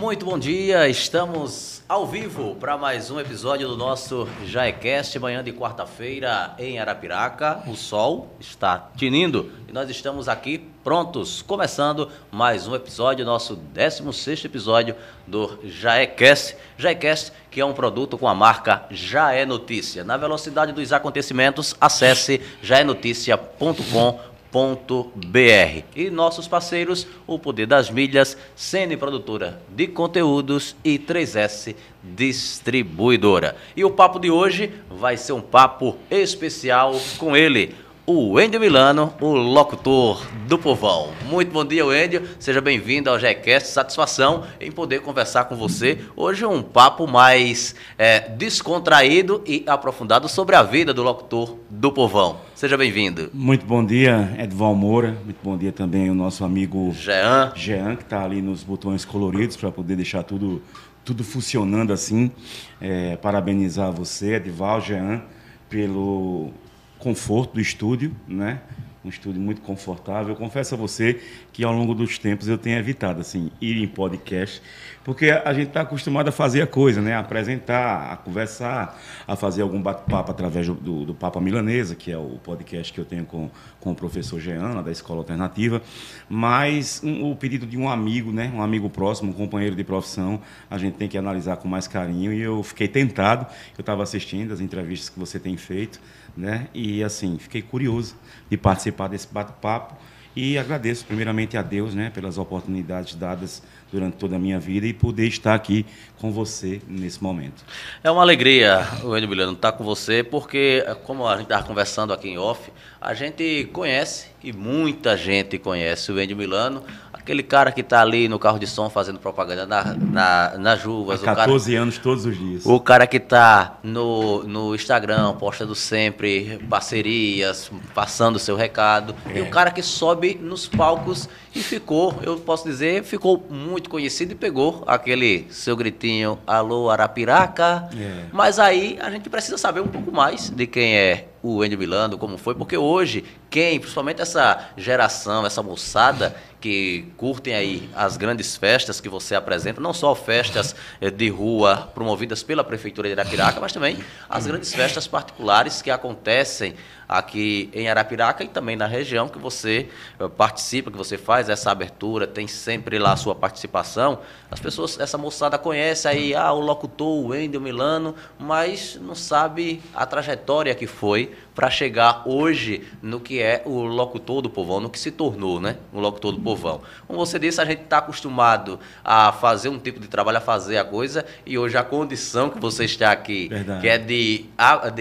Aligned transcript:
Muito 0.00 0.24
bom 0.24 0.38
dia, 0.38 0.88
estamos 0.88 1.82
ao 1.86 2.06
vivo 2.06 2.54
para 2.54 2.78
mais 2.78 3.10
um 3.10 3.20
episódio 3.20 3.68
do 3.68 3.76
nosso 3.76 4.26
Jaecast, 4.46 5.18
manhã 5.18 5.44
de 5.44 5.52
quarta-feira 5.52 6.54
em 6.58 6.78
Arapiraca. 6.78 7.62
O 7.66 7.76
sol 7.76 8.34
está 8.40 8.88
tinindo 8.96 9.52
e 9.68 9.72
nós 9.74 9.90
estamos 9.90 10.26
aqui 10.26 10.66
prontos, 10.82 11.42
começando 11.42 12.08
mais 12.32 12.66
um 12.66 12.74
episódio, 12.74 13.26
nosso 13.26 13.54
16 13.54 14.46
episódio 14.46 14.96
do 15.26 15.58
Jaecast. 15.64 16.56
Jaecast, 16.78 17.30
que 17.50 17.60
é 17.60 17.64
um 17.64 17.74
produto 17.74 18.16
com 18.16 18.26
a 18.26 18.34
marca 18.34 18.86
Já 18.90 19.34
é 19.34 19.44
Notícia. 19.44 20.02
Na 20.02 20.16
velocidade 20.16 20.72
dos 20.72 20.94
acontecimentos, 20.94 21.76
acesse 21.78 22.40
jaenoticia.com.br 22.62 24.30
br 24.52 25.84
E 25.94 26.10
nossos 26.10 26.48
parceiros, 26.48 27.06
o 27.26 27.38
Poder 27.38 27.66
das 27.66 27.90
Milhas, 27.90 28.36
Cine 28.56 28.96
Produtora 28.96 29.60
de 29.68 29.86
Conteúdos 29.86 30.74
e 30.84 30.98
3S 30.98 31.74
Distribuidora. 32.02 33.56
E 33.76 33.84
o 33.84 33.90
papo 33.90 34.18
de 34.18 34.30
hoje 34.30 34.72
vai 34.90 35.16
ser 35.16 35.32
um 35.32 35.40
papo 35.40 35.96
especial 36.10 36.94
com 37.18 37.36
ele, 37.36 37.74
o 38.10 38.32
Wendel 38.32 38.60
Milano, 38.60 39.14
o 39.20 39.28
locutor 39.28 40.26
do 40.48 40.58
povão. 40.58 41.10
Muito 41.28 41.52
bom 41.52 41.64
dia, 41.64 41.86
Wendel. 41.86 42.22
Seja 42.40 42.60
bem-vindo 42.60 43.08
ao 43.08 43.16
GECast. 43.20 43.68
Satisfação 43.68 44.42
em 44.60 44.72
poder 44.72 45.00
conversar 45.00 45.44
com 45.44 45.54
você. 45.54 46.00
Hoje 46.16 46.44
um 46.44 46.60
papo 46.60 47.06
mais 47.06 47.72
é, 47.96 48.18
descontraído 48.30 49.44
e 49.46 49.62
aprofundado 49.64 50.28
sobre 50.28 50.56
a 50.56 50.62
vida 50.64 50.92
do 50.92 51.04
locutor 51.04 51.56
do 51.70 51.92
povão. 51.92 52.40
Seja 52.52 52.76
bem-vindo. 52.76 53.30
Muito 53.32 53.64
bom 53.64 53.84
dia, 53.84 54.34
Edval 54.40 54.74
Moura. 54.74 55.16
Muito 55.24 55.38
bom 55.40 55.56
dia 55.56 55.70
também 55.70 56.10
o 56.10 56.14
nosso 56.14 56.44
amigo 56.44 56.92
Jean. 56.92 57.52
Jean, 57.54 57.94
que 57.94 58.02
está 58.02 58.24
ali 58.24 58.42
nos 58.42 58.64
botões 58.64 59.04
coloridos 59.04 59.56
para 59.56 59.70
poder 59.70 59.94
deixar 59.94 60.24
tudo, 60.24 60.60
tudo 61.04 61.22
funcionando 61.22 61.92
assim. 61.92 62.32
É, 62.80 63.14
parabenizar 63.18 63.92
você, 63.92 64.34
Edval, 64.34 64.80
Jean, 64.80 65.22
pelo 65.68 66.52
conforto 67.00 67.54
do 67.54 67.60
estúdio, 67.60 68.14
né? 68.28 68.60
Um 69.02 69.08
estúdio 69.08 69.40
muito 69.40 69.62
confortável. 69.62 70.34
Eu 70.34 70.36
confesso 70.36 70.74
a 70.74 70.76
você 70.78 71.18
que 71.54 71.64
ao 71.64 71.72
longo 71.72 71.94
dos 71.94 72.18
tempos 72.18 72.48
eu 72.48 72.58
tenho 72.58 72.78
evitado 72.78 73.22
assim 73.22 73.50
ir 73.58 73.82
em 73.82 73.88
podcast, 73.88 74.60
porque 75.02 75.30
a 75.30 75.54
gente 75.54 75.68
está 75.68 75.80
acostumado 75.80 76.28
a 76.28 76.32
fazer 76.32 76.60
a 76.60 76.66
coisa, 76.66 77.00
né? 77.00 77.14
A 77.14 77.20
apresentar, 77.20 78.12
a 78.12 78.16
conversar, 78.18 79.00
a 79.26 79.34
fazer 79.36 79.62
algum 79.62 79.80
bate-papo 79.80 80.30
através 80.30 80.66
do, 80.66 81.06
do 81.06 81.14
Papa 81.14 81.40
Milanesa, 81.40 81.94
que 81.94 82.12
é 82.12 82.18
o 82.18 82.38
podcast 82.44 82.92
que 82.92 83.00
eu 83.00 83.06
tenho 83.06 83.24
com, 83.24 83.50
com 83.80 83.92
o 83.92 83.94
professor 83.94 84.38
Jean, 84.38 84.82
da 84.82 84.92
Escola 84.92 85.20
Alternativa. 85.20 85.80
Mas 86.28 87.00
um, 87.02 87.30
o 87.30 87.34
pedido 87.34 87.66
de 87.66 87.78
um 87.78 87.88
amigo, 87.88 88.30
né? 88.30 88.52
Um 88.54 88.60
amigo 88.60 88.90
próximo, 88.90 89.30
um 89.30 89.34
companheiro 89.34 89.74
de 89.74 89.82
profissão, 89.82 90.42
a 90.70 90.76
gente 90.76 90.98
tem 90.98 91.08
que 91.08 91.16
analisar 91.16 91.56
com 91.56 91.66
mais 91.66 91.88
carinho. 91.88 92.34
E 92.34 92.40
eu 92.42 92.62
fiquei 92.62 92.86
tentado. 92.86 93.46
Eu 93.78 93.80
estava 93.80 94.02
assistindo 94.02 94.52
as 94.52 94.60
entrevistas 94.60 95.08
que 95.08 95.18
você 95.18 95.40
tem 95.40 95.56
feito 95.56 95.98
né? 96.36 96.68
E 96.74 97.02
assim, 97.02 97.38
fiquei 97.38 97.62
curioso 97.62 98.14
de 98.48 98.56
participar 98.56 99.08
desse 99.08 99.28
bate-papo 99.28 99.94
e 100.34 100.56
agradeço 100.56 101.04
primeiramente 101.04 101.56
a 101.56 101.62
Deus, 101.62 101.94
né, 101.94 102.10
pelas 102.10 102.38
oportunidades 102.38 103.14
dadas 103.14 103.62
durante 103.90 104.16
toda 104.16 104.36
a 104.36 104.38
minha 104.38 104.60
vida 104.60 104.86
e 104.86 104.92
poder 104.92 105.26
estar 105.26 105.54
aqui 105.54 105.84
com 106.18 106.30
você 106.30 106.80
nesse 106.86 107.20
momento. 107.20 107.64
É 108.04 108.10
uma 108.10 108.22
alegria, 108.22 108.86
Enio 109.02 109.28
Milano, 109.28 109.52
estar 109.54 109.72
com 109.72 109.82
você, 109.82 110.22
porque, 110.22 110.84
como 111.04 111.26
a 111.26 111.34
gente 111.34 111.46
estava 111.46 111.64
conversando 111.64 112.12
aqui 112.12 112.28
em 112.28 112.38
off, 112.38 112.70
a 113.00 113.12
gente 113.14 113.68
conhece, 113.72 114.28
e 114.42 114.52
muita 114.52 115.16
gente 115.16 115.58
conhece 115.58 116.12
o 116.12 116.20
Enio 116.20 116.36
Milano, 116.36 116.84
Aquele 117.30 117.44
cara 117.44 117.70
que 117.70 117.80
está 117.80 118.00
ali 118.00 118.28
no 118.28 118.40
carro 118.40 118.58
de 118.58 118.66
som 118.66 118.90
fazendo 118.90 119.20
propaganda 119.20 119.64
na, 119.64 119.94
na, 119.94 120.58
nas 120.58 120.84
uvas. 120.84 121.22
Há 121.22 121.26
14 121.36 121.70
cara, 121.70 121.82
anos 121.84 121.96
todos 121.96 122.26
os 122.26 122.36
dias. 122.36 122.66
O 122.66 122.80
cara 122.80 123.06
que 123.06 123.18
está 123.18 123.78
no, 123.84 124.42
no 124.42 124.74
Instagram, 124.74 125.34
postando 125.34 125.72
sempre 125.76 126.58
parcerias, 126.68 127.70
passando 127.94 128.34
o 128.34 128.38
seu 128.40 128.56
recado. 128.56 129.14
É. 129.26 129.38
E 129.38 129.42
o 129.42 129.48
cara 129.48 129.70
que 129.70 129.80
sobe 129.80 130.34
nos 130.42 130.66
palcos 130.66 131.28
e 131.54 131.62
ficou, 131.62 132.14
eu 132.22 132.38
posso 132.38 132.64
dizer, 132.64 133.02
ficou 133.02 133.44
muito 133.50 133.90
conhecido 133.90 134.32
e 134.32 134.34
pegou 134.34 134.84
aquele 134.86 135.46
seu 135.50 135.76
gritinho, 135.76 136.38
alô 136.46 136.90
Arapiraca. 136.90 137.88
É. 137.96 138.24
Mas 138.32 138.58
aí 138.58 138.98
a 139.00 139.10
gente 139.10 139.28
precisa 139.28 139.58
saber 139.58 139.80
um 139.80 139.88
pouco 139.88 140.12
mais 140.12 140.48
de 140.48 140.66
quem 140.66 140.96
é 140.96 141.26
o 141.42 141.62
Andy 141.62 141.76
Milano, 141.76 142.18
como 142.18 142.36
foi, 142.36 142.54
porque 142.54 142.76
hoje, 142.76 143.24
quem, 143.48 143.80
principalmente 143.80 144.20
essa 144.20 144.70
geração, 144.76 145.46
essa 145.46 145.62
moçada 145.62 146.36
que 146.60 147.06
curtem 147.16 147.54
aí 147.54 147.88
as 147.94 148.18
grandes 148.18 148.56
festas 148.56 149.00
que 149.00 149.08
você 149.08 149.34
apresenta, 149.34 149.80
não 149.80 149.94
só 149.94 150.14
festas 150.14 150.76
eh, 151.00 151.10
de 151.10 151.30
rua 151.30 151.90
promovidas 151.94 152.42
pela 152.42 152.62
Prefeitura 152.62 153.08
de 153.08 153.18
Arapiraca, 153.18 153.58
mas 153.58 153.72
também 153.72 153.98
as 154.28 154.46
grandes 154.46 154.72
festas 154.74 155.06
particulares 155.06 155.80
que 155.80 155.90
acontecem 155.90 156.74
aqui 157.10 157.68
em 157.74 157.88
Arapiraca 157.88 158.44
e 158.44 158.48
também 158.48 158.76
na 158.76 158.86
região 158.86 159.28
que 159.28 159.38
você 159.38 159.88
eh, 160.18 160.28
participa, 160.28 160.92
que 160.92 160.96
você 160.96 161.18
faz 161.18 161.48
essa 161.48 161.68
abertura, 161.68 162.24
tem 162.24 162.46
sempre 162.46 163.00
lá 163.00 163.12
a 163.12 163.16
sua 163.16 163.34
participação. 163.34 164.20
As 164.48 164.60
pessoas, 164.60 164.98
essa 165.00 165.18
moçada 165.18 165.58
conhece 165.58 166.06
aí, 166.06 166.36
ah, 166.36 166.52
o 166.52 166.60
locutor, 166.60 167.08
o 167.08 167.26
Wendel 167.28 167.60
Milano, 167.60 168.14
mas 168.38 168.96
não 169.02 169.16
sabe 169.16 169.82
a 169.92 170.06
trajetória 170.06 170.72
que 170.72 170.86
foi 170.86 171.32
para 171.54 171.68
chegar 171.68 172.22
hoje 172.24 172.86
no 173.02 173.20
que 173.20 173.40
é 173.40 173.62
o 173.66 173.82
locutor 173.82 174.40
do 174.40 174.48
povão, 174.48 174.80
no 174.80 174.88
que 174.88 174.98
se 174.98 175.10
tornou, 175.10 175.60
né? 175.60 175.76
O 175.92 176.00
locutor 176.00 176.32
do 176.32 176.40
povão. 176.40 176.80
Como 177.06 177.18
você 177.18 177.38
disse, 177.38 177.60
a 177.60 177.64
gente 177.64 177.82
está 177.82 177.98
acostumado 177.98 178.78
a 179.04 179.32
fazer 179.32 179.68
um 179.68 179.78
tipo 179.78 180.00
de 180.00 180.08
trabalho, 180.08 180.38
a 180.38 180.40
fazer 180.40 180.78
a 180.78 180.84
coisa, 180.84 181.24
e 181.44 181.58
hoje 181.58 181.76
a 181.76 181.82
condição 181.82 182.48
que 182.48 182.58
você 182.58 182.84
está 182.84 183.10
aqui, 183.12 183.48
Verdade. 183.48 183.80
que 183.80 183.88
é 183.88 183.98
de, 183.98 184.46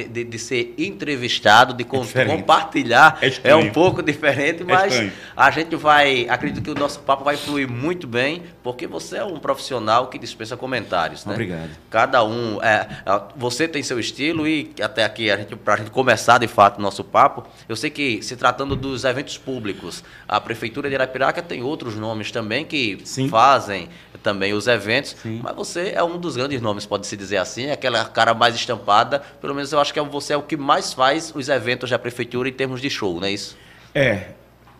de, 0.09 0.23
de, 0.23 0.39
ser 0.39 0.73
entrevistado, 0.77 1.73
de 1.73 1.83
é 2.15 2.25
compartilhar, 2.25 3.19
é, 3.21 3.51
é, 3.51 3.55
um 3.55 3.69
pouco 3.69 4.01
diferente, 4.01 4.63
é 4.63 4.65
mas 4.65 4.95
é 4.95 5.11
a 5.35 5.51
gente 5.51 5.75
vai, 5.75 6.27
acredito 6.29 6.61
que 6.61 6.71
o 6.71 6.75
nosso 6.75 6.99
papo 6.99 7.23
vai 7.23 7.37
fluir 7.37 7.69
muito 7.69 8.07
bem, 8.07 8.43
porque 8.63 8.87
você 8.87 9.17
é 9.17 9.23
um 9.23 9.39
profissional 9.39 10.07
que 10.07 10.19
dispensa 10.19 10.57
comentários, 10.57 11.25
né? 11.25 11.33
Obrigado. 11.33 11.69
Cada 11.89 12.23
um, 12.23 12.61
é, 12.61 12.87
você 13.35 13.67
tem 13.67 13.81
seu 13.81 13.99
estilo 13.99 14.47
e 14.47 14.73
até 14.81 15.03
aqui 15.03 15.31
a 15.31 15.37
gente, 15.37 15.55
para 15.55 15.75
a 15.75 15.77
gente 15.77 15.91
começar 15.91 16.37
de 16.37 16.47
fato 16.47 16.81
nosso 16.81 17.03
papo. 17.03 17.45
Eu 17.67 17.75
sei 17.75 17.89
que, 17.89 18.21
se 18.21 18.35
tratando 18.35 18.75
dos 18.75 19.03
eventos 19.03 19.37
públicos, 19.37 20.03
a 20.27 20.39
Prefeitura 20.39 20.89
de 20.89 20.95
Arapiraca 20.95 21.41
tem 21.41 21.63
outros 21.63 21.95
nomes 21.95 22.31
também 22.31 22.65
que 22.65 22.99
Sim. 23.03 23.29
fazem 23.29 23.89
também 24.21 24.53
os 24.53 24.67
eventos, 24.67 25.15
Sim. 25.21 25.39
mas 25.41 25.55
você 25.55 25.93
é 25.95 26.03
um 26.03 26.17
dos 26.17 26.35
grandes 26.35 26.61
nomes, 26.61 26.85
pode-se 26.85 27.15
dizer 27.15 27.37
assim, 27.37 27.65
é 27.65 27.71
aquela 27.73 28.03
cara 28.05 28.33
mais 28.33 28.55
estampada, 28.55 29.19
pelo 29.39 29.55
menos 29.55 29.71
eu 29.71 29.79
acho 29.79 29.93
que 29.93 30.01
você 30.01 30.33
é 30.33 30.37
o 30.37 30.41
que 30.41 30.57
mais 30.57 30.93
faz 30.93 31.31
os 31.33 31.47
eventos 31.47 31.88
da 31.89 31.99
Prefeitura 31.99 32.49
em 32.49 32.53
termos 32.53 32.81
de 32.81 32.89
show, 32.89 33.19
não 33.19 33.27
é 33.27 33.31
isso? 33.31 33.57
É, 33.93 34.31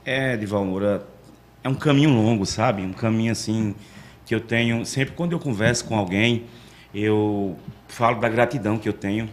é, 0.06 0.38
Dival 0.38 0.66
Moura, 0.66 1.06
é 1.64 1.70
um 1.70 1.75
caminho 1.75 2.09
longo, 2.09 2.46
sabe? 2.46 2.84
Um 2.84 2.94
caminho 2.94 3.31
assim 3.31 3.75
que 4.25 4.34
eu 4.36 4.40
tenho, 4.40 4.86
sempre 4.86 5.16
quando 5.16 5.31
eu 5.31 5.40
converso 5.40 5.86
com 5.86 5.96
alguém, 5.97 6.46
eu 6.94 7.58
falo 7.88 8.20
da 8.20 8.30
gratidão 8.30 8.78
que 8.78 8.88
eu 8.88 8.94
tenho 8.94 9.30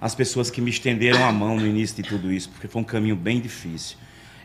as 0.00 0.14
pessoas 0.14 0.50
que 0.50 0.60
me 0.60 0.70
estenderam 0.70 1.24
a 1.24 1.32
mão 1.32 1.56
no 1.56 1.66
início 1.66 1.96
de 1.96 2.08
tudo 2.08 2.32
isso, 2.32 2.48
porque 2.50 2.68
foi 2.68 2.80
um 2.80 2.84
caminho 2.84 3.16
bem 3.16 3.40
difícil. 3.40 3.96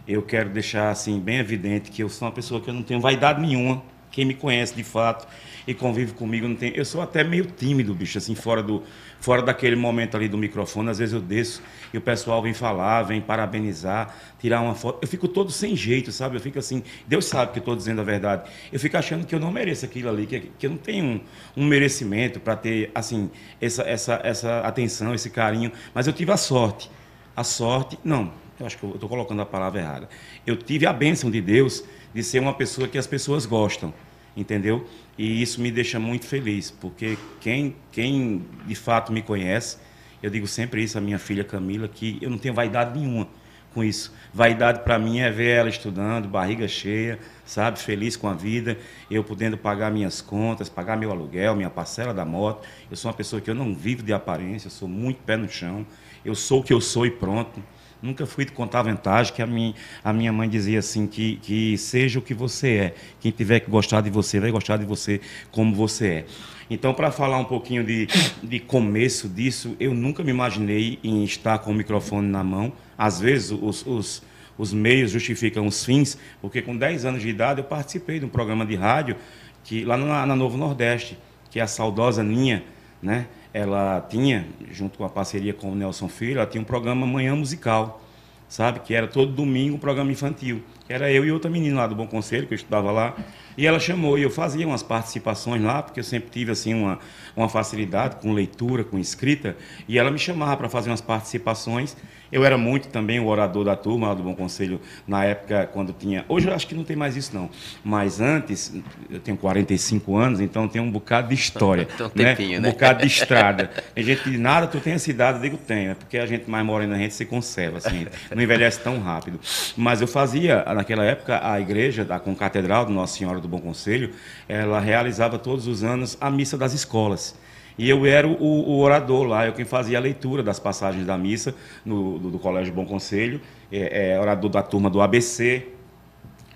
Eu 0.08 0.22
quero 0.22 0.50
deixar 0.50 0.90
assim 0.90 1.20
bem 1.20 1.38
evidente 1.38 1.92
que 1.92 2.04
eu 2.04 2.10
sou 2.10 2.28
uma 2.28 2.34
pessoa 2.34 2.60
que 2.60 2.70
eu 2.70 2.74
não 2.74 2.84
tenho 2.84 3.00
vaidade 3.00 3.40
nenhuma. 3.40 3.84
Quem 4.12 4.26
me 4.26 4.34
conhece 4.34 4.76
de 4.76 4.84
fato 4.84 5.28
e 5.66 5.74
convive 5.74 6.14
comigo 6.14 6.48
não 6.48 6.56
tem. 6.56 6.74
Eu 6.76 6.86
sou 6.86 7.02
até 7.02 7.24
meio 7.24 7.46
tímido, 7.46 7.94
bicho, 7.96 8.18
assim, 8.18 8.36
fora 8.36 8.62
do 8.62 8.84
fora 9.24 9.42
daquele 9.42 9.78
momento 9.78 10.18
ali 10.18 10.28
do 10.28 10.38
microfone, 10.38 10.90
às 10.90 11.00
vezes 11.00 11.14
eu 11.14 11.22
desço 11.22 11.64
e 11.94 11.98
o 11.98 12.02
pessoal 12.02 12.42
vem 12.42 12.54
falar, 12.54 13.04
vem 13.04 13.22
parabenizar, 13.22 14.14
tirar 14.38 14.60
uma 14.60 14.76
foto. 14.76 15.00
Eu 15.02 15.08
fico 15.08 15.30
todo 15.30 15.50
sem 15.50 15.78
jeito, 15.78 16.12
sabe? 16.12 16.36
Eu 16.36 16.42
fico 16.42 16.60
assim, 16.60 16.84
Deus 17.08 17.24
sabe 17.24 17.54
que 17.54 17.60
eu 17.60 17.62
estou 17.62 17.74
dizendo 17.74 18.02
a 18.02 18.04
verdade. 18.04 18.52
Eu 18.70 18.78
fico 18.82 18.98
achando 18.98 19.26
que 19.26 19.34
eu 19.34 19.40
não 19.40 19.50
mereço 19.50 19.86
aquilo 19.86 20.10
ali, 20.10 20.26
que, 20.26 20.52
que 20.60 20.66
eu 20.66 20.72
não 20.72 20.78
tenho 20.78 21.06
um, 21.06 21.22
um 21.56 21.66
merecimento 21.66 22.38
para 22.38 22.58
ter, 22.58 22.92
assim, 22.94 23.32
essa, 23.62 23.84
essa, 23.84 24.20
essa 24.26 24.60
atenção, 24.60 25.16
esse 25.16 25.30
carinho. 25.30 25.72
Mas 25.94 26.06
eu 26.06 26.12
tive 26.12 26.34
a 26.34 26.38
sorte. 26.38 26.92
A 27.34 27.46
sorte, 27.46 27.98
não, 28.04 28.34
eu 28.60 28.66
acho 28.66 28.78
que 28.78 28.84
eu 28.84 28.90
estou 28.90 29.08
colocando 29.08 29.42
a 29.42 29.46
palavra 29.46 29.80
errada. 29.80 30.10
Eu 30.46 30.58
tive 30.58 30.86
a 30.86 30.92
bênção 30.92 31.32
de 31.32 31.40
Deus 31.40 31.82
de 32.14 32.22
ser 32.22 32.40
uma 32.40 32.54
pessoa 32.54 32.90
que 32.90 32.98
as 32.98 33.08
pessoas 33.08 33.46
gostam 33.46 33.94
entendeu? 34.36 34.88
E 35.18 35.42
isso 35.42 35.62
me 35.62 35.72
deixa 35.72 36.00
muito 36.00 36.26
feliz, 36.26 36.72
porque 36.72 37.18
quem, 37.40 37.76
quem 37.92 38.44
de 38.66 38.76
fato 38.76 39.12
me 39.12 39.22
conhece, 39.22 39.78
eu 40.22 40.30
digo 40.30 40.48
sempre 40.48 40.84
isso 40.84 40.98
à 40.98 41.02
minha 41.02 41.20
filha 41.20 41.44
Camila, 41.44 41.88
que 41.88 42.18
eu 42.22 42.30
não 42.30 42.38
tenho 42.38 42.54
vaidade 42.54 43.00
nenhuma 43.00 43.28
com 43.74 43.84
isso. 43.84 44.14
Vaidade 44.34 44.80
para 44.84 44.98
mim 45.00 45.20
é 45.20 45.30
ver 45.30 45.50
ela 45.50 45.70
estudando, 45.70 46.28
barriga 46.28 46.68
cheia, 46.68 47.20
sabe, 47.46 47.80
feliz 47.80 48.16
com 48.16 48.28
a 48.28 48.34
vida, 48.34 48.78
eu 49.10 49.24
podendo 49.24 49.58
pagar 49.58 49.92
minhas 49.92 50.22
contas, 50.22 50.70
pagar 50.70 50.96
meu 50.96 51.12
aluguel, 51.12 51.56
minha 51.56 51.70
parcela 51.70 52.14
da 52.14 52.24
moto. 52.24 52.68
Eu 52.90 52.96
sou 52.96 53.10
uma 53.10 53.18
pessoa 53.18 53.42
que 53.42 53.50
eu 53.50 53.56
não 53.56 53.74
vivo 53.76 54.04
de 54.04 54.14
aparência, 54.14 54.68
eu 54.68 54.72
sou 54.72 54.88
muito 54.88 55.22
pé 55.24 55.36
no 55.36 55.50
chão. 55.50 55.86
Eu 56.24 56.36
sou 56.36 56.62
o 56.62 56.64
que 56.64 56.72
eu 56.72 56.80
sou 56.80 57.06
e 57.06 57.12
pronto. 57.12 57.62
Nunca 58.04 58.26
fui 58.26 58.44
de 58.44 58.52
contar 58.52 58.82
vantagem, 58.82 59.34
que 59.34 59.42
a 59.42 59.48
minha, 59.48 59.74
a 60.04 60.12
minha 60.12 60.34
mãe 60.34 60.50
dizia 60.50 60.80
assim, 60.80 61.08
que, 61.08 61.38
que 61.38 61.78
seja 61.78 62.20
o 62.20 62.22
que 62.22 62.34
você 62.34 62.68
é. 62.76 62.96
Quem 63.22 63.32
tiver 63.32 63.62
que 63.62 63.72
gostar 63.72 64.02
de 64.02 64.10
você, 64.10 64.42
vai 64.42 64.52
gostar 64.52 64.76
de 64.76 64.84
você 64.84 65.22
como 65.52 65.74
você 65.74 66.08
é. 66.08 66.26
Então, 66.70 66.94
para 66.94 67.12
falar 67.12 67.38
um 67.38 67.46
pouquinho 67.46 67.82
de, 67.82 68.08
de 68.44 68.60
começo 68.60 69.30
disso, 69.30 69.78
eu 69.80 69.94
nunca 69.94 70.22
me 70.22 70.32
imaginei 70.32 71.00
em 71.02 71.24
estar 71.24 71.60
com 71.60 71.72
o 71.72 71.74
microfone 71.74 72.28
na 72.28 72.44
mão. 72.44 72.74
Às 72.98 73.22
vezes, 73.22 73.52
os, 73.52 73.86
os, 73.88 74.22
os 74.58 74.74
meios 74.74 75.12
justificam 75.12 75.66
os 75.66 75.86
fins, 75.86 76.18
porque 76.42 76.62
com 76.62 76.76
10 76.76 77.06
anos 77.06 77.22
de 77.22 77.30
idade 77.30 77.62
eu 77.62 77.64
participei 77.64 78.20
de 78.20 78.26
um 78.26 78.30
programa 78.30 78.66
de 78.66 78.76
rádio 78.76 79.16
que 79.64 79.86
lá 79.86 79.96
na, 79.96 80.26
na 80.26 80.36
Novo 80.36 80.58
Nordeste, 80.58 81.18
que 81.50 81.58
é 81.58 81.64
a 81.64 81.68
saudosa 81.68 82.22
Ninha, 82.22 82.66
né? 83.02 83.28
Ela 83.54 84.02
tinha, 84.10 84.48
junto 84.72 84.98
com 84.98 85.06
a 85.06 85.10
parceria 85.10 85.54
com 85.54 85.72
o 85.72 85.76
Nelson 85.76 86.10
Filho, 86.10 86.40
ela 86.40 86.48
tinha 86.48 86.62
um 86.62 86.66
programa 86.66 87.06
Manhã 87.06 87.36
Musical, 87.36 88.02
sabe? 88.50 88.80
Que 88.80 88.96
era 88.96 89.08
todo 89.08 89.32
domingo 89.32 89.76
um 89.76 89.80
programa 89.80 90.12
infantil. 90.12 90.64
Era 90.90 91.12
eu 91.12 91.24
e 91.24 91.32
outra 91.32 91.50
menina 91.50 91.82
lá 91.82 91.88
do 91.88 91.96
Bom 91.96 92.08
Conselho, 92.08 92.48
que 92.48 92.54
eu 92.54 92.56
estudava 92.56 92.92
lá. 92.92 93.16
E 93.58 93.68
ela 93.68 93.80
chamou, 93.80 94.18
e 94.18 94.24
eu 94.24 94.32
fazia 94.32 94.68
umas 94.68 94.82
participações 94.82 95.62
lá, 95.62 95.84
porque 95.84 96.00
eu 96.00 96.04
sempre 96.04 96.30
tive 96.32 96.52
assim 96.52 96.74
uma, 96.74 97.00
uma 97.36 97.48
facilidade 97.48 98.16
com 98.16 98.34
leitura, 98.34 98.84
com 98.84 98.98
escrita, 98.98 99.56
e 99.88 100.00
ela 100.00 100.10
me 100.10 100.18
chamava 100.18 100.58
para 100.58 100.70
fazer 100.70 100.90
umas 100.90 101.02
participações. 101.02 101.96
Eu 102.34 102.44
era 102.44 102.58
muito 102.58 102.88
também 102.88 103.20
o 103.20 103.28
orador 103.28 103.64
da 103.64 103.76
turma 103.76 104.16
do 104.16 104.24
Bom 104.24 104.34
Conselho, 104.34 104.82
na 105.08 105.24
época 105.24 105.70
quando 105.72 105.94
tinha. 105.94 106.26
Hoje 106.28 106.48
eu 106.48 106.56
acho 106.56 106.66
que 106.66 106.74
não 106.74 106.84
tem 106.84 106.96
mais 106.96 107.16
isso, 107.16 107.30
não. 107.32 107.48
Mas 107.84 108.20
antes, 108.20 108.74
eu 109.08 109.20
tenho 109.20 109.38
45 109.38 110.18
anos, 110.18 110.42
então 110.42 110.68
tem 110.68 110.82
um 110.82 110.90
bocado 110.90 111.28
de 111.28 111.36
história. 111.36 111.88
um 112.02 112.10
tempinho, 112.10 112.60
né? 112.60 112.70
Um 112.70 112.72
bocado 112.72 113.02
de 113.02 113.08
estrada. 113.08 113.70
Tem 113.94 114.04
gente 114.04 114.24
que 114.24 114.36
nada, 114.36 114.66
tu 114.66 114.80
tem 114.80 114.94
a 114.94 115.00
cidade, 115.00 115.38
eu 115.38 115.44
digo, 115.44 115.58
tenho. 115.58 115.92
É 115.92 115.94
porque 115.94 116.18
a 116.18 116.26
gente 116.26 116.50
mais 116.50 116.66
morena, 116.66 116.96
a 116.96 116.98
gente 116.98 117.14
se 117.14 117.24
conserva, 117.24 117.78
assim, 117.78 118.08
não 118.34 118.42
envelhece 118.42 118.80
tão 118.80 119.00
rápido. 119.00 119.40
Mas 119.78 120.02
eu 120.02 120.08
fazia, 120.08 120.64
naquela 120.74 121.06
época, 121.06 121.40
a 121.48 121.62
igreja 121.62 122.04
da 122.04 122.20
Concatedral 122.20 122.88
do 122.88 122.92
Nossa 122.92 123.16
Senhora 123.16 123.40
do 123.40 123.48
Bom 123.48 123.60
Conselho, 123.60 124.10
ela 124.50 124.80
realizava 124.80 125.38
todos 125.38 125.68
os 125.68 125.84
anos 125.84 126.18
a 126.20 126.32
missa 126.32 126.58
das 126.58 126.74
escolas. 126.74 127.36
E 127.78 127.90
eu 127.90 128.06
era 128.06 128.28
o, 128.28 128.34
o, 128.34 128.80
orador 128.80 129.26
lá, 129.26 129.46
eu 129.48 129.54
quem 129.54 129.66
fazia 129.66 129.98
a 129.98 130.02
leitura 130.02 130.44
das 130.44 130.60
passagens 130.60 131.06
da 131.06 131.18
missa 131.18 131.56
no, 131.84 132.20
do, 132.20 132.32
do 132.32 132.40
Colégio 132.40 132.74
Bom 132.74 132.86
Conselho, 132.86 133.42
é, 133.72 134.14
é, 134.14 134.20
orador 134.20 134.50
da 134.50 134.62
turma 134.62 134.90
do 134.90 135.02
ABC. 135.02 135.68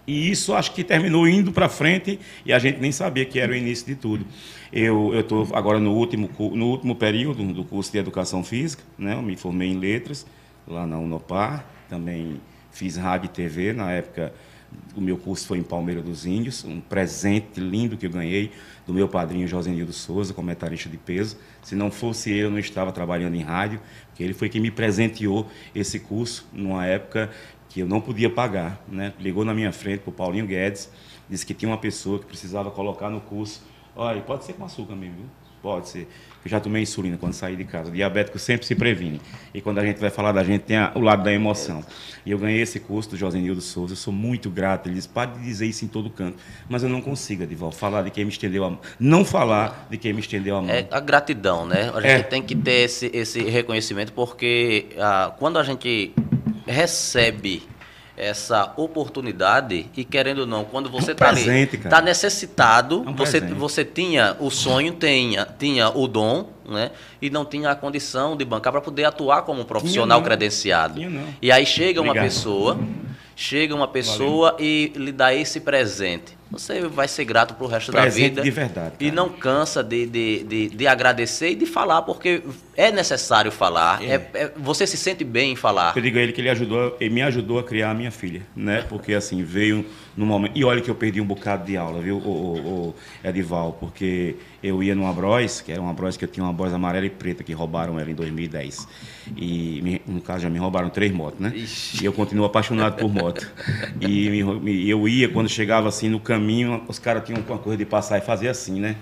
E 0.05 0.31
isso 0.31 0.53
acho 0.53 0.71
que 0.73 0.83
terminou 0.83 1.27
indo 1.27 1.51
para 1.51 1.67
frente 1.67 2.19
e 2.45 2.53
a 2.53 2.59
gente 2.59 2.79
nem 2.79 2.91
sabia 2.91 3.25
que 3.25 3.39
era 3.39 3.51
o 3.51 3.55
início 3.55 3.85
de 3.85 3.95
tudo. 3.95 4.25
Eu 4.71 5.19
estou 5.19 5.47
agora 5.53 5.79
no 5.79 5.93
último, 5.93 6.29
no 6.53 6.67
último 6.67 6.95
período 6.95 7.43
do 7.53 7.63
curso 7.63 7.91
de 7.91 7.97
Educação 7.97 8.43
Física, 8.43 8.83
né? 8.97 9.15
eu 9.15 9.21
me 9.21 9.35
formei 9.35 9.69
em 9.69 9.77
Letras, 9.77 10.25
lá 10.65 10.85
na 10.85 10.97
Unopar, 10.97 11.65
também 11.89 12.39
fiz 12.71 12.95
rádio 12.95 13.25
e 13.25 13.29
TV, 13.29 13.73
na 13.73 13.91
época 13.91 14.33
o 14.95 15.01
meu 15.01 15.17
curso 15.17 15.45
foi 15.47 15.59
em 15.59 15.63
Palmeira 15.63 16.01
dos 16.01 16.25
Índios, 16.25 16.63
um 16.63 16.81
presente 16.81 17.59
lindo 17.59 17.95
que 17.95 18.05
eu 18.05 18.09
ganhei 18.09 18.51
do 18.85 18.93
meu 18.93 19.07
padrinho 19.07 19.47
José 19.47 19.69
Nildo 19.69 19.93
Souza, 19.93 20.33
comentarista 20.33 20.89
de 20.89 20.97
peso. 20.97 21.37
Se 21.61 21.75
não 21.75 21.91
fosse 21.91 22.31
ele, 22.31 22.45
eu 22.45 22.51
não 22.51 22.59
estava 22.59 22.91
trabalhando 22.91 23.35
em 23.35 23.41
rádio, 23.41 23.79
porque 24.07 24.23
ele 24.23 24.33
foi 24.33 24.49
quem 24.49 24.59
me 24.59 24.71
presenteou 24.71 25.47
esse 25.75 25.99
curso 25.99 26.47
numa 26.51 26.85
época 26.85 27.29
que 27.69 27.79
eu 27.79 27.87
não 27.87 28.01
podia 28.01 28.29
pagar. 28.29 28.81
Né? 28.87 29.13
Ligou 29.19 29.45
na 29.45 29.53
minha 29.53 29.71
frente 29.71 29.99
para 29.99 30.09
o 30.09 30.13
Paulinho 30.13 30.47
Guedes, 30.47 30.89
disse 31.29 31.45
que 31.45 31.53
tinha 31.53 31.69
uma 31.69 31.77
pessoa 31.77 32.19
que 32.19 32.25
precisava 32.25 32.71
colocar 32.71 33.09
no 33.09 33.21
curso. 33.21 33.61
Olha, 33.95 34.21
pode 34.21 34.45
ser 34.45 34.53
com 34.53 34.65
açúcar 34.65 34.95
mesmo, 34.95 35.15
viu? 35.15 35.25
Pode 35.61 35.89
ser. 35.89 36.07
Eu 36.43 36.51
já 36.51 36.59
tomei 36.59 36.83
insulina 36.83 37.17
quando 37.17 37.33
saí 37.33 37.55
de 37.55 37.63
casa. 37.63 37.89
O 37.89 37.93
diabético 37.93 38.39
sempre 38.39 38.65
se 38.65 38.75
previne. 38.75 39.19
E 39.53 39.61
quando 39.61 39.79
a 39.79 39.85
gente 39.85 39.99
vai 39.99 40.09
falar 40.09 40.31
da 40.31 40.43
gente, 40.43 40.61
tem 40.61 40.77
a, 40.77 40.91
o 40.95 40.99
lado 40.99 41.23
da 41.23 41.31
emoção. 41.31 41.83
E 42.25 42.31
eu 42.31 42.37
ganhei 42.37 42.61
esse 42.61 42.79
curso 42.79 43.09
do 43.09 43.17
Josenildo 43.17 43.61
Souza. 43.61 43.93
Eu 43.93 43.97
sou 43.97 44.13
muito 44.13 44.49
grato. 44.49 44.87
Ele 44.87 44.95
disse, 44.95 45.09
pode 45.09 45.39
dizer 45.39 45.65
isso 45.65 45.83
em 45.83 45.87
todo 45.87 46.09
canto. 46.09 46.37
Mas 46.69 46.83
eu 46.83 46.89
não 46.89 47.01
consigo, 47.01 47.43
Edival, 47.43 47.71
falar 47.71 48.03
de 48.03 48.11
quem 48.11 48.23
me 48.23 48.31
estendeu 48.31 48.63
a 48.63 48.69
mão. 48.69 48.79
Não 48.99 49.25
falar 49.25 49.87
de 49.89 49.97
quem 49.97 50.13
me 50.13 50.19
estendeu 50.19 50.57
a 50.57 50.61
mão. 50.61 50.69
É 50.69 50.87
a 50.91 50.99
gratidão, 50.99 51.65
né? 51.65 51.91
A 51.93 52.01
gente 52.01 52.11
é. 52.11 52.23
tem 52.23 52.41
que 52.41 52.55
ter 52.55 52.85
esse, 52.85 53.09
esse 53.13 53.41
reconhecimento, 53.41 54.13
porque 54.13 54.87
ah, 54.97 55.33
quando 55.37 55.57
a 55.59 55.63
gente 55.63 56.13
recebe 56.65 57.63
essa 58.17 58.73
oportunidade 58.75 59.85
e 59.95 60.03
querendo 60.03 60.39
ou 60.39 60.47
não, 60.47 60.65
quando 60.65 60.89
você 60.89 61.11
está 61.11 61.27
é 61.27 61.31
um 61.31 61.35
tá 61.35 61.41
ali, 61.41 61.63
está 61.63 62.01
necessitado, 62.01 63.03
é 63.05 63.09
um 63.09 63.13
você, 63.13 63.39
você 63.39 63.85
tinha 63.85 64.35
o 64.39 64.49
sonho, 64.49 64.93
tinha, 64.93 65.47
tinha 65.57 65.89
o 65.89 66.07
dom, 66.07 66.49
né? 66.67 66.91
E 67.21 67.29
não 67.29 67.45
tinha 67.45 67.69
a 67.69 67.75
condição 67.75 68.35
de 68.35 68.43
bancar 68.43 68.73
para 68.73 68.81
poder 68.81 69.05
atuar 69.05 69.43
como 69.43 69.61
um 69.61 69.65
profissional 69.65 70.21
credenciado. 70.23 70.99
E 71.41 71.51
aí 71.51 71.65
chega 71.65 71.99
Obrigado. 71.99 72.17
uma 72.17 72.23
pessoa, 72.23 72.79
chega 73.37 73.73
uma 73.73 73.87
pessoa 73.87 74.51
Valeu. 74.51 74.65
e 74.65 74.91
lhe 74.95 75.11
dá 75.13 75.33
esse 75.33 75.61
presente 75.61 76.37
você 76.49 76.81
vai 76.87 77.07
ser 77.07 77.25
grato 77.25 77.53
para 77.55 77.65
o 77.65 77.67
resto 77.67 77.91
Presente 77.91 78.35
da 78.35 78.41
vida. 78.41 78.41
de 78.41 78.51
verdade. 78.51 78.91
Cara. 78.91 79.03
E 79.03 79.11
não 79.11 79.29
cansa 79.29 79.83
de, 79.83 80.05
de, 80.05 80.43
de, 80.43 80.69
de, 80.69 80.87
agradecer 80.87 81.51
e 81.51 81.55
de 81.55 81.65
falar, 81.65 82.01
porque 82.03 82.41
é 82.75 82.91
necessário 82.91 83.51
falar. 83.51 84.01
É. 84.01 84.15
É, 84.15 84.29
é, 84.33 84.51
você 84.55 84.87
se 84.87 84.97
sente 84.97 85.23
bem 85.23 85.53
em 85.53 85.55
falar. 85.55 85.95
Eu 85.95 86.01
digo 86.01 86.17
a 86.17 86.21
ele 86.21 86.31
que 86.31 86.41
ele, 86.41 86.49
ajudou, 86.49 86.95
ele 86.99 87.13
me 87.13 87.21
ajudou 87.21 87.59
a 87.59 87.63
criar 87.63 87.91
a 87.91 87.93
minha 87.93 88.11
filha, 88.11 88.41
né? 88.55 88.85
Porque 88.87 89.13
assim, 89.13 89.43
veio 89.43 89.85
no 90.17 90.25
momento. 90.25 90.53
E 90.55 90.65
olha 90.65 90.81
que 90.81 90.89
eu 90.89 90.95
perdi 90.95 91.21
um 91.21 91.25
bocado 91.25 91.63
de 91.63 91.77
aula, 91.77 92.01
viu, 92.01 92.17
o, 92.17 92.21
o, 92.21 92.87
o 92.89 92.95
Edival? 93.23 93.77
Porque 93.79 94.35
eu 94.63 94.81
ia 94.81 94.95
numa 94.95 95.13
Bros, 95.13 95.61
que 95.61 95.71
era 95.71 95.79
uma 95.79 95.93
Bros 95.93 96.17
que 96.17 96.25
eu 96.25 96.27
tinha 96.27 96.43
uma 96.43 96.51
Bros 96.51 96.73
amarela 96.73 97.05
e 97.05 97.09
preta, 97.09 97.43
que 97.43 97.53
roubaram 97.53 97.99
ela 97.99 98.09
em 98.09 98.15
2010. 98.15 98.87
E, 99.37 99.79
me, 99.83 100.01
no 100.07 100.19
caso, 100.19 100.41
já 100.41 100.49
me 100.49 100.57
roubaram 100.57 100.89
três 100.89 101.11
motos, 101.13 101.39
né? 101.39 101.53
Ixi. 101.55 102.01
E 102.01 102.05
eu 102.05 102.11
continuo 102.11 102.45
apaixonado 102.45 102.97
por 102.97 103.13
moto. 103.13 103.47
E 104.01 104.29
me, 104.29 104.89
eu 104.89 105.07
ia, 105.07 105.29
quando 105.29 105.47
chegava 105.47 105.87
assim 105.87 106.09
no 106.09 106.19
caminho, 106.19 106.83
os 106.87 106.97
caras 106.97 107.23
tinham 107.23 107.41
uma 107.47 107.59
coisa 107.59 107.77
de 107.77 107.85
passar 107.85 108.17
e 108.17 108.21
fazer 108.21 108.47
assim, 108.47 108.79
né? 108.79 108.95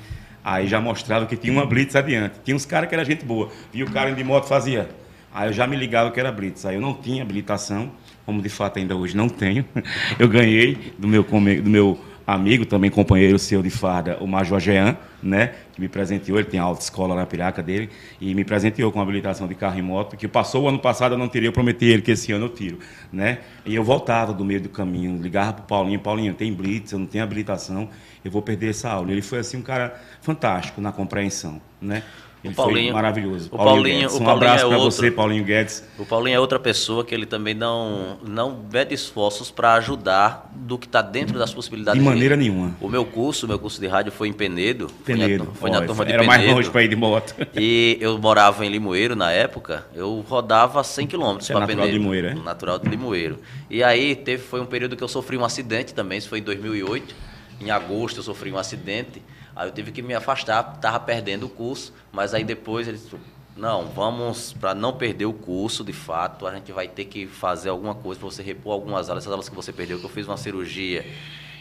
Aí 0.43 0.67
já 0.67 0.79
mostrava 0.79 1.25
que 1.25 1.37
tinha 1.37 1.53
uma 1.53 1.65
blitz 1.65 1.95
adiante. 1.95 2.35
Tinha 2.43 2.55
uns 2.55 2.65
caras 2.65 2.89
que 2.89 2.93
era 2.93 3.03
gente 3.05 3.25
boa. 3.25 3.49
E 3.73 3.81
o 3.81 3.89
cara 3.89 4.11
de 4.11 4.23
moto 4.23 4.47
fazia. 4.47 4.89
Aí 5.33 5.49
eu 5.49 5.53
já 5.53 5.65
me 5.65 5.75
ligava 5.75 6.11
que 6.11 6.19
era 6.19 6.31
blitz. 6.31 6.65
Aí 6.65 6.75
eu 6.75 6.81
não 6.81 6.93
tinha 6.93 7.23
habilitação 7.23 7.91
como 8.25 8.41
de 8.41 8.49
fato 8.49 8.79
ainda 8.79 8.95
hoje 8.95 9.15
não 9.15 9.29
tenho. 9.29 9.65
Eu 10.17 10.27
ganhei 10.27 10.93
do 10.97 11.07
meu, 11.07 11.23
do 11.23 11.69
meu 11.69 11.99
amigo, 12.25 12.65
também 12.65 12.89
companheiro 12.89 13.37
seu 13.37 13.61
de 13.61 13.69
farda, 13.69 14.17
o 14.19 14.27
Major 14.27 14.59
Jean, 14.59 14.97
né, 15.21 15.53
que 15.73 15.79
me 15.79 15.87
presenteou, 15.87 16.39
ele 16.39 16.47
tem 16.47 16.59
a 16.59 16.63
autoescola 16.63 17.15
na 17.15 17.25
piraca 17.25 17.61
dele, 17.61 17.89
e 18.19 18.33
me 18.33 18.43
presenteou 18.43 18.91
com 18.91 18.99
a 18.99 19.03
habilitação 19.03 19.47
de 19.47 19.53
carro 19.53 19.77
e 19.77 19.81
moto, 19.81 20.17
que 20.17 20.27
passou 20.27 20.63
o 20.63 20.67
ano 20.67 20.79
passado, 20.79 21.13
eu 21.13 21.17
não 21.17 21.27
teria, 21.27 21.49
eu 21.49 21.53
prometi 21.53 21.85
ele 21.85 22.01
que 22.01 22.11
esse 22.11 22.31
ano 22.31 22.45
eu 22.45 22.49
tiro, 22.49 22.79
né, 23.13 23.39
e 23.65 23.75
eu 23.75 23.83
voltava 23.83 24.33
do 24.33 24.43
meio 24.43 24.61
do 24.61 24.69
caminho, 24.69 25.21
ligava 25.21 25.53
para 25.53 25.63
o 25.63 25.67
Paulinho, 25.67 25.99
Paulinho, 25.99 26.33
tem 26.33 26.51
blitz, 26.51 26.91
eu 26.91 26.99
não 26.99 27.05
tenho 27.05 27.23
habilitação, 27.23 27.89
eu 28.23 28.31
vou 28.31 28.41
perder 28.41 28.71
essa 28.71 28.89
aula. 28.89 29.11
Ele 29.11 29.21
foi, 29.21 29.37
assim, 29.37 29.57
um 29.57 29.61
cara 29.61 30.01
fantástico 30.19 30.81
na 30.81 30.91
compreensão, 30.91 31.61
né, 31.79 32.01
ele 32.45 32.53
o 32.53 32.55
Paulinho, 32.55 32.93
maravilhoso. 32.93 33.49
O 33.51 33.57
Paulinho, 33.57 33.99
Guedes. 33.99 34.15
um 34.15 34.17
Paulinho 34.19 34.31
abraço 34.31 34.65
é 34.65 34.69
para 34.69 34.77
você, 34.77 35.11
Paulinho 35.11 35.43
Guedes. 35.43 35.83
O 35.97 36.05
Paulinho 36.05 36.35
é 36.35 36.39
outra 36.39 36.59
pessoa 36.59 37.03
que 37.03 37.13
ele 37.13 37.25
também 37.25 37.53
não, 37.53 38.17
não 38.25 38.65
mede 38.71 38.93
esforços 38.93 39.51
para 39.51 39.73
ajudar 39.73 40.51
do 40.55 40.77
que 40.77 40.85
está 40.85 41.01
dentro 41.01 41.37
das 41.37 41.53
possibilidades. 41.53 41.99
De 41.99 42.05
maneira 42.07 42.35
dele. 42.37 42.49
nenhuma. 42.49 42.75
O 42.79 42.87
meu 42.87 43.05
curso, 43.05 43.45
o 43.45 43.49
meu 43.49 43.59
curso 43.59 43.79
de 43.79 43.87
rádio 43.87 44.11
foi 44.11 44.27
em 44.27 44.33
Penedo. 44.33 44.87
Penedo. 45.03 45.45
Foi 45.55 45.69
na, 45.69 45.77
foi 45.77 45.81
na 45.81 45.81
turma 45.81 46.05
de 46.05 46.13
Era 46.13 46.23
Penedo. 46.23 46.41
mais 46.43 46.55
longe 46.55 46.69
para 46.69 46.83
ir 46.83 46.87
de 46.87 46.95
moto. 46.95 47.35
E 47.57 47.97
eu 48.01 48.17
morava 48.17 48.65
em 48.65 48.69
Limoeiro 48.69 49.15
na 49.15 49.31
época. 49.31 49.85
Eu 49.95 50.23
rodava 50.27 50.83
100 50.83 51.07
quilômetros 51.07 51.47
para 51.47 51.61
Penedo. 51.65 51.77
natural 51.77 51.87
de 51.87 51.97
Limoeiro, 51.97 52.27
é? 52.27 52.33
Natural 52.35 52.79
de 52.79 52.89
Limoeiro. 52.89 53.39
E 53.69 53.83
aí 53.83 54.15
teve, 54.15 54.43
foi 54.43 54.59
um 54.61 54.65
período 54.65 54.95
que 54.95 55.03
eu 55.03 55.07
sofri 55.07 55.37
um 55.37 55.45
acidente 55.45 55.93
também. 55.93 56.17
Isso 56.17 56.29
foi 56.29 56.39
em 56.39 56.43
2008. 56.43 57.15
Em 57.61 57.71
agosto 57.71 58.17
eu 58.17 58.23
sofri 58.23 58.51
um 58.51 58.57
acidente. 58.57 59.21
Aí 59.55 59.67
eu 59.67 59.71
tive 59.71 59.91
que 59.91 60.01
me 60.01 60.13
afastar, 60.13 60.73
estava 60.75 60.99
perdendo 60.99 61.45
o 61.45 61.49
curso, 61.49 61.93
mas 62.11 62.33
aí 62.33 62.43
depois 62.43 62.87
eles 62.87 63.09
não, 63.55 63.85
vamos 63.85 64.51
para 64.53 64.75
não 64.75 64.91
perder 64.93 65.25
o 65.25 65.33
curso, 65.33 65.83
de 65.83 65.93
fato, 65.93 66.45
a 66.45 66.53
gente 66.53 66.71
vai 66.73 66.89
ter 66.89 67.05
que 67.05 67.25
fazer 67.25 67.69
alguma 67.69 67.95
coisa 67.95 68.19
para 68.19 68.29
você 68.29 68.43
repor 68.43 68.73
algumas 68.73 69.09
aulas, 69.09 69.23
essas 69.23 69.31
aulas 69.31 69.47
que 69.47 69.55
você 69.55 69.71
perdeu, 69.71 69.97
que 69.97 70.03
eu 70.03 70.09
fiz 70.09 70.27
uma 70.27 70.35
cirurgia, 70.35 71.05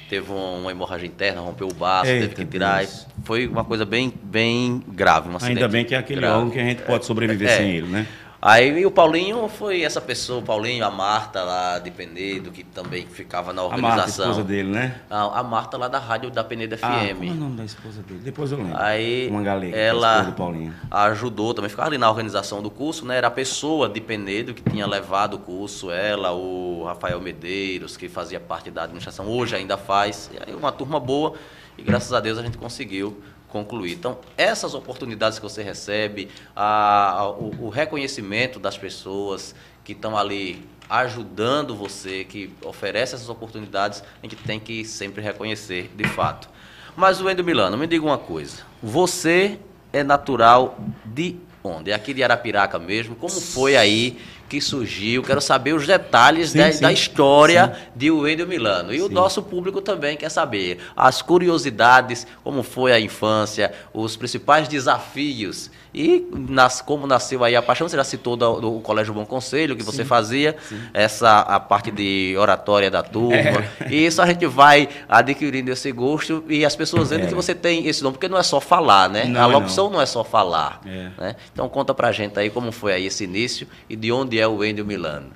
teve 0.09 0.31
uma 0.33 0.73
hemorragia 0.73 1.07
interna, 1.07 1.41
rompeu 1.41 1.69
o 1.69 1.75
baço, 1.75 2.11
Eita 2.11 2.29
teve 2.29 2.35
que 2.35 2.51
tirar, 2.51 2.79
Deus. 2.79 3.07
foi 3.23 3.47
uma 3.47 3.65
coisa 3.65 3.85
bem 3.85 4.13
bem 4.23 4.83
grave, 4.89 5.29
um 5.29 5.37
Ainda 5.41 5.69
bem 5.69 5.85
que 5.85 5.95
é 5.95 5.99
aquele 5.99 6.21
grave. 6.21 6.37
órgão 6.37 6.51
que 6.51 6.59
a 6.59 6.65
gente 6.65 6.83
pode 6.83 7.07
sobreviver 7.07 7.49
é, 7.49 7.57
sem 7.59 7.71
ele, 7.71 7.87
né? 7.87 8.09
Aí 8.47 8.85
o 8.85 8.91
Paulinho 8.91 9.49
foi 9.49 9.81
essa 9.81 10.03
pessoa, 10.03 10.41
o 10.41 10.43
Paulinho, 10.43 10.85
a 10.85 10.91
Marta 10.91 11.43
lá 11.43 11.79
de 11.79 11.91
Penedo, 11.91 12.51
que 12.51 12.63
também 12.63 13.07
ficava 13.07 13.55
na 13.55 13.63
organização. 13.63 13.95
A 13.95 13.97
Marta, 13.97 14.11
esposa 14.11 14.45
dele, 14.45 14.69
né? 14.69 15.01
A, 15.09 15.41
a 15.41 15.43
Marta 15.43 15.79
lá 15.79 15.89
da 15.89 15.99
rádio 15.99 16.31
da 16.31 16.45
Penedo 16.45 16.77
FM. 16.77 16.85
Ah, 16.85 17.15
como 17.15 17.25
é 17.25 17.31
o 17.31 17.35
nome 17.37 17.57
da 17.57 17.65
esposa 17.65 18.03
dele? 18.03 18.21
Depois 18.23 18.53
eu 18.53 18.59
lembro. 18.59 18.77
Aí 18.77 19.29
Uma 19.31 19.43
galega, 19.43 19.75
ela 19.75 20.25
do 20.25 20.33
Paulinho. 20.33 20.75
ajudou 20.91 21.55
também, 21.55 21.71
ficava 21.71 21.89
ali 21.89 21.97
na 21.97 22.11
organização 22.11 22.61
do 22.61 22.71
curso, 22.71 23.07
né? 23.07 23.17
Era 23.17 23.29
a 23.29 23.31
pessoa 23.31 23.89
de 23.89 23.99
Penedo 23.99 24.53
que 24.53 24.63
tinha 24.63 24.87
levado 24.87 25.35
o 25.35 25.39
curso, 25.39 25.91
ela, 25.91 26.33
o 26.33 26.85
Rafael 26.85 27.19
Medeiros, 27.23 27.97
que 27.97 28.11
fazia 28.11 28.39
parte 28.39 28.71
da 28.71 28.83
administração, 28.83 29.27
hoje 29.27 29.57
ainda 29.57 29.79
faz. 29.79 30.31
E 30.35 30.51
aí 30.51 30.55
uma 30.55 30.71
turma 30.71 31.01
boa 31.01 31.33
e 31.79 31.83
graças 31.83 32.13
a 32.13 32.21
Deus 32.21 32.39
a 32.39 32.43
gente 32.43 32.59
conseguiu 32.59 33.23
concluir. 33.55 33.93
Então, 33.93 34.19
essas 34.37 34.75
oportunidades 34.75 35.39
que 35.39 35.45
você 35.45 35.63
recebe, 35.63 36.29
a, 36.57 37.21
a, 37.21 37.31
o, 37.31 37.67
o, 37.67 37.69
reconhecimento 37.69 38.59
das 38.59 38.77
pessoas 38.77 39.55
que 39.85 39.93
estão 39.93 40.19
ali 40.19 40.67
ajudando 40.91 41.77
você, 41.77 42.25
que 42.25 42.53
oferece 42.65 43.15
essas 43.15 43.29
oportunidades, 43.29 44.03
a 44.21 44.27
gente 44.27 44.35
tem 44.35 44.59
que 44.59 44.85
sempre 44.85 45.23
reconhecer, 45.23 45.89
de 45.95 46.03
fato. 46.03 46.49
Mas 46.97 47.21
o 47.21 47.31
Endo 47.31 47.45
Milano, 47.45 47.79
me 47.79 47.87
diga 47.87 48.05
uma 48.05 48.19
coisa. 48.19 48.63
Você 48.83 49.57
é 49.93 50.03
natural 50.03 50.77
de 51.05 51.37
onde? 51.63 51.93
É 51.93 51.95
aqui 51.95 52.13
de 52.13 52.25
Arapiraca 52.25 52.77
mesmo? 52.77 53.15
Como 53.15 53.41
foi 53.41 53.77
aí 53.77 54.19
que 54.49 54.61
surgiu? 54.61 55.23
Quero 55.23 55.41
saber 55.41 55.73
os 55.75 55.87
detalhes 55.87 56.51
sim, 56.51 56.59
da, 56.59 56.73
sim. 56.73 56.81
da, 56.81 56.93
história 56.93 57.75
sim. 57.75 57.91
de 57.97 58.11
Wendel 58.11 58.47
Milano. 58.47 58.95
E 58.95 59.01
o 59.01 59.09
nosso 59.09 59.43
público 59.43 59.81
também 59.81 60.17
quer 60.17 60.31
saber 60.31 60.79
as 60.97 61.23
curiosidades, 61.23 62.27
como 62.43 62.63
foi 62.63 62.93
a 62.93 63.01
infância, 63.01 63.73
os 63.93 64.17
principais 64.17 64.69
desafios 64.69 65.71
e 65.95 66.27
nas, 66.33 66.83
como 66.83 67.07
nasceu 67.07 67.45
aí 67.45 67.55
a 67.55 67.63
paixão, 67.63 67.89
você 67.89 67.97
já 67.97 68.03
citou 68.03 68.37
do, 68.37 68.61
do 68.61 68.81
Colégio 68.81 69.15
Bom 69.15 69.25
Conselho, 69.25 69.77
que 69.77 69.83
você 69.85 70.05
fazia, 70.05 70.57
essa 70.93 71.39
a 71.41 71.61
parte 71.61 71.93
de 71.93 72.35
oratória 72.37 72.91
da 72.91 73.03
turma. 73.03 73.65
É. 73.81 73.89
E 73.89 74.07
isso 74.07 74.21
a 74.21 74.27
gente 74.27 74.45
vai 74.47 74.89
adquirindo 75.09 75.71
esse 75.71 75.93
gosto 75.93 76.43
e 76.49 76.65
as 76.65 76.75
pessoas 76.75 77.11
vendo 77.11 77.25
é. 77.25 77.27
que 77.27 77.35
você 77.35 77.55
tem 77.55 77.87
esse 77.87 78.03
nome, 78.03 78.15
porque 78.15 78.29
não 78.29 78.37
é 78.37 78.43
só 78.43 78.61
falar, 78.61 79.09
né? 79.09 79.25
Não, 79.25 79.41
a 79.41 79.47
locução 79.47 79.85
não. 79.85 79.95
não. 79.95 80.01
é 80.01 80.07
só 80.07 80.25
falar. 80.25 80.81
É. 80.85 81.11
Né? 81.17 81.37
Então 81.53 81.69
conta 81.69 81.95
pra 81.95 82.11
gente 82.11 82.39
aí 82.39 82.51
como 82.51 82.73
foi 82.73 82.95
aí 82.95 83.07
esse 83.07 83.23
início 83.23 83.69
e 83.89 83.95
de 83.95 84.11
onde 84.11 84.34
é 84.39 84.47
o 84.47 84.57
Wendel 84.57 84.85
Milano. 84.85 85.31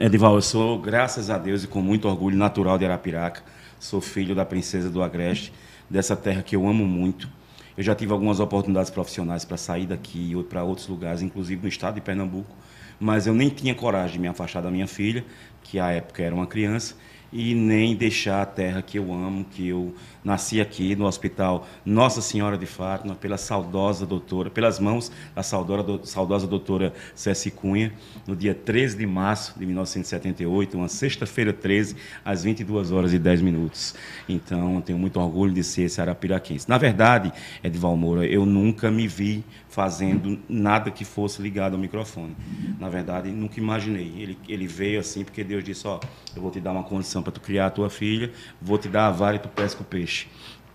Edival, 0.00 0.34
eu 0.34 0.42
sou, 0.42 0.78
graças 0.78 1.30
a 1.30 1.38
Deus 1.38 1.64
e 1.64 1.66
com 1.66 1.80
muito 1.80 2.08
orgulho 2.08 2.36
natural 2.36 2.78
de 2.78 2.84
Arapiraca, 2.84 3.42
sou 3.80 4.00
filho 4.00 4.34
da 4.34 4.44
princesa 4.44 4.90
do 4.90 5.02
Agreste, 5.02 5.52
dessa 5.88 6.14
terra 6.14 6.42
que 6.42 6.54
eu 6.54 6.66
amo 6.66 6.84
muito 6.84 7.28
eu 7.76 7.82
já 7.82 7.94
tive 7.94 8.12
algumas 8.12 8.38
oportunidades 8.38 8.90
profissionais 8.90 9.44
para 9.44 9.56
sair 9.56 9.86
daqui 9.86 10.32
e 10.32 10.42
para 10.44 10.62
outros 10.62 10.86
lugares, 10.88 11.22
inclusive 11.22 11.62
no 11.62 11.68
estado 11.68 11.94
de 11.94 12.00
Pernambuco, 12.02 12.54
mas 13.00 13.26
eu 13.26 13.34
nem 13.34 13.48
tinha 13.48 13.74
coragem 13.74 14.12
de 14.14 14.18
me 14.18 14.28
afastar 14.28 14.60
da 14.60 14.70
minha 14.70 14.86
filha, 14.86 15.24
que 15.62 15.78
à 15.78 15.90
época 15.90 16.22
era 16.22 16.34
uma 16.34 16.46
criança, 16.46 16.94
e 17.32 17.54
nem 17.54 17.96
deixar 17.96 18.42
a 18.42 18.46
terra 18.46 18.82
que 18.82 18.98
eu 18.98 19.12
amo, 19.12 19.44
que 19.44 19.66
eu 19.66 19.94
nasci 20.24 20.60
aqui 20.60 20.94
no 20.94 21.06
Hospital 21.06 21.66
Nossa 21.84 22.20
Senhora 22.20 22.56
de 22.56 22.66
Fátima, 22.66 23.14
pela 23.14 23.36
saudosa 23.36 24.06
doutora, 24.06 24.50
pelas 24.50 24.78
mãos 24.78 25.10
da 25.34 25.42
saudosa, 25.42 26.00
saudosa 26.04 26.46
doutora 26.46 26.92
Ceci 27.14 27.50
Cunha, 27.50 27.92
no 28.26 28.36
dia 28.36 28.54
13 28.54 28.96
de 28.96 29.06
março 29.06 29.58
de 29.58 29.66
1978, 29.66 30.76
uma 30.76 30.88
sexta-feira 30.88 31.52
13, 31.52 31.96
às 32.24 32.44
22 32.44 32.92
horas 32.92 33.12
e 33.12 33.18
10 33.18 33.42
minutos. 33.42 33.94
Então, 34.28 34.80
tenho 34.80 34.98
muito 34.98 35.18
orgulho 35.18 35.52
de 35.52 35.64
ser 35.64 35.82
esse 35.82 36.00
arapiraquense. 36.00 36.68
Na 36.68 36.78
verdade, 36.78 37.32
Edval 37.62 37.96
Moura, 37.96 38.26
eu 38.26 38.46
nunca 38.46 38.90
me 38.90 39.08
vi 39.08 39.44
fazendo 39.68 40.38
nada 40.48 40.90
que 40.90 41.04
fosse 41.04 41.40
ligado 41.40 41.72
ao 41.72 41.78
microfone. 41.78 42.36
Na 42.78 42.90
verdade, 42.90 43.30
nunca 43.30 43.58
imaginei. 43.58 44.12
Ele, 44.18 44.38
ele 44.46 44.66
veio 44.66 45.00
assim 45.00 45.24
porque 45.24 45.42
Deus 45.42 45.64
disse, 45.64 45.86
ó, 45.86 45.98
eu 46.36 46.42
vou 46.42 46.50
te 46.50 46.60
dar 46.60 46.72
uma 46.72 46.84
condição 46.84 47.22
para 47.22 47.32
tu 47.32 47.40
criar 47.40 47.66
a 47.66 47.70
tua 47.70 47.88
filha, 47.88 48.30
vou 48.60 48.76
te 48.76 48.88
dar 48.88 49.06
a 49.06 49.10
vara 49.10 49.36
e 49.36 49.38
tu 49.38 49.48
pesca 49.48 49.80
o 49.80 49.84
peixe. 49.84 50.11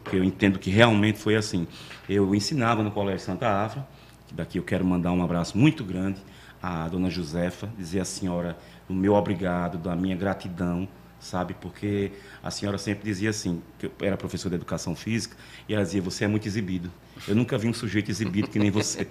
Porque 0.04 0.18
eu 0.18 0.24
entendo 0.24 0.58
que 0.60 0.70
realmente 0.70 1.20
foi 1.20 1.36
assim. 1.36 1.68
Eu 2.08 2.34
ensinava 2.34 2.82
no 2.82 2.92
Colégio 2.92 3.26
Santa 3.26 3.48
Afra, 3.48 3.88
que 4.28 4.34
daqui 4.34 4.58
eu 4.58 4.64
quero 4.64 4.86
mandar 4.86 5.12
um 5.12 5.24
abraço 5.24 5.58
muito 5.58 5.84
grande 5.84 6.20
à 6.62 6.88
dona 6.88 7.10
Josefa, 7.10 7.70
dizer 7.78 8.00
à 8.00 8.06
senhora 8.06 8.58
o 8.90 8.94
meu 8.94 9.14
obrigado, 9.14 9.78
da 9.78 9.96
minha 9.96 10.16
gratidão 10.16 10.88
sabe? 11.20 11.56
Porque 11.60 12.12
a 12.44 12.52
senhora 12.52 12.78
sempre 12.78 13.06
dizia 13.06 13.30
assim, 13.30 13.62
que 13.78 13.88
eu 13.88 13.92
era 14.02 14.18
professor 14.18 14.50
de 14.50 14.56
educação 14.56 14.96
física, 14.96 15.36
e 15.68 15.74
ela 15.74 15.84
dizia, 15.84 16.02
você 16.02 16.26
é 16.26 16.28
muito 16.28 16.48
exibido. 16.48 16.92
Eu 17.28 17.36
nunca 17.36 17.58
vi 17.58 17.68
um 17.68 17.74
sujeito 17.74 18.10
exibido 18.12 18.48
que 18.48 18.60
nem 18.60 18.70
você. 18.70 19.08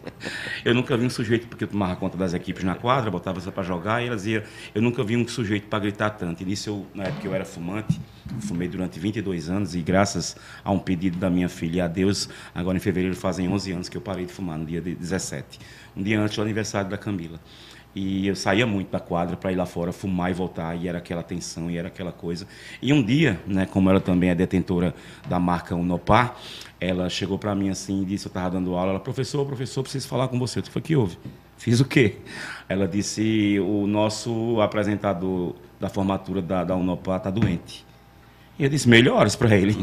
Eu 0.65 0.75
nunca 0.75 0.97
vi 0.97 1.07
um 1.07 1.11
sujeito, 1.11 1.49
porque 1.49 1.65
eu 1.65 1.69
tomava 1.69 1.97
conta 1.97 2.17
das 2.17 2.35
equipes 2.35 2.65
na 2.65 2.75
quadra, 2.75 3.11
botava 3.11 3.41
você 3.41 3.51
para 3.51 3.63
jogar, 3.63 4.03
e 4.03 4.07
ela 4.07 4.17
dizia, 4.17 4.45
eu 4.75 4.83
nunca 4.83 5.03
vi 5.03 5.17
um 5.17 5.27
sujeito 5.27 5.67
para 5.69 5.79
gritar 5.79 6.11
tanto. 6.11 6.43
E 6.43 6.47
nisso, 6.47 6.71
eu, 6.71 6.87
na 6.95 7.05
época 7.05 7.27
eu 7.27 7.35
era 7.35 7.45
fumante, 7.45 8.01
fumei 8.41 8.69
durante 8.69 8.99
22 8.99 9.49
anos, 9.49 9.75
e 9.75 9.81
graças 9.81 10.37
a 10.65 10.71
um 10.71 10.79
pedido 10.79 11.19
da 11.19 11.31
minha 11.31 11.49
filha 11.49 11.77
e 11.77 11.81
a 11.81 11.89
Deus, 11.89 12.29
agora 12.55 12.77
em 12.77 12.81
fevereiro 12.81 13.17
fazem 13.17 13.49
11 13.49 13.73
anos 13.73 13.89
que 13.89 13.97
eu 13.97 14.01
parei 14.01 14.27
de 14.27 14.33
fumar, 14.33 14.59
no 14.59 14.67
dia 14.67 14.81
17. 14.81 15.59
Um 15.97 16.03
dia 16.03 16.21
antes 16.21 16.37
do 16.37 16.43
aniversário 16.43 16.91
da 16.91 16.99
Camila. 16.99 17.41
E 17.95 18.27
eu 18.27 18.37
saía 18.37 18.67
muito 18.67 18.91
da 18.91 19.01
quadra 19.01 19.39
para 19.39 19.51
ir 19.51 19.57
lá 19.57 19.65
fora 19.65 19.91
fumar 19.91 20.31
e 20.31 20.35
voltar, 20.35 20.77
e 20.77 20.87
era 20.87 20.99
aquela 20.99 21.23
tensão, 21.23 21.71
e 21.71 21.79
era 21.79 21.89
aquela 21.89 22.13
coisa. 22.13 22.47
E 22.83 22.93
um 22.93 23.03
dia, 23.03 23.41
né, 23.47 23.65
como 23.65 23.89
ela 23.89 24.01
também 24.01 24.29
é 24.29 24.35
detentora 24.35 24.95
da 25.27 25.41
marca 25.41 25.75
Unopar, 25.75 26.37
ela 26.79 27.09
chegou 27.09 27.39
para 27.39 27.55
mim 27.55 27.71
assim 27.71 28.03
e 28.03 28.05
disse, 28.05 28.27
eu 28.27 28.29
estava 28.29 28.51
dando 28.51 28.75
aula, 28.75 28.91
ela, 28.91 29.01
professor, 29.01 29.47
professor, 29.47 29.83
preciso 29.83 30.07
falar 30.09 30.29
com 30.29 30.39
você. 30.39 30.59
Eu 30.59 30.65
falei, 30.65 30.83
que 30.83 30.95
houve? 30.95 31.17
Fiz 31.57 31.81
o 31.81 31.87
quê? 31.87 32.17
Ela 32.69 32.87
disse, 32.87 33.59
o 33.61 33.87
nosso 33.87 34.61
apresentador 34.61 35.55
da 35.81 35.89
formatura 35.89 36.43
da, 36.43 36.65
da 36.65 36.77
Unopar 36.77 37.17
está 37.17 37.31
doente. 37.31 37.86
E 38.59 38.65
eu 38.65 38.71
disse, 38.71 38.89
melhores 38.89 39.37
para 39.37 39.55
ele. 39.55 39.77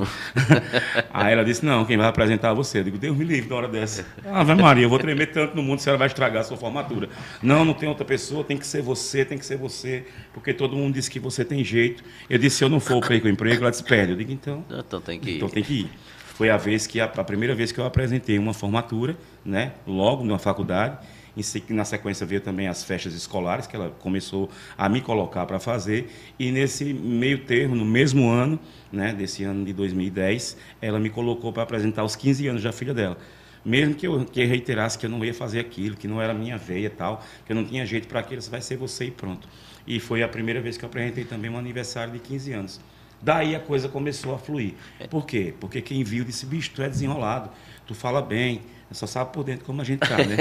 Aí 1.13 1.33
ela 1.33 1.45
disse, 1.45 1.63
não, 1.63 1.85
quem 1.85 1.95
vai 1.95 2.07
apresentar 2.07 2.51
é 2.51 2.55
você. 2.55 2.79
Eu 2.79 2.83
digo, 2.83 2.97
Deus 2.97 3.15
me 3.15 3.23
livre 3.23 3.47
na 3.47 3.55
hora 3.55 3.67
dessa. 3.67 4.03
Ave 4.25 4.55
Maria, 4.55 4.85
eu 4.85 4.89
vou 4.89 4.97
tremer 4.97 5.27
tanto 5.27 5.55
no 5.55 5.61
mundo, 5.61 5.79
se 5.79 5.87
ela 5.89 5.97
vai 5.97 6.07
estragar 6.07 6.41
a 6.41 6.43
sua 6.43 6.57
formatura. 6.57 7.07
Não, 7.41 7.63
não 7.63 7.75
tem 7.75 7.87
outra 7.87 8.03
pessoa, 8.03 8.43
tem 8.43 8.57
que 8.57 8.65
ser 8.65 8.81
você, 8.81 9.23
tem 9.23 9.37
que 9.37 9.45
ser 9.45 9.57
você, 9.57 10.05
porque 10.33 10.53
todo 10.53 10.75
mundo 10.75 10.95
disse 10.95 11.09
que 11.11 11.19
você 11.19 11.45
tem 11.45 11.63
jeito. 11.63 12.03
Eu 12.27 12.39
disse, 12.39 12.57
se 12.57 12.63
eu 12.63 12.69
não 12.69 12.79
for, 12.79 12.99
perco 13.07 13.27
o 13.27 13.29
emprego. 13.29 13.61
Ela 13.61 13.69
disse, 13.69 13.83
pede. 13.83 14.13
Eu 14.13 14.17
digo, 14.17 14.31
então... 14.31 14.65
Então 14.71 14.99
tem 14.99 15.19
que 15.19 15.29
ir. 15.29 15.35
Então 15.37 15.49
tem 15.49 15.63
que 15.63 15.73
ir. 15.81 15.89
Foi 16.33 16.49
a 16.49 16.57
vez 16.57 16.87
que, 16.87 16.99
a, 16.99 17.05
a 17.05 17.23
primeira 17.23 17.53
vez 17.53 17.71
que 17.71 17.79
eu 17.79 17.85
apresentei 17.85 18.39
uma 18.39 18.55
formatura, 18.55 19.15
né, 19.45 19.73
logo 19.85 20.23
numa 20.23 20.39
faculdade, 20.39 20.97
na 21.69 21.85
sequência 21.85 22.25
veio 22.25 22.41
também 22.41 22.67
as 22.67 22.83
festas 22.83 23.13
escolares, 23.13 23.65
que 23.65 23.75
ela 23.75 23.89
começou 23.99 24.49
a 24.77 24.87
me 24.87 25.01
colocar 25.01 25.45
para 25.45 25.59
fazer. 25.59 26.09
E 26.37 26.51
nesse 26.51 26.93
meio 26.93 27.45
termo, 27.45 27.75
no 27.75 27.85
mesmo 27.85 28.29
ano, 28.29 28.59
né, 28.91 29.13
desse 29.13 29.43
ano 29.43 29.65
de 29.65 29.73
2010, 29.73 30.57
ela 30.81 30.99
me 30.99 31.09
colocou 31.09 31.51
para 31.51 31.63
apresentar 31.63 32.03
os 32.03 32.15
15 32.15 32.47
anos 32.47 32.63
da 32.63 32.71
filha 32.71 32.93
dela. 32.93 33.17
Mesmo 33.65 33.95
que 33.95 34.05
eu 34.05 34.25
que 34.25 34.43
reiterasse 34.43 34.97
que 34.97 35.05
eu 35.05 35.09
não 35.09 35.23
ia 35.23 35.33
fazer 35.33 35.59
aquilo, 35.59 35.95
que 35.95 36.07
não 36.07 36.21
era 36.21 36.33
minha 36.33 36.57
veia 36.57 36.89
tal, 36.89 37.23
que 37.45 37.51
eu 37.51 37.55
não 37.55 37.63
tinha 37.63 37.85
jeito 37.85 38.07
para 38.07 38.19
aquilo, 38.19 38.41
vai 38.43 38.61
ser 38.61 38.75
você 38.75 39.05
e 39.05 39.11
pronto. 39.11 39.47
E 39.87 39.99
foi 39.99 40.21
a 40.21 40.27
primeira 40.27 40.61
vez 40.61 40.77
que 40.77 40.83
eu 40.83 40.87
apresentei 40.87 41.23
também 41.23 41.49
um 41.49 41.57
aniversário 41.57 42.11
de 42.11 42.19
15 42.19 42.53
anos. 42.53 42.81
Daí 43.21 43.55
a 43.55 43.59
coisa 43.59 43.87
começou 43.87 44.35
a 44.35 44.37
fluir. 44.37 44.73
Por 45.09 45.25
quê? 45.25 45.53
Porque 45.57 45.81
quem 45.81 46.03
viu 46.03 46.25
disse, 46.25 46.45
bicho, 46.45 46.71
tu 46.75 46.81
é 46.81 46.89
desenrolado, 46.89 47.49
tu 47.87 47.95
fala 47.95 48.21
bem, 48.21 48.61
só 48.93 49.07
sabe 49.07 49.33
por 49.33 49.43
dentro 49.43 49.65
como 49.65 49.81
a 49.81 49.83
gente 49.83 50.03
está, 50.03 50.17
né? 50.17 50.37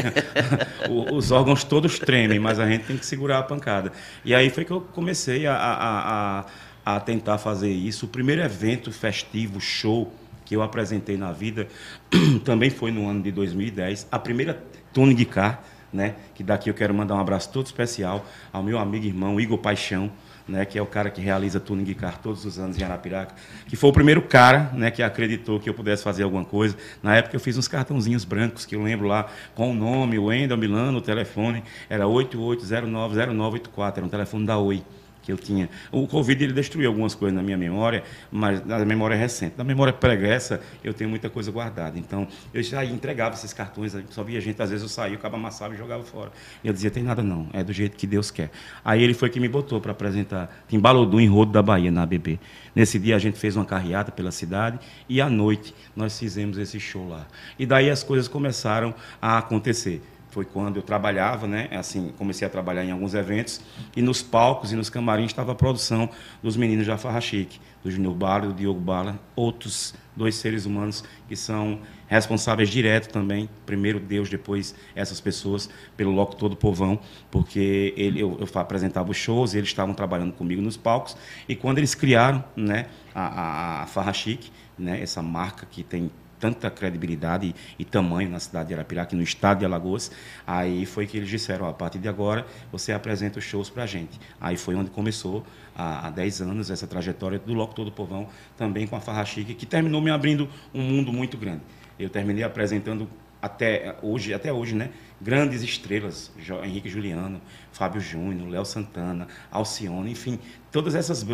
Os 1.13 1.31
órgãos 1.31 1.65
todos 1.65 1.99
tremem, 1.99 2.39
mas 2.39 2.59
a 2.59 2.69
gente 2.69 2.85
tem 2.85 2.97
que 2.97 3.07
segurar 3.07 3.39
a 3.39 3.43
pancada. 3.43 3.93
E 4.25 4.35
aí 4.35 4.51
foi 4.51 4.65
que 4.65 4.71
eu 4.71 4.81
comecei 4.81 5.47
a, 5.47 5.55
a, 5.55 6.41
a, 6.85 6.97
a 6.97 7.01
tentar 7.01 7.39
fazer 7.39 7.71
isso. 7.71 8.07
O 8.07 8.09
primeiro 8.09 8.43
evento 8.43 8.93
festivo, 8.93 9.61
show, 9.61 10.13
que 10.45 10.55
eu 10.55 10.63
apresentei 10.63 11.17
na 11.17 11.33
vida, 11.33 11.69
também 12.45 12.71
foi 12.71 12.91
no 12.91 13.09
ano 13.09 13.23
de 13.23 13.33
2010. 13.33 14.07
A 14.11 14.19
primeira 14.19 14.63
tuning 14.93 15.25
car, 15.25 15.63
né? 15.93 16.15
Que 16.35 16.43
daqui 16.43 16.71
eu 16.71 16.75
quero 16.75 16.95
mandar 16.95 17.15
um 17.15 17.21
abraço 17.21 17.51
todo 17.51 17.67
especial 17.67 18.25
ao 18.53 18.63
meu 18.63 18.79
amigo 18.79 19.05
e 19.05 19.09
irmão 19.09 19.41
Igor 19.41 19.59
Paixão, 19.59 20.11
né, 20.49 20.65
que 20.65 20.79
é 20.79 20.83
o 20.83 20.87
cara 20.87 21.11
que 21.11 21.21
realiza 21.21 21.61
tuning 21.61 21.93
car 21.95 22.19
todos 22.19 22.45
os 22.45 22.59
anos 22.59 22.79
em 22.79 22.83
Arapiraca, 22.83 23.35
que 23.67 23.77
foi 23.77 23.91
o 23.91 23.93
primeiro 23.93 24.23
cara 24.23 24.71
né, 24.75 24.91
que 24.91 25.03
acreditou 25.03 25.61
que 25.61 25.69
eu 25.69 25.75
pudesse 25.75 26.03
fazer 26.03 26.23
alguma 26.23 26.45
coisa. 26.45 26.77
Na 27.03 27.17
época 27.17 27.37
eu 27.37 27.41
fiz 27.41 27.57
uns 27.57 27.69
cartãozinhos 27.69 28.25
brancos, 28.25 28.65
que 28.67 28.77
eu 28.77 28.83
lembro 28.83 29.07
lá, 29.07 29.27
com 29.55 29.71
o 29.71 29.75
nome, 29.75 30.19
o 30.19 30.25
Wendel 30.25 30.57
Milano, 30.57 30.99
o 30.99 31.03
telefone, 31.03 31.63
era 31.89 32.05
88090984, 32.05 33.97
era 33.97 34.07
um 34.07 34.09
telefone 34.09 34.47
da 34.47 34.59
Oi 34.59 34.83
que 35.23 35.31
eu 35.31 35.37
tinha. 35.37 35.71
O 35.91 36.07
Covid 36.07 36.43
ele 36.43 36.53
destruiu 36.53 36.89
algumas 36.89 37.15
coisas 37.15 37.35
na 37.35 37.43
minha 37.43 37.57
memória, 37.57 38.03
mas 38.31 38.65
na 38.67 38.85
memória 38.85 39.17
recente. 39.17 39.55
Na 39.57 39.65
memória 39.65 39.93
pregressa, 39.93 40.61
eu 40.83 40.93
tenho 40.93 41.09
muita 41.09 41.31
coisa 41.31 41.51
guardada. 41.51 41.99
Então, 41.99 42.27
eu 42.53 42.63
já 42.63 42.85
entregava 42.85 43.35
esses 43.35 43.53
cartões, 43.53 43.97
só 44.11 44.23
via 44.23 44.41
gente, 44.41 44.61
às 44.61 44.71
vezes 44.71 44.83
eu 44.83 44.89
saía, 44.89 45.17
o 45.17 45.19
cabo 45.19 45.37
amassava 45.37 45.75
e 45.75 45.79
jogava 45.79 46.03
fora. 46.03 46.33
E 46.63 46.67
eu 46.67 46.73
dizia, 46.73 46.91
tem 46.91 47.03
nada 47.03 47.23
não, 47.23 47.49
é 47.53 47.63
do 47.63 47.73
jeito 47.73 47.97
que 47.97 48.07
Deus 48.07 48.31
quer. 48.31 48.51
Aí 48.85 49.03
ele 49.03 49.15
foi 49.15 49.31
que 49.31 49.39
me 49.39 49.49
botou 49.49 49.81
para 49.81 49.93
apresentar 49.93 50.65
Timbalodum 50.69 51.21
em 51.21 51.29
Rodo 51.29 51.53
da 51.53 51.63
Bahia, 51.63 51.91
na 51.91 52.03
ABB. 52.03 52.39
Nesse 52.75 52.99
dia 52.99 53.17
a 53.17 53.19
gente 53.19 53.39
fez 53.39 53.55
uma 53.57 53.65
carreata 53.65 54.11
pela 54.11 54.31
cidade 54.31 54.79
e 55.09 55.21
à 55.21 55.29
noite 55.29 55.75
nós 55.95 56.19
fizemos 56.19 56.59
esse 56.59 56.81
show 56.81 57.09
lá. 57.09 57.27
E 57.59 57.67
daí 57.67 57.91
as 57.91 58.03
coisas 58.03 58.29
começaram 58.29 58.95
a 59.21 59.39
acontecer 59.39 60.03
foi 60.33 60.47
quando 60.47 60.77
eu 60.77 60.83
trabalhava, 60.83 61.47
né? 61.47 61.69
Assim, 61.73 62.11
comecei 62.17 62.47
a 62.47 62.51
trabalhar 62.51 62.83
em 62.83 62.91
alguns 62.91 63.13
eventos 63.13 63.61
e 63.95 64.01
nos 64.01 64.23
palcos 64.23 64.73
e 64.73 64.77
nos 64.77 64.89
camarins 64.89 65.27
estava 65.27 65.53
a 65.53 65.55
produção 65.55 66.09
dos 66.43 66.57
meninos 66.57 66.87
da 66.87 66.97
Farra 66.97 67.21
Chique, 67.21 67.61
do 67.85 67.91
Júnior 67.91 68.15
Bala, 68.15 68.47
do 68.47 68.55
Diogo 68.55 68.81
Bala, 68.81 69.21
outros 69.37 69.95
dois 70.17 70.35
seres 70.37 70.65
humanos 70.65 71.05
que 71.29 71.37
são 71.37 71.81
responsáveis 72.09 72.71
direto 72.71 73.13
também, 73.13 73.49
primeiro 73.67 74.01
Deus, 74.01 74.31
depois 74.31 74.75
essas 74.95 75.21
pessoas, 75.21 75.69
pelo 75.99 76.11
loco 76.11 76.35
todo 76.35 76.57
povão, 76.57 76.99
porque 77.31 77.93
ele, 77.95 78.21
eu, 78.21 78.39
eu 78.41 78.61
apresentava 78.61 79.11
os 79.11 79.17
shows, 79.19 79.55
eles 79.55 79.69
estavam 79.69 79.95
trabalhando 79.95 80.33
comigo 80.33 80.63
nos 80.63 80.79
palcos, 80.79 81.15
e 81.47 81.55
quando 81.55 81.77
eles 81.79 81.95
criaram 81.95 82.43
né, 82.57 82.87
a, 83.15 83.27
a, 83.27 83.83
a 83.83 83.87
Farra 83.87 84.13
Chique, 84.15 84.51
né, 84.79 85.01
essa 85.01 85.23
marca 85.23 85.67
que 85.71 85.83
tem 85.83 86.11
tanta 86.43 86.69
credibilidade 86.69 87.55
e, 87.79 87.83
e, 87.83 87.85
tamanho 87.85 88.29
na 88.29 88.41
cidade 88.41 88.71
de 88.71 88.75
Arapiraca, 88.75 89.15
no 89.15 89.23
estado 89.23 89.61
de 89.61 89.65
Alagoas. 89.65 90.11
Aí 90.45 90.85
foi 90.85 91.07
que 91.07 91.17
eles 91.17 91.29
disseram, 91.29 91.69
a 91.69 91.73
partir 91.73 92.01
de 92.01 92.09
agora 92.09 92.45
você 92.73 92.91
apresenta 92.93 93.39
os 93.39 93.45
shows 93.45 93.71
para 93.71 93.85
a 93.85 93.87
gente. 93.87 94.19
Aí 94.41 94.57
foi 94.57 94.75
onde 94.75 94.91
começou, 94.91 95.47
há, 95.77 96.09
há 96.09 96.11
10 96.11 96.43
anos, 96.43 96.69
essa 96.69 96.85
trajetória 96.85 97.39
do 97.39 97.55
Loco 97.55 97.77
Todo 97.77 97.93
Povão, 97.93 98.27
também 98.57 98.89
com 98.89 98.97
a 98.97 99.01
Farra 99.01 99.25
Chique, 99.25 99.55
que 99.55 99.65
terminou 99.65 100.01
me 100.01 100.11
abrindo 100.11 100.49
um 100.75 100.83
mundo 100.83 101.13
muito 101.13 101.39
grande. 101.39 101.63
Eu 101.97 102.11
terminei 102.11 102.43
apresentando 102.43 103.09
até 103.41 103.95
hoje, 104.03 104.35
até 104.35 104.53
hoje, 104.53 104.75
né? 104.75 104.91
Grandes 105.23 105.63
estrelas, 105.63 106.33
Henrique 106.65 106.89
Juliano, 106.89 107.41
Fábio 107.71 108.01
Júnior, 108.01 108.49
Léo 108.49 108.65
Santana, 108.65 109.29
Alcione, 109.53 110.11
enfim, 110.11 110.37
todas 110.73 110.97
essas 110.97 111.25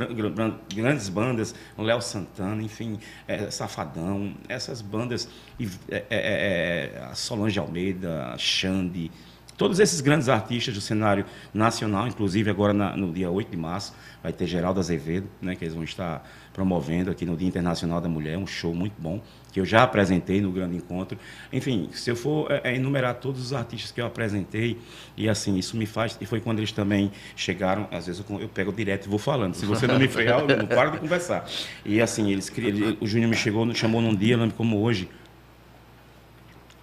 grandes 0.68 1.08
bandas, 1.08 1.54
Léo 1.78 2.02
Santana, 2.02 2.62
enfim, 2.62 2.98
é, 3.26 3.50
Safadão, 3.50 4.34
essas 4.46 4.82
bandas, 4.82 5.26
é, 5.90 6.04
é, 6.10 7.00
é, 7.10 7.14
Solange 7.14 7.58
Almeida, 7.58 8.34
Xande, 8.36 9.10
todos 9.56 9.80
esses 9.80 10.00
grandes 10.00 10.28
artistas 10.28 10.72
do 10.74 10.80
cenário 10.80 11.24
nacional, 11.52 12.06
inclusive 12.06 12.48
agora 12.50 12.72
na, 12.72 12.96
no 12.96 13.12
dia 13.12 13.30
8 13.30 13.50
de 13.50 13.56
março, 13.56 13.94
vai 14.22 14.32
ter 14.32 14.46
Geraldo 14.46 14.78
Azevedo, 14.80 15.28
né, 15.42 15.56
que 15.56 15.64
eles 15.64 15.74
vão 15.74 15.82
estar 15.82 16.28
promovendo 16.52 17.10
aqui 17.10 17.26
no 17.26 17.36
Dia 17.36 17.48
Internacional 17.48 18.00
da 18.00 18.08
Mulher, 18.08 18.38
um 18.38 18.46
show 18.46 18.74
muito 18.74 18.94
bom, 19.00 19.20
que 19.52 19.60
eu 19.60 19.64
já 19.64 19.82
apresentei 19.82 20.40
no 20.40 20.50
grande 20.50 20.76
encontro. 20.76 21.18
Enfim, 21.52 21.88
se 21.92 22.10
eu 22.10 22.16
for 22.16 22.50
é, 22.50 22.72
é, 22.72 22.76
enumerar 22.76 23.14
todos 23.14 23.40
os 23.40 23.52
artistas 23.52 23.90
que 23.90 24.00
eu 24.00 24.06
apresentei, 24.06 24.78
e 25.16 25.28
assim, 25.28 25.56
isso 25.56 25.76
me 25.76 25.86
faz. 25.86 26.16
E 26.20 26.26
foi 26.26 26.40
quando 26.40 26.58
eles 26.58 26.72
também 26.72 27.10
chegaram, 27.34 27.88
às 27.90 28.06
vezes 28.06 28.24
eu, 28.28 28.40
eu 28.40 28.48
pego 28.48 28.72
direto 28.72 29.06
e 29.06 29.08
vou 29.08 29.18
falando. 29.18 29.54
Se 29.54 29.66
você 29.66 29.86
não 29.86 29.98
me 29.98 30.08
frear, 30.08 30.40
eu 30.40 30.56
não 30.56 30.66
paro 30.66 30.90
de 30.92 30.98
conversar. 30.98 31.46
E 31.84 32.00
assim, 32.00 32.30
eles, 32.30 32.52
ele, 32.56 32.98
o 33.00 33.06
Júnior 33.06 33.30
me 33.30 33.36
chegou, 33.36 33.74
chamou 33.74 34.00
num 34.00 34.14
dia, 34.14 34.36
lembro 34.36 34.54
como 34.54 34.80
hoje, 34.80 35.08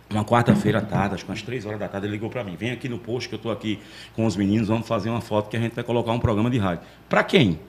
uma 0.09 0.23
quarta-feira 0.23 0.79
à 0.79 0.81
tarde, 0.81 1.15
acho 1.15 1.25
que 1.25 1.31
umas 1.31 1.41
três 1.41 1.65
horas 1.65 1.79
da 1.79 1.87
tarde, 1.87 2.07
ele 2.07 2.13
ligou 2.13 2.29
para 2.29 2.43
mim: 2.43 2.55
vem 2.55 2.71
aqui 2.71 2.87
no 2.87 2.97
posto 2.97 3.27
que 3.29 3.35
eu 3.35 3.37
estou 3.37 3.51
aqui 3.51 3.79
com 4.15 4.25
os 4.25 4.35
meninos, 4.35 4.67
vamos 4.67 4.87
fazer 4.87 5.09
uma 5.09 5.21
foto 5.21 5.49
que 5.49 5.57
a 5.57 5.59
gente 5.59 5.73
vai 5.73 5.83
colocar 5.83 6.11
um 6.11 6.19
programa 6.19 6.49
de 6.49 6.57
rádio. 6.57 6.85
Para 7.09 7.23
quem? 7.23 7.59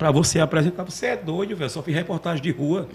Para 0.00 0.10
você 0.10 0.40
apresentar. 0.40 0.82
Você 0.82 1.08
é 1.08 1.16
doido, 1.16 1.54
velho. 1.54 1.68
Só 1.68 1.82
fiz 1.82 1.94
reportagem 1.94 2.42
de 2.42 2.50
rua. 2.50 2.88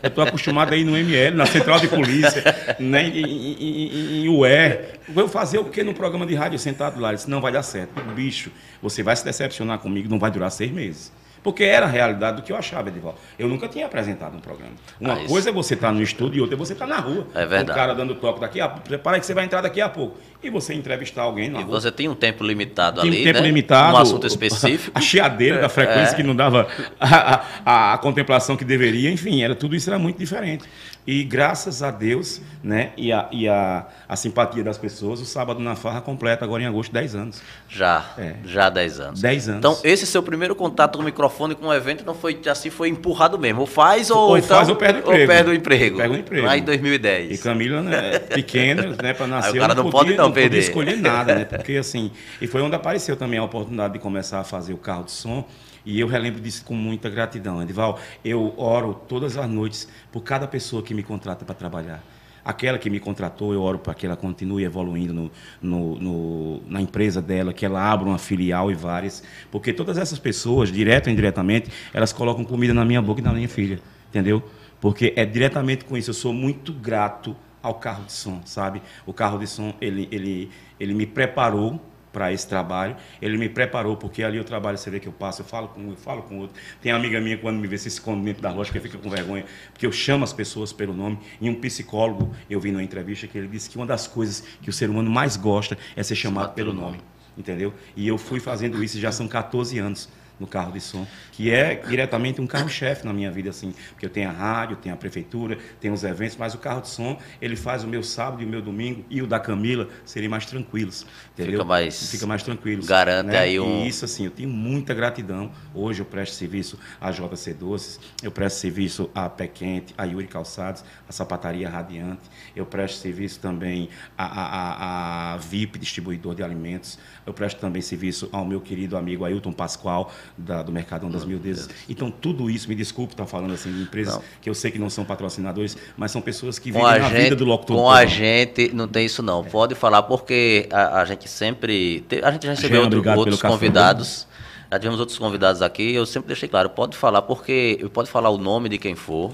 Eu 0.00 0.06
estou 0.06 0.22
acostumado 0.22 0.72
aí 0.72 0.84
no 0.84 0.96
ML, 0.96 1.36
na 1.36 1.46
central 1.46 1.80
de 1.80 1.88
polícia, 1.88 2.44
né, 2.78 3.08
em, 3.08 3.24
em, 3.24 4.22
em, 4.22 4.28
UE. 4.28 4.78
Vou 5.08 5.26
fazer 5.26 5.58
o 5.58 5.64
que 5.64 5.82
no 5.82 5.92
programa 5.92 6.24
de 6.24 6.36
rádio 6.36 6.56
sentado 6.60 7.00
lá? 7.00 7.08
Ele 7.08 7.16
disse, 7.16 7.28
não 7.28 7.40
vai 7.40 7.50
dar 7.50 7.64
certo. 7.64 8.00
Bicho, 8.14 8.52
você 8.80 9.02
vai 9.02 9.16
se 9.16 9.24
decepcionar 9.24 9.80
comigo, 9.80 10.08
não 10.08 10.20
vai 10.20 10.30
durar 10.30 10.48
seis 10.52 10.70
meses. 10.70 11.12
Porque 11.44 11.62
era 11.62 11.84
a 11.84 11.88
realidade 11.88 12.38
do 12.38 12.42
que 12.42 12.50
eu 12.50 12.56
achava, 12.56 12.88
Edival. 12.88 13.14
Eu 13.38 13.46
nunca 13.48 13.68
tinha 13.68 13.84
apresentado 13.84 14.34
um 14.34 14.40
programa. 14.40 14.72
Uma 14.98 15.12
ah, 15.12 15.28
coisa 15.28 15.50
é 15.50 15.52
você 15.52 15.74
estar 15.74 15.88
tá 15.88 15.92
no 15.92 16.02
estúdio 16.02 16.38
e 16.38 16.40
outra 16.40 16.56
é 16.56 16.58
você 16.58 16.72
estar 16.72 16.86
tá 16.86 16.94
na 16.94 17.00
rua. 17.00 17.26
É 17.34 17.44
verdade. 17.44 17.70
O 17.70 17.74
cara 17.74 17.94
dando 17.94 18.14
toque 18.14 18.40
daqui, 18.40 18.62
a 18.62 18.68
prepara 18.68 19.20
que 19.20 19.26
você 19.26 19.34
vai 19.34 19.44
entrar 19.44 19.60
daqui 19.60 19.78
a 19.78 19.88
pouco. 19.90 20.16
E 20.42 20.48
você 20.48 20.72
entrevistar 20.72 21.22
alguém 21.22 21.50
na 21.50 21.60
E 21.60 21.62
rua. 21.64 21.78
você 21.80 21.92
tem 21.92 22.08
um 22.08 22.14
tempo 22.14 22.42
limitado 22.42 23.02
tem 23.02 23.10
ali, 23.10 23.20
um 23.20 23.24
tempo 23.24 23.40
né? 23.40 23.46
limitado. 23.46 23.94
Um 23.94 24.00
assunto 24.00 24.26
específico. 24.26 24.92
A 24.96 25.02
chiadeira 25.02 25.60
da 25.60 25.68
frequência 25.70 26.14
é. 26.14 26.16
que 26.16 26.22
não 26.22 26.34
dava 26.34 26.66
a, 26.98 27.44
a, 27.62 27.92
a, 27.92 27.98
contemplação 27.98 28.56
que 28.56 28.64
deveria. 28.64 29.10
Enfim, 29.10 29.42
era, 29.42 29.54
tudo 29.54 29.76
isso 29.76 29.90
era 29.90 29.98
muito 29.98 30.18
diferente. 30.18 30.64
E 31.06 31.22
graças 31.22 31.82
a 31.82 31.90
Deus, 31.90 32.40
né, 32.62 32.92
e 32.96 33.12
a, 33.12 33.28
e 33.30 33.46
a, 33.46 33.86
a 34.08 34.16
simpatia 34.16 34.64
das 34.64 34.78
pessoas, 34.78 35.20
o 35.20 35.26
Sábado 35.26 35.60
na 35.60 35.76
Farra 35.76 36.00
completa 36.00 36.46
agora 36.46 36.62
em 36.62 36.66
agosto 36.66 36.92
10 36.92 37.14
anos. 37.14 37.42
Já, 37.68 38.14
é. 38.16 38.36
já 38.46 38.70
10 38.70 39.00
anos. 39.00 39.20
10 39.20 39.48
anos. 39.50 39.58
Então, 39.58 39.78
esse 39.84 40.06
seu 40.06 40.22
primeiro 40.22 40.54
contato 40.54 40.96
com 40.96 41.02
o 41.02 41.04
microfone, 41.04 41.54
com 41.54 41.66
o 41.66 41.74
evento, 41.74 42.06
não 42.06 42.14
foi 42.14 42.40
assim, 42.50 42.70
foi 42.70 42.88
empurrado 42.88 43.38
mesmo. 43.38 43.60
Ou 43.60 43.66
faz 43.66 44.10
ou, 44.10 44.30
ou 44.30 44.38
então, 44.38 44.56
faz 44.56 44.70
ou 44.70 44.76
perde 44.76 45.00
o 45.00 45.02
emprego. 45.02 45.20
Ou 45.20 45.28
perde 45.28 45.50
o 45.50 45.54
emprego. 45.54 45.96
Pega 45.98 46.14
o 46.14 46.16
emprego. 46.16 46.46
Lá 46.46 46.56
em 46.56 46.62
2010. 46.62 47.38
E 47.38 47.42
Camila, 47.42 47.82
né, 47.82 48.18
pequena, 48.20 48.86
né, 49.02 49.12
para 49.12 49.26
nascer, 49.26 49.50
Aí 49.50 49.58
o 49.58 49.60
cara 49.60 49.74
não, 49.74 49.84
não 49.84 49.90
podia, 49.90 50.06
pode 50.06 50.16
não, 50.16 50.24
não 50.28 50.32
perder. 50.32 50.58
escolher 50.58 50.96
nada, 50.96 51.34
né? 51.34 51.44
Porque 51.64 51.76
assim, 51.76 52.10
e 52.40 52.46
foi 52.46 52.62
onde 52.62 52.76
apareceu 52.76 53.14
também 53.14 53.38
a 53.38 53.44
oportunidade 53.44 53.92
de 53.92 53.98
começar 53.98 54.40
a 54.40 54.44
fazer 54.44 54.72
o 54.72 54.78
carro 54.78 55.04
de 55.04 55.12
som. 55.12 55.46
E 55.84 56.00
eu 56.00 56.06
relembro 56.06 56.40
disso 56.40 56.64
com 56.64 56.74
muita 56.74 57.10
gratidão, 57.10 57.62
Edival. 57.62 57.98
Eu 58.24 58.54
oro 58.56 58.94
todas 59.06 59.36
as 59.36 59.48
noites 59.48 59.88
por 60.10 60.22
cada 60.22 60.46
pessoa 60.48 60.82
que 60.82 60.94
me 60.94 61.02
contrata 61.02 61.44
para 61.44 61.54
trabalhar. 61.54 62.02
Aquela 62.44 62.78
que 62.78 62.90
me 62.90 63.00
contratou, 63.00 63.54
eu 63.54 63.62
oro 63.62 63.78
para 63.78 63.94
que 63.94 64.04
ela 64.04 64.16
continue 64.16 64.64
evoluindo 64.64 65.14
no, 65.14 65.30
no, 65.62 65.98
no, 65.98 66.62
na 66.68 66.80
empresa 66.80 67.22
dela, 67.22 67.54
que 67.54 67.64
ela 67.64 67.82
abra 67.82 68.06
uma 68.06 68.18
filial 68.18 68.70
e 68.70 68.74
várias. 68.74 69.22
Porque 69.50 69.72
todas 69.72 69.96
essas 69.96 70.18
pessoas, 70.18 70.70
direto 70.70 71.06
ou 71.06 71.12
indiretamente, 71.12 71.70
elas 71.92 72.12
colocam 72.12 72.44
comida 72.44 72.74
na 72.74 72.84
minha 72.84 73.00
boca 73.00 73.20
e 73.20 73.24
na 73.24 73.32
minha 73.32 73.48
filha. 73.48 73.80
Entendeu? 74.10 74.42
Porque 74.80 75.14
é 75.16 75.24
diretamente 75.24 75.84
com 75.86 75.96
isso. 75.96 76.10
Eu 76.10 76.14
sou 76.14 76.34
muito 76.34 76.72
grato 76.72 77.34
ao 77.62 77.74
carro 77.74 78.04
de 78.04 78.12
som, 78.12 78.42
sabe? 78.44 78.82
O 79.06 79.12
carro 79.14 79.38
de 79.38 79.46
som, 79.46 79.74
ele, 79.80 80.06
ele, 80.12 80.50
ele 80.78 80.92
me 80.92 81.06
preparou 81.06 81.80
para 82.14 82.32
esse 82.32 82.48
trabalho. 82.48 82.96
Ele 83.20 83.36
me 83.36 83.48
preparou, 83.48 83.96
porque 83.96 84.22
ali 84.22 84.38
o 84.38 84.44
trabalho, 84.44 84.78
você 84.78 84.88
vê 84.88 85.00
que 85.00 85.08
eu 85.08 85.12
passo, 85.12 85.42
eu 85.42 85.44
falo 85.44 85.68
com 85.68 85.80
um, 85.80 85.90
eu 85.90 85.96
falo 85.96 86.22
com 86.22 86.38
outro. 86.38 86.56
Tem 86.80 86.92
uma 86.92 86.98
amiga 86.98 87.20
minha, 87.20 87.36
quando 87.36 87.58
me 87.58 87.66
vê, 87.66 87.76
se 87.76 87.88
esconde 87.88 88.24
dentro 88.24 88.40
da 88.40 88.52
loja, 88.52 88.72
que 88.72 88.80
fica 88.80 88.96
com 88.96 89.10
vergonha, 89.10 89.44
porque 89.72 89.84
eu 89.84 89.92
chamo 89.92 90.22
as 90.22 90.32
pessoas 90.32 90.72
pelo 90.72 90.94
nome. 90.94 91.18
E 91.40 91.50
um 91.50 91.54
psicólogo, 91.60 92.34
eu 92.48 92.60
vi 92.60 92.70
numa 92.70 92.82
entrevista 92.82 93.26
que 93.26 93.36
ele 93.36 93.48
disse 93.48 93.68
que 93.68 93.76
uma 93.76 93.86
das 93.86 94.06
coisas 94.06 94.44
que 94.62 94.70
o 94.70 94.72
ser 94.72 94.88
humano 94.88 95.10
mais 95.10 95.36
gosta 95.36 95.76
é 95.96 96.02
ser 96.02 96.14
chamado 96.14 96.54
pelo 96.54 96.72
nome. 96.72 97.00
Entendeu? 97.36 97.74
E 97.96 98.06
eu 98.06 98.16
fui 98.16 98.38
fazendo 98.38 98.82
isso, 98.82 98.98
já 99.00 99.10
são 99.10 99.26
14 99.26 99.76
anos 99.78 100.08
no 100.44 100.46
carro 100.46 100.72
de 100.72 100.80
som, 100.80 101.06
que 101.32 101.50
é 101.50 101.74
diretamente 101.74 102.40
um 102.40 102.46
carro-chefe 102.46 103.04
na 103.04 103.12
minha 103.12 103.30
vida, 103.30 103.50
assim, 103.50 103.72
porque 103.90 104.04
eu 104.04 104.10
tenho 104.10 104.28
a 104.28 104.32
rádio, 104.32 104.76
tenho 104.76 104.94
a 104.94 104.98
prefeitura, 104.98 105.58
tenho 105.80 105.94
os 105.94 106.04
eventos, 106.04 106.36
mas 106.36 106.54
o 106.54 106.58
carro 106.58 106.82
de 106.82 106.88
som, 106.88 107.18
ele 107.40 107.56
faz 107.56 107.82
o 107.82 107.88
meu 107.88 108.02
sábado 108.02 108.42
e 108.42 108.44
o 108.44 108.48
meu 108.48 108.60
domingo, 108.60 109.04
e 109.08 109.22
o 109.22 109.26
da 109.26 109.40
Camila 109.40 109.88
serem 110.04 110.28
mais 110.28 110.44
tranquilos, 110.44 111.06
entendeu? 111.32 111.52
Fica 111.52 111.64
mais... 111.64 112.10
Fica 112.10 112.26
mais 112.26 112.42
tranquilos. 112.42 112.86
Garante 112.86 113.30
né? 113.30 113.38
aí 113.38 113.58
um... 113.58 113.84
E 113.84 113.88
isso, 113.88 114.04
assim, 114.04 114.26
eu 114.26 114.30
tenho 114.30 114.48
muita 114.48 114.92
gratidão. 114.92 115.50
Hoje 115.74 116.00
eu 116.00 116.06
presto 116.06 116.34
serviço 116.34 116.78
à 117.00 117.10
JC 117.10 117.54
Doces, 117.54 117.98
eu 118.22 118.30
presto 118.30 118.58
serviço 118.58 119.10
à 119.14 119.28
Pé 119.28 119.46
Quente, 119.46 119.94
à 119.96 120.04
Yuri 120.04 120.26
Calçados, 120.26 120.84
à 121.08 121.12
Sapataria 121.12 121.68
Radiante, 121.68 122.28
eu 122.54 122.66
presto 122.66 122.98
serviço 122.98 123.40
também 123.40 123.88
à, 124.16 124.24
à, 124.24 125.34
à 125.34 125.36
VIP, 125.38 125.78
distribuidor 125.78 126.34
de 126.34 126.42
alimentos, 126.42 126.98
eu 127.26 127.32
presto 127.32 127.58
também 127.58 127.80
serviço 127.80 128.28
ao 128.32 128.44
meu 128.44 128.60
querido 128.60 128.96
amigo 128.96 129.24
Ailton 129.24 129.52
Pascoal, 129.52 130.12
da, 130.36 130.62
do 130.62 130.70
Mercadão 130.70 131.10
das 131.10 131.24
Mil 131.24 131.38
Deus. 131.38 131.68
Então, 131.88 132.10
tudo 132.10 132.50
isso, 132.50 132.68
me 132.68 132.74
desculpe 132.74 133.14
estar 133.14 133.26
falando 133.26 133.54
assim 133.54 133.72
de 133.72 133.82
empresas 133.82 134.14
não. 134.14 134.22
que 134.42 134.50
eu 134.50 134.54
sei 134.54 134.70
que 134.70 134.78
não 134.78 134.90
são 134.90 135.04
patrocinadores, 135.04 135.76
mas 135.96 136.10
são 136.10 136.20
pessoas 136.20 136.58
que 136.58 136.70
vivem 136.70 136.82
na 136.82 137.08
vida 137.08 137.36
do 137.36 137.44
locutor. 137.44 137.76
Com 137.76 137.90
a 137.90 138.04
gente, 138.04 138.74
não 138.74 138.86
tem 138.86 139.06
isso 139.06 139.22
não. 139.22 139.40
É. 139.40 139.48
Pode 139.48 139.74
falar, 139.74 140.02
porque 140.02 140.68
a, 140.70 141.00
a 141.00 141.04
gente 141.04 141.28
sempre. 141.28 142.04
A 142.22 142.30
gente 142.30 142.46
já 142.46 142.52
recebeu 142.52 142.82
outro, 142.82 143.10
outros 143.16 143.42
convidados. 143.42 144.26
Já 144.70 144.78
tivemos 144.78 144.98
outros 144.98 145.18
convidados 145.18 145.62
aqui, 145.62 145.94
eu 145.94 146.04
sempre 146.04 146.28
deixei 146.28 146.48
claro, 146.48 146.68
pode 146.68 146.96
falar, 146.96 147.22
porque 147.22 147.86
pode 147.92 148.10
falar 148.10 148.30
o 148.30 148.38
nome 148.38 148.68
de 148.68 148.76
quem 148.76 148.96
for, 148.96 149.32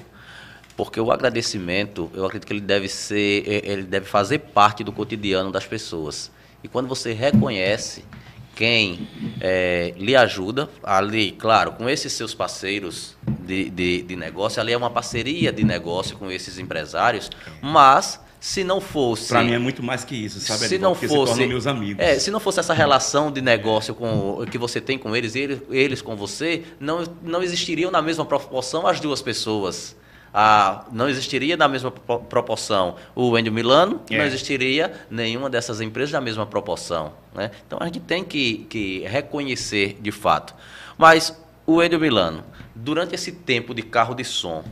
porque 0.77 1.01
o 1.01 1.11
agradecimento, 1.11 2.11
eu 2.13 2.27
acredito 2.27 2.47
que 2.47 2.53
ele 2.53 2.61
deve 2.61 2.89
ser, 2.89 3.47
ele 3.65 3.85
deve 3.85 4.05
fazer 4.05 4.39
parte 4.39 4.85
do 4.85 4.93
cotidiano 4.93 5.51
das 5.51 5.65
pessoas. 5.65 6.31
E 6.63 6.69
quando 6.69 6.89
você 6.89 7.13
reconhece 7.13 8.05
quem 8.55 9.09
é, 9.41 9.95
lhe 9.97 10.15
ajuda, 10.15 10.69
ali, 10.83 11.33
claro, 11.33 11.73
com 11.73 11.89
esses 11.89 12.13
seus 12.13 12.35
parceiros 12.35 13.17
de, 13.27 13.71
de, 13.71 14.03
de 14.03 14.17
negócio, 14.17 14.61
ali 14.61 14.73
é 14.73 14.77
uma 14.77 14.91
parceria 14.91 15.53
de 15.53 15.65
negócio 15.65 16.17
com 16.19 16.31
esses 16.31 16.59
empresários, 16.59 17.31
mas 17.63 18.21
se 18.39 18.65
não 18.65 18.81
fosse. 18.81 19.29
Para 19.29 19.45
mim 19.45 19.53
é 19.53 19.59
muito 19.59 19.83
mais 19.83 20.03
que 20.03 20.15
isso, 20.15 20.41
sabe? 20.41 20.67
Se 20.67 20.79
não 20.79 20.95
fosse. 20.95 21.35
Se 21.35 21.47
meus 21.47 21.67
amigos. 21.67 22.03
É, 22.03 22.19
se 22.19 22.31
não 22.31 22.41
fosse 22.41 22.61
essa 22.61 22.73
relação 22.73 23.31
de 23.31 23.41
negócio 23.41 23.95
com, 23.95 24.45
que 24.51 24.57
você 24.57 24.81
tem 24.81 24.99
com 24.99 25.15
eles, 25.15 25.37
eles, 25.37 25.61
eles 25.71 26.03
com 26.03 26.17
você, 26.17 26.63
não, 26.79 27.05
não 27.23 27.43
existiriam 27.43 27.91
na 27.91 28.01
mesma 28.01 28.25
proporção 28.25 28.87
as 28.87 28.99
duas 28.99 29.21
pessoas 29.21 29.95
a, 30.33 30.85
não 30.93 31.09
existiria 31.09 31.57
na 31.57 31.69
mesma 31.69 31.91
proporção 31.91 32.97
o 33.15 33.31
Wendel 33.31 33.53
Milano, 33.53 34.01
é. 34.11 34.19
não 34.19 34.25
existiria 34.25 34.93
nenhuma 35.11 35.51
dessas 35.51 35.81
empresas 35.81 36.13
na 36.13 36.21
mesma 36.21 36.47
proporção. 36.47 37.13
Né? 37.35 37.51
Então 37.67 37.79
a 37.81 37.87
gente 37.87 38.01
tem 38.01 38.25
que, 38.25 38.67
que 38.69 39.01
reconhecer 39.01 39.99
de 40.01 40.13
fato. 40.13 40.55
Mas 40.97 41.37
o 41.67 41.77
Wendel 41.77 42.01
Milano, 42.01 42.45
durante 42.75 43.15
esse 43.15 43.33
tempo 43.33 43.75
de 43.75 43.83
carro 43.83 44.15
de 44.15 44.25
som, 44.25 44.65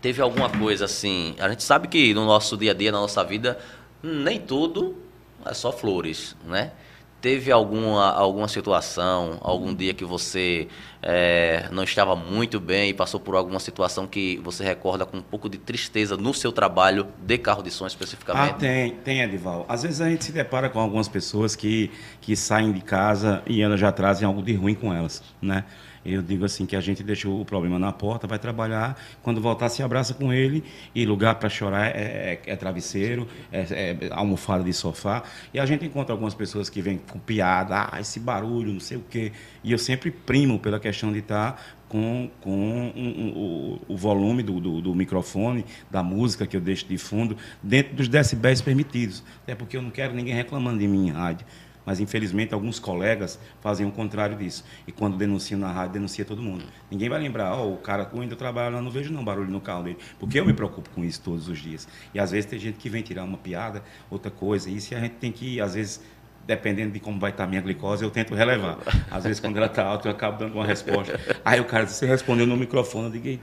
teve 0.00 0.22
alguma 0.22 0.48
coisa 0.48 0.84
assim? 0.84 1.34
A 1.38 1.48
gente 1.48 1.62
sabe 1.62 1.88
que 1.88 2.14
no 2.14 2.24
nosso 2.24 2.56
dia 2.56 2.70
a 2.70 2.74
dia, 2.74 2.92
na 2.92 3.00
nossa 3.00 3.24
vida, 3.24 3.58
nem 4.02 4.40
tudo 4.40 4.96
é 5.44 5.54
só 5.54 5.72
flores, 5.72 6.36
né? 6.44 6.72
Teve 7.20 7.50
alguma, 7.50 8.12
alguma 8.12 8.46
situação, 8.46 9.38
algum 9.40 9.74
dia 9.74 9.92
que 9.92 10.04
você 10.04 10.68
é, 11.02 11.68
não 11.72 11.82
estava 11.82 12.14
muito 12.14 12.60
bem 12.60 12.90
e 12.90 12.94
passou 12.94 13.18
por 13.18 13.34
alguma 13.34 13.58
situação 13.58 14.06
que 14.06 14.40
você 14.42 14.62
recorda 14.62 15.04
com 15.04 15.16
um 15.16 15.22
pouco 15.22 15.48
de 15.48 15.58
tristeza 15.58 16.16
no 16.16 16.32
seu 16.32 16.52
trabalho 16.52 17.08
de 17.20 17.36
carro 17.38 17.62
de 17.62 17.70
som 17.72 17.86
especificamente? 17.86 18.50
Ah, 18.50 18.54
tem, 18.54 18.90
tem, 18.96 19.20
Edival. 19.20 19.66
Às 19.68 19.82
vezes 19.82 20.00
a 20.00 20.08
gente 20.08 20.24
se 20.24 20.32
depara 20.32 20.68
com 20.68 20.78
algumas 20.78 21.08
pessoas 21.08 21.56
que, 21.56 21.90
que 22.20 22.36
saem 22.36 22.70
de 22.70 22.80
casa 22.80 23.42
e 23.46 23.60
elas 23.62 23.80
já 23.80 23.90
trazem 23.90 24.26
algo 24.26 24.40
de 24.40 24.54
ruim 24.54 24.74
com 24.74 24.94
elas, 24.94 25.22
né? 25.42 25.64
Eu 26.08 26.22
digo 26.22 26.44
assim 26.44 26.64
que 26.64 26.74
a 26.74 26.80
gente 26.80 27.02
deixa 27.02 27.28
o 27.28 27.44
problema 27.44 27.78
na 27.78 27.92
porta, 27.92 28.26
vai 28.26 28.38
trabalhar, 28.38 28.98
quando 29.22 29.40
voltar 29.40 29.68
se 29.68 29.82
abraça 29.82 30.14
com 30.14 30.32
ele 30.32 30.64
e 30.94 31.04
lugar 31.04 31.34
para 31.36 31.48
chorar 31.48 31.86
é, 31.94 32.40
é, 32.44 32.52
é 32.52 32.56
travesseiro, 32.56 33.28
é, 33.52 33.60
é, 33.60 34.08
almofada 34.10 34.64
de 34.64 34.72
sofá. 34.72 35.22
E 35.52 35.60
a 35.60 35.66
gente 35.66 35.84
encontra 35.84 36.12
algumas 36.12 36.34
pessoas 36.34 36.70
que 36.70 36.80
vêm 36.80 36.98
com 36.98 37.18
piada, 37.18 37.88
ah, 37.92 38.00
esse 38.00 38.18
barulho, 38.18 38.72
não 38.72 38.80
sei 38.80 38.96
o 38.96 39.04
quê. 39.08 39.32
E 39.62 39.72
eu 39.72 39.78
sempre 39.78 40.10
primo 40.10 40.58
pela 40.58 40.80
questão 40.80 41.12
de 41.12 41.18
estar 41.18 41.60
com, 41.88 42.30
com 42.40 42.50
um, 42.50 42.92
um, 42.96 43.32
o, 43.34 43.80
o, 43.88 43.96
volume 43.96 44.42
do, 44.42 44.60
do, 44.60 44.80
do, 44.80 44.94
microfone, 44.94 45.64
da 45.90 46.02
música 46.02 46.46
que 46.46 46.56
eu 46.56 46.60
deixo 46.60 46.86
de 46.86 46.98
fundo, 46.98 47.36
dentro 47.62 47.96
dos 47.96 48.08
decibéis 48.08 48.60
permitidos. 48.60 49.24
Até 49.42 49.54
porque 49.54 49.76
eu 49.76 49.82
não 49.82 49.90
quero 49.90 50.14
ninguém 50.14 50.34
reclamando 50.34 50.78
de 50.78 50.86
mim 50.86 51.08
em 51.08 51.10
rádio. 51.10 51.46
Mas, 51.88 52.00
infelizmente, 52.00 52.52
alguns 52.52 52.78
colegas 52.78 53.40
fazem 53.62 53.86
o 53.86 53.90
contrário 53.90 54.36
disso. 54.36 54.62
E 54.86 54.92
quando 54.92 55.16
denunciam 55.16 55.58
na 55.58 55.72
rádio, 55.72 55.94
denuncia 55.94 56.22
todo 56.22 56.42
mundo. 56.42 56.62
Ninguém 56.90 57.08
vai 57.08 57.18
lembrar, 57.18 57.58
oh, 57.58 57.72
o 57.72 57.76
cara 57.78 58.10
ainda 58.12 58.36
trabalha 58.36 58.76
lá, 58.76 58.82
não 58.82 58.90
vejo 58.90 59.10
não 59.10 59.24
barulho 59.24 59.50
no 59.50 59.58
carro 59.58 59.84
dele. 59.84 59.96
Porque 60.20 60.38
eu 60.38 60.44
me 60.44 60.52
preocupo 60.52 60.90
com 60.90 61.02
isso 61.02 61.22
todos 61.22 61.48
os 61.48 61.58
dias. 61.58 61.88
E, 62.12 62.20
às 62.20 62.30
vezes, 62.30 62.44
tem 62.44 62.58
gente 62.58 62.76
que 62.76 62.90
vem 62.90 63.00
tirar 63.00 63.24
uma 63.24 63.38
piada, 63.38 63.82
outra 64.10 64.30
coisa. 64.30 64.68
E 64.68 64.76
a 64.76 65.00
gente 65.00 65.14
tem 65.14 65.32
que, 65.32 65.62
às 65.62 65.72
vezes, 65.72 66.02
dependendo 66.46 66.92
de 66.92 67.00
como 67.00 67.18
vai 67.18 67.30
estar 67.30 67.44
a 67.44 67.46
minha 67.46 67.62
glicose, 67.62 68.04
eu 68.04 68.10
tento 68.10 68.34
relevar. 68.34 68.76
Às 69.10 69.24
vezes, 69.24 69.40
quando 69.40 69.56
ela 69.56 69.64
está 69.64 69.86
alta, 69.86 70.08
eu 70.08 70.12
acabo 70.12 70.40
dando 70.40 70.52
uma 70.56 70.66
resposta. 70.66 71.18
Aí 71.42 71.58
o 71.58 71.64
cara 71.64 71.86
você 71.86 72.04
respondeu 72.04 72.46
no 72.46 72.54
microfone, 72.54 73.06
eu 73.06 73.22
digo, 73.22 73.42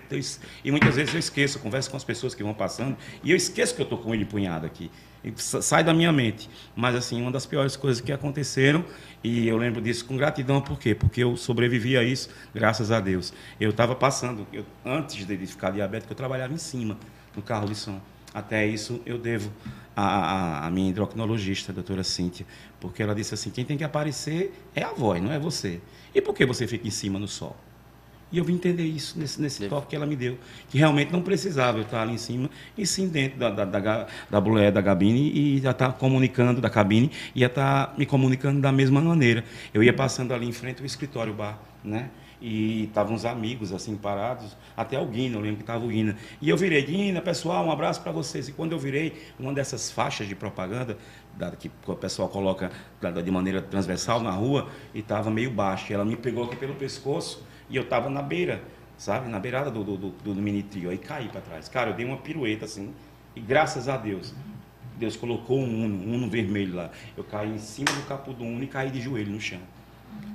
e 0.63 0.69
muitas 0.69 0.95
vezes 0.95 1.11
eu 1.15 1.19
esqueço, 1.19 1.57
eu 1.57 1.63
converso 1.63 1.89
com 1.89 1.97
as 1.97 2.03
pessoas 2.03 2.35
que 2.35 2.43
vão 2.43 2.53
passando, 2.53 2.95
e 3.23 3.31
eu 3.31 3.35
esqueço 3.35 3.73
que 3.73 3.81
eu 3.81 3.85
estou 3.85 3.97
com 3.97 4.13
ele 4.13 4.23
punhado 4.23 4.67
aqui 4.67 4.91
sai 5.35 5.83
da 5.83 5.93
minha 5.93 6.11
mente. 6.11 6.49
Mas, 6.75 6.95
assim, 6.95 7.21
uma 7.21 7.31
das 7.31 7.45
piores 7.45 7.75
coisas 7.75 8.01
que 8.01 8.11
aconteceram, 8.11 8.83
e 9.23 9.47
eu 9.47 9.57
lembro 9.57 9.81
disso 9.81 10.05
com 10.05 10.15
gratidão, 10.17 10.61
por 10.61 10.79
quê? 10.79 10.93
Porque 10.93 11.23
eu 11.23 11.35
sobrevivi 11.37 11.97
a 11.97 12.03
isso, 12.03 12.29
graças 12.53 12.91
a 12.91 12.99
Deus. 12.99 13.33
Eu 13.59 13.71
estava 13.71 13.95
passando, 13.95 14.45
eu, 14.51 14.65
antes 14.85 15.25
de 15.25 15.37
ficar 15.47 15.71
diabético, 15.71 16.11
eu 16.11 16.17
trabalhava 16.17 16.53
em 16.53 16.57
cima, 16.57 16.97
no 17.35 17.41
carro 17.41 17.67
de 17.67 17.75
som. 17.75 17.99
Até 18.33 18.67
isso 18.67 19.01
eu 19.05 19.17
devo 19.17 19.49
à, 19.95 20.69
minha 20.69 20.89
endocrinologista, 20.89 21.71
a 21.71 21.75
doutora 21.75 22.03
Cíntia, 22.03 22.45
porque 22.81 23.01
ela 23.01 23.15
disse 23.15 23.33
assim: 23.33 23.49
quem 23.49 23.63
tem 23.63 23.77
que 23.77 23.83
aparecer 23.83 24.53
é 24.75 24.83
a 24.83 24.91
voz, 24.91 25.23
não 25.23 25.31
é 25.31 25.39
você. 25.39 25.79
E 26.13 26.21
por 26.21 26.35
que 26.35 26.45
você 26.45 26.67
fica 26.67 26.85
em 26.85 26.91
cima 26.91 27.17
no 27.17 27.29
sol? 27.29 27.55
E 28.31 28.37
eu 28.37 28.43
vim 28.43 28.55
entender 28.55 28.83
isso 28.83 29.17
nesse, 29.17 29.41
nesse 29.41 29.67
toque 29.69 29.87
que 29.87 29.95
ela 29.95 30.05
me 30.05 30.15
deu. 30.15 30.37
Que 30.69 30.77
realmente 30.77 31.11
não 31.11 31.21
precisava 31.21 31.77
eu 31.77 31.83
estar 31.83 32.01
ali 32.01 32.13
em 32.13 32.17
cima, 32.17 32.49
e 32.77 32.85
sim 32.85 33.07
dentro 33.07 33.37
da, 33.39 33.49
da, 33.49 33.65
da, 33.65 34.07
da 34.29 34.41
boleia 34.41 34.71
da 34.71 34.81
cabine 34.81 35.31
e 35.31 35.59
já 35.59 35.71
estar 35.71 35.93
comunicando 35.93 36.59
da 36.59 36.69
cabine, 36.69 37.11
ia 37.33 37.47
estar 37.47 37.93
me 37.97 38.05
comunicando 38.05 38.59
da 38.59 38.71
mesma 38.71 38.99
maneira. 38.99 39.43
Eu 39.73 39.83
ia 39.83 39.93
passando 39.93 40.33
ali 40.33 40.47
em 40.47 40.51
frente 40.51 40.79
ao 40.79 40.85
escritório 40.85 41.33
bar, 41.33 41.59
né? 41.83 42.09
E 42.41 42.83
estavam 42.83 43.15
uns 43.15 43.23
amigos 43.23 43.71
assim 43.71 43.95
parados, 43.95 44.57
até 44.75 44.99
o 44.99 45.05
Guina, 45.05 45.37
eu 45.37 45.41
lembro 45.41 45.57
que 45.57 45.63
estava 45.63 45.85
o 45.85 45.87
Guina. 45.87 46.17
E 46.41 46.49
eu 46.49 46.57
virei, 46.57 46.81
Guina, 46.81 47.21
pessoal, 47.21 47.65
um 47.65 47.71
abraço 47.71 48.01
para 48.01 48.11
vocês. 48.11 48.49
E 48.49 48.51
quando 48.51 48.73
eu 48.73 48.79
virei, 48.79 49.13
uma 49.39 49.53
dessas 49.53 49.89
faixas 49.89 50.27
de 50.27 50.35
propaganda, 50.35 50.97
da, 51.37 51.51
que 51.51 51.71
o 51.87 51.95
pessoal 51.95 52.27
coloca 52.27 52.69
da, 52.99 53.09
de 53.11 53.31
maneira 53.31 53.61
transversal 53.61 54.19
na 54.19 54.31
rua, 54.31 54.67
e 54.93 54.99
estava 54.99 55.31
meio 55.31 55.49
baixo. 55.49 55.93
Ela 55.93 56.03
me 56.03 56.17
pegou 56.17 56.43
aqui 56.43 56.57
pelo 56.57 56.75
pescoço 56.75 57.41
e 57.69 57.75
eu 57.75 57.83
estava 57.83 58.09
na 58.09 58.21
beira, 58.21 58.63
sabe? 58.97 59.29
Na 59.29 59.39
beirada 59.39 59.71
do, 59.71 59.83
do, 59.83 59.97
do, 59.97 60.09
do 60.11 60.35
mini 60.35 60.63
trio. 60.63 60.89
Aí 60.89 60.97
caí 60.97 61.27
para 61.29 61.41
trás. 61.41 61.67
Cara, 61.69 61.91
eu 61.91 61.95
dei 61.95 62.05
uma 62.05 62.17
pirueta 62.17 62.65
assim. 62.65 62.93
E 63.35 63.39
graças 63.39 63.89
a 63.89 63.97
Deus, 63.97 64.33
Deus 64.97 65.15
colocou 65.15 65.59
um 65.59 65.85
Uno, 65.85 65.95
um 65.95 66.15
Uno 66.15 66.29
vermelho 66.29 66.75
lá. 66.75 66.89
Eu 67.17 67.23
caí 67.23 67.49
em 67.49 67.59
cima 67.59 67.91
do 67.91 68.07
capô 68.07 68.33
do 68.33 68.43
Uno 68.43 68.63
e 68.63 68.67
caí 68.67 68.89
de 68.89 69.01
joelho 69.01 69.31
no 69.31 69.41
chão. 69.41 69.59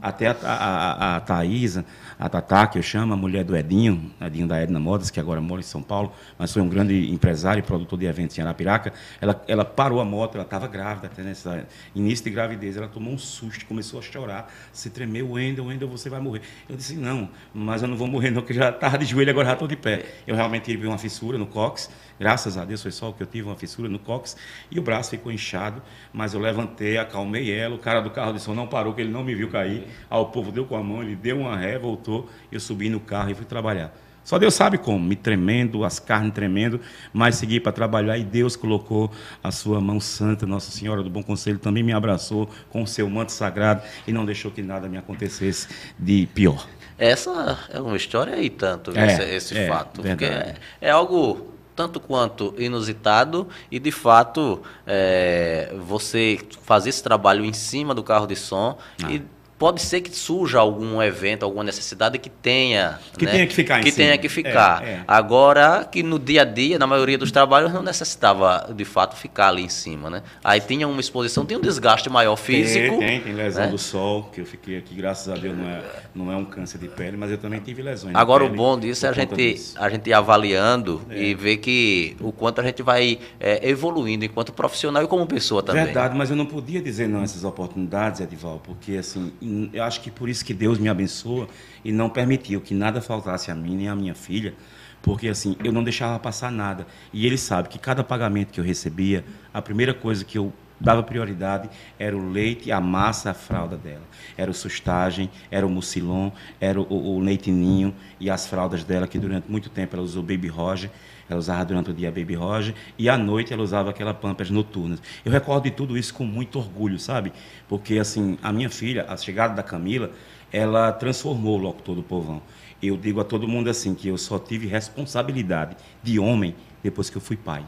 Até 0.03 0.29
a, 0.29 0.37
a, 0.43 1.17
a, 1.17 1.21
Thaisa, 1.21 1.85
a 2.19 2.27
Tatá, 2.27 2.67
que 2.67 2.79
eu 2.79 2.83
chamo, 2.83 3.13
a 3.13 3.17
mulher 3.17 3.45
do 3.45 3.55
Edinho, 3.55 4.11
Edinho 4.19 4.47
da 4.47 4.59
Edna 4.59 4.81
Modas, 4.81 5.11
que 5.11 5.21
agora 5.21 5.43
mora 5.43 5.61
em 5.61 5.65
São 5.65 5.83
Paulo, 5.83 6.11
mas 6.39 6.51
foi 6.51 6.63
um 6.63 6.69
grande 6.71 7.13
empresário 7.13 7.61
e 7.61 7.63
produtor 7.63 7.99
de 7.99 8.07
eventos 8.07 8.39
em 8.39 8.41
Arapiraca, 8.41 8.95
ela, 9.21 9.45
ela 9.47 9.63
parou 9.63 10.01
a 10.01 10.05
moto, 10.05 10.37
ela 10.37 10.45
estava 10.45 10.67
grávida, 10.67 11.07
até 11.07 11.23
nesse 11.23 11.47
início 11.95 12.25
de 12.25 12.31
gravidez, 12.31 12.79
ela 12.79 12.89
tomou 12.89 13.13
um 13.13 13.19
susto, 13.19 13.67
começou 13.67 14.01
a 14.01 14.03
chorar, 14.03 14.51
se 14.73 14.89
tremeu, 14.89 15.33
Wendel, 15.33 15.67
Wendel, 15.67 15.89
você 15.89 16.09
vai 16.09 16.21
morrer. 16.21 16.41
Eu 16.67 16.77
disse, 16.77 16.97
não, 16.97 17.29
mas 17.53 17.83
eu 17.83 17.89
não 17.89 17.97
vou 17.97 18.07
morrer 18.07 18.31
não, 18.31 18.41
porque 18.41 18.55
já 18.55 18.71
estava 18.71 18.97
de 18.97 19.05
joelho, 19.05 19.31
agora 19.31 19.49
já 19.49 19.53
estou 19.53 19.69
de 19.69 19.77
pé. 19.77 20.07
Eu 20.27 20.35
realmente 20.35 20.65
tive 20.65 20.87
uma 20.87 20.97
fissura 20.97 21.37
no 21.37 21.47
cóccix, 21.47 21.91
Graças 22.21 22.59
a 22.59 22.67
Deus 22.67 22.83
foi 22.83 22.91
só 22.91 23.09
o 23.09 23.15
que 23.15 23.23
eu 23.23 23.27
tive, 23.27 23.49
uma 23.49 23.57
fissura 23.57 23.89
no 23.89 23.99
cóccix, 23.99 24.37
e 24.71 24.79
o 24.79 24.83
braço 24.83 25.09
ficou 25.09 25.33
inchado, 25.33 25.81
mas 26.13 26.35
eu 26.35 26.41
levantei, 26.41 26.99
acalmei 26.99 27.51
ela, 27.51 27.75
o 27.75 27.79
cara 27.79 28.03
do 28.03 28.11
carro 28.11 28.35
de 28.35 28.43
som 28.43 28.55
não 28.55 28.67
parou, 28.67 28.93
que 28.93 29.01
ele 29.01 29.11
não 29.11 29.25
me 29.25 29.35
viu 29.35 29.49
cair. 29.49 29.87
Aí 30.11 30.19
o 30.19 30.27
povo 30.27 30.53
deu 30.53 30.67
com 30.67 30.77
a 30.77 30.83
mão, 30.83 31.03
ele 31.03 31.17
deu 31.17 31.39
uma 31.39 31.57
ré, 31.57 31.79
voltou, 31.79 32.29
eu 32.53 32.61
subi 32.61 32.91
no 32.91 33.01
carro 33.01 33.31
e 33.31 33.35
fui 33.35 33.47
trabalhar. 33.47 33.91
Só 34.23 34.39
Deus 34.39 34.53
sabe 34.53 34.77
como, 34.77 35.03
me 35.03 35.17
tremendo, 35.17 35.83
as 35.83 35.99
carnes 35.99 36.35
tremendo, 36.35 36.79
mas 37.11 37.37
segui 37.37 37.59
para 37.59 37.73
trabalhar 37.73 38.19
e 38.19 38.23
Deus 38.23 38.55
colocou 38.55 39.11
a 39.43 39.51
sua 39.51 39.81
mão 39.81 39.99
santa, 39.99 40.47
Nossa 40.47 40.71
Senhora 40.71 41.03
do 41.03 41.09
Bom 41.09 41.23
Conselho 41.23 41.59
também 41.59 41.83
me 41.83 41.95
abraçou 41.95 42.51
com 42.69 42.83
o 42.83 42.87
seu 42.87 43.09
manto 43.09 43.33
sagrado 43.33 43.83
e 44.07 44.13
não 44.13 44.27
deixou 44.27 44.51
que 44.51 44.63
nada 44.63 44.91
me 44.91 44.99
acontecesse 44.99 45.69
de 45.99 46.29
pior. 46.35 46.69
Essa 46.99 47.59
é 47.71 47.81
uma 47.81 47.97
história 47.97 48.35
aí 48.35 48.51
tanto, 48.51 48.93
é, 48.95 49.07
esse, 49.07 49.23
esse 49.23 49.59
é, 49.59 49.67
fato, 49.67 50.03
é, 50.07 50.55
é 50.83 50.91
algo 50.91 51.50
tanto 51.81 51.99
quanto 51.99 52.55
inusitado 52.59 53.49
e 53.71 53.79
de 53.79 53.91
fato 53.91 54.61
é, 54.87 55.75
você 55.81 56.39
fazer 56.63 56.91
esse 56.91 57.03
trabalho 57.03 57.43
em 57.43 57.55
cima 57.55 57.95
do 57.95 58.03
carro 58.03 58.27
de 58.27 58.37
som 58.37 58.77
ah. 59.03 59.11
e 59.11 59.23
pode 59.61 59.83
ser 59.83 60.01
que 60.01 60.17
surja 60.17 60.59
algum 60.59 61.03
evento, 61.03 61.45
alguma 61.45 61.63
necessidade 61.63 62.19
que 62.19 62.31
tenha. 62.31 62.99
Que 63.19 63.27
né? 63.27 63.33
tenha 63.33 63.47
que 63.47 63.55
ficar 63.55 63.83
Que 63.83 63.93
tenha 63.93 64.17
que 64.17 64.27
ficar. 64.27 64.83
É, 64.83 64.91
é. 64.93 65.05
Agora, 65.07 65.85
que 65.85 66.03
no 66.03 66.19
dia 66.19 66.41
a 66.41 66.45
dia, 66.47 66.79
na 66.79 66.87
maioria 66.87 67.19
dos 67.19 67.31
trabalhos, 67.31 67.71
não 67.71 67.83
necessitava 67.83 68.73
de 68.75 68.87
fato 68.87 69.15
ficar 69.17 69.49
ali 69.49 69.63
em 69.63 69.69
cima. 69.69 70.09
Né? 70.09 70.23
Aí 70.43 70.63
tinha 70.63 70.89
uma 70.89 70.99
exposição, 70.99 71.45
tem 71.45 71.59
um 71.59 71.61
desgaste 71.61 72.09
maior 72.09 72.37
físico. 72.37 72.99
Tem, 73.01 73.07
tem, 73.07 73.21
tem 73.21 73.35
lesão 73.35 73.67
né? 73.67 73.71
do 73.71 73.77
sol, 73.77 74.31
que 74.33 74.41
eu 74.41 74.47
fiquei 74.47 74.79
aqui, 74.79 74.95
graças 74.95 75.29
a 75.29 75.37
Deus, 75.37 75.55
não 75.55 75.69
é, 75.69 75.83
não 76.15 76.33
é 76.33 76.37
um 76.37 76.45
câncer 76.47 76.79
de 76.79 76.89
pele, 76.89 77.19
mas 77.19 77.31
eu 77.31 77.37
também 77.37 77.61
tive 77.61 77.83
lesões. 77.83 78.15
Agora, 78.15 78.43
o 78.43 78.49
bom 78.49 78.79
disso 78.79 79.05
é 79.05 79.11
a 79.11 79.13
gente, 79.13 79.75
a 79.77 79.91
gente 79.91 80.09
ir 80.09 80.15
avaliando 80.15 81.03
é. 81.11 81.23
e 81.23 81.35
ver 81.35 81.59
que 81.59 82.17
o 82.19 82.33
quanto 82.33 82.63
a 82.63 82.65
gente 82.65 82.83
vai 82.83 83.19
é, 83.39 83.69
evoluindo 83.69 84.25
enquanto 84.25 84.55
profissional 84.55 85.05
e 85.05 85.07
como 85.07 85.27
pessoa 85.27 85.63
também. 85.63 85.85
Verdade, 85.85 86.17
mas 86.17 86.31
eu 86.31 86.37
não 86.37 86.47
podia 86.47 86.81
dizer 86.81 87.11
não 87.11 87.23
essas 87.23 87.45
oportunidades, 87.45 88.23
Edival, 88.23 88.59
porque 88.65 88.93
assim 88.93 89.31
eu 89.73 89.83
acho 89.85 90.01
que 90.01 90.11
por 90.11 90.29
isso 90.29 90.45
que 90.45 90.55
Deus 90.55 90.79
me 90.79 90.89
abençoa 90.89 91.49
e 91.85 91.93
não 91.93 92.09
permitiu 92.09 92.61
que 92.61 92.75
nada 92.75 93.01
faltasse 93.01 93.51
a 93.51 93.55
mim 93.55 93.77
nem 93.77 93.89
a 93.89 93.97
minha 93.97 94.15
filha, 94.15 94.55
porque 95.03 95.29
assim, 95.29 95.57
eu 95.65 95.73
não 95.73 95.83
deixava 95.83 96.19
passar 96.19 96.51
nada. 96.51 96.87
E 97.13 97.27
ele 97.27 97.39
sabe 97.39 97.69
que 97.69 97.79
cada 97.79 98.05
pagamento 98.05 98.53
que 98.53 98.61
eu 98.61 98.65
recebia, 98.65 99.25
a 99.53 99.63
primeira 99.63 99.95
coisa 99.95 100.25
que 100.25 100.37
eu 100.37 100.53
dava 100.81 101.03
prioridade 101.03 101.69
era 101.99 102.17
o 102.17 102.31
leite, 102.31 102.73
a 102.73 102.81
massa, 102.81 103.31
a 103.31 103.35
fralda 103.35 103.77
dela. 103.77 104.03
Era 104.37 104.51
o 104.51 104.55
sustagem, 104.55 105.31
era 105.51 105.67
o 105.67 105.71
mucilon, 105.71 106.31
era 106.61 106.81
o, 106.81 106.85
o, 106.85 107.17
o 107.17 107.21
leite 107.21 107.51
ninho 107.51 107.95
e 108.19 108.31
as 108.31 108.47
fraldas 108.47 108.83
dela, 108.83 109.07
que 109.07 109.19
durante 109.19 109.51
muito 109.51 109.69
tempo 109.69 109.95
ela 109.95 110.05
usou 110.05 110.23
Baby 110.23 110.49
Roger. 110.49 110.91
Ela 111.31 111.39
usava 111.39 111.65
durante 111.65 111.91
o 111.91 111.95
dia 111.95 112.11
Baby 112.11 112.35
Roger 112.35 112.75
e 112.99 113.09
à 113.09 113.17
noite 113.17 113.53
ela 113.53 113.63
usava 113.63 113.91
aquela 113.91 114.13
pampas 114.13 114.51
noturnas. 114.51 115.01
Eu 115.25 115.31
recordo 115.31 115.63
de 115.63 115.71
tudo 115.71 115.97
isso 115.97 116.13
com 116.13 116.25
muito 116.25 116.59
orgulho, 116.59 116.99
sabe? 116.99 117.33
Porque 117.69 118.01
assim, 118.01 118.37
a 118.43 118.53
minha 118.53 118.69
filha, 118.69 119.07
a 119.09 119.17
chegada 119.17 119.55
da 119.55 119.63
Camila, 119.63 120.11
ela 120.53 120.91
transformou 120.91 121.57
o 121.57 121.63
locutor 121.63 121.95
do 121.95 122.03
povão. 122.03 122.43
Eu 122.83 122.97
digo 122.97 123.21
a 123.21 123.25
todo 123.25 123.47
mundo 123.47 123.71
assim 123.71 123.95
que 123.95 124.09
eu 124.09 124.19
só 124.19 124.41
tive 124.41 124.67
responsabilidade 124.67 125.77
de 126.03 126.19
homem 126.19 126.53
depois 126.83 127.09
que 127.09 127.17
eu 127.17 127.21
fui 127.23 127.37
pai. 127.37 127.65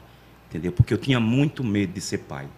Entendeu? 0.48 0.72
Porque 0.72 0.92
eu 0.92 0.98
tinha 0.98 1.20
muito 1.20 1.62
medo 1.62 1.92
de 1.92 2.00
ser 2.00 2.18
pai. 2.18 2.48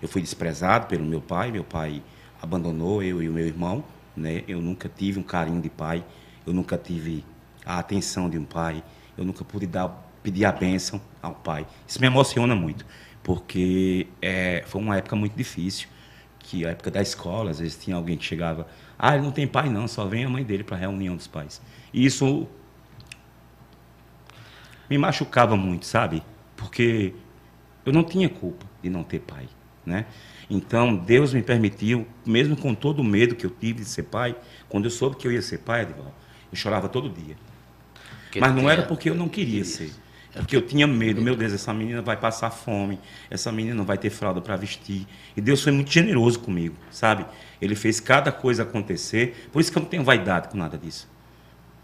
Eu 0.00 0.06
fui 0.06 0.22
desprezado 0.22 0.86
pelo 0.86 1.04
meu 1.04 1.20
pai, 1.20 1.50
meu 1.50 1.64
pai 1.64 2.00
abandonou 2.40 3.02
eu 3.02 3.20
e 3.20 3.28
o 3.28 3.32
meu 3.32 3.46
irmão, 3.46 3.82
né? 4.16 4.44
Eu 4.46 4.60
nunca 4.60 4.88
tive 4.88 5.18
um 5.18 5.24
carinho 5.24 5.60
de 5.60 5.68
pai, 5.68 6.04
eu 6.46 6.52
nunca 6.52 6.78
tive 6.78 7.24
a 7.66 7.80
atenção 7.80 8.30
de 8.30 8.38
um 8.38 8.44
pai, 8.44 8.82
eu 9.18 9.24
nunca 9.24 9.44
pude 9.44 9.66
dar 9.66 10.11
pedir 10.22 10.44
a 10.44 10.52
bênção 10.52 11.00
ao 11.20 11.34
pai. 11.34 11.66
Isso 11.86 12.00
me 12.00 12.06
emociona 12.06 12.54
muito, 12.54 12.86
porque 13.22 14.06
é, 14.20 14.62
foi 14.66 14.80
uma 14.80 14.96
época 14.96 15.16
muito 15.16 15.36
difícil, 15.36 15.88
que 16.38 16.66
a 16.66 16.70
época 16.70 16.90
da 16.90 17.00
escola, 17.00 17.50
às 17.50 17.58
vezes 17.58 17.76
tinha 17.76 17.96
alguém 17.96 18.16
que 18.16 18.24
chegava, 18.24 18.66
ah, 18.98 19.14
ele 19.14 19.24
não 19.24 19.32
tem 19.32 19.46
pai 19.46 19.68
não, 19.68 19.88
só 19.88 20.04
vem 20.06 20.24
a 20.24 20.28
mãe 20.28 20.44
dele 20.44 20.64
para 20.64 20.76
a 20.76 20.80
reunião 20.80 21.16
dos 21.16 21.26
pais. 21.26 21.60
E 21.92 22.04
isso 22.04 22.46
me 24.88 24.98
machucava 24.98 25.56
muito, 25.56 25.86
sabe? 25.86 26.22
Porque 26.56 27.14
eu 27.84 27.92
não 27.92 28.04
tinha 28.04 28.28
culpa 28.28 28.66
de 28.82 28.90
não 28.90 29.02
ter 29.02 29.20
pai, 29.20 29.48
né? 29.84 30.06
Então, 30.50 30.94
Deus 30.94 31.32
me 31.32 31.42
permitiu, 31.42 32.06
mesmo 32.26 32.56
com 32.56 32.74
todo 32.74 33.00
o 33.00 33.04
medo 33.04 33.34
que 33.34 33.46
eu 33.46 33.50
tive 33.50 33.80
de 33.80 33.88
ser 33.88 34.04
pai, 34.04 34.36
quando 34.68 34.84
eu 34.84 34.90
soube 34.90 35.16
que 35.16 35.26
eu 35.26 35.32
ia 35.32 35.40
ser 35.40 35.58
pai, 35.58 35.88
eu 36.50 36.56
chorava 36.56 36.88
todo 36.88 37.08
dia. 37.08 37.36
Mas 38.38 38.54
não 38.54 38.68
era 38.68 38.82
porque 38.82 39.08
eu 39.08 39.14
não 39.14 39.28
queria 39.28 39.64
ser. 39.64 39.92
É 40.34 40.38
porque 40.38 40.56
eu 40.56 40.62
tinha 40.62 40.86
medo, 40.86 41.20
meu 41.20 41.36
Deus, 41.36 41.52
essa 41.52 41.74
menina 41.74 42.00
vai 42.00 42.16
passar 42.16 42.50
fome, 42.50 42.98
essa 43.28 43.52
menina 43.52 43.74
não 43.74 43.84
vai 43.84 43.98
ter 43.98 44.08
fralda 44.08 44.40
para 44.40 44.56
vestir. 44.56 45.06
E 45.36 45.40
Deus 45.40 45.62
foi 45.62 45.72
muito 45.72 45.92
generoso 45.92 46.40
comigo, 46.40 46.74
sabe? 46.90 47.26
Ele 47.60 47.74
fez 47.74 48.00
cada 48.00 48.32
coisa 48.32 48.62
acontecer. 48.62 49.48
Por 49.52 49.60
isso 49.60 49.70
que 49.70 49.76
eu 49.76 49.82
não 49.82 49.88
tenho 49.88 50.02
vaidade 50.02 50.48
com 50.48 50.56
nada 50.56 50.78
disso. 50.78 51.06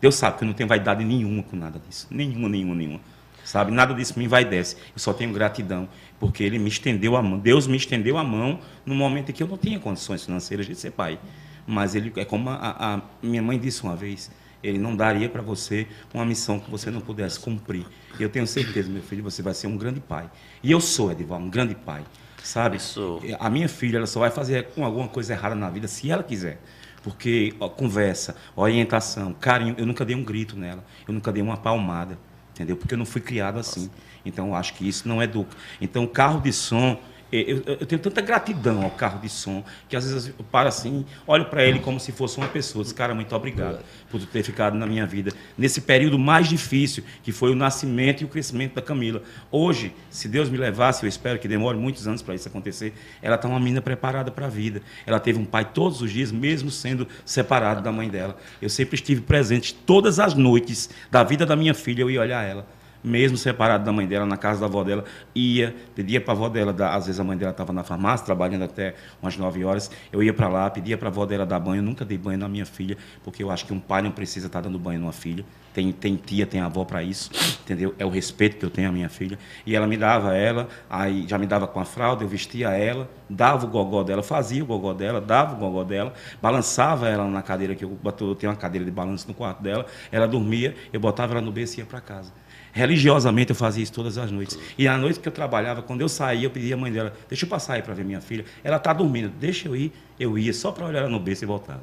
Deus 0.01 0.15
sabe 0.15 0.39
que 0.39 0.45
eu 0.45 0.47
não 0.47 0.55
tenho 0.55 0.69
vaidade 0.69 1.05
nenhuma 1.05 1.43
com 1.43 1.57
nada 1.57 1.79
disso. 1.87 2.07
Nenhuma, 2.11 2.49
nenhuma, 2.49 2.75
nenhuma. 2.75 3.01
Sabe? 3.45 3.71
Nada 3.71 3.93
disso 3.93 4.19
me 4.19 4.25
envaidece. 4.25 4.77
Eu 4.95 4.99
só 4.99 5.13
tenho 5.13 5.33
gratidão, 5.33 5.89
porque 6.19 6.43
Ele 6.43 6.59
me 6.59 6.69
estendeu 6.69 7.17
a 7.17 7.23
mão. 7.23 7.39
Deus 7.39 7.67
me 7.67 7.77
estendeu 7.77 8.17
a 8.17 8.25
mão 8.25 8.61
no 8.87 8.95
momento 8.95 9.31
em 9.31 9.33
que 9.33 9.43
eu 9.43 9.49
não 9.49 9.59
tinha 9.59 9.79
condições 9.79 10.25
financeiras 10.25 10.67
de 10.67 10.75
ser 10.75 10.93
pai. 10.93 11.19
Mas 11.67 11.95
Ele, 11.95 12.13
é 12.17 12.25
como 12.25 12.49
a, 12.49 12.95
a 12.95 13.01
minha 13.23 13.43
mãe 13.43 13.59
disse 13.59 13.83
uma 13.83 13.97
vez, 13.97 14.31
Ele 14.63 14.79
não 14.79 14.97
daria 14.97 15.29
para 15.29 15.43
você 15.43 15.87
uma 16.13 16.25
missão 16.25 16.59
que 16.59 16.71
você 16.71 16.91
não 16.91 17.01
pudesse 17.01 17.39
cumprir. 17.39 17.87
E 18.19 18.23
eu 18.23 18.29
tenho 18.29 18.47
certeza, 18.47 18.89
meu 18.91 19.03
filho, 19.03 19.23
você 19.23 19.43
vai 19.43 19.55
ser 19.55 19.67
um 19.67 19.77
grande 19.77 20.01
pai. 20.01 20.29
E 20.63 20.71
eu 20.71 20.81
sou, 20.81 21.13
Edival, 21.13 21.39
um 21.39 21.49
grande 21.49 21.75
pai. 21.75 22.05
Sabe? 22.43 22.77
Isso. 22.77 23.21
A 23.39 23.51
minha 23.51 23.69
filha, 23.69 23.99
ela 23.99 24.07
só 24.07 24.21
vai 24.21 24.31
fazer 24.31 24.69
alguma 24.77 25.09
coisa 25.09 25.33
errada 25.33 25.55
na 25.55 25.71
vida 25.71 25.87
se 25.87 26.11
ela 26.11 26.23
quiser. 26.23 26.61
Porque 27.03 27.55
ó, 27.61 27.69
conversa, 27.69 28.37
orientação, 28.57 29.33
carinho, 29.33 29.75
eu 29.79 29.87
nunca 29.87 30.05
dei 30.05 30.17
um 30.17 30.25
grito 30.25 30.57
nela, 30.57 30.85
eu 31.07 31.15
nunca 31.15 31.31
dei 31.31 31.43
uma 31.43 31.57
palmada, 31.57 32.19
entendeu? 32.53 32.77
Porque 32.77 32.95
eu 32.95 32.99
não 32.99 33.07
fui 33.07 33.21
criado 33.21 33.59
assim. 33.59 33.91
Então, 34.25 34.55
acho 34.55 34.75
que 34.75 34.87
isso 34.87 35.09
não 35.09 35.23
educa. 35.23 35.57
Então, 35.81 36.05
o 36.05 36.09
carro 36.09 36.41
de 36.41 36.53
som 36.53 36.99
eu, 37.31 37.63
eu, 37.67 37.87
tenho 37.87 38.01
tanta 38.01 38.23
gratidão 38.23 38.83
ao 38.83 38.91
carro 38.91 39.21
de 39.21 39.29
som 39.29 39.63
que 39.89 39.95
às 39.95 40.11
vezes 40.11 40.33
eu 40.39 40.45
paro 40.51 40.69
assim, 40.69 41.05
olho 41.27 41.45
para 41.45 41.63
ele 41.63 41.79
como 41.79 42.01
se 42.01 42.11
fosse 42.11 42.39
uma 42.39 42.49
pessoa. 42.49 42.83
Diz, 42.83 42.93
cara, 42.93 43.15
muito 43.15 43.35
obrigado 43.35 43.85
por 44.11 44.25
ter 44.25 44.43
ficado 44.43 44.75
na 44.77 44.87
minha 44.87 45.07
vida 45.07 45.33
nesse 45.57 45.83
período 45.83 46.19
mais 46.19 46.49
difícil 46.49 47.05
que 47.23 47.31
foi 47.31 47.53
o 47.53 47.55
nascimento 47.55 48.23
e 48.23 48.25
o 48.25 48.29
crescimento 48.29 48.75
da 48.75 48.83
Camila. 48.83 49.23
Hoje, 49.51 49.95
se 50.11 50.27
Deus 50.27 50.49
me 50.49 50.57
levasse, 50.57 51.05
eu 51.05 51.09
espero 51.09 51.39
que 51.39 51.47
demore 51.47 51.77
muitos 51.77 52.09
anos 52.09 52.23
para 52.23 52.35
isso 52.35 52.49
acontecer, 52.49 52.95
ela 53.21 53.37
está 53.37 53.47
uma 53.47 53.59
menina 53.59 53.83
preparada 53.83 54.31
para 54.31 54.47
a 54.47 54.51
vida. 54.51 54.81
Ela 55.07 55.21
teve 55.21 55.39
um 55.39 55.45
pai 55.45 55.67
todos 55.67 56.01
os 56.01 56.11
dias, 56.11 56.33
mesmo 56.33 56.71
sendo 56.71 57.07
separado 57.27 57.83
da 57.83 57.93
mãe 57.93 58.09
dela. 58.09 58.39
Eu 58.63 58.71
sempre 58.71 58.95
estive 58.95 59.21
presente 59.21 59.75
todas 59.75 60.19
as 60.19 60.35
noites 60.35 60.89
da 61.11 61.23
vida 61.23 61.45
da 61.45 61.55
minha 61.55 61.75
filha, 61.75 62.03
eu 62.03 62.11
ia 62.11 62.21
olhar 62.21 62.43
ela 62.43 62.78
mesmo 63.03 63.37
separado 63.37 63.85
da 63.85 63.93
mãe 63.93 64.07
dela, 64.07 64.27
na 64.27 64.37
casa 64.37 64.61
da 64.61 64.67
avó 64.67 64.83
dela, 64.83 65.05
ia, 65.35 65.75
pedia 65.95 66.21
para 66.21 66.33
a 66.33 66.37
avó 66.37 66.49
dela, 66.49 66.75
às 66.95 67.07
vezes 67.07 67.21
a 67.21 67.25
mãe 67.25 67.37
dela 67.37 67.53
estava 67.53 67.73
na 67.73 67.85
farmácia, 67.85 68.27
trabalhando 68.27 68.65
até 68.65 68.95
umas 69.23 69.37
9 69.37 69.65
horas, 69.65 69.91
eu 70.13 70.23
ia 70.23 70.33
para 70.33 70.49
lá, 70.49 70.69
pedia 70.71 70.99
para 70.99 71.09
a 71.09 71.11
avó 71.11 71.25
dela 71.25 71.47
dar 71.47 71.61
banho, 71.61 71.81
eu 71.81 71.83
nunca 71.83 72.05
dei 72.05 72.19
banho 72.19 72.39
na 72.39 72.49
minha 72.49 72.67
filha, 72.67 72.97
porque 73.23 73.43
eu 73.43 73.51
acho 73.51 73.65
que 73.67 73.73
um 73.73 73.81
pai 73.81 74.03
não 74.03 74.11
precisa 74.11 74.47
estar 74.47 74.61
tá 74.61 74.69
dando 74.69 74.79
banho 74.79 75.01
numa 75.01 75.13
filha, 75.13 75.45
tem, 75.73 75.93
tem 75.93 76.17
tia, 76.17 76.47
tem 76.47 76.61
avó 76.61 76.85
para 76.85 77.03
isso, 77.03 77.31
entendeu? 77.63 77.95
É 77.99 78.05
o 78.05 78.09
respeito 78.09 78.57
que 78.57 78.65
eu 78.65 78.71
tenho 78.71 78.89
à 78.89 78.93
minha 78.93 79.09
filha, 79.09 79.39
e 79.65 79.77
ela 79.77 79.87
me 79.87 79.97
dava 79.97 80.35
ela, 80.35 80.69
aí 80.91 81.25
já 81.29 81.39
me 81.39 81.47
dava 81.47 81.67
com 81.67 81.79
a 81.79 81.85
fralda, 81.85 82.25
eu 82.25 82.29
vestia 82.29 82.71
ela, 82.71 83.09
dava 83.31 83.67
o 83.67 83.69
gogó 83.69 84.03
dela, 84.03 84.23
fazia 84.23 84.63
o 84.63 84.67
gogó 84.67 84.93
dela, 84.93 85.21
dava 85.21 85.55
o 85.55 85.59
gogó 85.59 85.85
dela, 85.85 86.13
balançava 86.43 87.09
ela 87.09 87.27
na 87.29 87.43
cadeira, 87.43 87.75
que 87.75 87.85
eu, 87.85 87.97
eu 88.21 88.35
tenho 88.35 88.51
uma 88.51 88.59
cadeira 88.59 88.85
de 88.85 88.91
balanço 88.91 89.29
no 89.29 89.35
quarto 89.35 89.63
dela, 89.63 89.87
ela 90.11 90.27
dormia, 90.27 90.75
eu 90.93 90.99
botava 90.99 91.35
ela 91.35 91.41
no 91.41 91.53
berço 91.53 91.79
e 91.79 91.81
ia 91.81 91.87
para 91.87 92.01
casa. 92.01 92.33
Religiosamente 92.79 93.51
eu 93.51 93.57
fazia 93.57 93.83
isso 93.83 93.93
todas 93.93 94.17
as 94.17 94.31
noites. 94.31 94.57
E 94.79 94.87
à 94.87 94.97
noite 94.97 95.19
que 95.19 95.27
eu 95.27 95.33
trabalhava, 95.33 95.83
quando 95.83 96.01
eu 96.01 96.09
saía, 96.09 96.47
eu 96.47 96.51
pedia 96.51 96.77
à 96.77 96.79
mãe 96.79 96.93
dela, 96.93 97.13
deixa 97.29 97.45
eu 97.45 97.49
passar 97.49 97.75
aí 97.75 97.83
para 97.83 97.93
ver 97.93 98.05
minha 98.05 98.21
filha. 98.21 98.45
Ela 98.63 98.77
está 98.77 98.93
dormindo, 98.93 99.29
deixa 99.29 99.67
eu 99.67 99.75
ir. 99.75 99.93
Eu 100.19 100.39
ia 100.39 100.53
só 100.53 100.71
para 100.71 100.87
olhar 100.87 101.01
ela 101.01 101.09
no 101.09 101.19
berço 101.19 101.45
e 101.45 101.47
voltava. 101.47 101.83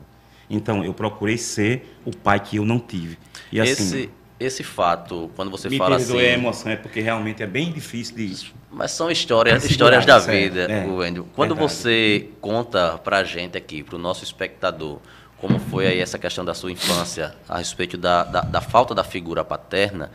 Então 0.49 0.85
eu 0.85 0.93
procurei 0.93 1.37
ser 1.37 1.99
o 2.05 2.15
pai 2.15 2.39
que 2.39 2.55
eu 2.55 2.63
não 2.65 2.79
tive. 2.79 3.17
E 3.51 3.59
assim, 3.59 3.71
esse, 3.71 4.09
esse 4.39 4.63
fato, 4.63 5.29
quando 5.35 5.51
você 5.51 5.67
me 5.67 5.77
fala 5.77 5.97
assim. 5.97 6.17
a 6.17 6.23
emoção, 6.23 6.71
é 6.71 6.77
porque 6.77 7.01
realmente 7.01 7.43
é 7.43 7.47
bem 7.47 7.73
difícil 7.73 8.15
de. 8.15 8.53
Mas 8.71 8.91
são 8.91 9.11
histórias, 9.11 9.65
histórias 9.65 10.05
da 10.05 10.17
vida, 10.19 10.61
é, 10.61 10.85
Wendel. 10.85 11.27
Quando 11.35 11.55
verdade. 11.55 11.73
você 11.73 12.29
conta 12.39 12.97
para 12.97 13.17
a 13.17 13.23
gente 13.25 13.57
aqui, 13.57 13.83
para 13.83 13.97
o 13.97 13.99
nosso 13.99 14.23
espectador, 14.23 14.99
como 15.37 15.59
foi 15.59 15.87
aí 15.87 15.99
essa 15.99 16.17
questão 16.17 16.45
da 16.45 16.53
sua 16.53 16.71
infância 16.71 17.35
a 17.47 17.57
respeito 17.57 17.97
da, 17.97 18.23
da, 18.23 18.41
da 18.41 18.61
falta 18.61 18.95
da 18.95 19.03
figura 19.03 19.43
paterna 19.43 20.11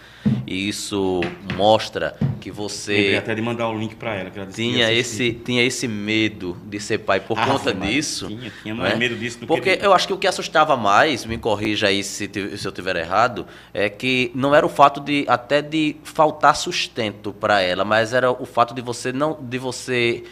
e 0.47 0.69
isso 0.69 1.21
mostra 1.55 2.17
que 2.41 2.51
você 2.51 2.93
Lembrei 2.93 3.17
até 3.19 3.35
de 3.35 3.43
mandar 3.43 3.69
o 3.69 3.79
link 3.79 3.97
para 3.97 4.15
ela 4.15 4.31
que 4.31 4.39
ela 4.39 4.51
tinha 4.51 4.91
esse 4.91 5.33
tinha 5.33 5.63
esse 5.63 5.87
medo 5.87 6.57
de 6.65 6.81
ser 6.81 6.99
pai 6.99 7.21
por 7.21 7.39
ah, 7.39 7.47
conta 7.47 7.73
disso 7.73 8.29
tinha, 8.29 8.53
tinha 8.63 8.75
mais 8.75 8.93
né? 8.95 8.99
medo 8.99 9.17
disso 9.17 9.41
do 9.41 9.47
porque 9.47 9.77
que 9.77 9.85
eu 9.85 9.93
acho 9.93 10.07
que 10.07 10.13
o 10.15 10.19
que 10.19 10.27
assustava 10.27 10.77
mais 10.77 11.25
me 11.27 11.37
corrija 11.37 11.89
aí 11.89 12.03
se, 12.03 12.31
se 12.57 12.67
eu 12.67 12.73
tiver 12.73 12.97
errado 12.97 13.47
é 13.75 13.89
que 13.91 14.33
não 14.35 14.55
era 14.55 14.65
o 14.65 14.71
fato 14.71 15.01
de 15.01 15.25
até 15.29 15.61
de 15.61 15.97
faltar 16.03 16.57
sustento 16.57 17.33
para 17.33 17.61
ela 17.61 17.85
mas 17.85 18.15
era 18.15 18.31
o 18.31 18.47
fato 18.47 18.75
de 18.75 18.81
você 18.81 19.13
não 19.13 19.39
de 19.41 19.59
você 19.59 20.25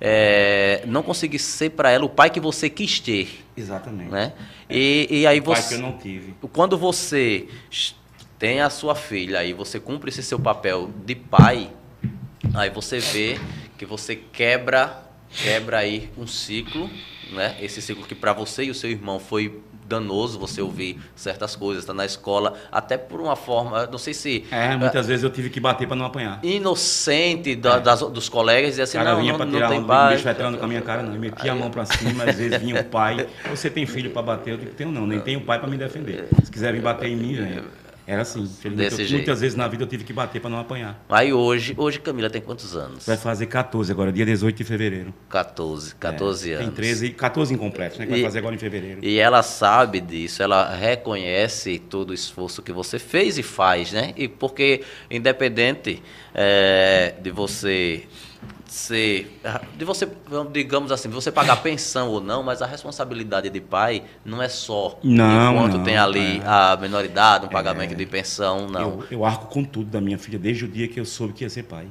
é, 0.00 0.82
não 0.86 1.02
conseguir 1.02 1.38
ser 1.38 1.70
para 1.70 1.90
ela 1.90 2.04
o 2.04 2.08
pai 2.08 2.30
que 2.30 2.40
você 2.40 2.70
quis 2.70 2.98
ter. 3.00 3.44
Exatamente. 3.56 4.10
Né? 4.10 4.32
E, 4.68 5.06
e 5.10 5.26
aí 5.26 5.40
você. 5.40 5.60
pai 5.60 5.68
que 5.68 5.74
eu 5.74 5.80
não 5.80 5.98
tive. 5.98 6.34
Quando 6.52 6.78
você 6.78 7.46
tem 8.38 8.60
a 8.60 8.70
sua 8.70 8.94
filha 8.94 9.44
e 9.44 9.52
você 9.52 9.78
cumpre 9.78 10.08
esse 10.08 10.22
seu 10.22 10.38
papel 10.38 10.90
de 11.04 11.14
pai, 11.14 11.70
aí 12.54 12.70
você 12.70 12.98
vê 12.98 13.38
que 13.76 13.84
você 13.84 14.16
quebra 14.16 15.10
quebra 15.30 15.78
aí 15.78 16.10
um 16.18 16.26
ciclo, 16.26 16.90
né? 17.32 17.56
Esse 17.60 17.80
ciclo 17.80 18.04
que 18.04 18.14
para 18.14 18.32
você 18.32 18.64
e 18.64 18.70
o 18.70 18.74
seu 18.74 18.90
irmão 18.90 19.18
foi 19.20 19.60
danoso 19.90 20.38
você 20.38 20.62
ouvir 20.62 20.98
certas 21.16 21.56
coisas, 21.56 21.84
tá 21.84 21.92
na 21.92 22.06
escola, 22.06 22.54
até 22.70 22.96
por 22.96 23.20
uma 23.20 23.34
forma, 23.34 23.86
não 23.86 23.98
sei 23.98 24.14
se... 24.14 24.44
É, 24.50 24.76
muitas 24.76 25.06
é, 25.06 25.08
vezes 25.08 25.24
eu 25.24 25.30
tive 25.30 25.50
que 25.50 25.58
bater 25.58 25.86
para 25.86 25.96
não 25.96 26.06
apanhar. 26.06 26.38
Inocente 26.44 27.56
da, 27.56 27.76
é. 27.76 27.80
das, 27.80 28.00
dos 28.00 28.28
colegas, 28.28 28.70
dizer 28.70 28.82
assim, 28.82 28.98
cara 28.98 29.12
não, 29.12 29.20
vinha 29.20 29.36
não, 29.36 29.46
tirar 29.46 29.60
não 29.60 29.68
tem 29.68 29.80
um, 29.80 29.86
pai. 29.86 30.12
bicho 30.14 30.24
veterano 30.24 30.56
com 30.56 30.64
a 30.64 30.68
minha 30.68 30.82
cara, 30.82 31.02
não. 31.02 31.14
Eu 31.14 31.20
metia 31.20 31.52
Aí, 31.52 31.58
a 31.58 31.60
mão 31.60 31.70
para 31.70 31.84
cima, 31.84 32.24
às 32.24 32.36
vezes 32.36 32.60
vinha 32.60 32.80
o 32.80 32.84
pai, 32.84 33.26
você 33.50 33.68
tem 33.68 33.84
filho 33.84 34.10
para 34.10 34.22
bater? 34.22 34.52
Eu 34.52 34.56
digo, 34.58 34.70
tenho 34.72 34.92
não, 34.92 35.06
nem 35.06 35.20
tenho 35.20 35.40
pai 35.40 35.58
para 35.58 35.68
me 35.68 35.76
defender. 35.76 36.28
Se 36.44 36.50
quiser 36.50 36.72
vir 36.72 36.80
bater 36.80 37.08
em 37.08 37.16
mim, 37.16 37.34
venha. 37.34 37.64
Era 38.06 38.22
assim. 38.22 38.42
Desse 38.42 39.02
eu, 39.02 39.06
jeito. 39.06 39.12
Muitas 39.12 39.40
vezes 39.40 39.56
na 39.56 39.68
vida 39.68 39.84
eu 39.84 39.86
tive 39.86 40.04
que 40.04 40.12
bater 40.12 40.40
para 40.40 40.50
não 40.50 40.58
apanhar. 40.58 41.04
Aí 41.08 41.32
hoje, 41.32 41.74
hoje 41.76 42.00
Camila 42.00 42.28
tem 42.28 42.40
quantos 42.40 42.76
anos? 42.76 43.06
Vai 43.06 43.16
fazer 43.16 43.46
14 43.46 43.90
agora, 43.92 44.12
dia 44.12 44.24
18 44.24 44.56
de 44.56 44.64
fevereiro. 44.64 45.14
14, 45.28 45.94
14 45.94 46.50
é, 46.50 46.54
anos. 46.54 46.66
Tem 46.66 46.74
13, 46.74 47.10
14 47.10 47.54
incompletos, 47.54 47.98
né? 47.98 48.06
Que 48.06 48.12
e, 48.12 48.14
vai 48.14 48.22
fazer 48.24 48.38
agora 48.38 48.54
em 48.54 48.58
fevereiro. 48.58 49.00
E 49.02 49.18
ela 49.18 49.42
sabe 49.42 50.00
disso, 50.00 50.42
ela 50.42 50.74
reconhece 50.74 51.78
todo 51.78 52.10
o 52.10 52.14
esforço 52.14 52.62
que 52.62 52.72
você 52.72 52.98
fez 52.98 53.38
e 53.38 53.42
faz, 53.42 53.92
né? 53.92 54.12
E 54.16 54.28
porque, 54.28 54.82
independente 55.10 56.02
é, 56.34 57.14
de 57.20 57.30
você 57.30 58.04
ser 58.70 59.40
de 59.76 59.84
você 59.84 60.08
digamos 60.52 60.92
assim 60.92 61.08
você 61.08 61.32
pagar 61.32 61.56
pensão 61.56 62.08
ou 62.08 62.20
não 62.20 62.40
mas 62.40 62.62
a 62.62 62.66
responsabilidade 62.66 63.50
de 63.50 63.60
pai 63.60 64.04
não 64.24 64.40
é 64.40 64.48
só 64.48 64.96
não, 65.02 65.52
enquanto 65.52 65.78
não, 65.78 65.84
tem 65.84 65.96
ali 65.96 66.38
é. 66.38 66.42
a 66.46 66.78
menoridade 66.80 67.46
um 67.46 67.48
pagamento 67.48 67.94
é. 67.94 67.96
de 67.96 68.06
pensão 68.06 68.68
não 68.68 68.80
eu, 68.80 69.04
eu, 69.10 69.24
arco 69.24 69.46
com 69.46 69.64
tudo 69.64 69.90
da 69.90 70.00
minha 70.00 70.16
filha 70.16 70.38
desde 70.38 70.66
o 70.66 70.68
dia 70.68 70.86
que 70.86 71.00
eu 71.00 71.04
soube 71.04 71.32
que 71.32 71.42
ia 71.42 71.50
ser 71.50 71.64
pai 71.64 71.88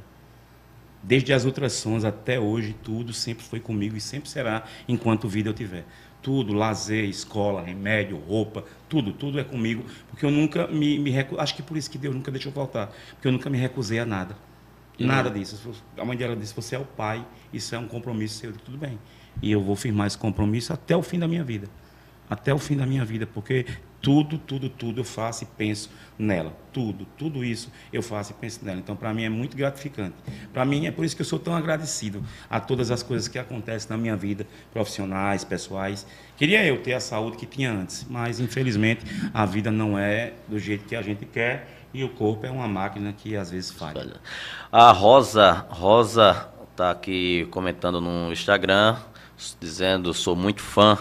desde 1.03 1.33
as 1.33 1.43
ultrassons 1.43 2.05
até 2.05 2.39
hoje 2.39 2.73
tudo 2.81 3.11
sempre 3.11 3.43
foi 3.43 3.59
comigo 3.59 3.97
e 3.97 4.01
sempre 4.01 4.29
será 4.29 4.63
enquanto 4.87 5.27
vida 5.27 5.49
eu 5.49 5.53
tiver 5.53 5.83
tudo 6.21 6.53
lazer 6.53 7.03
escola 7.03 7.61
remédio 7.61 8.17
roupa 8.17 8.63
tudo 8.87 9.11
tudo 9.11 9.37
é 9.37 9.43
comigo 9.43 9.83
porque 10.09 10.25
eu 10.25 10.31
nunca 10.31 10.65
me, 10.67 10.97
me 10.97 11.09
recu... 11.11 11.37
acho 11.37 11.53
que 11.53 11.61
por 11.61 11.75
isso 11.75 11.91
que 11.91 11.97
Deus 11.97 12.15
nunca 12.15 12.31
deixou 12.31 12.53
faltar 12.53 12.89
porque 13.11 13.27
eu 13.27 13.33
nunca 13.33 13.49
me 13.49 13.57
recusei 13.57 13.99
a 13.99 14.05
nada 14.05 14.48
Nada 14.99 15.29
disso. 15.29 15.71
A 15.97 16.05
mãe 16.05 16.17
dela 16.17 16.35
disse: 16.35 16.53
você 16.55 16.75
é 16.75 16.79
o 16.79 16.85
pai, 16.85 17.25
isso 17.53 17.73
é 17.73 17.79
um 17.79 17.87
compromisso 17.87 18.39
seu. 18.39 18.51
Tudo 18.53 18.77
bem. 18.77 18.99
E 19.41 19.51
eu 19.51 19.61
vou 19.61 19.75
firmar 19.75 20.07
esse 20.07 20.17
compromisso 20.17 20.73
até 20.73 20.95
o 20.95 21.01
fim 21.01 21.19
da 21.19 21.27
minha 21.27 21.43
vida. 21.43 21.67
Até 22.29 22.53
o 22.53 22.59
fim 22.59 22.77
da 22.77 22.85
minha 22.85 23.03
vida, 23.03 23.25
porque 23.25 23.65
tudo, 24.01 24.37
tudo, 24.37 24.69
tudo 24.69 25.01
eu 25.01 25.03
faço 25.03 25.43
e 25.43 25.47
penso 25.47 25.89
nela. 26.17 26.55
Tudo, 26.71 27.05
tudo 27.17 27.43
isso 27.43 27.71
eu 27.91 28.01
faço 28.01 28.31
e 28.31 28.35
penso 28.35 28.63
nela. 28.63 28.79
Então, 28.79 28.95
para 28.95 29.13
mim 29.13 29.23
é 29.23 29.29
muito 29.29 29.57
gratificante. 29.57 30.15
Para 30.53 30.63
mim 30.63 30.85
é 30.85 30.91
por 30.91 31.03
isso 31.03 31.15
que 31.15 31.21
eu 31.21 31.25
sou 31.25 31.39
tão 31.39 31.55
agradecido 31.55 32.23
a 32.49 32.59
todas 32.59 32.91
as 32.91 33.03
coisas 33.03 33.27
que 33.27 33.37
acontecem 33.37 33.89
na 33.89 33.97
minha 33.97 34.15
vida, 34.15 34.47
profissionais, 34.71 35.43
pessoais. 35.43 36.05
Queria 36.37 36.63
eu 36.65 36.81
ter 36.81 36.93
a 36.93 36.99
saúde 36.99 37.37
que 37.37 37.45
tinha 37.45 37.71
antes, 37.71 38.05
mas 38.09 38.39
infelizmente 38.39 39.03
a 39.33 39.45
vida 39.45 39.71
não 39.71 39.97
é 39.97 40.33
do 40.47 40.59
jeito 40.59 40.85
que 40.85 40.95
a 40.95 41.01
gente 41.01 41.25
quer 41.25 41.78
e 41.93 42.03
o 42.03 42.09
corpo 42.09 42.45
é 42.45 42.51
uma 42.51 42.67
máquina 42.67 43.13
que 43.13 43.35
às 43.35 43.51
vezes 43.51 43.71
falha. 43.71 44.15
A 44.71 44.91
Rosa, 44.91 45.65
Rosa 45.69 46.47
está 46.71 46.91
aqui 46.91 47.47
comentando 47.51 47.99
no 47.99 48.31
Instagram, 48.31 48.95
dizendo 49.59 50.13
sou 50.13 50.35
muito 50.35 50.61
fã, 50.61 50.97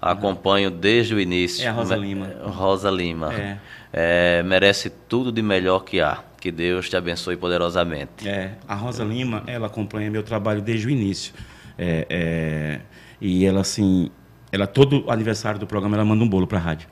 acompanho 0.00 0.70
desde 0.70 1.14
o 1.14 1.20
início. 1.20 1.64
É 1.64 1.68
a 1.68 1.72
Rosa 1.72 1.96
Lima. 1.96 2.30
Rosa 2.44 2.90
Lima. 2.90 3.34
É. 3.34 3.58
É, 3.92 4.42
merece 4.42 4.90
tudo 4.90 5.30
de 5.30 5.40
melhor 5.40 5.80
que 5.80 6.00
há. 6.00 6.18
Que 6.40 6.50
Deus 6.50 6.90
te 6.90 6.96
abençoe 6.96 7.36
poderosamente. 7.36 8.28
É, 8.28 8.56
a 8.68 8.74
Rosa 8.74 9.02
Lima, 9.02 9.42
ela 9.46 9.66
acompanha 9.68 10.10
meu 10.10 10.22
trabalho 10.22 10.60
desde 10.60 10.86
o 10.86 10.90
início. 10.90 11.32
É, 11.78 12.06
é, 12.10 12.80
e 13.20 13.46
ela, 13.46 13.62
assim, 13.62 14.10
ela 14.52 14.66
todo 14.66 15.10
aniversário 15.10 15.58
do 15.58 15.66
programa, 15.66 15.96
ela 15.96 16.04
manda 16.04 16.22
um 16.22 16.28
bolo 16.28 16.46
para 16.46 16.58
a 16.58 16.60
rádio. 16.60 16.88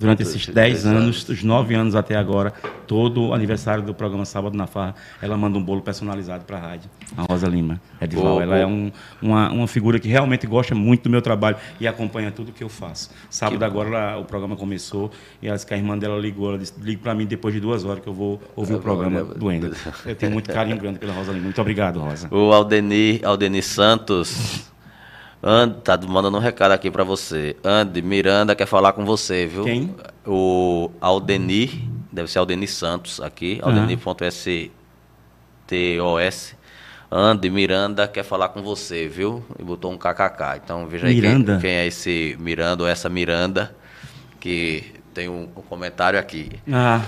Durante 0.00 0.22
esses 0.22 0.46
10 0.46 0.86
anos, 0.86 1.28
os 1.28 1.42
9 1.42 1.74
anos 1.74 1.94
até 1.94 2.16
agora, 2.16 2.54
todo 2.86 3.34
aniversário 3.34 3.84
do 3.84 3.92
programa 3.92 4.24
Sábado 4.24 4.56
na 4.56 4.66
Farra, 4.66 4.94
ela 5.20 5.36
manda 5.36 5.58
um 5.58 5.62
bolo 5.62 5.82
personalizado 5.82 6.44
para 6.46 6.56
a 6.56 6.60
rádio, 6.60 6.90
a 7.14 7.22
Rosa 7.30 7.46
Lima. 7.46 7.78
Edival, 8.00 8.36
oh, 8.36 8.40
ela 8.40 8.56
oh. 8.56 8.58
é 8.58 8.66
um, 8.66 8.90
uma, 9.20 9.52
uma 9.52 9.68
figura 9.68 10.00
que 10.00 10.08
realmente 10.08 10.46
gosta 10.46 10.74
muito 10.74 11.02
do 11.02 11.10
meu 11.10 11.20
trabalho 11.20 11.58
e 11.78 11.86
acompanha 11.86 12.30
tudo 12.30 12.50
que 12.50 12.64
eu 12.64 12.70
faço. 12.70 13.10
Sábado 13.28 13.58
que 13.58 13.64
agora 13.64 13.88
ela, 13.90 14.18
o 14.18 14.24
programa 14.24 14.56
começou 14.56 15.10
e 15.42 15.46
ela 15.46 15.54
disse 15.54 15.66
que 15.66 15.74
a 15.74 15.76
irmã 15.76 15.98
dela 15.98 16.18
ligou, 16.18 16.48
ela 16.48 16.58
disse, 16.58 16.72
ligue 16.80 17.02
para 17.02 17.14
mim 17.14 17.26
depois 17.26 17.52
de 17.52 17.60
duas 17.60 17.84
horas 17.84 18.02
que 18.02 18.08
eu 18.08 18.14
vou 18.14 18.40
ouvir 18.56 18.72
eu 18.72 18.78
o 18.78 18.82
programa 18.82 19.22
vou... 19.22 19.34
do 19.34 19.52
Ender. 19.52 19.70
Eu 20.06 20.16
tenho 20.16 20.32
muito 20.32 20.50
carinho 20.50 20.78
grande 20.78 20.98
pela 20.98 21.12
Rosa 21.12 21.30
Lima. 21.30 21.44
Muito 21.44 21.60
obrigado, 21.60 22.00
Rosa. 22.00 22.28
O 22.34 22.52
Aldenir, 22.52 23.20
Aldenir 23.22 23.62
Santos 23.62 24.70
And, 25.42 25.70
tá 25.82 25.98
mandando 26.06 26.36
um 26.36 26.40
recado 26.40 26.72
aqui 26.72 26.90
para 26.90 27.02
você. 27.02 27.56
Andy 27.64 28.02
Miranda 28.02 28.54
quer 28.54 28.66
falar 28.66 28.92
com 28.92 29.06
você, 29.06 29.46
viu? 29.46 29.64
Quem? 29.64 29.94
O 30.26 30.90
Aldenir, 31.00 31.70
deve 32.12 32.30
ser 32.30 32.38
Aldenir 32.38 32.70
Santos 32.70 33.20
aqui, 33.20 33.58
uhum. 33.62 33.70
aldenir.stos. 33.70 34.70
Andy 37.10 37.50
Miranda 37.50 38.06
quer 38.06 38.22
falar 38.22 38.50
com 38.50 38.62
você, 38.62 39.08
viu? 39.08 39.42
E 39.58 39.64
botou 39.64 39.90
um 39.90 39.96
kkk. 39.96 40.60
Então 40.62 40.86
veja 40.86 41.06
aí 41.06 41.20
quem, 41.20 41.42
quem, 41.58 41.70
é 41.70 41.86
esse 41.86 42.36
Miranda 42.38 42.82
ou 42.84 42.88
essa 42.88 43.08
Miranda 43.08 43.74
que 44.38 44.92
tem 45.12 45.28
um, 45.28 45.48
um 45.56 45.62
comentário 45.62 46.18
aqui. 46.18 46.52
Ah. 46.70 47.02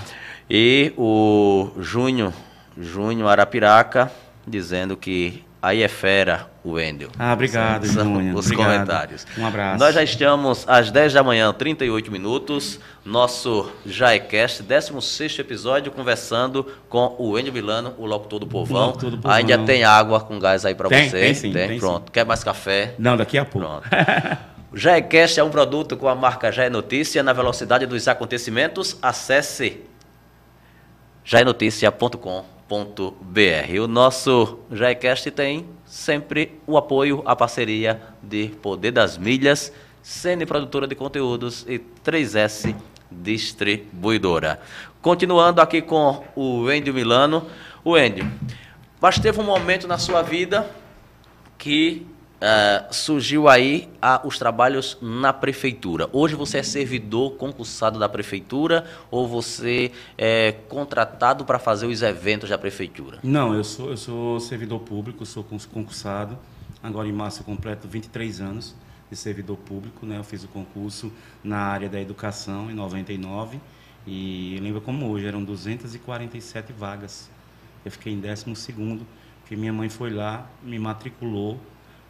E 0.49 0.91
o 0.97 1.71
Júnior, 1.79 2.33
Júnior 2.77 3.29
Arapiraca, 3.29 4.11
dizendo 4.45 4.97
que 4.97 5.43
Aí 5.63 5.81
é 5.81 5.87
fera, 5.87 6.49
o 6.61 6.71
Wendel. 6.71 7.07
Ah, 7.17 7.31
obrigado, 7.31 7.87
Júnior. 7.87 8.35
Os 8.35 8.47
obrigado. 8.47 8.67
comentários. 8.67 9.25
Um 9.37 9.47
abraço. 9.47 9.79
Nós 9.79 9.95
já 9.95 10.03
estamos 10.03 10.65
às 10.67 10.91
10 10.91 11.13
da 11.13 11.23
manhã, 11.23 11.53
38 11.53 12.11
minutos. 12.11 12.81
Nosso 13.05 13.71
Jaecast, 13.85 14.61
16 14.61 15.39
episódio, 15.39 15.89
conversando 15.89 16.67
com 16.89 17.15
o 17.17 17.29
Wendel 17.29 17.53
Milano, 17.53 17.93
o 17.97 18.05
locutor 18.05 18.41
do 18.41 18.45
Povão. 18.47 18.87
Locutor 18.87 19.11
do 19.11 19.17
Povão. 19.19 19.37
Ainda 19.37 19.57
tem 19.59 19.85
água 19.85 20.19
com 20.19 20.37
gás 20.37 20.65
aí 20.65 20.75
para 20.75 20.89
você. 20.89 21.09
Tem, 21.09 21.33
sim, 21.33 21.53
tem, 21.53 21.69
tem 21.69 21.79
Pronto. 21.79 22.07
Sim. 22.07 22.11
Quer 22.11 22.25
mais 22.25 22.43
café? 22.43 22.95
Não, 22.99 23.15
daqui 23.15 23.37
a 23.37 23.45
pouco. 23.45 23.65
Pronto. 23.65 23.87
O 24.69 24.77
Jaecast 24.77 25.39
é 25.39 25.43
um 25.43 25.51
produto 25.51 25.95
com 25.95 26.07
a 26.07 26.15
marca 26.15 26.51
Jae 26.51 26.67
Notícia. 26.67 27.21
Na 27.21 27.31
velocidade 27.31 27.85
dos 27.85 28.07
acontecimentos, 28.07 28.97
acesse 29.03 29.81
jaenoticia.com 31.23 32.52
br 33.21 33.79
O 33.81 33.87
nosso 33.87 34.59
Jaecast 34.71 35.29
tem 35.31 35.65
sempre 35.85 36.59
o 36.65 36.77
apoio, 36.77 37.21
a 37.25 37.35
parceria 37.35 38.01
de 38.21 38.47
Poder 38.61 38.91
das 38.91 39.17
Milhas, 39.17 39.71
Cine 40.01 40.45
Produtora 40.45 40.87
de 40.87 40.95
Conteúdos 40.95 41.65
e 41.67 41.79
3S 42.03 42.75
Distribuidora. 43.11 44.59
Continuando 45.01 45.61
aqui 45.61 45.81
com 45.81 46.23
o 46.35 46.71
Endio 46.71 46.93
Milano. 46.93 47.45
O 47.83 47.95
mas 48.99 49.19
teve 49.19 49.39
um 49.39 49.43
momento 49.43 49.87
na 49.87 49.97
sua 49.97 50.21
vida 50.21 50.69
que 51.57 52.07
Uh, 52.43 52.93
surgiu 52.93 53.47
aí 53.47 53.87
os 54.25 54.37
trabalhos 54.37 54.97
na 55.01 55.31
prefeitura. 55.31 56.09
Hoje 56.11 56.35
você 56.35 56.57
é 56.57 56.63
servidor 56.63 57.37
concursado 57.37 57.97
da 57.97 58.09
prefeitura 58.09 58.83
ou 59.09 59.25
você 59.25 59.93
é 60.17 60.51
contratado 60.67 61.45
para 61.45 61.57
fazer 61.57 61.85
os 61.85 62.01
eventos 62.01 62.49
da 62.49 62.57
prefeitura? 62.57 63.19
Não, 63.23 63.53
eu 63.53 63.63
sou, 63.63 63.91
eu 63.91 63.95
sou 63.95 64.41
servidor 64.41 64.81
público, 64.81 65.25
sou 65.25 65.45
concursado. 65.71 66.37
Agora 66.83 67.07
em 67.07 67.13
março 67.13 67.39
eu 67.39 67.45
completo 67.45 67.87
23 67.87 68.41
anos 68.41 68.75
de 69.09 69.15
servidor 69.15 69.55
público. 69.55 70.05
Né? 70.05 70.17
Eu 70.17 70.23
fiz 70.25 70.43
o 70.43 70.49
concurso 70.49 71.13
na 71.41 71.59
área 71.59 71.87
da 71.87 72.01
educação 72.01 72.69
em 72.69 72.73
99 72.73 73.57
e 74.05 74.59
lembro 74.61 74.81
como 74.81 75.07
hoje, 75.09 75.25
eram 75.25 75.41
247 75.41 76.73
vagas. 76.73 77.29
Eu 77.85 77.91
fiquei 77.91 78.11
em 78.11 78.19
12 78.19 78.53
segundo, 78.57 79.07
porque 79.39 79.55
minha 79.55 79.71
mãe 79.71 79.87
foi 79.87 80.09
lá, 80.09 80.45
me 80.61 80.77
matriculou 80.77 81.57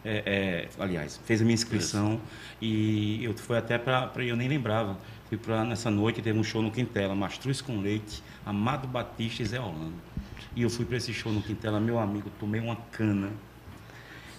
é, 0.05 0.23
é, 0.25 0.69
aliás, 0.79 1.19
fez 1.25 1.41
a 1.41 1.43
minha 1.43 1.53
inscrição 1.53 2.13
Isso. 2.13 2.21
e 2.61 3.23
eu 3.23 3.33
fui 3.33 3.57
até 3.57 3.77
para. 3.77 4.11
Eu 4.17 4.35
nem 4.35 4.47
lembrava. 4.47 4.97
Fui 5.29 5.37
para 5.37 5.63
nessa 5.63 5.89
noite 5.89 6.21
teve 6.21 6.37
um 6.37 6.43
show 6.43 6.61
no 6.61 6.69
Quintela, 6.69 7.15
Mastruz 7.15 7.61
com 7.61 7.79
Leite, 7.79 8.21
Amado 8.45 8.87
Batista 8.87 9.41
e 9.41 9.45
Zé 9.45 9.59
Holanda. 9.59 9.95
E 10.55 10.61
eu 10.61 10.69
fui 10.69 10.85
para 10.85 10.97
esse 10.97 11.13
show 11.13 11.31
no 11.31 11.41
Quintela, 11.41 11.79
meu 11.79 11.97
amigo, 11.97 12.29
tomei 12.39 12.61
uma 12.61 12.75
cana. 12.91 13.31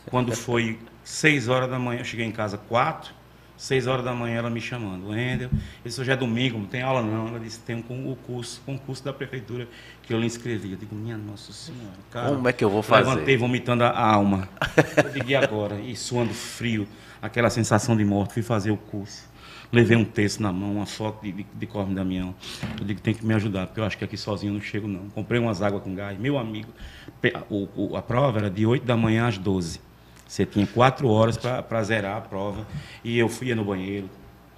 Quando 0.07 0.35
foi 0.37 0.79
seis 1.03 1.49
horas 1.49 1.69
da 1.69 1.79
manhã, 1.79 2.01
eu 2.01 2.05
cheguei 2.05 2.27
em 2.27 2.31
casa 2.31 2.57
quatro 2.57 3.13
Seis 3.57 3.87
horas 3.87 4.05
da 4.05 4.13
manhã 4.13 4.39
ela 4.39 4.51
me 4.51 4.61
chamando, 4.61 5.09
Wendel, 5.09 5.49
esse 5.85 6.01
hoje 6.01 6.11
é 6.11 6.17
domingo, 6.17 6.59
não 6.59 6.67
tem 6.67 6.83
aula 6.83 7.03
não. 7.03 7.29
Ela 7.29 7.39
disse, 7.39 7.61
tem 7.61 7.77
um, 7.77 8.11
um 8.11 8.15
curso, 8.15 8.61
concurso 8.67 9.05
da 9.05 9.13
prefeitura 9.13 9.69
que 10.03 10.13
eu 10.13 10.19
lhe 10.19 10.27
inscrevi. 10.27 10.73
Eu 10.73 10.77
digo, 10.77 10.95
minha 10.95 11.17
Nossa 11.17 11.53
Senhora, 11.53 11.95
cara. 12.11 12.29
Como 12.31 12.49
é 12.49 12.53
que 12.53 12.65
eu 12.65 12.71
vou 12.71 12.83
fazer? 12.83 13.09
Levantei 13.09 13.37
vomitando 13.37 13.85
a 13.85 13.97
alma. 13.97 14.49
eu 14.97 15.11
digo, 15.11 15.31
e 15.31 15.37
agora? 15.37 15.81
E 15.81 15.95
suando 15.95 16.35
frio, 16.35 16.89
aquela 17.23 17.49
sensação 17.49 17.97
de 17.97 18.05
morte, 18.05 18.35
fui 18.35 18.43
fazer 18.43 18.73
o 18.73 18.77
curso. 18.77 19.33
Levei 19.73 19.97
um 19.97 20.05
texto 20.05 20.41
na 20.41 20.53
mão, 20.53 20.77
uma 20.77 20.87
foto 20.87 21.23
de, 21.23 21.33
de, 21.33 21.47
de 21.55 21.67
Corme 21.67 21.95
Damião. 21.95 22.35
Eu 22.79 22.87
digo, 22.87 23.01
tem 23.01 23.15
que 23.15 23.25
me 23.25 23.35
ajudar, 23.35 23.67
porque 23.67 23.81
eu 23.81 23.85
acho 23.85 23.99
que 23.99 24.05
aqui 24.05 24.17
sozinho 24.17 24.51
eu 24.51 24.55
não 24.55 24.61
chego 24.61 24.87
não. 24.87 25.09
Comprei 25.11 25.41
umas 25.41 25.63
águas 25.63 25.83
com 25.83 25.95
gás. 25.95 26.19
Meu 26.19 26.39
amigo, 26.39 26.69
o, 27.49 27.69
o, 27.75 27.97
a 27.97 28.03
prova 28.03 28.39
era 28.39 28.51
de 28.51 28.67
8 28.67 28.85
da 28.85 28.97
manhã 28.97 29.27
às 29.27 29.39
12. 29.39 29.81
Você 30.27 30.47
tinha 30.47 30.67
quatro 30.67 31.09
horas 31.09 31.37
para 31.37 31.83
zerar 31.83 32.17
a 32.17 32.21
prova. 32.21 32.67
E 33.03 33.19
eu 33.19 33.29
fui 33.29 33.55
no 33.55 33.65
banheiro, 33.65 34.09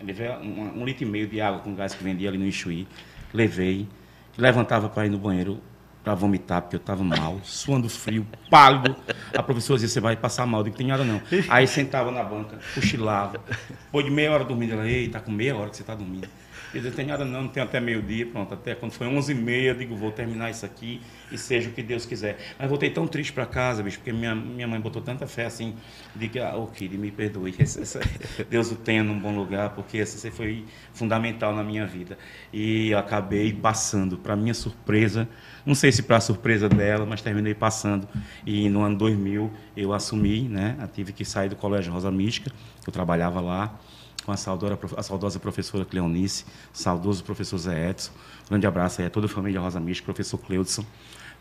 levei 0.03 0.29
um, 0.31 0.81
um, 0.81 0.85
litro 0.85 1.05
e 1.05 1.07
meio 1.07 1.27
de 1.27 1.41
água 1.41 1.61
com 1.61 1.75
gás 1.75 1.95
que 1.95 2.03
vendia 2.03 2.29
ali 2.29 2.39
no 2.39 2.47
Ixuí. 2.47 2.87
Levei, 3.33 3.89
levantava 4.37 4.89
para 4.89 5.07
ir 5.07 5.11
no 5.11 5.19
banheiro 5.19 5.61
para 6.03 6.15
vomitar, 6.15 6.63
porque 6.63 6.77
eu 6.77 6.81
estava 6.81 7.03
mal, 7.03 7.41
suando 7.43 7.89
frio, 7.89 8.25
pálido. 8.49 8.95
A 9.37 9.43
professora 9.43 9.77
dizia, 9.77 9.89
você 9.89 10.01
vai 10.01 10.17
passar 10.17 10.47
mal. 10.47 10.61
Eu 10.61 10.65
digo, 10.65 10.77
tem 10.77 10.87
nada 10.87 11.03
não. 11.03 11.21
Aí 11.49 11.67
sentava 11.67 12.13
na 12.13 12.23
banca, 12.23 12.59
cochilava. 12.75 13.41
Depois 13.87 14.05
de 14.05 14.11
meia 14.11 14.31
hora 14.31 14.45
dormindo, 14.45 14.75
ela, 14.75 14.89
ei, 14.89 15.09
tá 15.09 15.19
com 15.19 15.33
meia 15.33 15.57
hora 15.57 15.69
que 15.69 15.77
você 15.77 15.83
está 15.83 15.97
dormindo. 15.97 16.29
Eu 16.77 16.83
disse, 16.83 16.95
tem 16.95 17.07
nada 17.07 17.25
não, 17.25 17.49
tem 17.49 17.63
até 17.63 17.81
meio-dia, 17.81 18.27
pronto. 18.27 18.53
Até 18.53 18.75
quando 18.75 18.93
foi 18.93 19.07
11h30, 19.07 19.63
eu 19.63 19.75
digo, 19.75 19.97
vou 19.97 20.13
terminar 20.13 20.51
isso 20.51 20.67
aqui 20.67 21.01
e 21.33 21.39
seja 21.39 21.71
o 21.71 21.73
que 21.73 21.83
Deus 21.83 22.05
quiser. 22.05 22.37
Mas 22.59 22.69
voltei 22.69 22.91
tão 22.91 23.07
triste 23.07 23.33
para 23.33 23.47
casa, 23.47 23.83
bicho, 23.83 23.97
porque 23.99 24.13
minha, 24.13 24.35
minha 24.35 24.69
mãe 24.69 24.79
botou 24.79 25.01
tanta 25.01 25.27
fé 25.27 25.47
assim, 25.47 25.75
de 26.15 26.29
que, 26.29 26.39
ah, 26.39 26.55
Kid, 26.75 26.99
me 26.99 27.11
perdoe, 27.11 27.55
Deus 28.51 28.71
o 28.71 28.77
tenha 28.77 29.03
num 29.03 29.19
bom 29.19 29.35
lugar, 29.35 29.71
porque 29.71 30.05
você 30.05 30.31
foi 30.31 30.67
fundamental 30.93 31.55
na 31.55 31.65
minha 31.65 31.87
vida. 31.87 32.19
E 32.53 32.91
eu 32.91 32.99
acabei 32.99 33.53
passando, 33.55 34.19
para 34.19 34.37
minha 34.37 34.55
surpresa, 34.55 35.27
não 35.65 35.75
sei 35.75 35.91
se 35.91 36.03
para 36.03 36.21
surpresa 36.21 36.69
dela, 36.69 37.07
mas 37.07 37.23
terminei 37.23 37.55
passando. 37.55 38.07
E 38.45 38.69
no 38.69 38.83
ano 38.83 38.99
2000 38.99 39.51
eu 39.75 39.95
assumi, 39.95 40.43
né? 40.43 40.77
Eu 40.79 40.89
tive 40.89 41.13
que 41.13 41.25
sair 41.25 41.49
do 41.49 41.57
Colégio 41.57 41.93
Rosa 41.93 42.11
Mística, 42.11 42.53
eu 42.87 42.93
trabalhava 42.93 43.41
lá 43.41 43.79
com 44.27 44.33
a, 44.33 44.37
saudora, 44.37 44.77
a 44.97 45.03
saudosa 45.05 45.39
professora 45.39 45.85
Cleonice, 45.85 46.45
saudoso 46.73 47.23
professor 47.23 47.57
Zé 47.59 47.91
Edson. 47.91 48.11
grande 48.49 48.67
abraço 48.67 49.01
aí 49.01 49.07
a 49.07 49.11
toda 49.11 49.27
a 49.27 49.29
família 49.29 49.61
Rosa 49.61 49.79
Mística, 49.79 50.05
professor 50.05 50.37
Cleudson, 50.39 50.85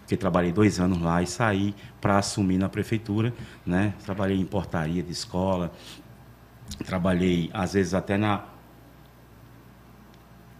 que 0.07 0.15
trabalhei 0.15 0.51
dois 0.51 0.79
anos 0.79 1.01
lá 1.01 1.19
e 1.19 1.25
saí 1.25 1.73
para 1.99 2.19
assumir 2.19 2.59
na 2.59 2.69
prefeitura. 2.69 3.33
Né? 3.65 3.95
Trabalhei 4.05 4.39
em 4.39 4.45
portaria 4.45 5.01
de 5.01 5.11
escola, 5.11 5.71
trabalhei, 6.85 7.49
às 7.51 7.73
vezes, 7.73 7.95
até 7.95 8.17
na, 8.17 8.45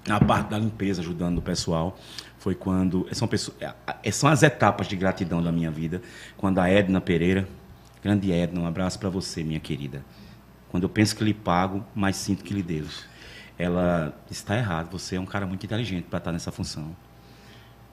na 0.08 0.20
parte 0.20 0.50
da 0.50 0.58
limpeza, 0.58 1.02
ajudando 1.02 1.38
o 1.38 1.42
pessoal. 1.44 1.96
Foi 2.40 2.56
quando. 2.56 3.08
São, 3.12 3.28
pessoas, 3.28 3.56
é, 3.62 3.72
é, 4.04 4.12
são 4.12 4.28
as 4.28 4.42
etapas 4.42 4.88
de 4.88 4.96
gratidão 4.96 5.44
da 5.44 5.52
minha 5.52 5.70
vida. 5.70 6.02
Quando 6.38 6.58
a 6.58 6.68
Edna 6.68 7.00
Pereira, 7.00 7.48
grande 8.04 8.32
Edna, 8.32 8.62
um 8.62 8.66
abraço 8.66 8.98
para 8.98 9.10
você, 9.10 9.44
minha 9.44 9.60
querida 9.60 10.04
quando 10.76 10.84
eu 10.84 10.90
penso 10.90 11.16
que 11.16 11.24
lhe 11.24 11.34
pago, 11.34 11.86
mais 11.96 12.18
sinto 12.18 12.44
que 12.44 12.54
lhe 12.54 12.62
devo. 12.62 12.92
Ela 13.58 14.14
está 14.30 14.58
errado, 14.58 14.92
você 14.92 15.16
é 15.16 15.20
um 15.22 15.26
cara 15.26 15.48
muito 15.48 15.66
inteligente 15.66 16.04
para 16.10 16.18
estar 16.18 16.34
nessa 16.34 16.52
função. 16.52 16.94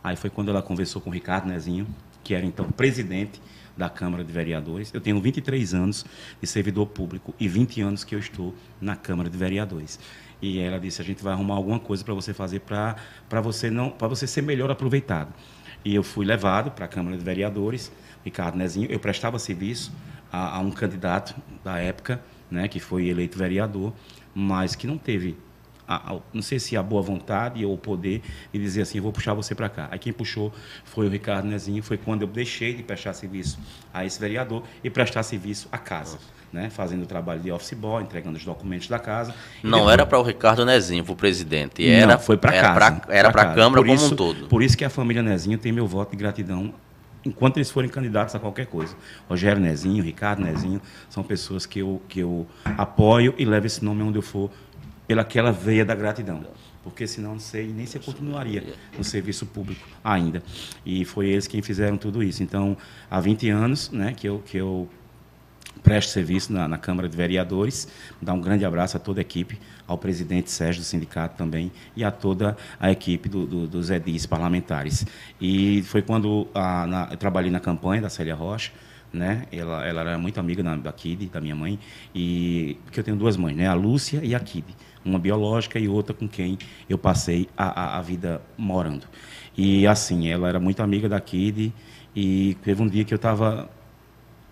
Aí 0.02 0.16
foi 0.16 0.28
quando 0.28 0.48
ela 0.48 0.60
conversou 0.60 1.00
com 1.00 1.08
o 1.08 1.12
Ricardo 1.12 1.46
Nezinho, 1.46 1.86
que 2.24 2.34
era 2.34 2.44
então 2.44 2.68
presidente 2.72 3.40
da 3.76 3.88
Câmara 3.88 4.24
de 4.24 4.32
Vereadores. 4.32 4.92
Eu 4.92 5.00
tenho 5.00 5.20
23 5.20 5.74
anos 5.74 6.04
de 6.40 6.46
servidor 6.48 6.86
público 6.86 7.32
e 7.38 7.46
20 7.46 7.80
anos 7.82 8.02
que 8.02 8.16
eu 8.16 8.18
estou 8.18 8.52
na 8.80 8.96
Câmara 8.96 9.30
de 9.30 9.38
Vereadores. 9.38 10.00
E 10.42 10.58
ela 10.58 10.80
disse: 10.80 11.00
a 11.00 11.04
gente 11.04 11.22
vai 11.22 11.34
arrumar 11.34 11.54
alguma 11.54 11.78
coisa 11.78 12.02
para 12.02 12.14
você 12.14 12.34
fazer 12.34 12.62
para 12.62 12.96
você 13.40 13.70
não 13.70 13.90
para 13.90 14.08
você 14.08 14.26
ser 14.26 14.42
melhor 14.42 14.72
aproveitado. 14.72 15.32
E 15.84 15.94
eu 15.94 16.02
fui 16.02 16.26
levado 16.26 16.72
para 16.72 16.86
a 16.86 16.88
Câmara 16.88 17.16
de 17.16 17.22
Vereadores, 17.22 17.92
Ricardo 18.24 18.58
Nezinho. 18.58 18.90
Eu 18.90 18.98
prestava 18.98 19.38
serviço 19.38 19.92
a, 20.32 20.56
a 20.56 20.58
um 20.58 20.72
candidato 20.72 21.36
da 21.62 21.78
época 21.78 22.20
né, 22.52 22.68
que 22.68 22.78
foi 22.78 23.08
eleito 23.08 23.38
vereador, 23.38 23.92
mas 24.34 24.76
que 24.76 24.86
não 24.86 24.98
teve 24.98 25.36
a, 25.86 26.12
a, 26.12 26.18
não 26.32 26.42
sei 26.42 26.58
se 26.58 26.76
a 26.76 26.82
boa 26.82 27.02
vontade 27.02 27.64
ou 27.64 27.74
o 27.74 27.78
poder 27.78 28.22
de 28.52 28.58
dizer 28.58 28.82
assim, 28.82 29.00
vou 29.00 29.12
puxar 29.12 29.34
você 29.34 29.54
para 29.54 29.68
cá. 29.68 29.88
Aí 29.90 29.98
quem 29.98 30.12
puxou 30.12 30.52
foi 30.84 31.06
o 31.06 31.10
Ricardo 31.10 31.48
Nezinho, 31.48 31.82
foi 31.82 31.96
quando 31.96 32.22
eu 32.22 32.28
deixei 32.28 32.74
de 32.74 32.82
prestar 32.82 33.14
serviço 33.14 33.58
a 33.92 34.04
esse 34.04 34.20
vereador 34.20 34.62
e 34.82 34.90
prestar 34.90 35.22
serviço 35.22 35.68
à 35.72 35.78
casa. 35.78 36.18
Né, 36.52 36.68
fazendo 36.68 37.04
o 37.04 37.06
trabalho 37.06 37.40
de 37.40 37.50
office 37.50 37.72
boy, 37.72 38.02
entregando 38.02 38.36
os 38.36 38.44
documentos 38.44 38.86
da 38.86 38.98
casa. 38.98 39.34
Não 39.62 39.78
depois... 39.78 39.92
era 39.94 40.04
para 40.04 40.18
o 40.18 40.22
Ricardo 40.22 40.66
Nezinho, 40.66 41.02
para 41.02 41.14
o 41.14 41.16
presidente. 41.16 41.88
Era, 41.88 42.12
Não, 42.12 42.20
foi 42.20 42.36
para 42.36 42.52
casa. 42.52 43.02
era 43.08 43.32
para 43.32 43.42
a 43.42 43.54
Câmara 43.54 43.82
como 43.82 43.94
isso, 43.94 44.12
um 44.12 44.16
todo. 44.16 44.48
Por 44.48 44.62
isso 44.62 44.76
que 44.76 44.84
a 44.84 44.90
família 44.90 45.22
Nezinho 45.22 45.56
tem 45.56 45.72
meu 45.72 45.86
voto 45.86 46.10
de 46.10 46.18
gratidão 46.18 46.74
enquanto 47.24 47.56
eles 47.56 47.70
forem 47.70 47.88
candidatos 47.88 48.34
a 48.34 48.38
qualquer 48.38 48.66
coisa. 48.66 48.94
Rogério 49.28 49.60
Nezinho, 49.60 50.02
Ricardo 50.02 50.42
Nezinho, 50.42 50.80
são 51.08 51.22
pessoas 51.22 51.66
que 51.66 51.80
eu, 51.80 52.00
que 52.08 52.20
eu 52.20 52.46
apoio 52.76 53.34
e 53.38 53.44
levo 53.44 53.66
esse 53.66 53.84
nome 53.84 54.02
onde 54.02 54.18
eu 54.18 54.22
for 54.22 54.50
pelaquela 55.06 55.52
veia 55.52 55.84
da 55.84 55.94
gratidão. 55.94 56.44
Porque 56.82 57.06
senão 57.06 57.32
não 57.32 57.38
sei 57.38 57.68
nem 57.68 57.86
se 57.86 57.96
eu 57.96 58.02
continuaria 58.02 58.74
no 58.96 59.04
serviço 59.04 59.46
público 59.46 59.86
ainda. 60.02 60.42
E 60.84 61.04
foi 61.04 61.28
eles 61.28 61.46
quem 61.46 61.62
fizeram 61.62 61.96
tudo 61.96 62.22
isso. 62.22 62.42
Então, 62.42 62.76
há 63.08 63.20
20 63.20 63.48
anos 63.50 63.90
né, 63.90 64.14
que, 64.16 64.28
eu, 64.28 64.42
que 64.44 64.56
eu 64.56 64.88
presto 65.82 66.10
serviço 66.10 66.52
na, 66.52 66.66
na 66.66 66.78
Câmara 66.78 67.08
de 67.08 67.16
Vereadores. 67.16 67.88
Dar 68.20 68.32
um 68.32 68.40
grande 68.40 68.64
abraço 68.64 68.96
a 68.96 69.00
toda 69.00 69.20
a 69.20 69.22
equipe, 69.22 69.58
ao 69.86 69.98
presidente 69.98 70.50
Sérgio 70.50 70.82
do 70.82 70.84
sindicato 70.84 71.36
também 71.36 71.70
e 71.96 72.04
a 72.04 72.10
toda 72.10 72.56
a 72.80 72.90
equipe 72.90 73.28
do, 73.28 73.46
do, 73.46 73.66
dos 73.66 73.90
edis 73.90 74.26
parlamentares. 74.26 75.06
E 75.40 75.82
foi 75.82 76.02
quando 76.02 76.46
a, 76.54 76.86
na, 76.86 77.08
eu 77.10 77.16
trabalhei 77.16 77.50
na 77.50 77.60
campanha 77.60 78.02
da 78.02 78.08
Célia 78.08 78.34
Rocha, 78.34 78.72
né? 79.12 79.46
Ela, 79.52 79.86
ela 79.86 80.00
era 80.00 80.18
muito 80.18 80.38
amiga 80.40 80.62
da, 80.62 80.74
da 80.74 80.92
Kid, 80.92 81.26
da 81.26 81.40
minha 81.40 81.54
mãe, 81.54 81.78
e 82.14 82.78
porque 82.84 83.00
eu 83.00 83.04
tenho 83.04 83.16
duas 83.16 83.36
mães, 83.36 83.54
né? 83.54 83.66
A 83.66 83.74
Lúcia 83.74 84.20
e 84.22 84.34
a 84.34 84.40
Kid 84.40 84.64
uma 85.04 85.18
biológica 85.18 85.78
e 85.78 85.88
outra 85.88 86.14
com 86.14 86.28
quem 86.28 86.58
eu 86.88 86.96
passei 86.96 87.48
a, 87.56 87.80
a, 87.80 87.98
a 87.98 88.00
vida 88.00 88.40
morando. 88.56 89.06
E 89.56 89.86
assim, 89.86 90.28
ela 90.28 90.48
era 90.48 90.60
muito 90.60 90.80
amiga 90.82 91.08
da 91.08 91.20
Kid 91.20 91.72
e 92.14 92.56
teve 92.62 92.82
um 92.82 92.88
dia 92.88 93.04
que 93.04 93.12
eu 93.12 93.16
estava 93.16 93.68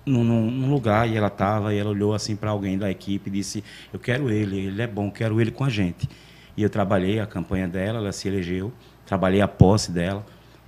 num, 0.05 0.25
num, 0.25 0.71
lugar 0.71 1.09
e 1.09 1.17
ela 1.17 1.29
estava 1.29 1.75
e 1.75 1.79
ela 1.79 1.91
olhou 1.91 2.15
assim 2.15 2.35
para 2.35 2.51
alguém 2.51 2.79
da 2.79 2.91
equipe 2.91 3.29
e 3.29 3.33
disse: 3.33 3.65
Eu 3.93 3.99
quero 3.99 4.31
ele, 4.31 4.67
ele 4.67 4.83
é 4.83 4.87
bom, 4.87 5.11
quero 5.11 5.41
ele 5.41 5.51
com 5.51 5.65
a 5.65 5.69
gente. 5.69 6.09
E 6.57 6.63
eu 6.63 6.71
trabalhei 6.71 7.21
a 7.21 7.27
campanha 7.27 7.69
dela, 7.69 7.99
ela 7.99 8.13
se 8.13 8.29
elegeu, 8.29 8.73
trabalhei 9.07 9.41
a 9.41 9.49
posse 9.49 9.91
dela 9.91 10.25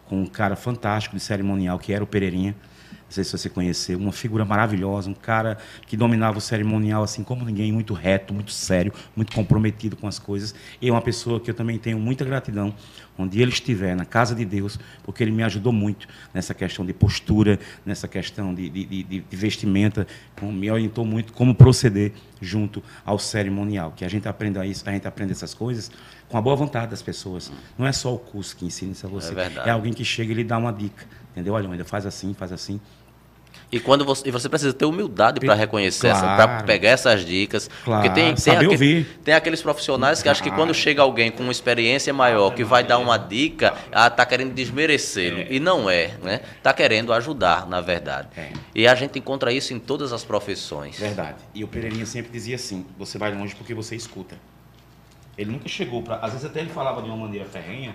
com 0.07 0.21
um 0.23 0.27
cara 0.27 0.57
fantástico 0.57 1.17
de 1.17 1.23
cerimonial 1.23 1.79
que 1.79 1.93
era 1.93 2.05
o 2.05 2.07
Pereirinha 2.07 2.55
não 3.13 3.15
sei 3.15 3.25
se 3.25 3.33
você 3.37 3.51
conheceu, 3.51 3.99
uma 3.99 4.11
figura 4.11 4.43
maravilhosa, 4.43 5.11
um 5.11 5.15
cara 5.15 5.59
que 5.87 5.99
dominava 5.99 6.39
o 6.39 6.41
cerimonial 6.41 7.03
assim 7.03 7.23
como 7.23 7.45
ninguém, 7.45 7.71
muito 7.71 7.93
reto, 7.93 8.33
muito 8.33 8.51
sério, 8.51 8.91
muito 9.15 9.35
comprometido 9.35 9.97
com 9.97 10.09
as 10.09 10.19
coisas. 10.19 10.55
E 10.81 10.89
é 10.89 10.91
uma 10.91 11.03
pessoa 11.03 11.39
que 11.39 11.51
eu 11.51 11.55
também 11.55 11.79
tenho 11.79 11.99
muita 11.99 12.25
gratidão, 12.25 12.75
onde 13.19 13.43
ele 13.43 13.51
estiver, 13.51 13.95
na 13.95 14.07
casa 14.07 14.35
de 14.35 14.47
Deus, 14.47 14.79
porque 15.03 15.23
ele 15.23 15.31
me 15.31 15.43
ajudou 15.43 15.75
muito 15.75 16.09
nessa 16.33 16.55
questão 16.55 16.87
de 16.87 16.95
postura, 16.95 17.61
nessa 17.85 18.09
questão 18.09 18.55
de, 18.55 18.71
de, 18.71 18.87
de, 18.87 19.03
de 19.21 19.37
vestimenta, 19.37 20.07
me 20.41 20.71
orientou 20.71 21.05
muito 21.05 21.35
como 21.35 21.55
proceder 21.55 22.13
junto 22.41 22.83
ao 23.05 23.19
cerimonial. 23.19 23.93
Que 23.95 24.07
a 24.07 24.09
gente 24.09 24.27
aprenda 24.27 24.65
isso, 24.65 24.89
a 24.89 24.93
gente 24.93 25.07
aprende 25.07 25.33
essas 25.33 25.53
coisas 25.53 25.91
com 26.31 26.39
a 26.39 26.41
boa 26.41 26.57
vontade 26.57 26.91
das 26.91 27.03
pessoas. 27.03 27.53
Não 27.77 27.87
é 27.87 27.93
só 27.93 28.15
o 28.15 28.19
curso 28.19 28.57
que 28.57 28.65
ensina 28.65 28.93
isso 28.93 29.07
a 29.07 29.11
você. 29.11 29.35
É, 29.35 29.69
é 29.69 29.71
alguém 29.71 29.93
que 29.93 30.03
chega 30.03 30.33
e 30.33 30.35
lhe 30.35 30.45
dá 30.45 30.57
uma 30.57 30.73
dica. 30.73 31.05
Entendeu? 31.33 31.55
Olha, 31.55 31.69
ainda 31.69 31.85
faz 31.85 32.05
assim, 32.05 32.35
faz 32.35 32.53
assim. 32.53 32.81
E 33.73 33.81
quando 33.81 34.05
você, 34.05 34.29
e 34.29 34.31
você 34.31 34.51
precisa 34.51 34.75
ter 34.75 34.85
humildade 34.85 35.41
para 35.41 35.55
reconhecer 35.55 36.11
claro. 36.11 36.37
para 36.37 36.63
pegar 36.65 36.91
essas 36.91 37.25
dicas, 37.25 37.71
claro. 37.83 38.03
porque 38.03 38.15
tem 38.15 38.35
tem, 38.35 38.57
aquele, 38.57 39.05
tem 39.25 39.35
aqueles 39.35 39.63
profissionais 39.63 40.19
que 40.19 40.25
claro. 40.25 40.39
acham 40.39 40.51
que 40.51 40.55
quando 40.55 40.75
chega 40.75 41.01
alguém 41.01 41.31
com 41.31 41.43
uma 41.43 41.53
experiência 41.53 42.13
maior 42.13 42.55
que 42.55 42.65
vai 42.65 42.85
dar 42.85 42.99
uma 42.99 43.17
dica, 43.17 43.73
ela 43.91 44.09
está 44.09 44.27
querendo 44.27 44.53
desmerecê-lo 44.53 45.39
é. 45.39 45.47
e 45.49 45.59
não 45.59 45.89
é, 45.89 46.15
né? 46.23 46.43
Está 46.59 46.75
querendo 46.75 47.15
ajudar, 47.15 47.67
na 47.67 47.81
verdade. 47.81 48.29
É. 48.37 48.53
E 48.75 48.87
a 48.87 48.95
gente 48.95 49.19
encontra 49.19 49.51
isso 49.51 49.73
em 49.73 49.79
todas 49.79 50.13
as 50.13 50.23
profissões. 50.23 50.99
Verdade. 50.99 51.39
E 51.55 51.65
o 51.65 51.69
Pereirinha 51.69 52.05
sempre 52.05 52.31
dizia 52.31 52.57
assim: 52.57 52.85
você 52.99 53.17
vai 53.17 53.35
longe 53.35 53.55
porque 53.55 53.73
você 53.73 53.97
escuta. 53.97 54.37
Ele 55.39 55.51
nunca 55.51 55.67
chegou 55.67 56.03
para, 56.03 56.17
às 56.17 56.33
vezes 56.33 56.45
até 56.45 56.61
ele 56.61 56.69
falava 56.69 57.01
de 57.01 57.09
uma 57.09 57.17
maneira 57.17 57.47
ferrenha 57.47 57.95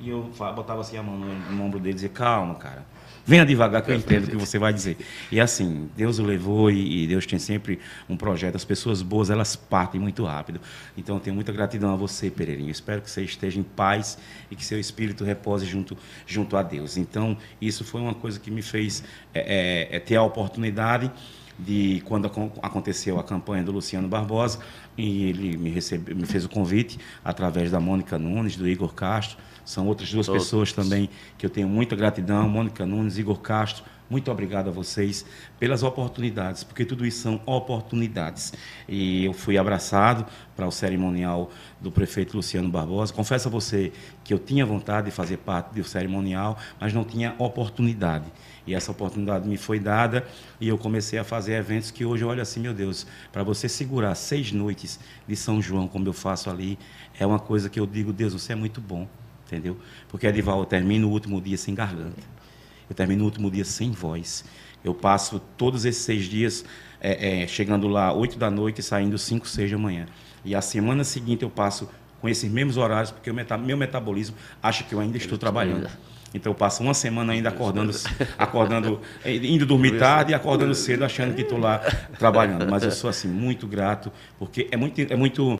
e 0.00 0.08
eu 0.08 0.30
botava 0.56 0.80
assim 0.80 0.96
a 0.96 1.02
mão 1.02 1.18
no, 1.18 1.34
no 1.34 1.64
ombro 1.64 1.78
dele 1.78 1.92
e 1.92 1.94
dizia: 1.94 2.08
calma, 2.08 2.54
cara 2.54 2.97
Venha 3.28 3.44
devagar 3.44 3.82
que 3.82 3.90
eu 3.90 3.94
entendo 3.94 4.24
o 4.24 4.30
que 4.30 4.36
você 4.36 4.58
vai 4.58 4.72
dizer. 4.72 4.96
E 5.30 5.38
assim, 5.38 5.90
Deus 5.94 6.18
o 6.18 6.24
levou 6.24 6.70
e, 6.70 7.06
Deus 7.06 7.26
tem 7.26 7.38
sempre 7.38 7.78
um 8.08 8.16
projeto. 8.16 8.56
As 8.56 8.64
pessoas 8.64 9.02
boas, 9.02 9.28
elas 9.28 9.54
partem 9.54 10.00
muito 10.00 10.24
rápido. 10.24 10.58
Então, 10.96 11.16
eu 11.16 11.20
tenho 11.20 11.34
muita 11.34 11.52
gratidão 11.52 11.92
a 11.92 11.96
você, 11.96 12.30
Pereirinho. 12.30 12.70
espero 12.70 13.02
que 13.02 13.10
você 13.10 13.22
esteja 13.22 13.60
em 13.60 13.62
paz 13.62 14.16
e 14.50 14.56
que 14.56 14.64
seu 14.64 14.80
espírito 14.80 15.24
repose 15.24 15.66
junto, 15.66 15.94
junto 16.26 16.56
a 16.56 16.62
Deus. 16.62 16.96
Então, 16.96 17.36
isso 17.60 17.84
foi 17.84 18.00
uma 18.00 18.14
coisa 18.14 18.40
que 18.40 18.50
me 18.50 18.62
fez 18.62 19.04
é, 19.34 19.88
é, 19.90 19.96
é 19.96 20.00
ter 20.00 20.16
a 20.16 20.22
oportunidade 20.22 21.12
de 21.58 22.00
quando 22.06 22.32
aconteceu 22.62 23.18
a 23.18 23.24
campanha 23.24 23.62
do 23.62 23.72
Luciano 23.72 24.08
Barbosa 24.08 24.60
e 24.96 25.24
ele 25.24 25.54
me 25.58 25.68
recebe, 25.68 26.14
me 26.14 26.24
fez 26.24 26.46
o 26.46 26.48
convite 26.48 26.98
através 27.22 27.70
da 27.70 27.78
Mônica 27.78 28.18
Nunes, 28.18 28.56
do 28.56 28.66
Igor 28.66 28.94
Castro, 28.94 29.36
são 29.68 29.86
outras 29.86 30.10
duas 30.10 30.24
Todos. 30.24 30.44
pessoas 30.44 30.72
também 30.72 31.10
que 31.36 31.44
eu 31.44 31.50
tenho 31.50 31.68
muita 31.68 31.94
gratidão, 31.94 32.48
Mônica 32.48 32.86
Nunes, 32.86 33.18
Igor 33.18 33.38
Castro. 33.38 33.84
Muito 34.08 34.30
obrigado 34.30 34.68
a 34.68 34.70
vocês 34.70 35.26
pelas 35.58 35.82
oportunidades, 35.82 36.64
porque 36.64 36.86
tudo 36.86 37.04
isso 37.04 37.20
são 37.20 37.38
oportunidades. 37.44 38.54
E 38.88 39.26
eu 39.26 39.34
fui 39.34 39.58
abraçado 39.58 40.24
para 40.56 40.66
o 40.66 40.72
cerimonial 40.72 41.50
do 41.78 41.92
prefeito 41.92 42.34
Luciano 42.34 42.70
Barbosa. 42.70 43.12
Confesso 43.12 43.48
a 43.48 43.50
você 43.50 43.92
que 44.24 44.32
eu 44.32 44.38
tinha 44.38 44.64
vontade 44.64 45.10
de 45.10 45.10
fazer 45.10 45.36
parte 45.36 45.74
do 45.74 45.84
cerimonial, 45.84 46.56
mas 46.80 46.94
não 46.94 47.04
tinha 47.04 47.34
oportunidade. 47.38 48.24
E 48.66 48.74
essa 48.74 48.90
oportunidade 48.90 49.46
me 49.46 49.58
foi 49.58 49.78
dada 49.78 50.26
e 50.58 50.66
eu 50.66 50.78
comecei 50.78 51.18
a 51.18 51.24
fazer 51.24 51.52
eventos 51.52 51.90
que 51.90 52.06
hoje 52.06 52.24
eu 52.24 52.28
olho 52.28 52.40
assim, 52.40 52.60
meu 52.60 52.72
Deus, 52.72 53.06
para 53.30 53.42
você 53.42 53.68
segurar 53.68 54.14
seis 54.14 54.50
noites 54.50 54.98
de 55.26 55.36
São 55.36 55.60
João, 55.60 55.86
como 55.86 56.08
eu 56.08 56.14
faço 56.14 56.48
ali, 56.48 56.78
é 57.20 57.26
uma 57.26 57.38
coisa 57.38 57.68
que 57.68 57.78
eu 57.78 57.86
digo, 57.86 58.14
Deus, 58.14 58.32
você 58.32 58.54
é 58.54 58.56
muito 58.56 58.80
bom 58.80 59.06
entendeu? 59.48 59.76
Porque, 60.08 60.26
Edival, 60.26 60.60
eu 60.60 60.66
termino 60.66 61.08
o 61.08 61.10
último 61.10 61.40
dia 61.40 61.56
sem 61.56 61.74
garganta. 61.74 62.22
Eu 62.88 62.94
termino 62.94 63.22
o 63.22 63.24
último 63.24 63.50
dia 63.50 63.64
sem 63.64 63.90
voz. 63.90 64.44
Eu 64.84 64.94
passo 64.94 65.40
todos 65.56 65.84
esses 65.84 66.02
seis 66.02 66.24
dias 66.24 66.64
é, 67.00 67.42
é, 67.42 67.46
chegando 67.46 67.88
lá 67.88 68.12
oito 68.12 68.38
da 68.38 68.50
noite 68.50 68.80
e 68.80 68.82
saindo 68.82 69.18
cinco, 69.18 69.48
seis 69.48 69.70
da 69.70 69.78
manhã. 69.78 70.06
E 70.44 70.54
a 70.54 70.60
semana 70.60 71.02
seguinte 71.02 71.42
eu 71.42 71.50
passo 71.50 71.88
com 72.20 72.28
esses 72.28 72.50
mesmos 72.50 72.76
horários, 72.76 73.10
porque 73.10 73.32
meta, 73.32 73.56
meu 73.56 73.76
metabolismo 73.76 74.36
acha 74.62 74.84
que 74.84 74.94
eu 74.94 75.00
ainda 75.00 75.16
estou 75.16 75.38
trabalhando. 75.38 75.88
Então 76.34 76.52
eu 76.52 76.54
passo 76.54 76.82
uma 76.82 76.94
semana 76.94 77.32
ainda 77.32 77.48
acordando, 77.48 77.92
acordando, 78.36 79.00
indo 79.24 79.64
dormir 79.64 79.98
tarde 79.98 80.32
e 80.32 80.34
acordando 80.34 80.74
cedo, 80.74 81.04
achando 81.04 81.34
que 81.34 81.42
estou 81.42 81.58
lá 81.58 81.78
trabalhando. 82.18 82.68
Mas 82.68 82.82
eu 82.82 82.90
sou 82.90 83.08
assim 83.08 83.28
muito 83.28 83.66
grato, 83.66 84.12
porque 84.38 84.68
é 84.70 84.76
muito, 84.76 85.00
é 85.00 85.16
muito 85.16 85.58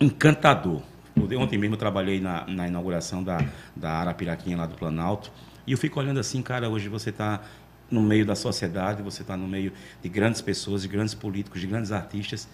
encantador 0.00 0.82
Ontem 1.16 1.58
mesmo 1.58 1.74
eu 1.74 1.78
trabalhei 1.78 2.20
na, 2.20 2.46
na 2.46 2.68
inauguração 2.68 3.22
da, 3.22 3.38
da 3.74 3.92
Arapiraquinha 3.92 4.56
lá 4.56 4.66
do 4.66 4.74
Planalto. 4.74 5.30
E 5.66 5.72
eu 5.72 5.78
fico 5.78 6.00
olhando 6.00 6.18
assim, 6.18 6.42
cara, 6.42 6.68
hoje 6.68 6.88
você 6.88 7.10
está 7.10 7.42
no 7.90 8.00
meio 8.00 8.24
da 8.24 8.34
sociedade, 8.34 9.02
você 9.02 9.22
está 9.22 9.36
no 9.36 9.46
meio 9.46 9.72
de 10.02 10.08
grandes 10.08 10.40
pessoas, 10.40 10.82
de 10.82 10.88
grandes 10.88 11.14
políticos, 11.14 11.60
de 11.60 11.66
grandes 11.66 11.92
artistas. 11.92 12.48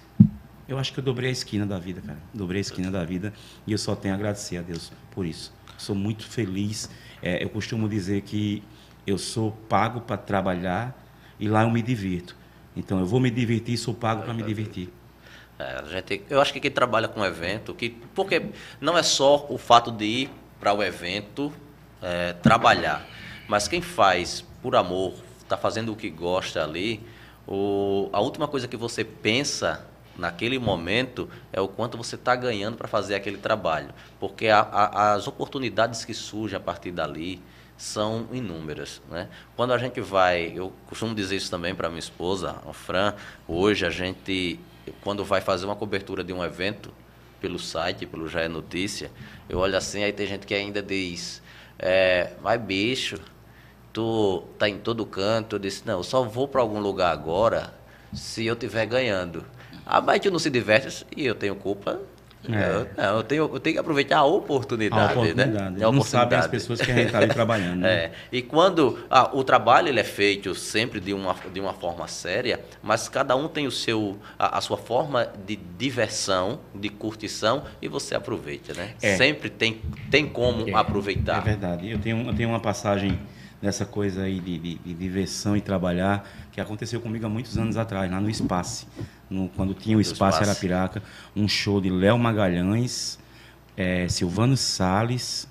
Eu 0.68 0.78
acho 0.78 0.92
que 0.92 0.98
eu 0.98 1.04
dobrei 1.04 1.30
a 1.30 1.32
esquina 1.32 1.64
da 1.64 1.78
vida, 1.78 2.02
cara. 2.02 2.18
Dobrei 2.34 2.58
a 2.58 2.60
esquina 2.60 2.90
da 2.90 3.04
vida 3.04 3.32
e 3.66 3.72
eu 3.72 3.78
só 3.78 3.94
tenho 3.94 4.14
a 4.14 4.16
agradecer 4.16 4.58
a 4.58 4.62
Deus 4.62 4.92
por 5.12 5.24
isso. 5.24 5.54
Sou 5.78 5.94
muito 5.94 6.26
feliz. 6.26 6.90
É, 7.22 7.42
eu 7.42 7.48
costumo 7.48 7.88
dizer 7.88 8.22
que 8.22 8.62
eu 9.06 9.16
sou 9.16 9.52
pago 9.68 10.00
para 10.00 10.16
trabalhar 10.16 10.94
e 11.40 11.48
lá 11.48 11.62
eu 11.62 11.70
me 11.70 11.80
divirto. 11.80 12.36
Então 12.76 12.98
eu 13.00 13.06
vou 13.06 13.18
me 13.18 13.30
divertir 13.30 13.78
sou 13.78 13.94
pago 13.94 14.22
para 14.22 14.34
me 14.34 14.42
divertir. 14.42 14.90
É, 15.58 15.80
a 15.80 15.82
gente, 15.84 16.22
eu 16.30 16.40
acho 16.40 16.52
que 16.52 16.60
quem 16.60 16.70
trabalha 16.70 17.08
com 17.08 17.24
evento, 17.24 17.74
que, 17.74 17.90
porque 18.14 18.46
não 18.80 18.96
é 18.96 19.02
só 19.02 19.46
o 19.48 19.58
fato 19.58 19.90
de 19.90 20.04
ir 20.04 20.30
para 20.60 20.72
o 20.72 20.82
evento 20.82 21.52
é, 22.00 22.32
trabalhar, 22.34 23.04
mas 23.48 23.66
quem 23.66 23.82
faz 23.82 24.44
por 24.62 24.76
amor, 24.76 25.14
está 25.42 25.56
fazendo 25.56 25.92
o 25.92 25.96
que 25.96 26.10
gosta 26.10 26.62
ali, 26.62 27.00
o, 27.46 28.08
a 28.12 28.20
última 28.20 28.46
coisa 28.46 28.68
que 28.68 28.76
você 28.76 29.02
pensa 29.02 29.84
naquele 30.16 30.58
momento 30.58 31.28
é 31.52 31.60
o 31.60 31.66
quanto 31.66 31.96
você 31.96 32.16
está 32.16 32.36
ganhando 32.36 32.76
para 32.76 32.86
fazer 32.86 33.14
aquele 33.14 33.38
trabalho. 33.38 33.88
Porque 34.20 34.48
a, 34.48 34.60
a, 34.60 35.14
as 35.14 35.26
oportunidades 35.26 36.04
que 36.04 36.12
surgem 36.12 36.56
a 36.56 36.60
partir 36.60 36.90
dali 36.90 37.40
são 37.76 38.28
inúmeras. 38.32 39.00
Né? 39.08 39.28
Quando 39.56 39.72
a 39.72 39.78
gente 39.78 40.00
vai, 40.00 40.52
eu 40.54 40.72
costumo 40.86 41.14
dizer 41.14 41.36
isso 41.36 41.50
também 41.50 41.74
para 41.74 41.88
minha 41.88 42.00
esposa, 42.00 42.56
a 42.68 42.72
Fran, 42.72 43.14
hoje 43.46 43.86
a 43.86 43.90
gente 43.90 44.60
quando 45.02 45.24
vai 45.24 45.40
fazer 45.40 45.64
uma 45.64 45.76
cobertura 45.76 46.22
de 46.22 46.32
um 46.32 46.44
evento 46.44 46.92
pelo 47.40 47.58
site, 47.58 48.06
pelo 48.06 48.28
Já 48.28 48.40
é 48.40 48.48
Notícia, 48.48 49.10
eu 49.48 49.58
olho 49.58 49.76
assim, 49.76 50.02
aí 50.02 50.12
tem 50.12 50.26
gente 50.26 50.46
que 50.46 50.54
ainda 50.54 50.82
diz, 50.82 51.40
é, 51.78 52.32
mas 52.42 52.60
bicho, 52.60 53.18
tu 53.92 54.44
tá 54.58 54.68
em 54.68 54.78
todo 54.78 55.06
canto. 55.06 55.56
Eu 55.56 55.60
disse, 55.60 55.82
não, 55.86 55.98
eu 55.98 56.02
só 56.02 56.22
vou 56.22 56.48
para 56.48 56.60
algum 56.60 56.80
lugar 56.80 57.12
agora 57.12 57.74
se 58.12 58.44
eu 58.46 58.54
estiver 58.54 58.86
ganhando. 58.86 59.44
Ah, 59.86 60.00
mas 60.00 60.20
tu 60.20 60.30
não 60.30 60.38
se 60.38 60.50
diverte 60.50 61.06
e 61.16 61.24
eu 61.24 61.34
tenho 61.34 61.54
culpa 61.54 62.00
É. 62.48 63.06
Eu, 63.06 63.16
eu, 63.16 63.22
tenho, 63.22 63.50
eu 63.52 63.60
tenho 63.60 63.74
que 63.74 63.80
aproveitar 63.80 64.18
a 64.18 64.24
oportunidade, 64.24 65.02
a 65.02 65.10
oportunidade. 65.12 65.50
né? 65.50 65.58
A 65.58 65.88
oportunidade. 65.88 65.96
Não 65.96 66.02
sabem 66.02 66.38
as 66.38 66.46
pessoas 66.46 66.80
que 66.80 66.90
a 66.90 66.94
gente 66.94 67.06
está 67.06 67.18
ali 67.18 67.28
trabalhando. 67.28 67.80
Né? 67.80 67.88
É. 67.98 68.12
E 68.30 68.42
quando 68.42 68.98
ah, 69.10 69.30
o 69.32 69.42
trabalho 69.42 69.88
ele 69.88 69.98
é 69.98 70.04
feito 70.04 70.54
sempre 70.54 71.00
de 71.00 71.12
uma, 71.14 71.34
de 71.52 71.58
uma 71.58 71.72
forma 71.72 72.06
séria, 72.06 72.60
mas 72.82 73.08
cada 73.08 73.34
um 73.34 73.48
tem 73.48 73.66
o 73.66 73.70
seu, 73.70 74.18
a, 74.38 74.58
a 74.58 74.60
sua 74.60 74.76
forma 74.76 75.26
de 75.46 75.56
diversão, 75.56 76.60
de 76.74 76.90
curtição, 76.90 77.64
e 77.80 77.88
você 77.88 78.14
aproveita, 78.14 78.74
né? 78.74 78.90
É. 79.00 79.16
Sempre 79.16 79.48
tem, 79.48 79.80
tem 80.10 80.28
como 80.28 80.68
é, 80.68 80.74
aproveitar. 80.74 81.38
É 81.38 81.40
verdade. 81.40 81.90
Eu 81.90 81.98
tenho, 81.98 82.26
eu 82.26 82.34
tenho 82.34 82.50
uma 82.50 82.60
passagem 82.60 83.18
nessa 83.60 83.84
coisa 83.84 84.22
aí 84.22 84.38
de, 84.40 84.58
de, 84.58 84.74
de, 84.76 84.94
diversão 84.94 85.56
e 85.56 85.60
trabalhar, 85.60 86.28
que 86.58 86.62
aconteceu 86.62 87.00
comigo 87.00 87.24
há 87.24 87.28
muitos 87.28 87.56
anos 87.56 87.76
atrás, 87.76 88.10
lá 88.10 88.20
no 88.20 88.28
Espaço. 88.28 88.88
No, 89.30 89.48
quando 89.50 89.74
tinha 89.74 89.96
o 89.96 90.00
Espaço 90.00 90.42
Arapiraca, 90.42 91.00
um 91.36 91.46
show 91.46 91.80
de 91.80 91.88
Léo 91.88 92.18
Magalhães, 92.18 93.16
é, 93.76 94.08
Silvano 94.08 94.56
Salles. 94.56 95.46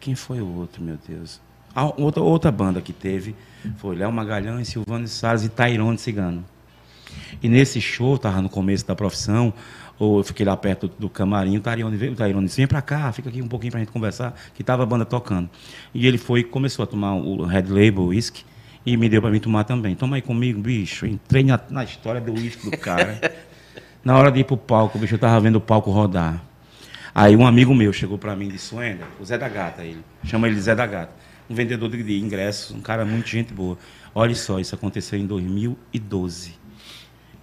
Quem 0.00 0.14
foi 0.14 0.40
o 0.40 0.56
outro, 0.56 0.82
meu 0.82 0.98
Deus? 1.06 1.38
Ah, 1.74 1.84
outra, 1.84 2.22
outra 2.22 2.50
banda 2.50 2.80
que 2.80 2.94
teve 2.94 3.36
foi 3.76 3.94
Léo 3.94 4.10
Magalhães, 4.10 4.68
Silvano 4.68 5.06
Salles 5.06 5.44
e 5.44 5.50
Tairone 5.50 5.98
Cigano. 5.98 6.44
E 7.42 7.48
nesse 7.48 7.78
show, 7.78 8.14
estava 8.14 8.40
no 8.40 8.48
começo 8.48 8.86
da 8.86 8.96
profissão, 8.96 9.52
ou 9.98 10.18
eu 10.18 10.24
fiquei 10.24 10.46
lá 10.46 10.56
perto 10.56 10.88
do, 10.98 11.10
camarim, 11.10 11.58
o 11.58 11.60
Tairone 11.60 11.96
veio, 11.96 12.12
o 12.12 12.16
Tairone 12.16 12.46
disse, 12.46 12.56
vem 12.56 12.66
pra 12.66 12.80
cá, 12.80 13.12
fica 13.12 13.28
aqui 13.28 13.42
um 13.42 13.48
pouquinho 13.48 13.70
pra 13.70 13.80
gente 13.80 13.92
conversar, 13.92 14.34
que 14.54 14.64
tava 14.64 14.82
a 14.82 14.86
banda 14.86 15.04
tocando. 15.04 15.50
E 15.92 16.06
ele 16.06 16.16
foi, 16.16 16.42
começou 16.42 16.82
a 16.82 16.86
tomar 16.86 17.14
o 17.14 17.44
Red 17.44 17.64
Label 17.68 18.04
Whisky, 18.04 18.44
e 18.84 18.96
me 18.96 19.08
deu 19.08 19.20
para 19.22 19.30
mim 19.30 19.38
tomar 19.38 19.64
também. 19.64 19.94
Toma 19.94 20.16
aí 20.16 20.22
comigo, 20.22 20.60
bicho. 20.60 21.06
Entrei 21.06 21.44
na, 21.44 21.60
na 21.70 21.84
história 21.84 22.20
do 22.20 22.32
uísque 22.32 22.68
do 22.68 22.76
cara. 22.76 23.20
na 24.04 24.16
hora 24.16 24.30
de 24.30 24.40
ir 24.40 24.44
pro 24.44 24.56
palco, 24.56 24.98
bicho, 24.98 25.14
eu 25.14 25.18
tava 25.18 25.40
vendo 25.40 25.56
o 25.56 25.60
palco 25.60 25.90
rodar. 25.90 26.42
Aí 27.14 27.36
um 27.36 27.46
amigo 27.46 27.74
meu 27.74 27.92
chegou 27.92 28.18
para 28.18 28.34
mim 28.34 28.48
e 28.48 28.52
disse, 28.52 28.74
Wender, 28.74 29.06
o 29.20 29.24
Zé 29.24 29.38
da 29.38 29.48
Gata, 29.48 29.84
ele. 29.84 30.02
Chama 30.24 30.48
ele 30.48 30.56
de 30.56 30.62
Zé 30.62 30.74
da 30.74 30.86
Gata. 30.86 31.12
Um 31.48 31.54
vendedor 31.54 31.90
de 31.90 32.18
ingressos, 32.18 32.74
um 32.74 32.80
cara 32.80 33.04
muito 33.04 33.28
gente 33.28 33.52
boa. 33.52 33.76
Olha 34.14 34.34
só, 34.34 34.58
isso 34.58 34.74
aconteceu 34.74 35.18
em 35.18 35.26
2012. 35.26 36.54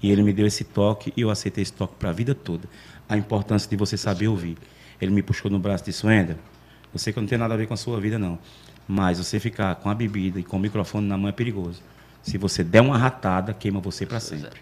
E 0.02 0.12
ele 0.12 0.24
me 0.24 0.34
deu 0.34 0.48
esse 0.48 0.64
toque 0.64 1.14
e 1.16 1.22
eu 1.22 1.30
aceitei 1.30 1.62
esse 1.62 1.74
toque 1.74 1.96
para 2.00 2.10
a 2.10 2.14
vida 2.14 2.34
toda. 2.34 2.68
A 3.08 3.18
importância 3.18 3.70
de 3.70 3.76
você 3.76 3.98
saber 3.98 4.28
ouvir. 4.28 4.58
Ele 5.00 5.12
me 5.12 5.22
puxou 5.22 5.52
no 5.52 5.60
braço 5.60 5.84
e 5.84 5.86
disse: 5.88 6.06
Wender, 6.06 6.38
eu 6.94 7.00
sei 7.00 7.14
que 7.14 7.20
não 7.20 7.28
tem 7.28 7.38
nada 7.38 7.54
a 7.54 7.58
ver 7.58 7.68
com 7.68 7.74
a 7.74 7.78
sua 7.78 8.00
vida, 8.00 8.18
não. 8.18 8.40
Mas 8.92 9.20
você 9.20 9.40
ficar 9.40 9.76
com 9.76 9.88
a 9.88 9.94
bebida 9.94 10.40
e 10.40 10.44
com 10.44 10.58
o 10.58 10.60
microfone 10.60 11.08
na 11.08 11.16
mão 11.16 11.30
é 11.30 11.32
perigoso. 11.32 11.80
Se 12.24 12.40
você 12.40 12.64
der 12.64 12.82
uma 12.82 12.98
ratada, 12.98 13.54
queima 13.54 13.80
você 13.80 14.04
para 14.04 14.20
sempre. 14.20 14.62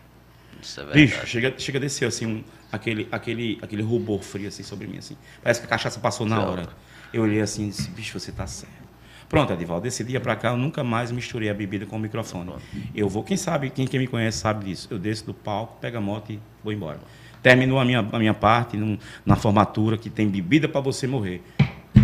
Isso 0.62 0.82
é 0.82 0.84
verdade. 0.84 1.06
Bicho, 1.06 1.26
chega, 1.26 1.54
chega 1.58 1.78
a 1.78 1.82
descer 1.82 2.06
assim, 2.10 2.26
um, 2.26 2.44
aquele, 2.70 3.08
aquele, 3.10 3.58
aquele 3.62 3.82
rubor 3.82 4.22
frio 4.22 4.50
assim 4.50 4.64
sobre 4.64 4.86
mim. 4.86 4.98
assim. 4.98 5.16
Parece 5.42 5.62
que 5.62 5.66
a 5.66 5.70
cachaça 5.70 5.98
passou 6.02 6.28
na 6.28 6.42
hora. 6.42 6.68
Eu 7.14 7.24
olhei 7.24 7.40
assim 7.40 7.68
e 7.68 7.70
disse: 7.70 7.90
bicho, 7.92 8.20
você 8.20 8.34
tá 8.34 8.46
certo. 8.46 8.86
Pronto, 9.30 9.54
Edivaldo, 9.54 9.84
desse 9.84 10.04
dia 10.04 10.20
para 10.20 10.36
cá 10.36 10.50
eu 10.50 10.58
nunca 10.58 10.84
mais 10.84 11.10
misturei 11.10 11.50
a 11.50 11.54
bebida 11.54 11.86
com 11.86 11.96
o 11.96 12.00
microfone. 12.00 12.52
Eu 12.94 13.08
vou, 13.08 13.24
quem 13.24 13.38
sabe, 13.38 13.70
quem, 13.70 13.88
quem 13.88 14.00
me 14.00 14.08
conhece 14.08 14.40
sabe 14.40 14.66
disso. 14.66 14.90
Eu 14.92 15.00
desço 15.00 15.26
do 15.26 15.34
palco, 15.34 15.78
pego 15.80 15.98
a 15.98 16.02
moto 16.02 16.34
e 16.34 16.40
vou 16.62 16.74
embora. 16.74 17.00
Terminou 17.42 17.80
a 17.80 17.86
minha, 17.86 18.00
a 18.00 18.20
minha 18.20 18.34
parte 18.34 18.76
num, 18.76 18.98
na 19.26 19.38
formatura, 19.38 19.98
que 19.98 20.10
tem 20.10 20.28
bebida 20.28 20.68
para 20.68 20.82
você 20.82 21.08
morrer. 21.08 21.42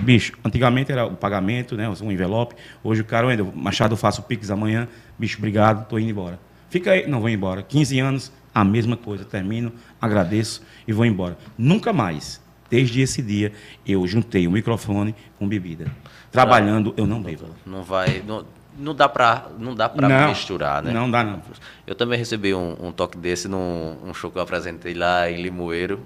Bicho, 0.04 0.34
antigamente 0.44 0.92
era 0.92 1.06
o 1.06 1.16
pagamento, 1.16 1.76
né, 1.76 1.90
um 1.90 2.12
envelope. 2.12 2.56
Hoje 2.84 3.02
o 3.02 3.06
cara, 3.06 3.28
ainda, 3.28 3.44
Machado, 3.44 3.94
eu 3.94 3.98
faço 3.98 4.22
o 4.22 4.24
Pix 4.24 4.52
amanhã. 4.52 4.88
Bicho, 5.18 5.38
obrigado, 5.38 5.84
estou 5.84 6.00
indo 6.00 6.12
embora. 6.12 6.40
Fica 6.70 6.92
aí, 6.92 7.08
não 7.08 7.20
vou 7.20 7.30
embora. 7.30 7.64
15 7.64 8.00
anos, 8.00 8.32
a 8.54 8.64
mesma 8.64 8.98
coisa. 8.98 9.24
Termino, 9.24 9.72
agradeço 10.02 10.62
e 10.88 10.94
vou 10.94 11.06
embora. 11.06 11.38
Nunca 11.58 11.94
mais, 11.94 12.42
desde 12.70 13.02
esse 13.02 13.22
dia, 13.22 13.52
eu 13.86 14.06
juntei 14.08 14.48
o 14.48 14.52
microfone 14.52 15.16
com 15.38 15.48
bebida. 15.48 15.86
Trabalhando, 16.32 16.94
eu 16.98 17.06
não 17.06 17.22
bebo. 17.22 17.46
Não 17.66 17.84
vai. 17.84 18.24
Não, 18.26 18.46
não 18.78 18.96
dá 18.96 19.08
para 19.08 19.50
não 19.60 19.76
dá 19.76 19.88
para 19.88 20.28
misturar, 20.28 20.82
né? 20.82 20.92
Não 20.92 21.10
dá 21.10 21.24
não. 21.24 21.42
Eu 21.86 21.94
também 21.94 22.18
recebi 22.18 22.54
um, 22.54 22.76
um 22.88 22.92
toque 22.92 23.18
desse 23.18 23.48
num 23.48 23.98
um 24.04 24.14
show 24.14 24.32
que 24.32 24.38
eu 24.38 24.42
apresentei 24.42 24.94
lá 24.94 25.30
em 25.30 25.42
Limoeiro. 25.42 26.06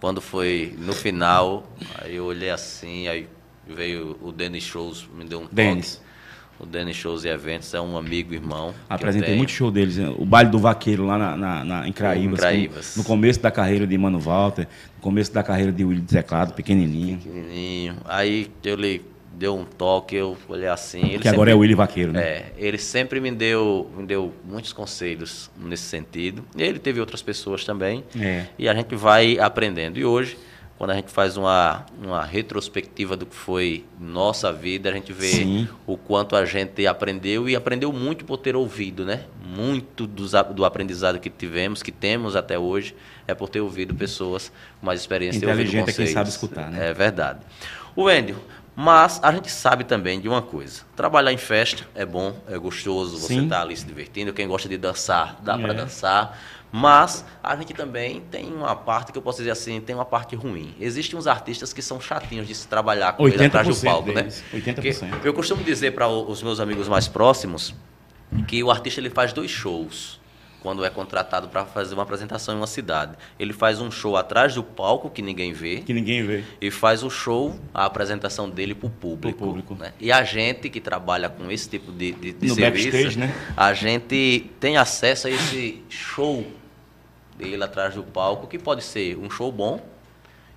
Quando 0.00 0.20
foi 0.20 0.74
no 0.78 0.92
final, 0.92 1.70
aí 1.98 2.16
eu 2.16 2.24
olhei 2.24 2.50
assim, 2.50 3.08
aí 3.08 3.28
veio 3.66 4.16
o 4.22 4.30
Denis 4.30 4.64
Shows, 4.64 5.08
me 5.14 5.24
deu 5.24 5.40
um 5.40 5.48
Dennis. 5.50 5.96
toque. 5.96 6.06
O 6.58 6.64
Denis 6.64 6.96
Shows 6.96 7.24
e 7.24 7.28
Eventos 7.28 7.74
é 7.74 7.80
um 7.80 7.98
amigo, 7.98 8.32
irmão. 8.32 8.74
Apresentei 8.88 9.36
muito 9.36 9.52
show 9.52 9.70
deles. 9.70 9.98
Né? 9.98 10.08
O 10.16 10.24
Baile 10.24 10.50
do 10.50 10.58
Vaqueiro 10.58 11.04
lá 11.04 11.18
na, 11.18 11.36
na, 11.36 11.64
na 11.64 11.88
em 11.88 11.92
Craíbas. 11.92 12.38
Em 12.38 12.42
Craíbas. 12.42 12.96
no 12.96 13.04
começo 13.04 13.40
da 13.40 13.50
carreira 13.50 13.86
de 13.86 13.98
Mano 13.98 14.18
Walter, 14.18 14.66
no 14.96 15.02
começo 15.02 15.30
da 15.34 15.42
carreira 15.42 15.70
de 15.70 15.84
Willi 15.84 16.02
Zeclado, 16.10 16.54
pequenininho. 16.54 17.18
Pequenininho. 17.18 17.96
Aí 18.06 18.50
eu 18.64 18.74
li 18.74 19.04
deu 19.36 19.54
um 19.54 19.64
toque, 19.64 20.16
eu 20.16 20.36
olhei 20.48 20.68
assim. 20.68 21.02
Ele 21.04 21.18
que 21.18 21.28
agora 21.28 21.50
é 21.50 21.54
o 21.54 21.58
Willy 21.58 21.74
Vaqueiro, 21.74 22.12
né? 22.12 22.20
É, 22.22 22.52
ele 22.56 22.78
sempre 22.78 23.20
me 23.20 23.30
deu, 23.30 23.90
me 23.96 24.06
deu 24.06 24.32
muitos 24.44 24.72
conselhos 24.72 25.50
nesse 25.58 25.84
sentido. 25.84 26.42
Ele 26.56 26.78
teve 26.78 27.00
outras 27.00 27.22
pessoas 27.22 27.64
também. 27.64 28.02
É. 28.18 28.46
E 28.58 28.68
a 28.68 28.74
gente 28.74 28.96
vai 28.96 29.38
aprendendo. 29.38 29.98
E 29.98 30.04
hoje, 30.04 30.38
quando 30.78 30.90
a 30.90 30.94
gente 30.94 31.10
faz 31.10 31.36
uma, 31.36 31.84
uma 32.02 32.24
retrospectiva 32.24 33.14
do 33.14 33.26
que 33.26 33.36
foi 33.36 33.84
nossa 34.00 34.50
vida, 34.50 34.88
a 34.88 34.92
gente 34.92 35.12
vê 35.12 35.28
Sim. 35.28 35.68
o 35.86 35.98
quanto 35.98 36.34
a 36.34 36.44
gente 36.46 36.86
aprendeu 36.86 37.46
e 37.48 37.54
aprendeu 37.54 37.92
muito 37.92 38.24
por 38.24 38.38
ter 38.38 38.56
ouvido, 38.56 39.04
né? 39.04 39.24
Muito 39.44 40.06
do, 40.06 40.26
do 40.54 40.64
aprendizado 40.64 41.18
que 41.18 41.28
tivemos, 41.28 41.82
que 41.82 41.92
temos 41.92 42.34
até 42.34 42.58
hoje, 42.58 42.94
é 43.28 43.34
por 43.34 43.50
ter 43.50 43.60
ouvido 43.60 43.94
pessoas 43.94 44.50
com 44.80 44.86
mais 44.86 45.00
experiência. 45.00 45.38
Inteligente 45.38 45.90
é 45.90 45.92
quem 45.92 46.06
sabe 46.06 46.30
escutar, 46.30 46.70
né? 46.70 46.88
É 46.88 46.94
verdade. 46.94 47.40
O 47.94 48.04
Wendel, 48.04 48.36
mas 48.78 49.18
a 49.22 49.32
gente 49.32 49.50
sabe 49.50 49.84
também 49.84 50.20
de 50.20 50.28
uma 50.28 50.42
coisa: 50.42 50.82
trabalhar 50.94 51.32
em 51.32 51.38
festa 51.38 51.88
é 51.94 52.04
bom, 52.04 52.36
é 52.46 52.58
gostoso, 52.58 53.16
você 53.16 53.40
está 53.40 53.62
ali 53.62 53.74
se 53.74 53.86
divertindo. 53.86 54.34
Quem 54.34 54.46
gosta 54.46 54.68
de 54.68 54.76
dançar, 54.76 55.40
dá 55.42 55.54
é. 55.54 55.58
para 55.58 55.72
dançar. 55.72 56.38
Mas 56.70 57.24
a 57.42 57.56
gente 57.56 57.72
também 57.72 58.20
tem 58.30 58.52
uma 58.52 58.76
parte 58.76 59.10
que 59.10 59.16
eu 59.16 59.22
posso 59.22 59.38
dizer 59.38 59.52
assim, 59.52 59.80
tem 59.80 59.94
uma 59.94 60.04
parte 60.04 60.36
ruim. 60.36 60.74
Existem 60.78 61.18
uns 61.18 61.26
artistas 61.26 61.72
que 61.72 61.80
são 61.80 61.98
chatinhos 61.98 62.46
de 62.46 62.54
se 62.54 62.68
trabalhar 62.68 63.14
com 63.14 63.26
ele 63.26 63.42
atrás 63.42 63.66
do 63.66 63.74
palco, 63.82 64.12
deles, 64.12 64.44
né? 64.52 64.60
80%. 64.60 65.24
eu 65.24 65.32
costumo 65.32 65.64
dizer 65.64 65.92
para 65.92 66.06
os 66.06 66.42
meus 66.42 66.60
amigos 66.60 66.86
mais 66.86 67.08
próximos 67.08 67.74
que 68.46 68.62
o 68.62 68.70
artista 68.70 69.00
ele 69.00 69.08
faz 69.08 69.32
dois 69.32 69.50
shows 69.50 70.20
quando 70.66 70.84
é 70.84 70.90
contratado 70.90 71.46
para 71.46 71.64
fazer 71.64 71.94
uma 71.94 72.02
apresentação 72.02 72.52
em 72.52 72.58
uma 72.58 72.66
cidade. 72.66 73.12
Ele 73.38 73.52
faz 73.52 73.80
um 73.80 73.88
show 73.88 74.16
atrás 74.16 74.52
do 74.52 74.64
palco 74.64 75.08
que 75.08 75.22
ninguém 75.22 75.52
vê. 75.52 75.76
Que 75.76 75.92
ninguém 75.92 76.26
vê. 76.26 76.42
E 76.60 76.72
faz 76.72 77.04
o 77.04 77.08
show, 77.08 77.56
a 77.72 77.84
apresentação 77.84 78.50
dele 78.50 78.74
para 78.74 78.88
o 78.88 78.90
público. 78.90 79.38
público. 79.38 79.76
Né? 79.76 79.92
E 80.00 80.10
a 80.10 80.24
gente 80.24 80.68
que 80.68 80.80
trabalha 80.80 81.28
com 81.28 81.48
esse 81.52 81.70
tipo 81.70 81.92
de, 81.92 82.10
de, 82.10 82.32
de 82.32 82.48
no 82.48 82.56
serviço, 82.56 82.90
backstage, 82.90 83.16
né? 83.16 83.32
a 83.56 83.72
gente 83.74 84.50
tem 84.58 84.76
acesso 84.76 85.28
a 85.28 85.30
esse 85.30 85.84
show 85.88 86.44
dele 87.38 87.62
atrás 87.62 87.94
do 87.94 88.02
palco, 88.02 88.48
que 88.48 88.58
pode 88.58 88.82
ser 88.82 89.16
um 89.16 89.30
show 89.30 89.52
bom 89.52 89.80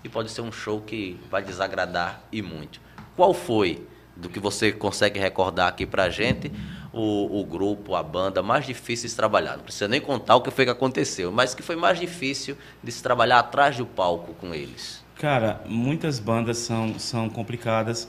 e 0.03 0.09
pode 0.09 0.31
ser 0.31 0.41
um 0.41 0.51
show 0.51 0.81
que 0.81 1.19
vai 1.29 1.43
desagradar 1.43 2.23
e 2.31 2.41
muito. 2.41 2.81
Qual 3.15 3.31
foi, 3.31 3.85
do 4.17 4.27
que 4.27 4.39
você 4.39 4.71
consegue 4.71 5.19
recordar 5.19 5.67
aqui 5.67 5.85
para 5.85 6.05
a 6.05 6.09
gente, 6.09 6.51
o, 6.91 7.39
o 7.39 7.45
grupo, 7.45 7.95
a 7.95 8.03
banda 8.03 8.41
mais 8.41 8.65
difícil 8.65 9.09
de 9.09 9.15
trabalhar. 9.15 9.57
Não 9.57 9.63
precisa 9.63 9.87
nem 9.87 10.01
contar 10.01 10.35
o 10.35 10.41
que 10.41 10.51
foi 10.51 10.65
que 10.65 10.71
aconteceu, 10.71 11.31
mas 11.31 11.53
que 11.53 11.61
foi 11.61 11.75
mais 11.75 11.99
difícil 11.99 12.57
de 12.83 12.91
se 12.91 13.01
trabalhar 13.01 13.39
atrás 13.39 13.77
do 13.77 13.85
palco 13.85 14.33
com 14.33 14.53
eles. 14.53 15.03
Cara, 15.15 15.61
muitas 15.67 16.19
bandas 16.19 16.57
são, 16.59 16.97
são 16.97 17.29
complicadas. 17.29 18.07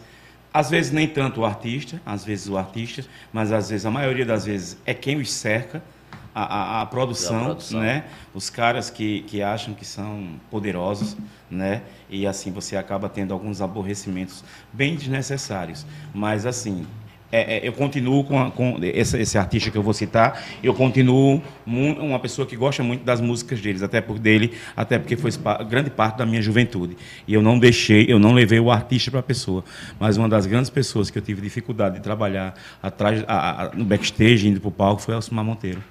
Às 0.52 0.70
vezes 0.70 0.90
nem 0.90 1.06
tanto 1.06 1.42
o 1.42 1.44
artista, 1.44 2.00
às 2.04 2.24
vezes 2.24 2.48
o 2.48 2.56
artista, 2.56 3.04
mas 3.32 3.52
às 3.52 3.70
vezes 3.70 3.86
a 3.86 3.90
maioria 3.90 4.24
das 4.24 4.46
vezes 4.46 4.76
é 4.84 4.94
quem 4.94 5.20
os 5.20 5.32
cerca, 5.32 5.82
a, 6.34 6.42
a, 6.42 6.82
a, 6.82 6.86
produção, 6.86 7.42
a 7.42 7.44
produção, 7.46 7.80
né? 7.80 8.04
Os 8.32 8.50
caras 8.50 8.90
que, 8.90 9.22
que 9.22 9.42
acham 9.42 9.74
que 9.74 9.84
são 9.84 10.40
poderosos, 10.50 11.16
né? 11.50 11.82
E 12.08 12.26
assim 12.26 12.52
você 12.52 12.76
acaba 12.76 13.08
tendo 13.08 13.34
alguns 13.34 13.60
aborrecimentos 13.60 14.44
bem 14.72 14.94
desnecessários. 14.96 15.84
Mas 16.14 16.46
assim, 16.46 16.86
é, 17.32 17.58
é, 17.58 17.68
eu 17.68 17.72
continuo 17.72 18.24
com, 18.24 18.40
a, 18.40 18.50
com 18.50 18.78
esse, 18.82 19.16
esse, 19.18 19.38
artista 19.38 19.70
que 19.70 19.78
eu 19.78 19.82
vou 19.82 19.94
citar, 19.94 20.42
eu 20.62 20.74
continuo 20.74 21.40
uma 21.66 22.18
pessoa 22.18 22.46
que 22.46 22.56
gosta 22.56 22.82
muito 22.82 23.04
das 23.04 23.20
músicas 23.20 23.60
deles, 23.60 23.82
até 23.82 24.00
por 24.00 24.18
dele, 24.18 24.52
até 24.76 24.98
porque 24.98 25.16
foi 25.16 25.30
grande 25.68 25.90
parte 25.90 26.18
da 26.18 26.26
minha 26.26 26.42
juventude. 26.42 26.96
E 27.28 27.34
eu 27.34 27.40
não 27.40 27.58
deixei, 27.58 28.06
eu 28.08 28.18
não 28.18 28.32
levei 28.32 28.58
o 28.58 28.70
artista 28.70 29.10
para 29.10 29.20
a 29.20 29.22
pessoa. 29.22 29.64
Mas 29.98 30.16
uma 30.16 30.28
das 30.28 30.46
grandes 30.46 30.70
pessoas 30.70 31.10
que 31.10 31.18
eu 31.18 31.22
tive 31.22 31.40
dificuldade 31.40 31.96
de 31.96 32.02
trabalhar 32.02 32.54
atrás, 32.82 33.24
a, 33.28 33.64
a, 33.64 33.74
no 33.74 33.84
backstage, 33.84 34.48
indo 34.48 34.60
para 34.60 34.68
o 34.68 34.72
palco, 34.72 35.00
foi 35.00 35.14
Alcimar 35.14 35.44
Monteiro. 35.44 35.82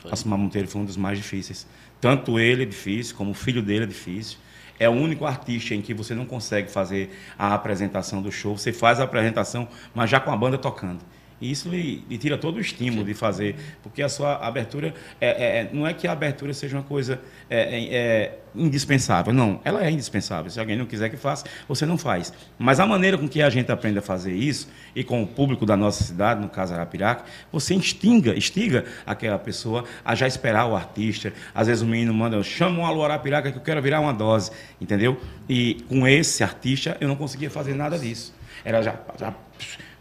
Foi. 0.00 0.10
Alcimar 0.10 0.38
Monteiro 0.38 0.66
foi 0.66 0.80
um 0.80 0.84
dos 0.84 0.96
mais 0.96 1.18
difíceis. 1.18 1.66
Tanto 2.00 2.38
ele 2.38 2.62
é 2.62 2.66
difícil, 2.66 3.14
como 3.16 3.30
o 3.30 3.34
filho 3.34 3.62
dele 3.62 3.84
é 3.84 3.86
difícil 3.86 4.38
é 4.84 4.88
o 4.88 4.92
único 4.92 5.24
artista 5.24 5.74
em 5.74 5.82
que 5.82 5.94
você 5.94 6.14
não 6.14 6.26
consegue 6.26 6.70
fazer 6.70 7.10
a 7.38 7.54
apresentação 7.54 8.22
do 8.22 8.30
show. 8.30 8.56
Você 8.56 8.72
faz 8.72 9.00
a 9.00 9.04
apresentação, 9.04 9.66
mas 9.94 10.10
já 10.10 10.20
com 10.20 10.30
a 10.30 10.36
banda 10.36 10.58
tocando. 10.58 11.00
E 11.40 11.50
isso 11.50 11.68
lhe, 11.68 12.04
lhe 12.08 12.16
tira 12.16 12.38
todo 12.38 12.56
o 12.56 12.60
estímulo 12.60 13.02
Sim. 13.02 13.06
de 13.06 13.14
fazer, 13.14 13.56
porque 13.82 14.02
a 14.02 14.08
sua 14.08 14.36
abertura 14.36 14.94
é, 15.20 15.28
é, 15.28 15.58
é, 15.58 15.70
não 15.72 15.86
é 15.86 15.92
que 15.92 16.06
a 16.06 16.12
abertura 16.12 16.54
seja 16.54 16.76
uma 16.76 16.82
coisa 16.82 17.20
é, 17.50 17.60
é, 17.60 17.94
é, 17.94 18.38
indispensável, 18.54 19.32
não, 19.32 19.60
ela 19.64 19.84
é 19.84 19.90
indispensável. 19.90 20.50
Se 20.50 20.60
alguém 20.60 20.76
não 20.76 20.86
quiser 20.86 21.08
que 21.08 21.16
faça, 21.16 21.44
você 21.68 21.84
não 21.84 21.98
faz. 21.98 22.32
Mas 22.58 22.78
a 22.78 22.86
maneira 22.86 23.18
com 23.18 23.28
que 23.28 23.42
a 23.42 23.50
gente 23.50 23.70
aprende 23.70 23.98
a 23.98 24.02
fazer 24.02 24.32
isso 24.32 24.68
e 24.94 25.02
com 25.02 25.22
o 25.22 25.26
público 25.26 25.66
da 25.66 25.76
nossa 25.76 26.04
cidade, 26.04 26.40
no 26.40 26.48
caso 26.48 26.72
Arapiraca, 26.72 27.24
você 27.50 27.74
instiga, 27.74 28.34
instiga 28.36 28.84
aquela 29.04 29.38
pessoa 29.38 29.84
a 30.04 30.14
já 30.14 30.26
esperar 30.26 30.66
o 30.66 30.76
artista. 30.76 31.32
Às 31.54 31.66
vezes 31.66 31.82
o 31.82 31.86
menino 31.86 32.14
manda, 32.14 32.40
chama 32.42 32.80
um 32.80 32.86
alô 32.86 33.04
Arapiraca 33.04 33.50
que 33.50 33.58
eu 33.58 33.62
quero 33.62 33.82
virar 33.82 34.00
uma 34.00 34.12
dose, 34.12 34.52
entendeu? 34.80 35.20
E 35.48 35.84
com 35.88 36.06
esse 36.06 36.44
artista 36.44 36.96
eu 37.00 37.08
não 37.08 37.16
conseguia 37.16 37.50
fazer 37.50 37.74
nada 37.74 37.98
disso. 37.98 38.32
Era 38.64 38.80
já, 38.80 38.94
já 39.18 39.34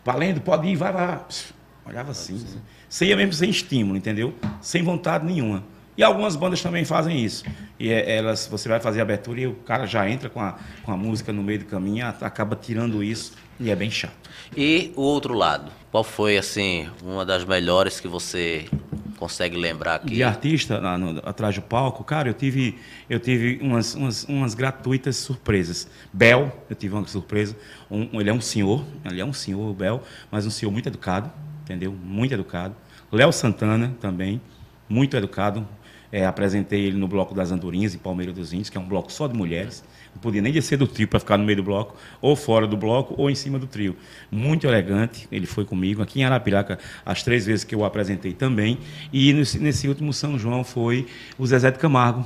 valendo, 0.04 0.42
pode 0.42 0.68
ir, 0.68 0.76
vai, 0.76 0.92
vai. 0.92 1.20
Olhava 1.86 2.12
assim. 2.12 2.44
Você 2.88 3.06
ia 3.06 3.16
mesmo 3.16 3.34
sem 3.34 3.50
estímulo, 3.50 3.98
entendeu? 3.98 4.34
Sem 4.62 4.84
vontade 4.84 5.26
nenhuma. 5.26 5.64
E 5.96 6.04
algumas 6.04 6.36
bandas 6.36 6.62
também 6.62 6.86
fazem 6.86 7.24
isso. 7.24 7.44
E 7.80 7.90
é, 7.90 8.18
elas, 8.18 8.48
você 8.48 8.68
vai 8.68 8.80
fazer 8.80 9.00
a 9.00 9.04
abertura 9.04 9.42
e 9.42 9.48
o 9.48 9.54
cara 9.54 9.86
já 9.86 10.10
entra 10.10 10.30
com 10.30 10.40
a, 10.40 10.58
com 10.84 10.92
a 10.92 10.98
música 10.98 11.32
no 11.32 11.44
meio 11.44 11.60
do 11.60 11.66
caminho, 11.66 12.06
acaba 12.08 12.56
tirando 12.56 13.04
isso 13.04 13.34
e 13.60 13.70
é 13.70 13.76
bem 13.76 13.92
chato. 13.92 14.30
E 14.58 14.92
o 14.96 15.02
outro 15.02 15.34
lado, 15.34 15.72
qual 15.92 16.04
foi 16.04 16.38
assim 16.38 16.90
uma 17.04 17.26
das 17.26 17.46
melhores 17.46 18.00
que 18.00 18.08
você 18.08 18.66
consegue 19.14 19.58
lembrar 19.58 19.96
aqui? 19.96 20.16
De 20.16 20.24
artista 20.24 20.80
na, 20.80 20.98
no, 20.98 21.20
atrás 21.24 21.56
do 21.56 21.62
palco, 21.62 22.04
cara, 22.04 22.30
eu 22.30 22.34
tive 22.34 22.80
eu 23.10 23.20
tive 23.20 23.60
umas, 23.62 23.96
umas, 23.96 24.24
umas 24.26 24.54
gratuitas 24.54 25.16
surpresas. 25.18 25.88
Bel, 26.12 26.52
eu 26.70 26.76
tive 26.76 26.94
uma 26.94 27.08
surpresa. 27.08 27.56
Um, 27.90 28.20
ele 28.20 28.30
é 28.30 28.34
um 28.34 28.42
senhor, 28.42 28.84
ele 29.06 29.22
é 29.22 29.26
um 29.26 29.34
senhor, 29.34 29.74
Bel, 29.74 30.04
mas 30.32 30.46
um 30.46 30.50
senhor 30.50 30.72
muito 30.72 30.88
educado, 30.88 31.32
entendeu? 31.62 31.92
Muito 31.92 32.34
educado. 32.34 32.76
Léo 33.12 33.32
Santana 33.32 33.96
também, 34.02 34.42
muito 34.90 35.16
educado, 35.16 35.68
é, 36.12 36.26
apresentei 36.26 36.82
ele 36.86 36.98
no 36.98 37.08
bloco 37.08 37.34
das 37.34 37.52
Andorinhas, 37.52 37.96
em 37.96 37.98
Palmeiras 37.98 38.36
dos 38.36 38.54
Índios, 38.54 38.70
que 38.70 38.78
é 38.78 38.82
um 38.82 38.88
bloco 38.88 39.12
só 39.12 39.28
de 39.28 39.36
mulheres. 39.36 39.84
Não 40.14 40.22
podia 40.22 40.42
nem 40.42 40.54
descer 40.54 40.78
do 40.78 40.88
trio 40.88 41.08
para 41.08 41.20
ficar 41.20 41.38
no 41.38 41.44
meio 41.44 41.58
do 41.58 41.64
bloco, 41.64 41.96
ou 42.22 42.36
fora 42.36 42.68
do 42.68 42.78
bloco, 42.78 43.16
ou 43.18 43.30
em 43.30 43.36
cima 43.36 43.58
do 43.58 43.68
trio. 43.68 43.96
Muito 44.32 44.68
elegante, 44.68 45.28
ele 45.32 45.46
foi 45.46 45.66
comigo. 45.66 46.02
Aqui 46.02 46.22
em 46.22 46.24
Arapiraca, 46.24 46.80
as 47.06 47.24
três 47.24 47.46
vezes 47.46 47.64
que 47.64 47.74
eu 47.74 47.84
apresentei 47.84 48.34
também. 48.34 48.78
E 49.12 49.34
nesse, 49.34 49.60
nesse 49.60 49.88
último 49.88 50.14
São 50.14 50.38
João 50.38 50.64
foi 50.64 51.08
o 51.38 51.46
Zezé 51.46 51.72
de 51.72 51.80
Camargo, 51.80 52.26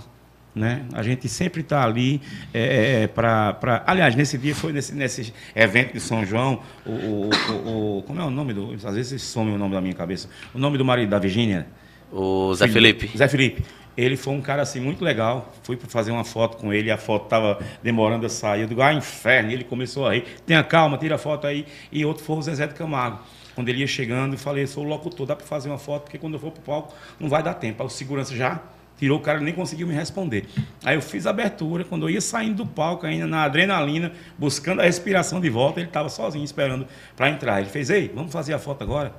né? 0.57 0.85
A 0.93 1.03
gente 1.03 1.29
sempre 1.29 1.61
está 1.61 1.83
ali 1.83 2.19
é, 2.53 2.61
é, 2.61 3.03
é 3.03 3.07
para. 3.07 3.83
Aliás, 3.85 4.15
nesse 4.15 4.37
dia 4.37 4.55
foi 4.55 4.73
nesse, 4.73 4.93
nesse 4.93 5.33
evento 5.55 5.93
de 5.93 5.99
São 5.99 6.25
João, 6.25 6.61
o, 6.85 6.91
o, 6.91 7.29
o, 7.29 7.97
o, 7.99 8.03
Como 8.03 8.19
é 8.19 8.23
o 8.23 8.29
nome 8.29 8.53
do. 8.53 8.73
Às 8.73 8.95
vezes 8.95 9.21
some 9.21 9.51
o 9.51 9.57
nome 9.57 9.75
da 9.75 9.81
minha 9.81 9.93
cabeça. 9.93 10.29
O 10.53 10.59
nome 10.59 10.77
do 10.77 10.83
marido 10.83 11.09
da 11.09 11.19
Virgínia. 11.19 11.67
O 12.11 12.53
Zé 12.55 12.67
Felipe. 12.67 13.11
Zé 13.15 13.27
Felipe. 13.27 13.63
Ele 13.97 14.15
foi 14.15 14.33
um 14.33 14.41
cara 14.41 14.61
assim 14.61 14.79
muito 14.79 15.03
legal. 15.03 15.51
Fui 15.63 15.75
para 15.75 15.89
fazer 15.89 16.11
uma 16.11 16.23
foto 16.23 16.57
com 16.57 16.71
ele, 16.71 16.91
a 16.91 16.97
foto 16.97 17.23
estava 17.23 17.59
demorando 17.81 18.27
a 18.27 18.29
sair. 18.29 18.61
Eu 18.61 18.67
digo, 18.67 18.81
ah, 18.81 18.93
inferno. 18.93 19.49
E 19.49 19.53
ele 19.55 19.63
começou 19.63 20.05
a 20.05 20.13
rir. 20.13 20.25
Tenha 20.45 20.63
calma, 20.63 20.97
tira 20.97 21.15
a 21.15 21.17
foto 21.17 21.47
aí. 21.47 21.65
E 21.91 22.05
outro 22.05 22.23
foi 22.23 22.37
o 22.37 22.41
Zezé 22.41 22.67
de 22.67 22.75
Camargo. 22.75 23.19
Quando 23.55 23.69
ele 23.69 23.79
ia 23.79 23.87
chegando, 23.87 24.33
eu 24.33 24.37
falei, 24.37 24.67
sou 24.67 24.85
o 24.85 24.87
locutor, 24.87 25.25
dá 25.25 25.35
para 25.35 25.47
fazer 25.47 25.67
uma 25.67 25.79
foto, 25.79 26.03
porque 26.03 26.19
quando 26.19 26.35
eu 26.35 26.39
for 26.39 26.51
para 26.51 26.59
o 26.59 26.63
palco 26.63 26.93
não 27.19 27.27
vai 27.27 27.41
dar 27.41 27.55
tempo. 27.55 27.81
Aí 27.81 27.87
o 27.87 27.89
segurança 27.89 28.35
já 28.35 28.61
tirou 28.99 29.17
o 29.17 29.21
cara, 29.21 29.39
nem 29.39 29.51
conseguiu 29.51 29.87
me 29.87 29.95
responder. 29.95 30.45
Aí 30.85 30.95
eu 30.95 31.01
fiz 31.01 31.25
a 31.25 31.31
abertura, 31.31 31.83
quando 31.83 32.05
eu 32.05 32.09
ia 32.11 32.21
saindo 32.21 32.57
do 32.57 32.67
palco, 32.67 33.07
ainda 33.07 33.25
na 33.25 33.45
adrenalina, 33.45 34.11
buscando 34.37 34.81
a 34.81 34.83
respiração 34.83 35.41
de 35.41 35.49
volta, 35.49 35.79
ele 35.79 35.87
estava 35.87 36.07
sozinho 36.07 36.45
esperando 36.45 36.85
para 37.15 37.29
entrar. 37.29 37.59
Ele 37.59 37.69
fez, 37.69 37.89
ei, 37.89 38.11
vamos 38.13 38.31
fazer 38.31 38.53
a 38.53 38.59
foto 38.59 38.83
agora? 38.83 39.11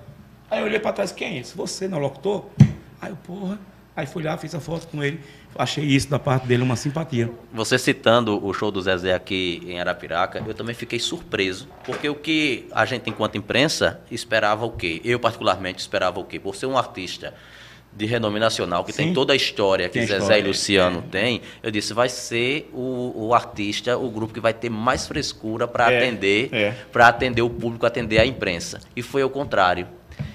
Aí 0.49 0.61
eu 0.61 0.67
olhei 0.67 0.79
para 0.79 0.93
trás, 0.93 1.11
quem 1.11 1.37
é 1.37 1.41
isso? 1.41 1.57
Você, 1.57 1.89
não 1.89 1.99
é 1.99 2.01
locutor? 2.01 2.47
Aí 3.01 3.11
eu, 3.11 3.17
porra. 3.17 3.59
Aí 3.99 4.07
fui 4.07 4.23
lá, 4.23 4.39
fiz 4.39 4.55
a 4.55 4.61
foto 4.61 4.87
com 4.87 5.03
ele. 5.03 5.19
Achei 5.57 5.83
isso 5.85 6.09
da 6.09 6.21
parte 6.21 6.47
dele 6.47 6.63
uma 6.63 6.77
simpatia. 6.77 7.29
Você 7.53 7.77
citando 7.77 8.47
o 8.47 8.55
show 8.55 8.71
do 8.71 8.81
Zezé 8.81 9.13
aqui 9.13 9.61
em 9.67 9.81
Arapiraca, 9.81 10.41
eu 10.47 10.55
também 10.55 10.73
fiquei 10.73 11.01
surpreso. 11.01 11.67
Porque 11.85 12.09
o 12.09 12.15
que 12.15 12.69
a 12.71 12.85
gente, 12.85 13.11
enquanto 13.11 13.37
imprensa, 13.37 14.01
esperava 14.09 14.65
o 14.65 14.71
quê? 14.71 15.01
Eu, 15.05 15.19
particularmente, 15.19 15.81
esperava 15.81 16.21
o 16.21 16.25
quê? 16.25 16.39
Por 16.39 16.55
ser 16.55 16.67
um 16.67 16.79
artista 16.79 17.35
de 17.93 18.07
renome 18.07 18.39
nacional, 18.39 18.85
que 18.85 18.93
Sim. 18.93 19.07
tem 19.07 19.15
toda 19.15 19.33
a 19.33 19.37
história 19.37 19.89
que 19.89 19.95
tem 19.95 20.07
Zezé 20.07 20.19
história, 20.19 20.39
e 20.39 20.47
Luciano 20.47 20.99
é. 21.01 21.11
têm, 21.11 21.43
eu 21.61 21.73
disse, 21.73 21.93
vai 21.93 22.09
ser 22.09 22.71
o, 22.73 23.27
o, 23.27 23.35
artista, 23.35 23.99
o 23.99 24.09
grupo 24.09 24.33
que 24.33 24.39
vai 24.39 24.55
ter 24.55 24.71
mais 24.71 25.09
frescura 25.09 25.67
para 25.67 25.91
é. 25.91 25.99
atender, 25.99 26.55
é. 26.55 26.71
para 26.93 27.09
atender 27.09 27.43
o 27.43 27.51
público, 27.51 27.85
atender 27.85 28.21
a 28.21 28.25
imprensa. 28.25 28.79
E 28.95 29.03
foi 29.03 29.25
o 29.25 29.29
contrário. 29.29 29.89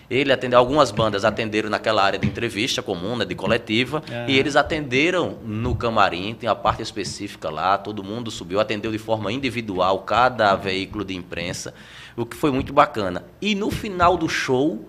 Ele 0.10 0.32
atendeu, 0.32 0.60
algumas 0.60 0.91
bandas 0.91 1.24
atenderam 1.26 1.70
naquela 1.70 2.04
área 2.04 2.20
de 2.20 2.28
entrevista 2.28 2.82
comum, 2.82 3.16
né, 3.16 3.26
de 3.26 3.36
coletiva, 3.36 4.04
é. 4.10 4.26
e 4.30 4.38
eles 4.38 4.56
atenderam 4.56 5.38
no 5.43 5.76
camarim, 5.76 6.36
tem 6.36 6.49
a 6.49 6.56
parte 6.56 6.82
específica 6.82 7.49
lá, 7.49 7.78
todo 7.78 8.04
mundo 8.04 8.30
subiu, 8.30 8.60
atendeu 8.60 8.91
de 8.91 8.97
forma 8.97 9.32
individual 9.32 9.99
cada 9.99 10.56
veículo 10.56 11.06
de 11.06 11.16
imprensa, 11.16 11.74
o 12.16 12.26
que 12.26 12.36
foi 12.36 12.51
muito 12.51 12.74
bacana. 12.74 13.26
E 13.41 13.56
no 13.56 13.72
final 13.72 14.18
do 14.18 14.28
show, 14.28 14.88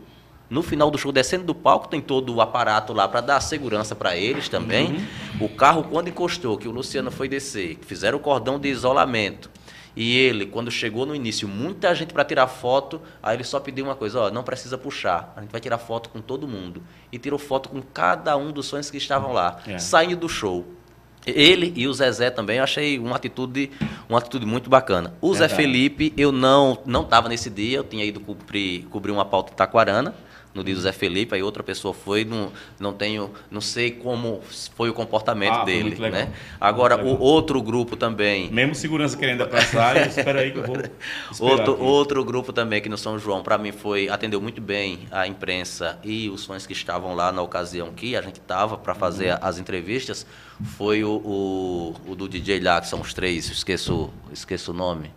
no 0.50 0.62
final 0.62 0.90
do 0.90 0.98
show, 0.98 1.10
descendo 1.10 1.44
do 1.44 1.54
palco, 1.54 1.88
tem 1.88 2.00
todo 2.00 2.34
o 2.34 2.40
aparato 2.40 2.92
lá 2.92 3.08
para 3.08 3.20
dar 3.20 3.40
segurança 3.40 3.94
para 3.94 4.16
eles 4.16 4.48
também. 4.48 4.92
Uhum. 5.40 5.46
O 5.46 5.48
carro, 5.48 5.84
quando 5.84 6.08
encostou, 6.08 6.58
que 6.58 6.68
o 6.68 6.70
Luciano 6.70 7.10
foi 7.10 7.28
descer, 7.28 7.78
fizeram 7.82 8.18
o 8.18 8.20
cordão 8.20 8.58
de 8.58 8.68
isolamento, 8.68 9.50
e 9.96 10.16
ele, 10.16 10.46
quando 10.46 10.70
chegou 10.70 11.06
no 11.06 11.14
início, 11.14 11.46
muita 11.46 11.94
gente 11.94 12.12
para 12.12 12.24
tirar 12.24 12.48
foto, 12.48 13.00
aí 13.22 13.36
ele 13.36 13.44
só 13.44 13.60
pediu 13.60 13.84
uma 13.84 13.94
coisa, 13.94 14.20
ó, 14.20 14.30
não 14.30 14.42
precisa 14.42 14.76
puxar, 14.76 15.32
a 15.36 15.40
gente 15.40 15.50
vai 15.50 15.60
tirar 15.60 15.78
foto 15.78 16.08
com 16.08 16.20
todo 16.20 16.48
mundo. 16.48 16.82
E 17.12 17.18
tirou 17.18 17.38
foto 17.38 17.68
com 17.68 17.80
cada 17.80 18.36
um 18.36 18.50
dos 18.50 18.66
sonhos 18.66 18.90
que 18.90 18.96
estavam 18.96 19.32
lá, 19.32 19.60
é. 19.66 19.78
saindo 19.78 20.16
do 20.16 20.28
show. 20.28 20.64
Ele 21.26 21.72
e 21.74 21.86
o 21.88 21.94
Zezé 21.94 22.28
também, 22.28 22.58
eu 22.58 22.64
achei 22.64 22.98
uma 22.98 23.16
atitude, 23.16 23.70
uma 24.08 24.18
atitude 24.18 24.44
muito 24.44 24.68
bacana. 24.68 25.14
O 25.20 25.30
Verdade. 25.30 25.52
Zé 25.52 25.56
Felipe, 25.56 26.12
eu 26.16 26.30
não 26.30 26.78
não 26.84 27.02
estava 27.02 27.28
nesse 27.28 27.48
dia, 27.48 27.78
eu 27.78 27.84
tinha 27.84 28.04
ido 28.04 28.20
cobrir, 28.20 28.82
cobrir 28.90 29.10
uma 29.10 29.24
pauta 29.24 29.50
de 29.50 29.56
Taquarana, 29.56 30.14
no 30.54 30.62
dia 30.62 30.74
do 30.74 30.80
Zé 30.80 30.92
Felipe, 30.92 31.34
aí 31.34 31.42
outra 31.42 31.62
pessoa 31.62 31.92
foi, 31.92 32.24
não, 32.24 32.52
não 32.78 32.92
tenho, 32.92 33.32
não 33.50 33.60
sei 33.60 33.90
como 33.90 34.40
foi 34.76 34.88
o 34.88 34.94
comportamento 34.94 35.52
ah, 35.52 35.64
dele, 35.64 35.96
né? 36.10 36.32
Agora 36.60 37.04
o 37.04 37.20
outro 37.20 37.60
grupo 37.60 37.96
também. 37.96 38.50
Mesmo 38.50 38.74
segurança 38.74 39.16
querendo 39.16 39.46
passar, 39.48 39.96
espera 40.06 40.40
aí 40.40 40.52
que 40.52 40.58
eu 40.58 40.62
vou. 40.64 40.76
Outro, 41.40 41.82
outro 41.82 42.24
grupo 42.24 42.52
também 42.52 42.80
que 42.80 42.88
no 42.88 42.96
São 42.96 43.18
João, 43.18 43.42
para 43.42 43.58
mim 43.58 43.72
foi 43.72 44.08
atendeu 44.08 44.40
muito 44.40 44.60
bem 44.60 45.00
a 45.10 45.26
imprensa 45.26 45.98
e 46.04 46.30
os 46.30 46.44
fãs 46.44 46.66
que 46.66 46.72
estavam 46.72 47.14
lá 47.14 47.32
na 47.32 47.42
ocasião 47.42 47.92
que 47.92 48.14
a 48.14 48.22
gente 48.22 48.36
estava 48.36 48.78
para 48.78 48.94
fazer 48.94 49.32
uhum. 49.32 49.38
as 49.42 49.58
entrevistas, 49.58 50.26
foi 50.76 51.02
o, 51.02 51.10
o, 51.10 51.94
o, 52.12 52.14
do 52.14 52.28
DJ 52.28 52.60
lá, 52.60 52.80
que 52.80 52.86
são 52.86 53.00
os 53.00 53.12
três, 53.12 53.50
esqueço, 53.50 54.10
esqueço 54.32 54.70
o 54.70 54.74
nome. 54.74 55.10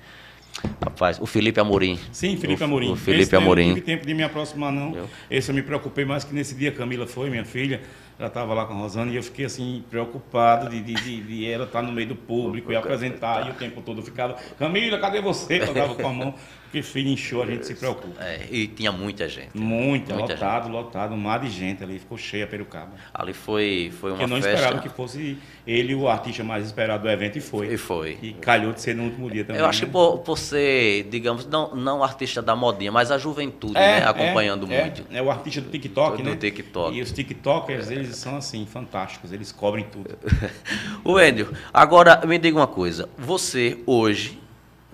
Rapaz, 0.84 1.20
o 1.20 1.26
Felipe 1.26 1.60
Amorim. 1.60 2.00
Sim, 2.12 2.38
Felipe 2.38 2.64
Amorim. 2.64 2.92
O 2.92 2.96
Felipe 2.96 3.24
Esse 3.24 3.36
Amorim. 3.36 3.68
Não 3.68 3.76
tive 3.76 3.86
tempo 3.86 4.06
de 4.06 4.14
me 4.14 4.24
aproximar, 4.24 4.72
não. 4.72 4.96
Eu? 4.96 5.10
Esse 5.30 5.50
eu 5.50 5.56
me 5.56 5.62
preocupei 5.62 6.06
mais 6.06 6.24
que 6.24 6.34
nesse 6.34 6.56
dia 6.56 6.72
Camila 6.72 7.06
foi, 7.06 7.30
minha 7.30 7.46
filha 7.46 7.82
ela 8.20 8.30
estava 8.30 8.54
lá 8.54 8.66
com 8.66 8.74
a 8.74 8.78
Rosana 8.78 9.12
e 9.12 9.16
eu 9.16 9.22
fiquei 9.22 9.46
assim, 9.46 9.84
preocupado 9.92 10.70
de, 10.70 10.82
de, 10.82 10.94
de, 10.96 11.22
de 11.22 11.52
ela 11.52 11.66
estar 11.66 11.84
no 11.84 11.92
meio 11.92 12.08
do 12.08 12.16
público 12.16 12.72
e 12.72 12.76
apresentar, 12.76 13.48
e 13.48 13.52
o 13.52 13.54
tempo 13.54 13.82
todo 13.82 14.00
eu 14.00 14.04
ficava, 14.04 14.36
Camila, 14.58 14.98
cadê 14.98 15.22
você? 15.22 15.62
Eu 15.62 15.74
dava 15.74 15.94
com 15.94 16.08
a 16.08 16.14
mão, 16.14 16.34
porque 16.68 16.82
filho 16.82 17.10
inchou, 17.10 17.44
a 17.44 17.46
gente 17.46 17.66
se 17.66 17.76
preocupa. 17.76 18.24
É, 18.24 18.48
e 18.50 18.68
tinha 18.68 18.92
muita 18.92 19.28
gente. 19.28 19.50
Muita, 19.54 20.14
muita 20.14 20.34
lotado, 20.34 20.64
gente. 20.64 20.72
lotado, 20.74 21.14
um 21.14 21.18
mar 21.18 21.40
de 21.40 21.50
gente 21.50 21.84
ali, 21.84 22.00
ficou 22.00 22.18
cheia 22.18 22.46
perucaba. 22.46 22.92
Ali 23.14 23.34
foi, 23.34 23.92
foi 24.00 24.12
uma 24.12 24.22
eu 24.22 24.28
não 24.28 24.38
festa... 24.38 24.54
esperava 24.54 24.82
que 24.82 24.90
fosse 24.90 25.38
ele 25.66 25.96
o 25.96 26.08
artista 26.08 26.44
mais 26.44 26.66
esperado 26.66 27.04
do 27.04 27.10
evento 27.10 27.38
e 27.38 27.42
foi. 27.42 27.74
E 27.74 27.78
foi. 27.78 28.18
E 28.22 28.34
calhou 28.34 28.74
de 28.74 28.82
ser 28.82 28.96
no 28.96 29.04
último 29.04 29.30
dia 29.30 29.44
também. 29.44 29.62
Eu 29.62 29.68
acho 29.68 29.82
né? 29.82 29.86
que 29.86 29.92
por, 29.92 30.20
por 30.20 30.38
ser, 30.38 31.04
digamos, 31.10 31.46
não, 31.46 31.76
não 31.76 32.04
artista 32.04 32.42
da 32.42 32.56
modinha, 32.56 32.92
mas 32.92 33.12
a 33.12 33.18
juventude, 33.18 33.78
é, 33.78 34.02
né, 34.02 34.06
acompanhando 34.08 34.72
é, 34.72 34.82
muito. 34.82 35.04
É, 35.12 35.18
é 35.18 35.22
o 35.22 35.32
artista 35.32 35.62
do 35.62 35.70
TikTok, 35.70 36.18
do, 36.18 36.24
né? 36.24 36.36
Do 36.36 36.38
TikTok. 36.38 36.96
E 36.96 37.02
os 37.02 37.12
TikTokers, 37.12 37.90
eles 37.90 38.16
são 38.16 38.38
assim, 38.38 38.66
fantásticos 38.66 38.98
fantásticos, 38.98 39.32
eles 39.32 39.52
cobrem 39.52 39.86
tudo. 39.86 40.18
o 41.04 41.20
Endio, 41.20 41.54
agora 41.74 42.26
me 42.26 42.38
diga 42.38 42.58
uma 42.58 42.68
coisa. 42.68 43.10
Você 43.18 43.82
hoje, 43.86 44.40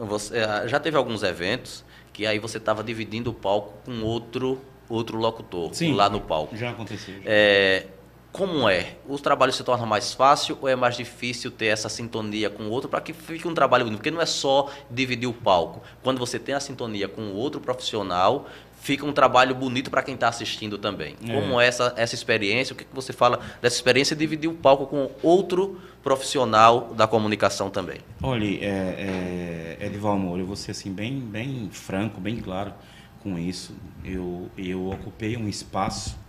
você 0.06 0.38
eh, 0.38 0.68
já 0.68 0.80
teve 0.80 0.97
alguns 0.97 1.24
eventos 1.24 1.84
que 2.12 2.26
aí 2.26 2.39
você 2.39 2.58
estava 2.58 2.84
dividindo 2.84 3.32
o 3.32 3.34
palco 3.34 3.74
com 3.86 4.04
outro 4.04 4.62
outro 4.89 5.18
locutor 5.18 5.74
Sim, 5.74 5.93
lá 5.93 6.10
no 6.10 6.22
palco. 6.22 6.56
Já 6.56 6.70
aconteceu. 6.70 7.16
Já. 7.16 7.22
É, 7.26 7.88
como 8.32 8.68
é? 8.68 8.95
O 9.08 9.18
trabalho 9.18 9.54
se 9.54 9.64
torna 9.64 9.86
mais 9.86 10.14
fácil 10.14 10.58
ou 10.60 10.68
é 10.68 10.76
mais 10.76 10.97
difícil 10.97 11.51
ter 11.51 11.68
essa 11.68 11.88
sintonia 11.88 12.49
com 12.49 12.64
o 12.64 12.70
outro 12.70 12.89
para 12.89 12.99
que 12.99 13.14
fique 13.14 13.47
um 13.47 13.54
trabalho 13.54 13.86
bonito? 13.86 13.99
Porque 13.99 14.12
não 14.12 14.22
é 14.22 14.26
só 14.26 14.72
dividir 14.89 15.28
o 15.28 15.34
palco. 15.34 15.82
Quando 16.01 16.18
você 16.18 16.39
tem 16.39 16.56
a 16.56 16.60
sintonia 16.60 17.08
com 17.08 17.22
o 17.22 17.36
outro 17.36 17.62
profissional, 17.62 18.49
fica 18.84 19.06
um 19.06 19.14
trabalho 19.14 19.56
bonito 19.56 19.90
para 19.90 20.04
quem 20.04 20.14
está 20.14 20.28
assistindo 20.28 20.78
também. 20.78 21.16
É. 21.26 21.34
Como 21.34 21.60
essa, 21.60 21.94
essa 21.96 22.14
experiência? 22.14 22.74
O 22.74 22.76
que, 22.76 22.84
que 22.84 22.94
você 22.94 23.14
fala 23.14 23.40
dessa 23.62 23.78
experiência 23.78 24.14
de 24.14 24.20
dividir 24.20 24.50
o 24.50 24.54
palco 24.54 24.86
com 24.86 25.10
outro 25.24 25.80
profissional 26.04 26.94
da 26.94 27.08
comunicação 27.08 27.70
também? 27.70 28.00
Olha, 28.22 28.44
é, 28.46 29.78
é, 29.80 29.86
Edival 29.86 30.18
Moura, 30.18 30.42
eu 30.42 30.46
vou 30.46 30.58
ser 30.58 30.72
assim, 30.72 30.92
bem, 30.92 31.18
bem 31.18 31.70
franco, 31.72 32.20
bem 32.20 32.42
claro 32.42 32.74
com 33.22 33.40
isso. 33.40 33.74
Eu, 34.04 34.52
eu 34.58 34.90
ocupei 34.90 35.38
um 35.38 35.48
espaço 35.48 36.20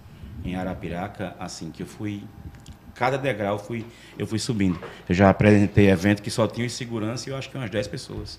em 0.45 0.55
Arapiraca, 0.55 1.35
assim, 1.41 1.73
que 1.73 1.83
eu 1.83 1.87
fui. 1.87 2.23
Cada 2.95 3.19
degrau 3.19 3.59
fui, 3.59 3.85
eu 4.17 4.29
fui 4.29 4.39
subindo. 4.39 4.79
Eu 5.09 5.15
já 5.17 5.29
apresentei 5.29 5.91
evento 5.91 6.23
que 6.23 6.31
só 6.31 6.47
tinha 6.47 6.69
segurança 6.69 7.29
e 7.29 7.33
eu 7.33 7.37
acho 7.37 7.51
que 7.51 7.57
umas 7.57 7.69
10 7.69 7.89
pessoas. 7.89 8.39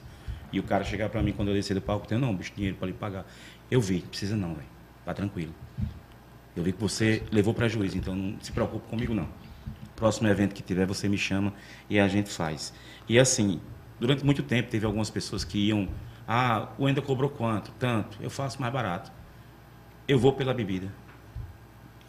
E 0.53 0.59
o 0.59 0.63
cara 0.63 0.85
chegar 0.85 1.09
para 1.09 1.21
mim 1.21 1.33
quando 1.33 1.49
eu 1.49 1.53
descer 1.53 1.73
do 1.73 1.81
palco, 1.81 2.07
tem 2.07 2.17
não, 2.17 2.33
bicho, 2.33 2.53
dinheiro 2.55 2.77
para 2.77 2.87
lhe 2.87 2.93
pagar. 2.93 3.25
Eu 3.69 3.81
vi, 3.81 4.01
precisa 4.01 4.35
não, 4.35 4.53
velho. 4.53 4.67
Tá 5.03 5.13
tranquilo. 5.13 5.53
Eu 6.55 6.63
vi 6.63 6.71
que 6.71 6.79
você 6.79 7.23
levou 7.31 7.53
prejuízo, 7.53 7.97
então 7.97 8.15
não 8.15 8.39
se 8.41 8.51
preocupe 8.51 8.87
comigo 8.87 9.13
não. 9.13 9.27
Próximo 9.95 10.27
evento 10.27 10.53
que 10.53 10.63
tiver, 10.63 10.85
você 10.85 11.07
me 11.07 11.17
chama 11.17 11.53
e 11.89 11.99
a 11.99 12.07
gente 12.07 12.29
faz. 12.29 12.73
E 13.07 13.19
assim, 13.19 13.59
durante 13.99 14.23
muito 14.25 14.43
tempo 14.43 14.69
teve 14.69 14.85
algumas 14.85 15.09
pessoas 15.09 15.43
que 15.43 15.57
iam, 15.57 15.87
ah, 16.27 16.69
o 16.77 16.87
Enda 16.87 17.01
cobrou 17.01 17.29
quanto? 17.29 17.71
Tanto. 17.79 18.17
Eu 18.21 18.29
faço 18.29 18.59
mais 18.61 18.71
barato. 18.73 19.11
Eu 20.07 20.17
vou 20.17 20.33
pela 20.33 20.53
bebida. 20.53 20.91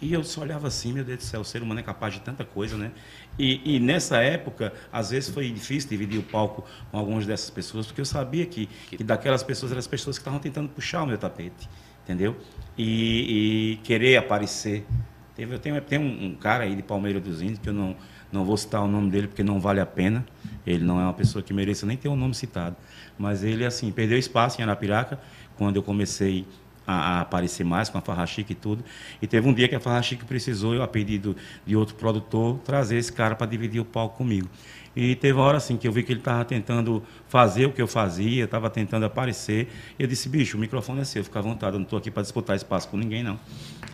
E 0.01 0.13
eu 0.13 0.23
só 0.23 0.43
olhava 0.43 0.69
assim, 0.69 0.93
meu 0.93 1.05
Deus 1.05 1.19
do 1.19 1.25
céu, 1.25 1.41
o 1.41 1.45
ser 1.45 1.63
humano 1.63 1.81
é 1.81 1.83
capaz 1.83 2.13
de 2.13 2.21
tanta 2.21 2.45
coisa, 2.45 2.77
né? 2.77 2.91
E, 3.39 3.77
e, 3.77 3.81
nessa 3.81 4.19
época, 4.19 4.73
às 4.93 5.11
vezes 5.11 5.31
foi 5.31 5.51
difícil 5.51 5.89
dividir 5.89 6.19
o 6.19 6.23
palco 6.23 6.67
com 6.91 6.99
algumas 6.99 7.25
dessas 7.25 7.49
pessoas, 7.49 7.87
porque 7.87 8.01
eu 8.01 8.05
sabia 8.05 8.45
que, 8.45 8.67
que 8.89 9.03
daquelas 9.03 9.43
pessoas 9.43 9.73
eram 9.73 9.79
as 9.79 9.87
pessoas 9.87 10.19
que 10.19 10.21
estavam 10.21 10.39
tentando 10.39 10.69
puxar 10.69 11.03
o 11.03 11.07
meu 11.07 11.17
tapete, 11.17 11.69
entendeu? 12.05 12.37
E, 12.77 13.73
e 13.73 13.77
querer 13.79 14.17
aparecer. 14.19 14.87
Teve, 15.35 15.59
tem, 15.59 15.79
tem 15.81 15.99
um, 15.99 16.27
um, 16.27 16.35
cara 16.35 16.65
aí 16.65 16.75
de 16.75 16.83
Palmeiras 16.83 17.23
dos 17.23 17.41
Índios, 17.41 17.59
que 17.59 17.69
eu 17.69 17.75
não, 17.75 17.97
não 18.31 18.45
vou 18.45 18.57
citar 18.57 18.83
o 18.83 18.89
nome 18.89 19.11
dele 19.11 19.29
porque 19.29 19.43
não 19.43 19.59
vale 19.59 19.81
a 19.81 19.87
pena, 19.87 20.27
ele 20.67 20.85
não 20.85 21.01
é 21.01 21.05
uma 21.05 21.15
pessoa 21.15 21.43
que 21.43 21.55
mereça 21.55 21.87
nem 21.87 21.97
ter 21.97 22.09
o 22.09 22.13
um 22.13 22.17
nome 22.17 22.35
citado, 22.35 22.77
mas 23.19 23.45
ele, 23.45 23.65
assim, 23.65 23.91
perdeu 23.93 24.19
espaço 24.19 24.61
em 24.61 24.65
Arapiraca, 24.65 25.19
quando 25.57 25.77
eu 25.77 25.83
comecei 25.83 26.47
a, 26.87 27.19
a, 27.19 27.21
aparecer 27.23 27.65
mais 27.65 27.89
com 27.89 27.99
a 27.99 28.01
Farra 28.01 28.27
Chique 28.27 28.53
e 28.53 28.57
tudo. 28.57 28.85
E 29.21 29.27
teve 29.27 29.49
um 29.49 29.53
dia 29.53 29.69
que 29.69 29.75
a 29.75 29.81
Farra 29.81 30.03
Chique 30.03 30.25
precisou, 30.25 30.75
eu 30.75 30.83
a 30.83 30.89
pedido 30.89 31.37
de 31.67 31.77
outro 31.77 31.95
produtor, 31.95 32.59
trazer 32.65 32.97
esse 32.97 33.13
cara 33.13 33.35
para 33.35 33.47
dividir 33.47 33.81
o 33.81 33.85
palco 33.85 34.19
comigo. 34.19 34.49
E 34.97 35.15
teve 35.15 35.35
uma 35.35 35.45
hora 35.45 35.59
assim 35.59 35.77
que 35.77 35.87
eu 35.87 35.93
vi 35.93 36.03
que 36.03 36.11
ele 36.11 36.21
estava 36.21 36.43
tentando 36.43 37.03
fazer 37.29 37.67
o 37.67 37.73
que 37.73 37.83
eu 37.83 37.87
fazia, 37.87 38.45
estava 38.45 38.71
tentando 38.71 39.05
aparecer. 39.05 39.69
E 39.99 40.03
eu 40.03 40.09
disse, 40.09 40.27
bicho, 40.27 40.57
o 40.57 40.61
microfone 40.61 41.03
é 41.03 41.05
seu, 41.05 41.23
fica 41.23 41.39
à 41.39 41.43
vontade, 41.43 41.75
eu 41.75 41.81
não 41.81 41.85
estou 41.85 41.99
aqui 41.99 42.11
para 42.11 42.23
disputar 42.23 42.57
espaço 42.57 42.89
com 42.89 42.97
ninguém, 42.97 43.23
não. 43.23 43.39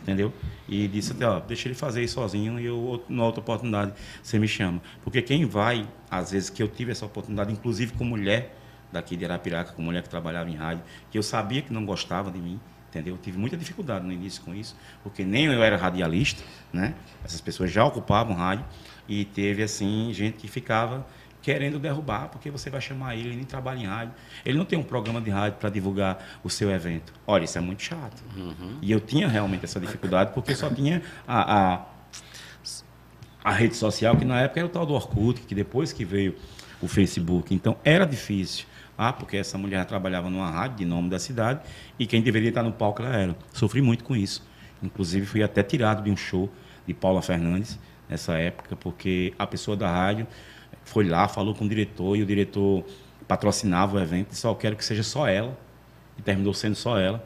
Entendeu? 0.01 0.33
E 0.69 0.87
disse 0.87 1.11
até, 1.11 1.27
ó, 1.27 1.41
deixa 1.41 1.67
ele 1.67 1.75
fazer 1.75 2.05
isso 2.05 2.15
sozinho 2.15 2.61
e 2.61 2.67
eu, 2.67 3.05
na 3.09 3.25
outra 3.25 3.41
oportunidade, 3.41 3.93
você 4.23 4.39
me 4.39 4.47
chama. 4.47 4.81
Porque 5.03 5.21
quem 5.21 5.45
vai, 5.45 5.89
às 6.09 6.31
vezes 6.31 6.49
que 6.49 6.63
eu 6.63 6.69
tive 6.69 6.93
essa 6.93 7.05
oportunidade, 7.05 7.53
inclusive 7.53 7.93
com 7.95 8.05
mulher 8.05 8.57
daqui 8.93 9.17
de 9.17 9.25
Arapiraca, 9.25 9.73
com 9.73 9.83
mulher 9.83 10.03
que 10.03 10.09
trabalhava 10.09 10.51
em 10.51 10.55
rádio, 10.55 10.85
que 11.11 11.19
eu 11.19 11.23
sabia 11.23 11.63
que 11.63 11.73
não 11.73 11.85
gostava 11.85 12.31
de 12.31 12.39
mim, 12.39 12.61
entendeu? 12.93 13.15
Eu 13.15 13.19
tive 13.19 13.39
muita 13.39 13.57
dificuldade 13.57 14.05
no 14.05 14.13
início 14.13 14.43
com 14.43 14.55
isso, 14.55 14.77
porque 15.03 15.25
nem 15.25 15.47
eu 15.47 15.63
era 15.63 15.77
radialista, 15.77 16.43
né? 16.71 16.95
Essas 17.25 17.41
pessoas 17.41 17.73
já 17.73 17.85
ocupavam 17.85 18.35
rádio 18.35 18.65
e 19.09 19.25
teve 19.25 19.63
assim 19.63 20.13
gente 20.13 20.37
que 20.37 20.47
ficava 20.47 21.07
querendo 21.41 21.79
derrubar, 21.79 22.29
porque 22.29 22.51
você 22.51 22.71
vai 22.71 22.81
chamar 22.81 23.17
ele, 23.17 23.31
ele 23.31 23.37
nem 23.37 23.45
trabalha 23.45 23.79
em 23.81 23.87
rádio. 23.87 24.15
Ele 24.45 24.57
não 24.57 24.65
tem 24.65 24.79
um 24.79 24.83
programa 24.83 25.21
de 25.21 25.31
rádio 25.31 25.59
para 25.59 25.71
divulgar 25.71 26.25
o 26.45 26.51
seu 26.51 26.71
evento. 26.71 27.13
Olha, 27.27 27.45
isso 27.45 27.59
é 27.59 27.61
muito 27.61 27.83
chato. 27.83 28.23
Uhum. 28.37 28.79
E 28.81 28.93
eu 28.93 29.01
tinha 29.01 29.27
realmente 29.27 29.65
essa 29.65 29.81
dificuldade, 29.81 30.33
porque 30.35 30.55
só 30.55 30.71
tinha 30.71 31.03
a, 31.27 31.75
a, 31.75 31.87
a, 33.43 33.51
rede 33.51 33.75
social, 33.75 34.17
que 34.17 34.25
na 34.25 34.41
época 34.41 34.61
era 34.61 34.67
o 34.67 34.71
tal 34.71 34.87
do 34.87 34.95
Orkut, 34.95 35.41
que 35.41 35.55
depois 35.55 35.93
que 35.93 36.05
veio 36.05 36.37
o 36.81 36.87
Facebook. 36.87 37.53
Então, 37.53 37.77
era 37.83 38.05
difícil. 38.05 38.67
Ah, 38.97 39.13
porque 39.13 39.37
essa 39.37 39.57
mulher 39.57 39.85
trabalhava 39.87 40.29
numa 40.29 40.51
rádio 40.51 40.79
de 40.79 40.85
nome 40.85 41.09
da 41.09 41.19
cidade 41.19 41.61
e 41.99 42.07
quem 42.07 42.23
deveria 42.23 42.51
estar 42.51 42.63
no 42.63 42.73
palco 42.73 43.03
ela 43.03 43.17
era. 43.17 43.37
Sofri 43.53 43.81
muito 43.81 44.05
com 44.05 44.15
isso. 44.15 44.47
Inclusive 44.83 45.27
fui 45.27 45.43
até 45.43 45.63
tirado 45.63 46.03
de 46.03 46.11
um 46.11 46.17
show 46.17 46.51
de 46.87 46.93
Paula 46.93 47.23
Fernandes 47.23 47.79
nessa 48.09 48.35
época, 48.35 48.77
porque 48.77 49.33
a 49.39 49.47
pessoa 49.47 49.77
da 49.77 49.91
rádio 49.91 50.27
foi 50.85 51.05
lá, 51.05 51.29
falou 51.29 51.55
com 51.55 51.65
o 51.65 51.69
diretor 51.69 52.17
e 52.17 52.23
o 52.23 52.27
diretor 52.27 52.85
patrocinava 53.27 53.97
o 53.97 54.01
evento 54.01 54.35
só 54.35 54.55
quero 54.55 54.77
que 54.77 54.85
seja 54.85 55.03
só 55.03 55.27
ela. 55.27 55.57
E 56.19 56.23
terminou 56.23 56.53
sendo 56.53 56.75
só 56.75 56.99
ela, 56.99 57.25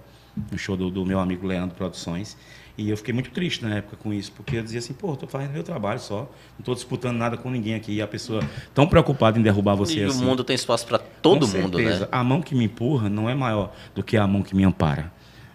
no 0.52 0.56
show 0.56 0.76
do, 0.76 0.88
do 0.90 1.04
meu 1.04 1.18
amigo 1.18 1.44
Leandro 1.44 1.74
Produções. 1.74 2.36
E 2.78 2.90
eu 2.90 2.96
fiquei 2.96 3.14
muito 3.14 3.30
triste 3.30 3.64
na 3.64 3.76
época 3.76 3.96
com 3.96 4.12
isso, 4.12 4.30
porque 4.32 4.56
eu 4.56 4.62
dizia 4.62 4.80
assim, 4.80 4.92
pô, 4.92 5.14
estou 5.14 5.26
fazendo 5.26 5.52
meu 5.52 5.62
trabalho 5.62 5.98
só, 5.98 6.20
não 6.20 6.60
estou 6.60 6.74
disputando 6.74 7.16
nada 7.16 7.36
com 7.36 7.50
ninguém 7.50 7.74
aqui. 7.74 7.92
E 7.94 8.02
a 8.02 8.06
pessoa 8.06 8.42
tão 8.74 8.86
preocupada 8.86 9.38
em 9.38 9.42
derrubar 9.42 9.74
você 9.74 10.00
e 10.00 10.04
assim. 10.04 10.22
o 10.22 10.26
mundo 10.26 10.44
tem 10.44 10.54
espaço 10.54 10.86
para 10.86 10.98
todo 10.98 11.46
com 11.46 11.58
mundo, 11.58 11.78
certeza. 11.78 12.00
né? 12.00 12.08
A 12.12 12.22
mão 12.22 12.42
que 12.42 12.54
me 12.54 12.64
empurra 12.64 13.08
não 13.08 13.30
é 13.30 13.34
maior 13.34 13.72
do 13.94 14.02
que 14.02 14.16
a 14.16 14.26
mão 14.26 14.42
que 14.42 14.54
me 14.54 14.62
ampara. 14.62 15.10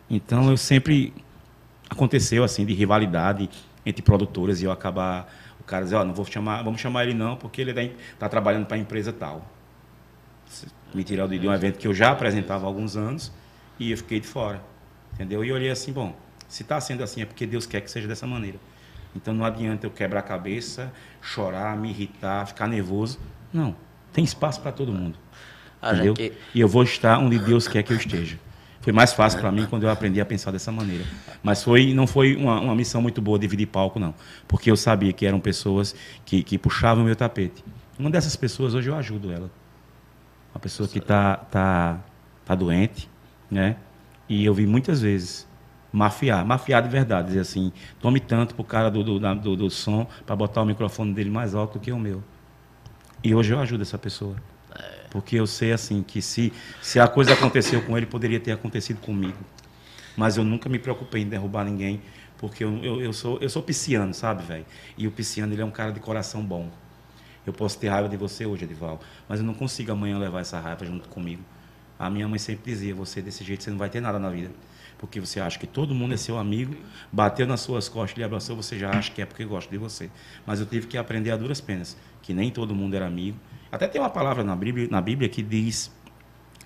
Então 0.10 0.50
eu 0.50 0.58
sempre 0.58 1.14
aconteceu 1.90 2.44
assim 2.44 2.66
de 2.66 2.74
rivalidade 2.74 3.50
entre 3.86 4.02
produtoras 4.02 4.62
e 4.62 4.66
eu 4.66 4.72
acabar 4.72 5.32
o 5.60 5.64
cara 5.64 5.84
dizer, 5.84 5.96
ó, 5.96 6.02
oh, 6.02 6.06
não 6.06 6.14
vou 6.14 6.26
chamar, 6.26 6.64
vamos 6.64 6.82
chamar 6.82 7.04
ele 7.04 7.14
não, 7.14 7.36
porque 7.36 7.62
ele 7.62 7.72
está 7.72 7.94
tá 8.18 8.30
trabalhando 8.30 8.66
para 8.66 8.78
a 8.78 8.80
empresa 8.80 9.14
tal. 9.14 9.46
Me 10.92 11.04
tirar 11.04 11.28
de 11.28 11.48
um 11.48 11.54
evento 11.54 11.78
que 11.78 11.88
eu 11.88 11.94
já 11.94 12.12
apresentava 12.12 12.66
há 12.66 12.68
alguns 12.68 12.98
anos 12.98 13.32
e 13.80 13.92
eu 13.92 13.98
fiquei 13.98 14.20
de 14.20 14.28
fora. 14.28 14.62
Entendeu? 15.14 15.46
E 15.46 15.52
olhei 15.52 15.70
assim, 15.70 15.94
bom, 15.94 16.16
se 16.52 16.64
está 16.64 16.82
sendo 16.82 17.02
assim, 17.02 17.22
é 17.22 17.26
porque 17.26 17.45
Deus 17.45 17.66
quer 17.66 17.80
que 17.80 17.89
seja 17.89 18.10
dessa 18.10 18.28
maneira. 18.28 18.58
Então 19.16 19.34
não 19.34 19.45
adianta 19.45 19.88
eu 19.88 19.89
quebrar 19.89 20.20
a 20.20 20.24
cabeça, 20.24 20.91
chorar, 21.22 21.78
me 21.78 21.89
irritar, 21.89 22.45
ficar 22.45 22.68
nervoso. 22.68 23.18
Não. 23.54 23.74
Tem 24.12 24.22
espaço 24.22 24.60
para 24.60 24.74
todo 24.74 24.91
mundo. 24.91 25.18
Ah, 25.82 25.93
entendeu? 25.93 26.14
Que... 26.14 26.34
E 26.54 26.60
eu 26.60 26.68
vou 26.68 26.84
estar 26.84 27.18
onde 27.20 27.39
Deus 27.39 27.70
quer 27.70 27.84
que 27.84 27.93
eu 27.93 27.97
esteja. 27.97 28.38
Foi 28.82 28.91
mais 28.91 29.14
fácil 29.14 29.39
para 29.39 29.49
mim 29.49 29.66
quando 29.66 29.84
eu 29.84 29.89
aprendi 29.89 30.20
a 30.20 30.26
pensar 30.26 30.52
dessa 30.52 30.74
maneira. 30.74 31.06
Mas 31.41 31.64
foi, 31.64 31.93
não 31.93 32.06
foi 32.06 32.36
uma, 32.36 32.60
uma 32.60 32.76
missão 32.76 33.02
muito 33.02 33.22
boa 33.22 33.39
dividir 33.39 33.68
palco, 33.68 33.97
não. 33.97 34.14
Porque 34.45 34.70
eu 34.70 34.76
sabia 34.76 35.14
que 35.14 35.26
eram 35.26 35.39
pessoas 35.39 35.95
que, 36.26 36.43
que 36.43 36.58
puxavam 36.58 37.04
o 37.04 37.06
meu 37.06 37.16
tapete. 37.16 37.64
Uma 37.97 38.10
dessas 38.10 38.36
pessoas, 38.36 38.74
hoje 38.74 38.89
eu 38.89 38.95
ajudo 38.95 39.32
ela. 39.32 39.49
Uma 40.54 40.60
pessoa 40.60 40.89
que 40.89 40.97
está 40.97 41.38
tá, 41.38 42.02
tá 42.43 42.56
doente, 42.56 43.10
né? 43.49 43.78
E 44.28 44.43
eu 44.43 44.54
vi 44.54 44.68
muitas 44.68 44.99
vezes 44.99 45.49
mafiar, 45.92 46.46
mafiar 46.46 46.82
de 46.82 46.89
verdade, 46.89 47.28
dizer 47.28 47.42
assim, 47.42 47.72
tome 48.00 48.20
tanto 48.20 48.56
pro 48.56 48.64
cara 48.64 48.89
do, 48.89 49.04
do, 49.04 49.20
do, 49.36 49.56
do 49.56 49.70
som 49.70 50.08
para 50.26 50.36
botar 50.36 50.62
o 50.62 50.66
microfone 50.66 51.14
dele 51.14 51.30
mais 51.30 51.54
alto 51.54 51.78
do 51.78 51.82
que 51.82 51.92
o 51.92 52.00
meu. 52.00 52.24
E 53.24 53.36
hoje 53.36 53.54
eu 53.54 53.60
ajudo 53.60 53.82
essa 53.82 53.98
pessoa. 53.98 54.36
Porque 55.10 55.36
eu 55.36 55.46
sei 55.46 55.74
assim 55.74 56.02
que 56.02 56.22
se, 56.22 56.54
se 56.82 57.00
a 57.00 57.08
coisa 57.08 57.34
aconteceu 57.34 57.82
com 57.82 57.98
ele, 57.98 58.06
poderia 58.06 58.39
ter 58.39 58.54
acontecido 58.54 59.02
comigo. 59.02 59.38
Mas 60.16 60.38
eu 60.38 60.44
nunca 60.44 60.70
me 60.70 60.80
preocupei 60.80 61.22
em 61.22 61.28
derrubar 61.28 61.66
ninguém, 61.66 62.02
porque 62.38 62.64
eu, 62.64 62.78
eu, 62.78 63.02
eu 63.02 63.14
sou, 63.14 63.38
eu 63.39 63.50
sou 63.50 63.62
pisciano, 63.62 64.14
sabe, 64.14 64.44
velho? 64.44 64.66
E 64.98 65.06
o 65.08 65.12
pisciano, 65.12 65.54
ele 65.54 65.62
é 65.62 65.66
um 65.66 65.72
cara 65.72 65.92
de 65.92 66.00
coração 66.00 66.42
bom. 66.42 66.70
Eu 67.46 67.52
posso 67.52 67.78
ter 67.78 67.89
raiva 67.89 68.08
de 68.08 68.16
você 68.16 68.46
hoje, 68.46 68.64
Edival, 68.64 69.02
mas 69.28 69.39
eu 69.39 69.46
não 69.46 69.54
consigo 69.54 69.92
amanhã 69.92 70.18
levar 70.18 70.39
essa 70.39 70.60
raiva 70.60 70.86
junto 70.86 71.10
comigo. 71.10 71.44
A 72.00 72.10
minha 72.10 72.28
mãe 72.28 72.39
sempre 72.39 72.72
dizia, 72.72 72.96
você 72.96 73.22
desse 73.22 73.44
jeito 73.44 73.64
você 73.64 73.70
não 73.70 73.78
vai 73.78 73.89
ter 73.89 74.00
nada 74.00 74.18
na 74.18 74.30
vida 74.30 74.52
porque 75.02 75.20
você 75.20 75.39
acha 75.39 75.58
que 75.58 75.66
todo 75.66 75.95
mundo 75.95 76.14
é 76.14 76.18
seu 76.18 76.38
amigo, 76.38 76.76
bateu 77.12 77.47
nas 77.47 77.62
suas 77.62 77.89
costas, 77.89 78.16
lhe 78.16 78.24
abraçou, 78.24 78.56
você 78.56 78.78
já 78.78 78.91
acha 78.91 79.12
que 79.12 79.20
é 79.20 79.26
porque 79.26 79.43
gosta 79.43 79.70
de 79.70 79.78
você. 79.78 80.12
Mas 80.45 80.60
eu 80.60 80.66
tive 80.68 80.86
que 80.86 80.95
aprender 80.95 81.32
a 81.32 81.36
duras 81.36 81.60
penas, 81.60 81.97
que 82.22 82.36
nem 82.36 82.52
todo 82.52 82.76
mundo 82.76 82.93
era 82.93 83.08
amigo. 83.08 83.38
Até 83.72 83.88
tem 83.88 83.99
uma 83.99 84.12
palavra 84.12 84.43
na 84.43 84.56
Bíblia, 84.56 84.88
na 84.91 85.02
Bíblia 85.02 85.28
que 85.28 85.41
diz, 85.41 85.91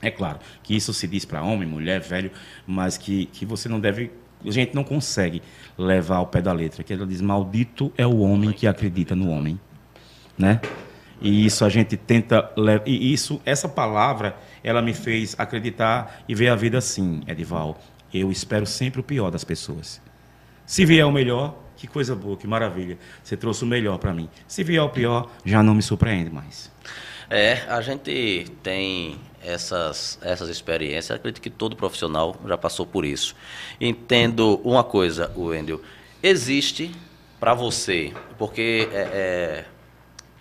é 0.02 0.12
claro, 0.12 0.40
que 0.62 0.76
isso 0.76 0.94
se 0.94 1.08
diz 1.08 1.24
para 1.24 1.42
homem, 1.42 1.68
mulher, 1.68 2.02
velho, 2.02 2.30
mas 2.68 2.98
que, 2.98 3.28
que 3.28 3.46
você 3.46 3.70
não 3.70 3.80
deve 3.80 4.12
a 4.46 4.52
gente 4.52 4.76
não 4.76 4.84
consegue 4.84 5.42
levar 5.78 6.18
ao 6.18 6.28
pé 6.28 6.40
da 6.42 6.54
letra, 6.54 6.84
que 6.84 6.94
ela 6.94 7.08
diz: 7.08 7.22
"Maldito 7.22 7.92
é 7.98 8.06
o 8.06 8.20
homem 8.20 8.52
que 8.52 8.68
acredita 8.68 9.16
no 9.16 9.30
homem", 9.30 9.60
né? 10.38 10.62
E 11.22 11.46
isso 11.46 11.66
a 11.66 11.70
gente 11.70 11.96
tenta 11.98 12.52
e 12.86 13.14
isso 13.14 13.42
essa 13.44 13.68
palavra, 13.68 14.38
ela 14.64 14.82
me 14.82 14.94
fez 14.94 15.36
acreditar 15.40 16.24
e 16.28 16.36
ver 16.36 16.50
a 16.50 16.56
vida 16.56 16.78
assim, 16.78 17.22
Edival. 17.26 17.80
Eu 18.18 18.32
espero 18.32 18.66
sempre 18.66 19.02
o 19.02 19.04
pior 19.04 19.30
das 19.30 19.44
pessoas. 19.44 20.02
Se 20.66 20.86
vier 20.86 21.06
o 21.06 21.12
melhor, 21.12 21.58
que 21.76 21.86
coisa 21.86 22.16
boa, 22.16 22.38
que 22.38 22.48
maravilha. 22.48 22.98
Você 23.22 23.36
trouxe 23.36 23.66
o 23.66 23.68
melhor 23.68 23.98
para 23.98 24.14
mim. 24.14 24.30
Se 24.48 24.64
vier 24.64 24.82
o 24.82 24.90
pior, 24.90 25.30
já 25.44 25.62
não 25.62 25.76
me 25.76 25.82
surpreende 25.82 26.30
mais. 26.30 26.72
É, 27.30 27.64
a 27.68 27.82
gente 27.82 28.50
tem 28.64 29.20
essas, 29.44 30.18
essas 30.22 30.48
experiências. 30.48 31.12
Acredito 31.12 31.42
que 31.42 31.50
todo 31.50 31.76
profissional 31.76 32.40
já 32.48 32.58
passou 32.58 32.86
por 32.86 33.04
isso. 33.04 33.36
Entendo 33.82 34.62
uma 34.64 34.84
coisa, 34.84 35.30
Wendel. 35.36 35.82
Existe 36.24 36.92
para 37.38 37.54
você, 37.54 38.14
porque 38.38 38.88
é, 38.94 38.98
é, 38.98 39.66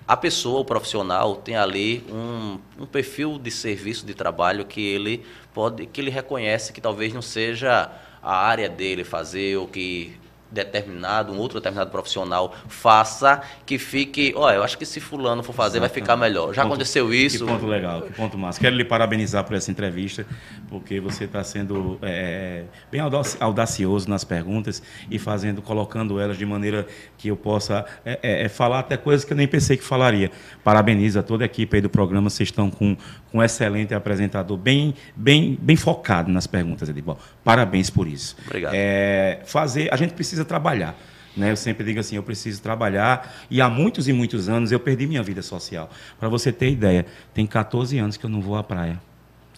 a 0.07 0.16
pessoa, 0.16 0.61
o 0.61 0.64
profissional, 0.64 1.36
tem 1.36 1.57
ali 1.57 2.05
um, 2.11 2.59
um 2.78 2.86
perfil 2.86 3.38
de 3.38 3.50
serviço, 3.50 4.05
de 4.05 4.14
trabalho 4.14 4.64
que 4.64 4.80
ele 4.80 5.24
pode, 5.52 5.86
que 5.86 6.00
ele 6.00 6.11
reconhece 6.11 6.72
que 6.72 6.80
talvez 6.80 7.12
não 7.14 7.22
seja 7.22 7.90
a 8.22 8.36
área 8.36 8.68
dele 8.68 9.02
fazer 9.02 9.57
ou 9.57 9.66
que 9.66 10.14
determinado, 10.55 11.32
um 11.32 11.38
outro 11.38 11.59
determinado 11.59 11.90
profissional 11.90 12.55
faça 12.68 13.42
que 13.66 13.78
fique, 13.78 14.32
olha, 14.36 14.57
eu 14.57 14.62
acho 14.62 14.78
que 14.78 14.86
se 14.86 15.00
fulano 15.00 15.42
for 15.42 15.52
fazer 15.52 15.80
vai 15.80 15.88
ficar 15.88 16.16
melhor. 16.16 16.55
Já 16.55 16.62
Ponto- 16.62 16.72
aconteceu 16.74 17.12
isso? 17.12 17.44
Que 17.44 17.50
ponto 17.52 17.66
legal, 17.66 18.02
que 18.02 18.12
ponto 18.12 18.38
massa. 18.38 18.61
Quero 18.61 18.76
lhe 18.76 18.84
parabenizar 18.84 19.44
por 19.44 19.55
essa 19.57 19.70
entrevista, 19.70 20.24
porque 20.68 21.00
você 21.00 21.24
está 21.24 21.42
sendo 21.44 21.98
é, 22.02 22.64
bem 22.90 23.00
audaci- 23.00 23.36
audacioso 23.40 24.09
nas 24.09 24.24
perguntas 24.24 24.82
e 25.11 25.18
fazendo, 25.18 25.61
colocando 25.61 26.18
elas 26.20 26.38
de 26.38 26.46
maneira 26.46 26.86
que 27.18 27.28
eu 27.28 27.36
possa 27.36 27.84
é, 28.05 28.18
é, 28.22 28.42
é, 28.44 28.48
falar 28.48 28.78
até 28.78 28.96
coisas 28.96 29.24
que 29.24 29.32
eu 29.32 29.36
nem 29.36 29.48
pensei 29.48 29.76
que 29.76 29.84
falaria. 29.84 30.30
Parabenizo 30.62 31.18
a 31.18 31.22
toda 31.22 31.44
a 31.44 31.46
equipe 31.46 31.76
aí 31.76 31.80
do 31.82 31.88
programa, 31.90 32.30
vocês 32.30 32.48
estão 32.48 32.70
com 32.70 32.96
um 33.35 33.43
excelente 33.43 33.93
apresentador, 33.93 34.57
bem, 34.57 34.95
bem, 35.16 35.59
bem 35.61 35.74
focado 35.74 36.30
nas 36.30 36.47
perguntas, 36.47 36.89
Edival. 36.89 37.18
Parabéns 37.43 37.91
por 37.91 38.07
isso. 38.07 38.37
Obrigado. 38.47 38.72
É, 38.76 39.41
fazer, 39.45 39.93
a 39.93 39.97
gente 39.97 40.14
precisa 40.14 40.45
trabalhar. 40.45 40.97
Né? 41.37 41.51
Eu 41.51 41.57
sempre 41.57 41.85
digo 41.85 41.99
assim, 41.99 42.14
eu 42.14 42.22
preciso 42.22 42.62
trabalhar. 42.62 43.35
E 43.51 43.61
há 43.61 43.68
muitos 43.68 44.07
e 44.07 44.12
muitos 44.12 44.49
anos 44.49 44.70
eu 44.70 44.78
perdi 44.78 45.05
minha 45.05 45.22
vida 45.22 45.43
social. 45.43 45.91
Para 46.20 46.28
você 46.28 46.53
ter 46.53 46.70
ideia, 46.70 47.05
tem 47.35 47.45
14 47.45 47.99
anos 47.99 48.16
que 48.16 48.24
eu 48.24 48.30
não 48.30 48.41
vou 48.41 48.57
à 48.57 48.62
praia. 48.62 49.03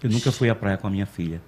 Eu 0.03 0.09
nunca 0.09 0.33
fui 0.33 0.49
à 0.49 0.55
praia 0.55 0.79
com 0.79 0.87
a 0.87 0.91
minha 0.91 1.07
filha. 1.07 1.43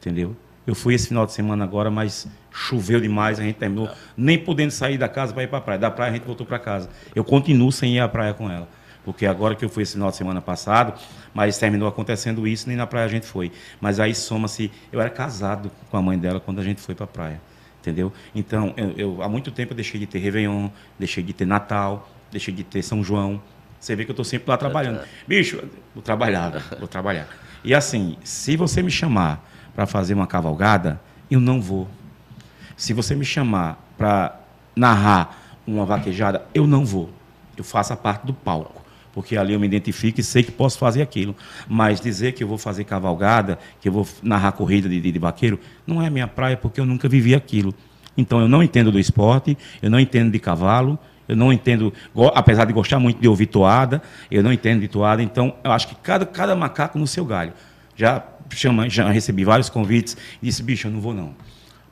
Entendeu? 0.00 0.36
Eu 0.66 0.74
fui 0.74 0.94
esse 0.94 1.06
final 1.06 1.26
de 1.26 1.32
semana 1.32 1.62
agora, 1.62 1.90
mas 1.90 2.26
choveu 2.50 3.00
demais, 3.00 3.38
a 3.38 3.42
gente 3.42 3.56
terminou 3.56 3.88
nem 4.16 4.38
podendo 4.38 4.70
sair 4.70 4.98
da 4.98 5.08
casa 5.08 5.32
para 5.32 5.44
ir 5.44 5.46
para 5.46 5.58
a 5.58 5.60
praia. 5.60 5.78
Da 5.78 5.90
praia 5.92 6.10
a 6.10 6.14
gente 6.14 6.24
voltou 6.24 6.44
para 6.44 6.58
casa. 6.58 6.90
Eu 7.14 7.22
continuo 7.22 7.70
sem 7.70 7.94
ir 7.94 8.00
à 8.00 8.08
praia 8.08 8.34
com 8.34 8.50
ela. 8.50 8.68
Porque 9.04 9.26
agora 9.26 9.54
que 9.54 9.64
eu 9.64 9.68
fui 9.68 9.82
esse 9.82 9.92
final 9.92 10.10
de 10.10 10.16
semana 10.16 10.40
passado, 10.40 10.98
mas 11.34 11.58
terminou 11.58 11.86
acontecendo 11.88 12.48
isso, 12.48 12.66
nem 12.68 12.76
na 12.76 12.86
praia 12.86 13.04
a 13.04 13.08
gente 13.08 13.26
foi. 13.26 13.52
Mas 13.80 14.00
aí 14.00 14.14
soma-se. 14.14 14.70
Eu 14.90 15.00
era 15.00 15.10
casado 15.10 15.70
com 15.90 15.96
a 15.96 16.02
mãe 16.02 16.18
dela 16.18 16.40
quando 16.40 16.60
a 16.60 16.64
gente 16.64 16.80
foi 16.80 16.94
para 16.94 17.04
a 17.04 17.08
praia. 17.08 17.40
Entendeu? 17.80 18.10
Então, 18.34 18.72
eu, 18.78 18.90
eu- 18.96 19.22
há 19.22 19.28
muito 19.28 19.50
tempo 19.50 19.72
eu 19.72 19.76
deixei 19.76 20.00
de 20.00 20.06
ter 20.06 20.18
Réveillon, 20.18 20.70
deixei 20.98 21.22
de 21.22 21.34
ter 21.34 21.44
Natal, 21.46 22.08
deixei 22.32 22.52
de 22.54 22.64
ter 22.64 22.82
São 22.82 23.04
João. 23.04 23.42
Você 23.78 23.94
vê 23.94 24.04
que 24.06 24.10
eu 24.10 24.14
estou 24.14 24.24
sempre 24.24 24.48
lá 24.50 24.56
trabalhando. 24.56 25.00
Bicho, 25.28 25.62
vou 25.94 26.02
trabalhar, 26.02 26.50
vou 26.78 26.88
trabalhar. 26.88 27.28
E 27.62 27.74
assim, 27.74 28.16
se 28.24 28.56
você 28.56 28.82
me 28.82 28.90
chamar 28.90 29.46
para 29.74 29.84
fazer 29.86 30.14
uma 30.14 30.26
cavalgada, 30.26 30.98
eu 31.30 31.38
não 31.40 31.60
vou. 31.60 31.86
Se 32.76 32.94
você 32.94 33.14
me 33.14 33.24
chamar 33.24 33.78
para 33.98 34.40
narrar 34.74 35.58
uma 35.66 35.84
vaquejada, 35.84 36.46
eu 36.54 36.66
não 36.66 36.86
vou. 36.86 37.10
Eu 37.56 37.62
faço 37.64 37.92
a 37.92 37.96
parte 37.96 38.26
do 38.26 38.32
palco. 38.32 38.82
Porque 39.14 39.36
ali 39.36 39.54
eu 39.54 39.60
me 39.60 39.66
identifico 39.66 40.18
e 40.18 40.24
sei 40.24 40.42
que 40.42 40.50
posso 40.50 40.76
fazer 40.76 41.00
aquilo. 41.00 41.36
Mas 41.68 42.00
dizer 42.00 42.32
que 42.32 42.42
eu 42.42 42.48
vou 42.48 42.58
fazer 42.58 42.82
cavalgada, 42.82 43.58
que 43.80 43.88
eu 43.88 43.92
vou 43.92 44.06
narrar 44.22 44.52
corrida 44.52 44.88
de, 44.88 45.00
de, 45.00 45.12
de 45.12 45.18
vaqueiro, 45.20 45.60
não 45.86 46.02
é 46.02 46.10
minha 46.10 46.26
praia, 46.26 46.56
porque 46.56 46.80
eu 46.80 46.84
nunca 46.84 47.08
vivi 47.08 47.32
aquilo. 47.32 47.72
Então 48.18 48.40
eu 48.40 48.48
não 48.48 48.60
entendo 48.60 48.90
do 48.90 48.98
esporte, 48.98 49.56
eu 49.80 49.88
não 49.88 50.00
entendo 50.00 50.32
de 50.32 50.38
cavalo, 50.40 50.98
eu 51.28 51.36
não 51.36 51.52
entendo, 51.52 51.92
apesar 52.34 52.64
de 52.64 52.72
gostar 52.72 52.98
muito 52.98 53.20
de 53.20 53.28
ouvir 53.28 53.46
toada, 53.46 54.02
eu 54.28 54.42
não 54.42 54.52
entendo 54.52 54.80
de 54.80 54.88
toada. 54.88 55.22
Então 55.22 55.54
eu 55.62 55.70
acho 55.70 55.86
que 55.86 55.94
cada, 55.94 56.26
cada 56.26 56.56
macaco 56.56 56.98
no 56.98 57.06
seu 57.06 57.24
galho. 57.24 57.52
Já, 57.94 58.24
chama, 58.50 58.90
já 58.90 59.08
recebi 59.08 59.44
vários 59.44 59.70
convites 59.70 60.16
e 60.42 60.46
disse, 60.46 60.60
bicho, 60.60 60.88
eu 60.88 60.90
não 60.90 61.00
vou 61.00 61.14
não 61.14 61.34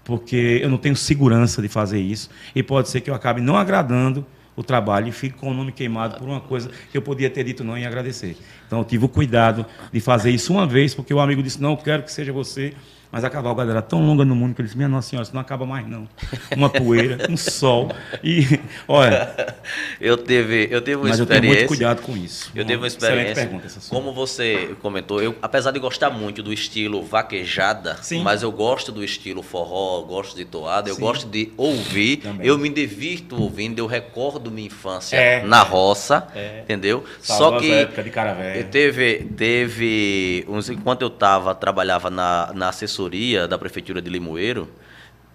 porque 0.05 0.59
eu 0.61 0.69
não 0.69 0.79
tenho 0.79 0.97
segurança 0.97 1.63
de 1.63 1.69
fazer 1.69 2.01
isso 2.01 2.29
e 2.57 2.61
pode 2.61 2.89
ser 2.89 3.01
que 3.01 3.09
eu 3.09 3.15
acabe 3.15 3.41
não 3.41 3.57
agradando 3.57 4.27
o 4.55 4.63
trabalho 4.63 5.09
e 5.09 5.13
fique 5.13 5.37
com 5.39 5.51
o 5.51 5.55
nome 5.55 5.73
queimado 5.73 6.19
por 6.19 6.29
uma 6.29 6.41
coisa 6.41 6.71
que 6.91 6.97
eu 6.97 7.03
podia 7.03 7.31
ter 7.31 7.45
dito 7.45 7.65
não 7.65 7.77
e 7.77 7.87
agradecer. 7.87 8.37
Então 8.67 8.81
eu 8.81 8.85
tive 8.85 9.05
o 9.05 9.09
cuidado 9.09 9.65
de 9.93 10.01
fazer 10.01 10.31
isso 10.31 10.53
uma 10.53 10.67
vez, 10.67 10.95
porque 10.95 11.13
o 11.13 11.21
amigo 11.21 11.43
disse, 11.43 11.61
não, 11.61 11.71
eu 11.71 11.77
quero 11.77 12.03
que 12.03 12.13
seja 12.13 12.33
você, 12.33 12.75
mas 13.13 13.23
a 13.25 13.31
cavalgada 13.31 13.71
era 13.71 13.83
tão 13.83 14.05
longa 14.05 14.25
no 14.25 14.35
mundo 14.35 14.55
que 14.55 14.61
ele 14.63 14.67
disse, 14.67 14.77
minha 14.77 14.89
Nossa 14.89 15.11
Senhora, 15.11 15.23
isso 15.25 15.35
não 15.35 15.41
acaba 15.43 15.67
mais 15.67 15.87
não. 15.87 16.09
Uma 16.57 16.71
poeira, 16.71 17.27
um 17.31 17.37
sol 17.37 17.91
e, 18.25 18.59
olha, 18.89 19.55
Eu 20.01 20.17
teve, 20.17 20.67
eu 20.71 20.81
tive 20.81 20.97
uma 20.97 21.09
mas 21.11 21.19
eu 21.21 21.27
tenho 21.27 21.37
experiência. 21.37 21.59
muito 21.61 21.69
cuidado 21.69 22.03
com 22.03 22.17
isso. 22.17 22.51
Eu 22.55 22.65
uma 22.79 22.87
Excelente 22.87 23.05
experiência. 23.05 23.35
pergunta 23.35 23.67
essa 23.67 23.81
sua. 23.81 23.97
Como 23.99 24.13
você 24.15 24.75
comentou, 24.81 25.23
eu, 25.23 25.37
apesar 25.43 25.71
de 25.73 25.79
gostar 25.79 26.09
muito 26.11 26.43
do 26.43 26.53
estilo 26.53 27.05
vaquejada, 27.05 27.99
Sim. 28.03 28.23
mas 28.23 28.43
eu 28.43 28.51
gosto 28.51 28.91
do 28.91 29.05
estilo 29.05 29.43
forró, 29.43 29.99
eu 30.01 30.07
gosto 30.07 30.35
de 30.35 30.45
toada, 30.47 30.89
eu 30.89 30.95
Sim. 30.95 31.01
gosto 31.03 31.27
de 31.29 31.53
ouvir. 31.57 32.17
Também. 32.17 32.47
Eu 32.47 32.57
me 32.57 32.71
divirto 32.71 33.41
ouvindo, 33.41 33.79
eu 33.79 33.87
recordo 33.87 34.51
minha 34.51 34.67
infância 34.69 35.17
É. 35.17 35.45
na 35.45 35.63
roça, 35.63 36.27
É. 36.35 36.61
entendeu? 36.63 37.05
Só 37.21 37.35
Saudosa 37.37 37.65
que 37.65 37.73
época 37.73 38.03
de 38.03 38.11
cara 38.11 38.33
eu 38.57 38.65
teve, 38.65 39.25
teve 39.37 40.47
uns, 40.49 40.71
enquanto 40.71 41.03
eu 41.03 41.11
tava, 41.11 41.55
trabalhava 41.55 42.09
na, 42.11 42.51
na 42.55 42.69
assessoria 42.71 43.02
da 43.49 43.59
prefeitura 43.59 44.01
de 44.01 44.09
Limoeiro, 44.11 44.69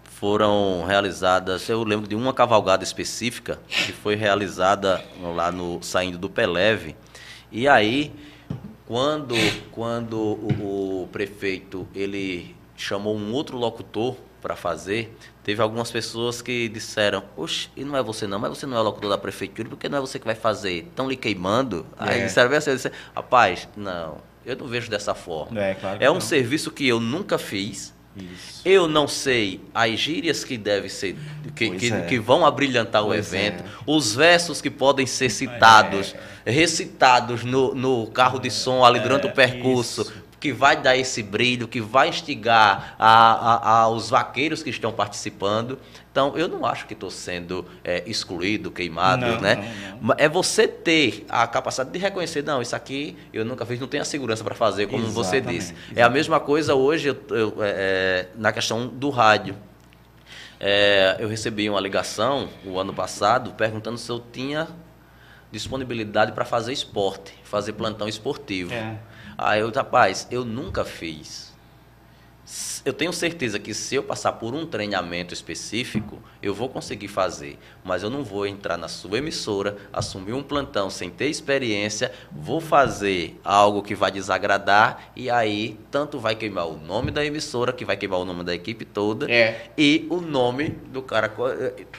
foram 0.04 0.84
realizadas, 0.86 1.70
eu 1.70 1.84
lembro 1.84 2.08
de 2.08 2.16
uma 2.16 2.34
cavalgada 2.34 2.84
específica 2.84 3.60
que 3.68 3.92
foi 3.92 4.16
realizada 4.16 5.04
lá 5.36 5.52
no 5.52 5.82
saindo 5.84 6.18
do 6.18 6.28
Peleve. 6.30 6.96
E 7.52 7.68
aí, 7.68 8.12
quando 8.88 9.36
quando 9.72 10.18
o, 10.18 11.04
o 11.04 11.08
prefeito 11.12 11.88
ele 11.94 12.56
chamou 12.76 13.16
um 13.16 13.32
outro 13.32 13.58
locutor 13.58 14.16
para 14.42 14.56
fazer, 14.56 15.16
teve 15.44 15.62
algumas 15.62 15.92
pessoas 15.92 16.42
que 16.42 16.68
disseram: 16.70 17.24
"Oxe, 17.36 17.70
e 17.76 17.84
não 17.84 17.96
é 17.96 18.02
você 18.02 18.26
não, 18.26 18.40
mas 18.40 18.50
você 18.50 18.66
não 18.66 18.78
é 18.78 18.80
o 18.80 18.84
locutor 18.84 19.10
da 19.10 19.18
prefeitura, 19.18 19.70
porque 19.70 19.88
não 19.88 19.98
é 19.98 20.02
você 20.02 20.18
que 20.18 20.26
vai 20.26 20.36
fazer? 20.36 20.86
Estão 20.88 21.08
lhe 21.08 21.16
queimando?" 21.16 21.86
Aí 21.98 22.22
É. 22.22 22.26
disseram 22.26 22.50
bem 22.50 22.58
assim, 22.58 22.90
rapaz, 23.16 23.68
não, 23.76 24.18
eu 24.48 24.56
não 24.56 24.68
vejo 24.68 24.90
dessa 24.90 25.14
forma. 25.14 25.62
É, 25.62 25.74
claro 25.76 25.98
é 26.00 26.10
um 26.10 26.16
não. 26.16 26.22
serviço 26.22 26.72
que 26.72 26.88
eu 26.88 27.00
nunca 27.00 27.38
fiz. 27.38 27.96
Isso. 28.16 28.62
Eu 28.66 28.88
não 28.88 29.08
sei 29.08 29.62
as 29.76 30.00
gírias 30.00 30.44
que 30.44 30.58
devem 30.58 30.90
ser, 30.90 31.16
que, 31.56 31.70
que, 31.72 31.94
é. 31.94 32.02
que 32.02 32.18
vão 32.18 32.44
abrilhantar 32.44 33.04
o 33.04 33.08
Pois 33.10 33.32
evento, 33.32 33.64
é. 33.64 33.68
os 33.86 34.16
versos 34.16 34.60
que 34.60 34.72
podem 34.72 35.06
ser 35.06 35.30
citados, 35.30 36.16
recitados 36.44 37.44
no, 37.44 37.76
no 37.76 38.08
carro 38.08 38.40
de 38.40 38.50
som 38.50 38.84
ali 38.84 39.00
durante 39.00 39.28
É, 39.28 39.30
o 39.30 39.34
percurso, 39.34 40.02
isso. 40.02 40.14
que 40.40 40.52
vai 40.52 40.82
dar 40.82 40.98
esse 40.98 41.22
brilho, 41.22 41.68
que 41.68 41.80
vai 41.80 42.10
instigar 42.10 42.96
a, 42.98 43.10
a, 43.34 43.72
a- 43.84 43.90
os 43.90 44.10
vaqueiros 44.10 44.64
que 44.64 44.72
estão 44.72 44.92
participando. 44.92 45.78
Então, 46.18 46.36
eu 46.36 46.48
não 46.48 46.66
acho 46.66 46.88
que 46.88 46.94
estou 46.96 47.12
sendo 47.12 47.64
é, 47.84 48.02
excluído, 48.08 48.72
queimado, 48.72 49.24
Não, 49.24 49.40
né? 49.40 49.54
não, 49.92 50.00
não. 50.02 50.16
É 50.18 50.28
você 50.28 50.68
ter 50.68 51.24
a 51.30 51.46
capacidade 51.46 51.92
de 51.92 52.00
reconhecer, 52.00 52.44
não, 52.44 52.60
isso 52.60 52.76
aqui 52.76 53.16
eu 53.32 53.46
nunca 53.46 53.64
fiz, 53.68 53.80
não 53.80 53.88
tenho 53.88 54.02
a 54.02 54.06
segurança 54.06 54.44
para 54.44 54.56
fazer, 54.56 54.88
como 54.88 55.06
você 55.12 55.36
Exatamente, 55.36 55.60
disse. 55.60 55.74
É 55.74 55.76
a 55.76 55.92
exatamente. 55.92 56.14
mesma 56.16 56.40
coisa 56.40 56.74
hoje 56.74 57.10
eu- 57.10 57.18
eu, 57.30 57.64
é, 57.64 57.70
é, 57.70 58.28
na 58.36 58.52
questão 58.52 58.88
do 58.88 59.12
rádio. 59.12 59.56
É, 60.60 61.18
eu 61.20 61.28
recebi 61.28 61.70
uma 61.70 61.80
ligação 61.80 62.50
o 62.66 62.80
ano 62.80 62.96
passado 62.96 63.52
perguntando 63.52 64.00
se 64.00 64.10
eu 64.10 64.20
tinha 64.20 64.68
disponibilidade 65.52 66.32
para 66.32 66.46
fazer 66.46 66.74
esporte, 66.74 67.32
fazer 67.44 67.74
plantão 67.74 68.08
esportivo. 68.08 68.74
É. 68.74 68.98
Aí 69.38 69.60
eu, 69.60 69.72
rapaz, 69.72 70.28
eu 70.32 70.44
nunca 70.44 70.84
fiz. 70.84 71.47
Eu 72.86 72.94
tenho 72.94 73.12
certeza 73.12 73.60
que 73.60 73.74
se 73.74 73.96
eu 73.96 74.04
passar 74.04 74.32
por 74.34 74.56
um 74.56 74.66
treinamento 74.66 75.34
específico, 75.34 76.22
eu 76.42 76.54
vou 76.54 76.70
conseguir 76.70 77.10
fazer. 77.10 77.60
Mas 77.84 78.04
eu 78.04 78.10
não 78.10 78.24
vou 78.24 78.48
entrar 78.48 78.78
na 78.78 78.88
sua 78.88 79.18
emissora, 79.18 79.76
assumir 79.92 80.32
um 80.32 80.42
plantão 80.42 80.90
sem 80.90 81.10
ter 81.10 81.28
experiência, 81.28 82.10
vou 82.32 82.62
fazer 82.62 83.38
algo 83.44 83.82
que 83.84 83.94
vai 83.94 84.10
desagradar, 84.12 85.12
e 85.14 85.30
aí 85.30 85.78
tanto 85.92 86.20
vai 86.20 86.36
queimar 86.36 86.68
o 86.70 86.78
nome 86.78 87.12
da 87.12 87.26
emissora, 87.26 87.74
que 87.74 87.84
vai 87.84 87.98
queimar 87.98 88.20
o 88.20 88.26
nome 88.26 88.46
da 88.46 88.56
equipe 88.56 88.86
toda, 88.86 89.30
É. 89.30 89.70
e 89.78 90.08
o 90.10 90.22
nome 90.22 90.70
do 90.70 91.02
cara, 91.02 91.28
co- 91.28 91.50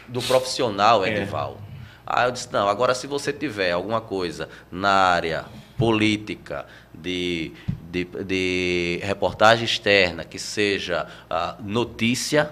do 0.09 0.23
profissional, 0.23 1.05
É. 1.05 1.11
Edival. 1.11 1.59
Aí 2.07 2.27
eu 2.27 2.31
disse, 2.31 2.49
não, 2.51 2.67
agora 2.71 2.95
se 2.95 3.07
você 3.07 3.35
tiver 3.35 3.73
alguma 3.73 4.01
coisa 4.01 4.49
na 4.73 4.89
área 4.91 5.45
política, 5.77 6.65
de, 6.95 7.53
de, 7.91 8.05
de 8.05 9.01
reportagem 9.03 9.65
externa, 9.65 10.25
que 10.25 10.39
seja 10.39 11.07
ah, 11.29 11.57
notícia, 11.61 12.51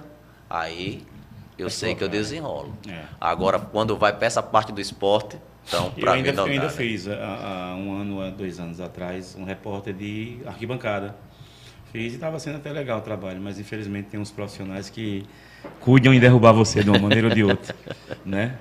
aí 0.48 1.02
eu 1.58 1.66
É 1.66 1.70
sei 1.70 1.94
que 1.94 2.04
eu 2.04 2.08
desenrolo. 2.08 2.76
É. 2.88 3.04
Agora, 3.20 3.58
quando 3.58 3.96
vai 3.96 4.12
para 4.14 4.26
essa 4.26 4.42
parte 4.42 4.72
do 4.72 4.80
esporte, 4.80 5.38
então, 5.66 5.90
para 5.90 6.12
ainda, 6.12 6.30
mim 6.30 6.36
não 6.36 6.46
eu 6.46 6.52
ainda 6.52 6.66
dá, 6.66 6.72
né? 6.72 6.76
fiz, 6.76 7.08
há, 7.08 7.14
há 7.14 7.74
um 7.76 7.92
ano, 8.00 8.20
há 8.20 8.30
dois 8.30 8.60
anos 8.60 8.80
atrás, 8.80 9.34
um 9.38 9.44
repórter 9.44 9.94
de 9.94 10.38
arquibancada. 10.46 11.16
Fiz 11.92 12.12
e 12.12 12.16
estava 12.16 12.38
sendo 12.38 12.56
até 12.56 12.70
legal 12.72 12.98
o 12.98 13.02
trabalho, 13.02 13.40
mas 13.40 13.58
infelizmente 13.58 14.08
tem 14.08 14.20
uns 14.20 14.30
profissionais 14.30 14.90
que 14.90 15.26
cuidam 15.80 16.12
em 16.12 16.20
derrubar 16.20 16.52
você 16.52 16.82
de 16.82 16.90
uma 16.90 16.98
maneira 16.98 17.28
ou 17.28 17.34
de 17.34 17.44
outra, 17.44 17.74
né? 18.24 18.54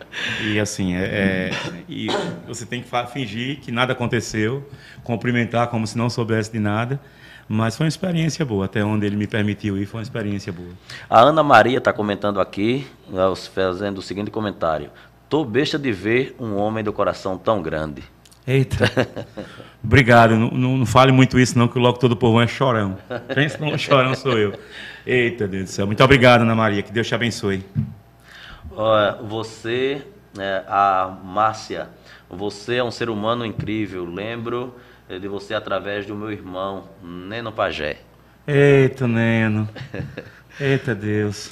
E 0.44 0.60
assim, 0.60 0.96
é, 0.96 1.04
é- 1.04 1.52
e 1.90 2.08
você 2.48 2.66
tem 2.66 2.82
que 2.82 2.90
fingir 3.12 3.60
que 3.60 3.72
nada 3.72 3.94
aconteceu, 3.94 4.68
cumprimentar 5.04 5.68
como 5.68 5.86
se 5.88 5.98
não 5.98 6.10
soubesse 6.10 6.52
de 6.52 6.60
nada, 6.60 7.00
mas 7.48 7.76
foi 7.76 7.86
uma 7.86 7.90
experiência 7.90 8.44
boa, 8.46 8.66
até 8.66 8.84
onde 8.84 9.06
ele 9.06 9.16
me 9.16 9.28
permitiu 9.28 9.78
ir, 9.78 9.86
foi 9.86 10.00
uma 10.00 10.04
experiência 10.04 10.52
boa. 10.52 10.72
A 11.10 11.22
Ana 11.22 11.44
Maria 11.44 11.78
está 11.78 11.94
comentando 11.94 12.40
aqui, 12.40 12.88
fazendo 13.54 14.00
o 14.00 14.02
seguinte 14.02 14.32
comentário. 14.32 14.90
Tô 15.30 15.44
besta 15.44 15.78
de 15.78 15.92
ver 15.92 16.36
um 16.40 16.56
homem 16.56 16.84
do 16.84 16.94
coração 16.94 17.38
tão 17.38 17.62
grande. 17.62 18.04
Eita. 18.48 18.92
Obrigado. 19.84 20.36
Não, 20.36 20.52
não, 20.52 20.78
não, 20.78 20.86
fale 20.86 21.12
muito 21.12 21.40
isso, 21.40 21.58
não, 21.58 21.68
que 21.68 21.80
logo 21.80 21.98
todo 21.98 22.14
o 22.14 22.16
povo 22.16 22.42
é 22.42 22.48
chorão. 22.48 22.98
Pensa 23.34 23.58
não, 23.60 23.78
chorão 23.78 24.14
sou 24.16 24.38
eu. 24.38 24.54
Eita, 25.06 25.48
Deus 25.48 25.66
do 25.66 25.70
céu. 25.70 25.86
Muito 25.86 26.04
obrigado, 26.04 26.42
Ana 26.42 26.56
Maria. 26.56 26.82
Que 26.82 26.92
Deus 26.92 27.08
te 27.08 27.16
abençoe. 27.16 27.64
você, 29.28 30.02
né, 30.36 30.64
a 30.68 31.16
Márcia, 31.24 31.88
você 32.30 32.76
é 32.78 32.84
um 32.84 32.92
ser 32.92 33.10
humano 33.10 33.46
incrível. 33.46 34.06
Lembro 34.06 34.76
de 35.08 35.28
você 35.28 35.54
através 35.54 36.06
do 36.06 36.16
meu 36.16 36.32
irmão, 36.32 36.86
Neno 37.04 37.52
Pajé. 37.52 37.98
Eita, 38.48 39.08
Neno. 39.08 39.70
Eita, 40.60 40.96
Deus. 40.96 41.52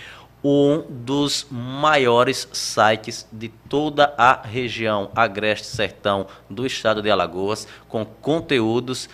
um 0.43 0.83
dos 0.89 1.47
maiores 1.49 2.47
sites 2.51 3.25
de 3.31 3.47
toda 3.47 4.13
a 4.17 4.41
região 4.41 5.09
Agreste 5.15 5.67
Sertão 5.67 6.27
do 6.49 6.65
estado 6.65 7.01
de 7.01 7.09
Alagoas, 7.09 7.65
com 7.87 8.05
conteúdos 8.05 9.09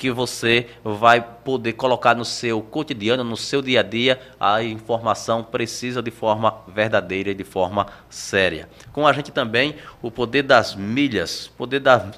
que 0.00 0.10
você 0.10 0.66
vai 0.82 1.20
poder 1.20 1.74
colocar 1.74 2.16
no 2.16 2.24
seu 2.24 2.62
cotidiano, 2.62 3.22
no 3.22 3.36
seu 3.36 3.60
dia 3.60 3.80
a 3.80 3.82
dia, 3.82 4.18
a 4.40 4.62
informação 4.62 5.44
precisa 5.44 6.02
de 6.02 6.10
forma 6.10 6.62
verdadeira 6.66 7.32
e 7.32 7.34
de 7.34 7.44
forma 7.44 7.86
séria. 8.08 8.66
Com 8.94 9.06
a 9.06 9.12
gente 9.12 9.30
também 9.30 9.76
o 10.00 10.10
Poder 10.10 10.42
das 10.42 10.74
Milhas, 10.74 11.48
Poder 11.48 11.80
da 11.80 12.10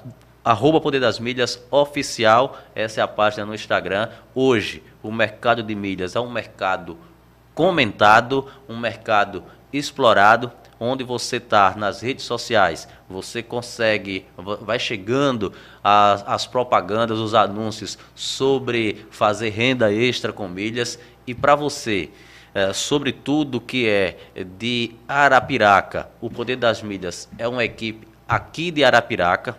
arroba 0.43 0.81
Poder 0.81 0.99
das 0.99 1.19
Milhas 1.19 1.63
oficial, 1.71 2.57
essa 2.75 2.99
é 2.99 3.03
a 3.03 3.07
página 3.07 3.45
no 3.45 3.55
Instagram. 3.55 4.09
Hoje, 4.35 4.83
o 5.01 5.11
mercado 5.11 5.63
de 5.63 5.73
milhas 5.73 6.15
é 6.15 6.19
um 6.19 6.29
mercado 6.29 6.97
comentado, 7.55 8.47
um 8.67 8.77
mercado 8.77 9.43
explorado, 9.71 10.51
onde 10.79 11.03
você 11.03 11.37
está 11.37 11.75
nas 11.77 12.01
redes 12.01 12.25
sociais, 12.25 12.87
você 13.09 13.41
consegue, 13.41 14.25
vai 14.61 14.77
chegando 14.77 15.53
as, 15.83 16.23
as 16.27 16.45
propagandas, 16.45 17.19
os 17.19 17.33
anúncios 17.33 17.97
sobre 18.13 19.05
fazer 19.09 19.49
renda 19.49 19.93
extra 19.93 20.33
com 20.33 20.47
milhas. 20.47 20.99
E 21.25 21.33
para 21.33 21.55
você, 21.55 22.09
é, 22.53 22.73
sobre 22.73 23.13
tudo 23.13 23.61
que 23.61 23.87
é 23.87 24.17
de 24.57 24.91
Arapiraca, 25.07 26.09
o 26.19 26.29
Poder 26.29 26.57
das 26.57 26.81
Milhas 26.81 27.29
é 27.37 27.47
uma 27.47 27.63
equipe 27.63 28.07
aqui 28.27 28.71
de 28.71 28.83
Arapiraca, 28.83 29.57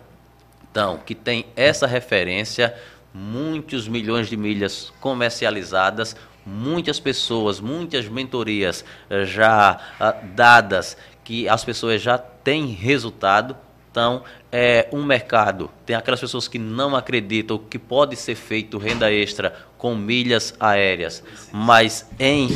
então, 0.75 0.97
que 0.97 1.15
tem 1.15 1.45
essa 1.55 1.87
referência, 1.87 2.75
muitos 3.13 3.87
milhões 3.87 4.27
de 4.27 4.35
milhas 4.35 4.91
comercializadas, 4.99 6.17
muitas 6.45 6.99
pessoas, 6.99 7.61
muitas 7.61 8.09
mentorias 8.09 8.83
eh, 9.09 9.23
já 9.23 9.79
ah, 9.97 10.11
dadas 10.11 10.97
que 11.23 11.47
as 11.47 11.63
pessoas 11.63 12.01
já 12.01 12.17
têm 12.17 12.65
resultado. 12.65 13.55
Então, 13.89 14.23
é 14.51 14.89
um 14.91 15.05
mercado. 15.05 15.71
Tem 15.85 15.95
aquelas 15.95 16.19
pessoas 16.19 16.45
que 16.45 16.59
não 16.59 16.93
acreditam 16.93 17.57
que 17.57 17.79
pode 17.79 18.17
ser 18.17 18.35
feito 18.35 18.77
renda 18.77 19.09
extra 19.09 19.55
com 19.77 19.95
milhas 19.95 20.53
aéreas, 20.59 21.23
mas 21.53 22.05
em 22.19 22.49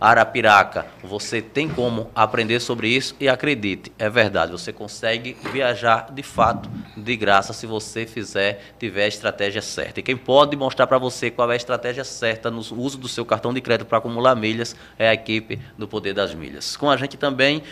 Arapiraca, 0.00 0.86
você 1.04 1.42
tem 1.42 1.68
como 1.68 2.10
aprender 2.14 2.58
sobre 2.58 2.88
isso 2.88 3.14
e 3.20 3.28
acredite, 3.28 3.92
é 3.98 4.08
verdade, 4.08 4.50
você 4.50 4.72
consegue 4.72 5.36
viajar 5.52 6.10
de 6.10 6.22
fato 6.22 6.70
de 6.96 7.14
graça 7.16 7.52
se 7.52 7.66
você 7.66 8.06
fizer, 8.06 8.72
tiver 8.78 9.04
a 9.04 9.08
estratégia 9.08 9.60
certa. 9.60 10.00
E 10.00 10.02
quem 10.02 10.16
pode 10.16 10.56
mostrar 10.56 10.86
para 10.86 10.96
você 10.96 11.30
qual 11.30 11.50
é 11.50 11.52
a 11.52 11.56
estratégia 11.56 12.02
certa 12.02 12.50
no 12.50 12.60
uso 12.60 12.96
do 12.96 13.08
seu 13.08 13.26
cartão 13.26 13.52
de 13.52 13.60
crédito 13.60 13.86
para 13.86 13.98
acumular 13.98 14.34
milhas 14.34 14.74
é 14.98 15.08
a 15.08 15.12
equipe 15.12 15.60
do 15.76 15.86
Poder 15.86 16.14
das 16.14 16.34
Milhas. 16.34 16.78
Com 16.78 16.88
a 16.88 16.96
gente 16.96 17.18
também, 17.18 17.62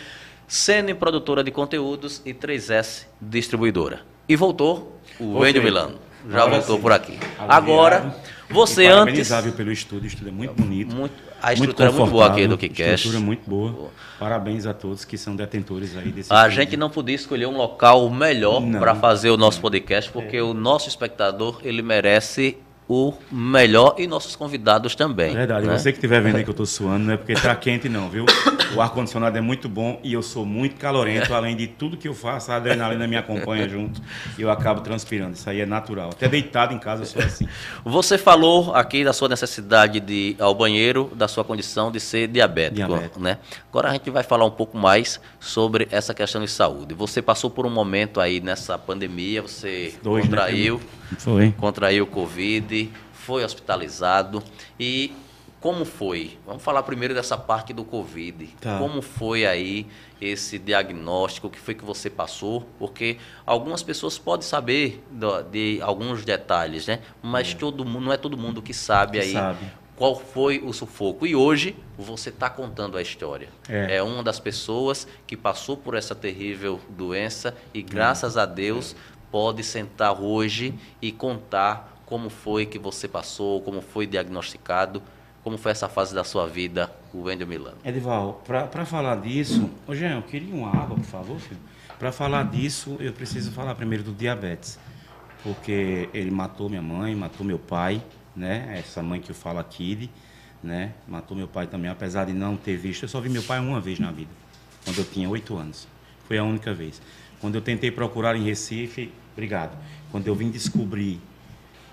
Sene 0.47 0.93
Produtora 0.93 1.43
de 1.43 1.49
Conteúdos 1.49 2.21
e 2.23 2.33
3S 2.33 3.07
Distribuidora. 3.19 4.01
E 4.27 4.35
voltou 4.35 4.99
o 5.19 5.39
Wendel 5.39 5.63
Milano. 5.63 5.99
Já 6.29 6.43
Agora 6.43 6.57
voltou 6.57 6.75
sim. 6.75 6.81
por 6.81 6.91
aqui. 6.91 7.19
Agora, 7.39 8.15
você 8.49 8.87
antes. 8.87 9.29
pelo 9.55 9.71
estúdio, 9.71 10.05
o 10.05 10.07
estúdio 10.07 10.29
é 10.29 10.31
muito 10.31 10.53
bonito. 10.53 10.95
Muito, 10.95 11.13
a 11.41 11.53
estrutura 11.53 11.89
muito 11.89 11.97
é 11.97 12.01
muito 12.01 12.11
boa 12.11 12.27
aqui 12.27 12.47
do 12.47 12.57
KiCast. 12.57 12.93
Estrutura 12.93 13.19
muito 13.19 13.49
boa. 13.49 13.71
boa. 13.71 13.91
Parabéns 14.19 14.65
a 14.65 14.73
todos 14.73 15.05
que 15.05 15.17
são 15.17 15.35
detentores 15.35 15.95
aí 15.95 16.11
desse. 16.11 16.33
A 16.33 16.49
gente 16.49 16.75
não 16.75 16.89
podia 16.89 17.15
escolher 17.15 17.45
um 17.45 17.57
local 17.57 18.09
melhor 18.09 18.61
para 18.79 18.95
fazer 18.95 19.29
o 19.29 19.37
nosso 19.37 19.61
podcast, 19.61 20.11
porque 20.11 20.37
é. 20.37 20.43
o 20.43 20.53
nosso 20.53 20.89
espectador 20.89 21.59
ele 21.63 21.81
merece 21.81 22.57
o 22.89 23.13
melhor 23.31 23.93
e 23.99 24.07
nossos 24.07 24.35
convidados 24.35 24.95
também. 24.95 25.31
Verdade. 25.31 25.67
Né? 25.67 25.77
Você 25.77 25.91
que 25.91 25.99
estiver 25.99 26.19
vendo 26.21 26.37
aí 26.37 26.43
que 26.43 26.49
eu 26.49 26.53
estou 26.53 26.65
suando, 26.67 27.05
não 27.05 27.13
é 27.13 27.17
porque 27.17 27.33
está 27.33 27.55
quente 27.55 27.87
não, 27.87 28.09
viu? 28.09 28.25
O 28.75 28.81
ar-condicionado 28.81 29.37
é 29.37 29.41
muito 29.41 29.69
bom 29.69 29.99
e 30.03 30.11
eu 30.11 30.23
sou 30.23 30.43
muito 30.43 30.75
calorento. 30.75 31.31
Além 31.33 31.55
de 31.55 31.67
tudo 31.67 31.95
que 31.95 32.07
eu 32.07 32.15
faço, 32.15 32.51
a 32.51 32.55
adrenalina 32.55 33.07
me 33.07 33.15
acompanha 33.15 33.69
junto 33.69 34.01
e 34.37 34.41
eu 34.41 34.49
acabo 34.49 34.81
transpirando. 34.81 35.33
Isso 35.33 35.47
aí 35.47 35.61
é 35.61 35.67
natural. 35.67 36.09
Até 36.09 36.27
deitado 36.27 36.73
em 36.73 36.79
casa 36.79 37.03
eu 37.03 37.05
sou 37.05 37.21
assim. 37.21 37.47
Você 37.85 38.17
falou 38.17 38.73
aqui 38.73 39.03
da 39.03 39.13
sua 39.13 39.29
necessidade 39.29 39.99
de 39.99 40.13
ir 40.13 40.35
ao 40.39 40.55
banheiro, 40.55 41.11
da 41.15 41.27
sua 41.27 41.43
condição 41.43 41.91
de 41.91 41.99
ser 41.99 42.27
diabético, 42.27 42.87
diabético. 42.87 43.19
né? 43.19 43.37
Agora 43.69 43.89
a 43.89 43.93
gente 43.93 44.09
vai 44.09 44.23
falar 44.23 44.45
um 44.45 44.51
pouco 44.51 44.75
mais 44.75 45.19
sobre 45.39 45.87
essa 45.91 46.11
questão 46.13 46.41
de 46.41 46.47
saúde. 46.47 46.95
Você 46.95 47.21
passou 47.21 47.51
por 47.51 47.67
um 47.67 47.69
momento 47.69 48.19
aí 48.19 48.39
nessa 48.39 48.79
pandemia, 48.79 49.43
você 49.43 49.93
Dois, 50.01 50.23
né? 50.23 50.29
contraiu... 50.29 50.75
Né? 50.75 50.99
Foi. 51.17 51.51
Contraiu 51.57 52.05
Covid, 52.05 52.78
foi 53.13 53.43
hospitalizado. 53.43 54.43
E 54.79 55.13
como 55.59 55.83
foi? 55.83 56.37
Vamos 56.45 56.63
falar 56.63 56.83
primeiro 56.83 57.13
dessa 57.13 57.37
parte 57.37 57.73
do 57.73 57.83
Covid. 57.83 58.47
Tá. 58.61 58.77
Como 58.77 59.01
foi 59.01 59.45
aí 59.45 59.87
esse 60.21 60.57
diagnóstico? 60.57 61.47
O 61.47 61.49
que 61.49 61.59
foi 61.59 61.75
que 61.75 61.83
você 61.83 62.09
passou? 62.09 62.65
Porque 62.77 63.17
algumas 63.45 63.83
pessoas 63.83 64.17
podem 64.17 64.47
saber 64.47 65.03
de, 65.51 65.81
alguns 65.81 66.23
detalhes, 66.23 66.87
né? 66.87 66.99
Mas 67.21 67.51
é. 67.51 67.55
todo 67.55 67.83
mundo, 67.83 68.05
não 68.05 68.13
é 68.13 68.17
todo 68.17 68.37
mundo 68.37 68.61
que 68.61 68.73
sabe 68.73 69.19
que 69.19 69.25
aí 69.25 69.33
sabe. 69.33 69.65
qual 69.97 70.15
foi 70.15 70.59
o 70.59 70.71
sufoco. 70.71 71.27
E 71.27 71.35
hoje 71.35 71.75
você 71.97 72.29
está 72.29 72.49
contando 72.49 72.97
a 72.97 73.01
história. 73.01 73.49
É. 73.67 73.97
é. 73.97 74.03
uma 74.03 74.23
das 74.23 74.39
pessoas 74.39 75.05
que 75.27 75.35
passou 75.35 75.75
por 75.75 75.93
essa 75.93 76.15
terrível 76.15 76.79
doença 76.89 77.53
e 77.73 77.81
graças 77.81 78.37
a 78.37 78.45
Deus 78.45 78.95
pode 79.29 79.61
sentar 79.63 80.21
hoje 80.21 80.73
e 81.01 81.11
contar 81.11 81.98
como 82.09 82.27
foi 82.27 82.65
que 82.65 82.79
você 82.79 83.07
passou, 83.07 83.61
como 83.61 83.81
foi 83.81 84.07
diagnosticado, 84.07 85.01
como 85.43 85.57
foi 85.59 85.71
essa 85.71 85.87
fase 85.87 86.13
da 86.13 86.23
sua 86.23 86.47
vida, 86.47 86.91
o 87.13 87.21
Wendel 87.21 87.47
Milano. 87.47 87.77
Edival, 87.85 88.41
para 88.45 88.83
falar 88.83 89.17
disso, 89.17 89.69
ô 89.87 89.93
Jean, 89.93 90.15
eu 90.15 90.23
queria 90.23 90.53
uma 90.53 90.69
água, 90.69 90.95
por 90.95 91.05
favor, 91.05 91.39
filho. 91.39 91.61
Para 91.99 92.11
falar 92.11 92.43
disso, 92.45 92.97
eu 92.99 93.13
preciso 93.13 93.51
falar 93.51 93.75
primeiro 93.75 94.03
do 94.03 94.11
diabetes, 94.11 94.79
porque 95.43 96.09
ele 96.11 96.31
matou 96.31 96.67
minha 96.67 96.81
mãe, 96.81 97.15
matou 97.15 97.45
meu 97.45 97.59
pai, 97.59 98.01
né? 98.35 98.75
Essa 98.79 99.03
mãe 99.03 99.21
que 99.21 99.29
eu 99.29 99.35
falo 99.35 99.59
aqui, 99.59 100.09
né? 100.63 100.93
Matou 101.07 101.37
meu 101.37 101.47
pai 101.47 101.67
também, 101.67 101.91
apesar 101.91 102.25
de 102.25 102.33
não 102.33 102.57
ter 102.57 102.75
visto. 102.75 103.03
Eu 103.03 103.09
só 103.09 103.21
vi 103.21 103.29
meu 103.29 103.43
pai 103.43 103.59
uma 103.59 103.79
vez 103.79 103.99
na 103.99 104.11
vida, 104.11 104.31
quando 104.83 104.97
eu 104.97 105.05
tinha 105.05 105.29
oito 105.29 105.55
anos. 105.55 105.87
Foi 106.27 106.39
a 106.39 106.43
única 106.43 106.73
vez. 106.73 107.01
Quando 107.39 107.55
eu 107.55 107.61
tentei 107.61 107.91
procurar 107.91 108.35
em 108.35 108.43
Recife, 108.43 109.11
obrigado. 109.33 109.77
Quando 110.11 110.25
eu 110.27 110.33
vim 110.33 110.49
descobrir 110.49 111.21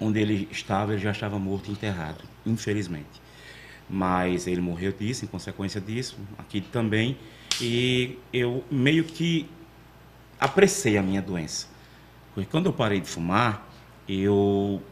onde 0.01 0.21
ele 0.21 0.49
estava, 0.51 0.93
ele 0.93 1.03
já 1.03 1.11
estava 1.11 1.39
morto 1.39 1.69
e 1.69 1.73
enterrado, 1.73 2.25
infelizmente. 2.45 3.23
Mas 3.89 4.47
ele 4.47 4.61
morreu 4.61 4.93
disso, 4.93 5.25
em 5.25 5.29
consequência 5.29 5.81
disso, 5.81 6.17
aqui 6.39 6.61
também. 6.61 7.17
E 7.61 8.19
eu 8.33 8.65
meio 8.71 9.05
que 9.05 9.49
apressei 10.39 10.99
a 10.99 11.03
minha 11.03 11.23
doença. 11.23 11.69
Porque 12.35 12.51
quando 12.51 12.67
eu 12.67 12.73
parei 12.73 13.01
de 13.01 13.09
fumar, 13.09 13.67
eu 14.09 14.83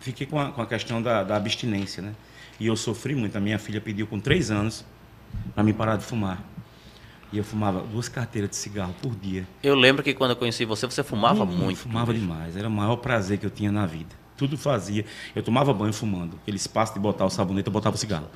fiquei 0.00 0.26
com 0.26 0.38
a, 0.38 0.50
com 0.50 0.62
a 0.62 0.66
questão 0.66 1.00
da, 1.00 1.22
da 1.22 1.36
abstinência, 1.36 2.02
né? 2.02 2.14
E 2.58 2.66
eu 2.66 2.76
sofri 2.76 3.14
muito. 3.14 3.36
A 3.36 3.40
minha 3.40 3.58
filha 3.58 3.80
pediu 3.80 4.06
com 4.06 4.18
três 4.18 4.50
anos 4.50 4.84
para 5.54 5.62
me 5.62 5.72
parar 5.72 5.96
de 5.96 6.04
fumar. 6.04 6.42
E 7.32 7.38
eu 7.38 7.44
fumava 7.44 7.80
duas 7.80 8.08
carteiras 8.08 8.50
de 8.50 8.56
cigarro 8.56 8.94
por 9.00 9.14
dia. 9.16 9.46
Eu 9.62 9.74
lembro 9.74 10.02
que 10.02 10.12
quando 10.12 10.32
eu 10.32 10.36
conheci 10.36 10.64
você, 10.64 10.86
você 10.86 11.02
fumava 11.02 11.46
Muito, 11.46 11.62
muito. 11.62 11.78
Fumava 11.78 12.12
demais. 12.12 12.56
Era 12.56 12.68
o 12.68 12.70
maior 12.70 12.96
prazer 12.96 13.38
que 13.38 13.46
eu 13.46 13.50
tinha 13.50 13.72
na 13.72 13.86
vida. 13.86 14.21
Tudo 14.42 14.58
fazia. 14.58 15.04
Eu 15.36 15.42
tomava 15.44 15.72
banho 15.72 15.92
fumando. 15.92 16.36
Aquele 16.42 16.56
espaço 16.56 16.92
de 16.94 16.98
botar 16.98 17.24
o 17.24 17.30
sabonete, 17.30 17.68
eu 17.68 17.72
botava 17.72 17.94
o 17.94 17.98
cigarro. 17.98 18.26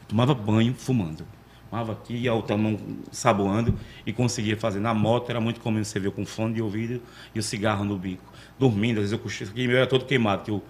Eu 0.00 0.06
tomava 0.08 0.34
banho 0.34 0.74
fumando. 0.74 1.24
Fumava 1.70 1.92
aqui, 1.92 2.14
ia 2.14 2.32
mão 2.58 2.76
saboando 3.12 3.78
e 4.04 4.12
conseguia 4.12 4.56
fazer. 4.56 4.80
Na 4.80 4.92
moto 4.92 5.30
era 5.30 5.40
muito 5.40 5.60
comum 5.60 5.84
você 5.84 6.00
ver 6.00 6.10
com 6.10 6.26
fone 6.26 6.54
de 6.54 6.60
ouvido 6.60 7.00
e 7.32 7.38
o 7.38 7.42
cigarro 7.44 7.84
no 7.84 7.96
bico. 7.96 8.24
Dormindo, 8.58 8.96
às 8.96 9.02
vezes 9.04 9.12
eu 9.12 9.20
cochilo. 9.20 9.50
Aqui 9.50 9.68
meu 9.68 9.76
era 9.76 9.86
todo 9.86 10.04
queimado, 10.04 10.42
que 10.42 10.50
eu 10.50 10.60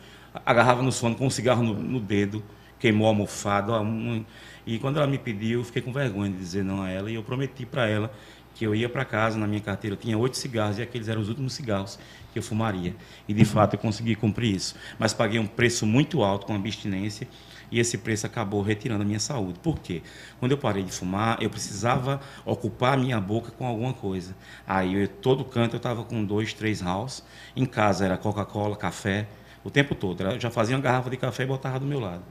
agarrava 0.45 0.83
no 0.83 0.93
sono 0.93 1.15
com 1.15 1.27
o 1.27 1.31
cigarro 1.31 1.63
no, 1.63 1.73
no 1.73 1.99
dedo, 1.99 2.45
queimou 2.79 3.07
a 3.07 3.11
almofada. 3.11 3.81
um- 3.81 4.25
e 4.67 4.79
quando 4.79 4.99
ela 4.99 5.07
me 5.07 5.17
pediu, 5.17 5.61
eu 5.61 5.65
fiquei 5.65 5.81
com 5.81 5.91
vergonha 5.91 6.31
de 6.31 6.37
dizer 6.37 6.63
não 6.63 6.83
a 6.83 6.91
ela 6.91 7.11
e 7.11 7.15
eu 7.15 7.23
prometi 7.23 7.65
para 7.65 7.89
ela 7.89 8.13
que 8.55 8.65
eu 8.67 8.75
ia 8.75 8.89
para 8.89 9.05
casa, 9.05 9.39
na 9.39 9.47
minha 9.47 9.61
carteira 9.63 9.95
eu 9.95 9.99
tinha 9.99 10.17
oito 10.19 10.37
cigarros 10.37 10.79
e 10.79 10.83
aqueles 10.83 11.09
eram 11.09 11.23
os 11.23 11.29
últimos 11.31 11.55
cigarros 11.55 11.99
que 12.33 12.39
eu 12.39 12.43
fumaria. 12.43 12.95
E 13.29 13.35
de 13.35 13.45
fato 13.45 13.75
eu 13.75 13.79
consegui 13.79 14.15
cumprir 14.15 14.55
isso. 14.55 14.75
Mas 14.99 15.13
paguei 15.13 15.39
um 15.39 15.47
preço 15.47 15.87
muito 15.87 16.23
alto 16.23 16.47
com 16.47 16.55
abstinência 16.55 17.29
e 17.71 17.81
esse 17.81 17.97
preço 17.99 18.27
acabou 18.27 18.61
retirando 18.63 19.03
a 19.03 19.05
minha 19.07 19.21
saúde. 19.21 19.59
Por 19.61 19.79
quê? 19.79 20.03
Quando 20.39 20.53
eu 20.53 20.59
parei 20.59 20.83
de 20.83 20.93
fumar, 20.93 21.43
eu 21.43 21.49
precisava 21.49 22.21
ocupar 22.45 22.95
a 22.95 22.97
minha 22.97 23.21
boca 23.21 23.51
com 23.51 23.67
alguma 23.67 23.95
coisa. 23.95 24.35
Aí 24.67 24.95
eu, 25.03 25.09
todo 25.09 25.45
canto 25.45 25.75
eu 25.75 25.79
estava 25.79 26.05
com 26.05 26.23
dois, 26.25 26.53
três 26.53 26.83
house. 26.83 27.25
Em 27.57 27.65
casa 27.65 28.05
era 28.05 28.19
Coca-Cola, 28.19 28.77
café, 28.77 29.27
o 29.65 29.71
tempo 29.71 29.95
todo. 29.95 30.23
Eu 30.23 30.39
já 30.41 30.51
fazia 30.51 30.77
uma 30.77 30.83
garrafa 30.83 31.09
de 31.09 31.17
café 31.17 31.45
e 31.45 31.47
botava 31.47 31.81
do 31.81 31.87
meu 31.87 31.99
lado. 32.01 32.23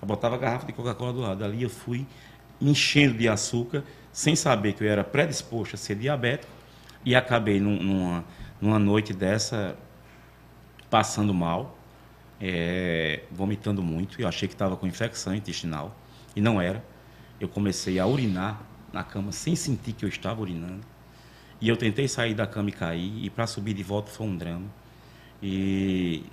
Eu 0.00 0.06
botava 0.06 0.36
a 0.36 0.38
garrafa 0.38 0.66
de 0.66 0.72
Coca-Cola 0.72 1.12
do 1.12 1.20
lado. 1.20 1.44
Ali 1.44 1.62
eu 1.62 1.70
fui 1.70 2.06
me 2.60 2.70
enchendo 2.70 3.18
de 3.18 3.28
açúcar, 3.28 3.82
sem 4.12 4.36
saber 4.36 4.72
que 4.74 4.84
eu 4.84 4.88
era 4.88 5.04
predisposto 5.04 5.74
a 5.74 5.78
ser 5.78 5.96
diabético, 5.96 6.52
e 7.04 7.14
acabei 7.14 7.60
num- 7.60 7.82
numa, 7.82 8.24
numa 8.60 8.78
noite 8.78 9.12
dessa 9.12 9.76
passando 10.88 11.34
mal, 11.34 11.76
é, 12.40 13.22
vomitando 13.30 13.82
muito. 13.82 14.20
Eu 14.20 14.28
achei 14.28 14.48
que 14.48 14.54
estava 14.54 14.76
com 14.76 14.86
infecção 14.86 15.34
intestinal, 15.34 15.96
e 16.34 16.40
não 16.40 16.60
era. 16.60 16.84
Eu 17.40 17.48
comecei 17.48 17.98
a 17.98 18.06
urinar 18.06 18.60
na 18.92 19.02
cama 19.02 19.32
sem 19.32 19.56
sentir 19.56 19.92
que 19.92 20.04
eu 20.04 20.08
estava 20.08 20.40
urinando. 20.40 20.80
E 21.60 21.68
eu 21.68 21.76
tentei 21.76 22.06
sair 22.06 22.34
da 22.34 22.46
cama 22.46 22.68
e 22.68 22.72
cair, 22.72 23.24
e 23.24 23.30
para 23.30 23.46
subir 23.46 23.74
de 23.74 23.82
volta 23.82 24.10
foi 24.10 24.26
um 24.26 24.36
drama. 24.36 24.66
E 25.42 26.24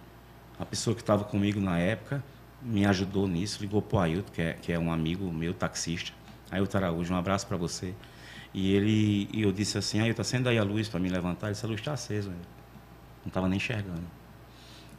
a 0.60 0.66
pessoa 0.66 0.96
que 0.96 1.02
estava 1.02 1.24
comigo 1.24 1.60
na 1.60 1.78
época 1.80 2.24
me 2.62 2.86
ajudou 2.86 3.28
nisso, 3.28 3.62
ligou 3.62 3.82
para 3.82 3.98
o 3.98 4.00
Ailton, 4.00 4.32
que 4.32 4.42
é, 4.42 4.54
que 4.54 4.72
é 4.72 4.80
um 4.80 4.92
amigo 4.92 5.32
meu, 5.32 5.54
taxista. 5.54 6.14
Ailton 6.52 6.78
Araújo, 6.78 7.14
um 7.14 7.18
abraço 7.18 7.48
para 7.48 7.58
você. 7.58 7.94
E 8.54 8.74
ele, 8.74 9.30
e 9.34 9.42
eu 9.42 9.52
disse 9.52 9.78
assim, 9.78 10.00
Ailton, 10.00 10.22
acenda 10.22 10.50
aí 10.50 10.58
a 10.58 10.64
luz 10.64 10.88
para 10.88 11.00
me 11.00 11.10
levantar. 11.10 11.48
Ele 11.48 11.54
disse, 11.54 11.66
a 11.66 11.70
luz 11.70 11.80
está 11.80 11.94
acesa. 11.94 12.30
Não 12.30 13.28
estava 13.28 13.48
nem 13.48 13.58
enxergando. 13.58 14.04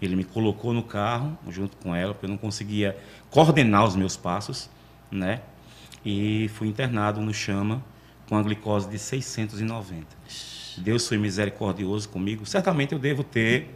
Ele 0.02 0.16
me 0.16 0.24
colocou 0.24 0.72
no 0.72 0.82
carro, 0.82 1.38
junto 1.48 1.76
com 1.76 1.94
ela, 1.94 2.12
porque 2.12 2.26
eu 2.26 2.30
não 2.30 2.36
conseguia 2.36 2.96
coordenar 3.30 3.84
os 3.84 3.94
meus 3.94 4.16
passos, 4.16 4.68
né? 5.10 5.40
E 6.04 6.50
fui 6.54 6.68
internado 6.68 7.20
no 7.20 7.32
chama 7.32 7.82
com 8.28 8.36
a 8.36 8.42
glicose 8.42 8.88
de 8.88 8.98
690. 8.98 10.06
Deus 10.78 11.06
foi 11.06 11.16
misericordioso 11.16 12.08
comigo. 12.08 12.44
Certamente 12.44 12.92
eu 12.92 12.98
devo 12.98 13.22
ter 13.22 13.72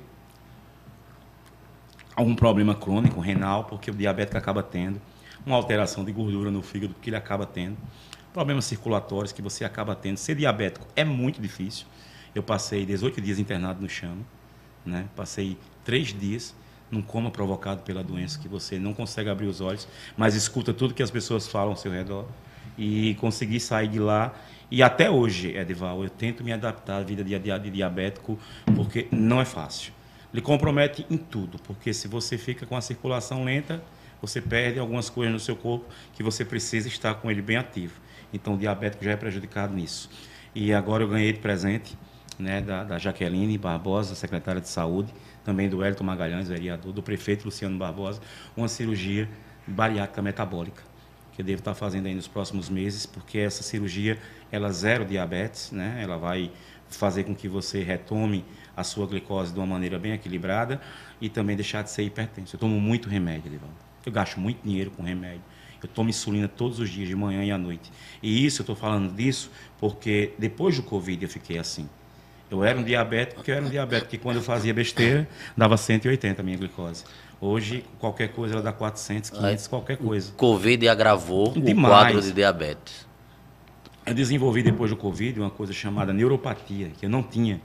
algum 2.17 2.35
problema 2.35 2.75
crônico, 2.75 3.21
renal, 3.21 3.65
porque 3.65 3.91
o 3.91 3.95
diabético 3.95 4.37
acaba 4.37 4.63
tendo, 4.63 5.01
uma 5.47 5.55
alteração 5.55 6.05
de 6.05 6.11
gordura 6.11 6.51
no 6.51 6.63
fígado, 6.63 6.95
que 7.01 7.11
ele 7.11 7.17
acaba 7.17 7.47
tendo, 7.47 7.77
problemas 8.39 8.67
circulatórios 8.67 9.33
que 9.33 9.43
você 9.43 9.65
acaba 9.65 9.97
tendo. 9.97 10.17
Ser 10.17 10.37
diabético 10.37 10.87
é 10.95 11.05
muito 11.05 11.43
difícil. 11.43 11.87
Eu 12.33 12.41
passei 12.41 12.87
18 12.87 13.21
dias 13.21 13.37
internado 13.37 13.83
no 13.83 13.89
chama, 13.89 14.23
né? 14.87 15.09
passei 15.17 15.59
três 15.85 16.17
dias 16.17 16.55
num 16.89 17.03
coma 17.03 17.33
provocado 17.33 17.83
pela 17.83 18.01
doença, 18.01 18.39
que 18.39 18.47
você 18.47 18.79
não 18.79 18.95
consegue 18.95 19.29
abrir 19.29 19.47
os 19.47 19.61
olhos, 19.61 19.89
mas 20.17 20.37
escuta 20.37 20.73
tudo 20.73 20.95
que 20.95 21.03
as 21.03 21.11
pessoas 21.11 21.49
falam 21.49 21.71
ao 21.71 21.77
seu 21.77 21.91
redor. 21.91 22.27
E 22.79 23.17
consegui 23.17 23.59
sair 23.59 23.89
de 23.89 23.99
lá. 23.99 24.33
E 24.71 24.85
até 24.85 25.11
hoje, 25.11 25.57
Edival, 25.57 26.05
eu 26.05 26.09
tento 26.09 26.45
me 26.45 26.53
adaptar 26.53 26.99
à 26.99 27.03
vida 27.03 27.25
de, 27.25 27.37
de, 27.37 27.59
de 27.59 27.71
diabético, 27.71 28.39
porque 28.77 29.09
não 29.11 29.41
é 29.41 29.45
fácil. 29.45 29.93
Ele 30.33 30.41
compromete 30.41 31.05
em 31.11 31.17
tudo, 31.17 31.59
porque 31.65 31.93
se 31.93 32.07
você 32.07 32.39
fica 32.39 32.65
com 32.65 32.77
a 32.77 32.81
circulação 32.81 33.43
lenta, 33.43 33.83
você 34.23 34.41
perde 34.41 34.79
algumas 34.79 35.11
coisas 35.11 35.33
no 35.33 35.41
seu 35.41 35.57
corpo 35.57 35.87
que 36.15 36.23
você 36.23 36.45
precisa 36.45 36.87
estar 36.87 37.17
com 37.17 37.29
ele 37.29 37.43
bem 37.43 37.57
ativo. 37.57 37.95
Então, 38.33 38.55
o 38.55 38.59
diabético 38.59 39.05
já 39.05 39.13
é 39.13 39.17
prejudicado 39.17 39.75
nisso. 39.75 40.11
E 40.55 40.73
agora 40.73 41.03
eu 41.03 41.09
ganhei 41.09 41.33
de 41.33 41.41
presente 41.41 41.97
né, 42.39 42.61
da, 42.61 42.85
da 42.85 42.99
Jaqueline 42.99 43.59
Barbosa, 43.59 44.15
secretária 44.15 44.61
de 44.61 44.69
Saúde, 44.69 45.13
também 45.45 45.69
do 45.69 45.85
Elton 45.85 46.05
Magalhães, 46.05 46.49
vereador, 46.49 46.93
do 46.93 47.03
prefeito 47.03 47.45
Luciano 47.45 47.77
Barbosa, 47.77 48.21
uma 48.57 48.69
cirurgia 48.69 49.29
bariátrica 49.67 50.23
metabólica, 50.23 50.83
que 51.33 51.43
eu 51.43 51.45
devo 51.45 51.61
estar 51.61 51.75
fazendo 51.75 52.07
aí 52.07 52.15
nos 52.15 52.29
próximos 52.29 52.69
meses, 52.69 53.07
porque 53.07 53.39
essa 53.39 53.63
cirurgia, 53.63 54.19
ela 54.51 54.71
zero 54.71 55.05
diabetes, 55.05 55.73
né, 55.73 56.01
ela 56.03 56.17
vai 56.17 56.51
fazer 56.89 57.25
com 57.25 57.35
que 57.35 57.49
você 57.49 57.83
retome 57.83 58.45
a 58.77 58.83
sua 58.83 59.07
glicose 59.07 59.53
de 59.53 59.59
uma 59.59 59.67
maneira 59.67 59.99
bem 59.99 60.13
equilibrada 60.13 60.81
e 61.21 61.29
também 61.29 61.57
deixar 61.57 61.83
de 61.83 61.91
ser 61.91 62.03
hipertenso. 62.05 62.57
Eu 62.57 62.61
tomo 62.61 62.81
muito 62.81 63.09
remédio, 63.09 63.51
Livaldo. 63.51 63.75
Eu 64.07 64.13
gasto 64.13 64.41
muito 64.41 64.63
dinheiro 64.63 64.91
com 64.91 65.03
remédio. 65.03 65.43
Eu 65.83 65.89
tomo 65.89 66.11
insulina 66.11 66.49
todos 66.49 66.79
os 66.81 66.91
dias, 66.91 67.09
de 67.09 67.15
manhã 67.15 67.45
e 67.45 67.51
à 67.53 67.59
noite. 67.59 67.91
E 68.23 68.45
isso, 68.45 68.61
eu 68.61 68.65
estou 68.65 68.75
falando 68.77 69.13
disso 69.15 69.51
porque 69.79 70.33
depois 70.39 70.75
do 70.77 70.83
Covid 70.83 71.23
eu 71.25 71.29
fiquei 71.29 71.59
assim. 71.59 71.89
Eu 72.51 72.65
era 72.65 72.79
um 72.79 72.83
diabético, 72.83 73.37
porque 73.37 73.51
eu 73.51 73.57
era 73.57 73.65
um 73.65 73.69
diabético 73.69 74.11
que 74.11 74.19
quando 74.19 74.37
eu 74.37 74.43
fazia 74.43 74.73
besteira, 74.75 75.29
dava 75.57 75.77
180 75.77 76.41
a 76.41 76.45
minha 76.45 76.57
glicose. 76.57 77.05
Hoje, 77.41 77.85
qualquer 78.01 78.29
coisa, 78.33 78.55
ela 78.55 78.63
dá 78.63 78.73
400, 78.73 79.31
500, 79.31 79.67
qualquer 79.69 79.97
coisa. 79.99 80.33
Covid 80.33 80.89
agravou 80.89 81.51
o 81.57 81.61
Demais. 81.61 81.95
quadro 81.95 82.23
de 82.23 82.33
diabetes. 82.33 83.07
Eu 84.05 84.15
desenvolvi 84.15 84.63
depois 84.63 84.91
do 84.91 84.97
Covid 84.97 85.39
uma 85.39 85.51
coisa 85.51 85.73
chamada 85.73 86.13
neuropatia, 86.13 86.91
que 86.99 87.05
eu 87.07 87.11
não 87.11 87.23
tinha, 87.23 87.61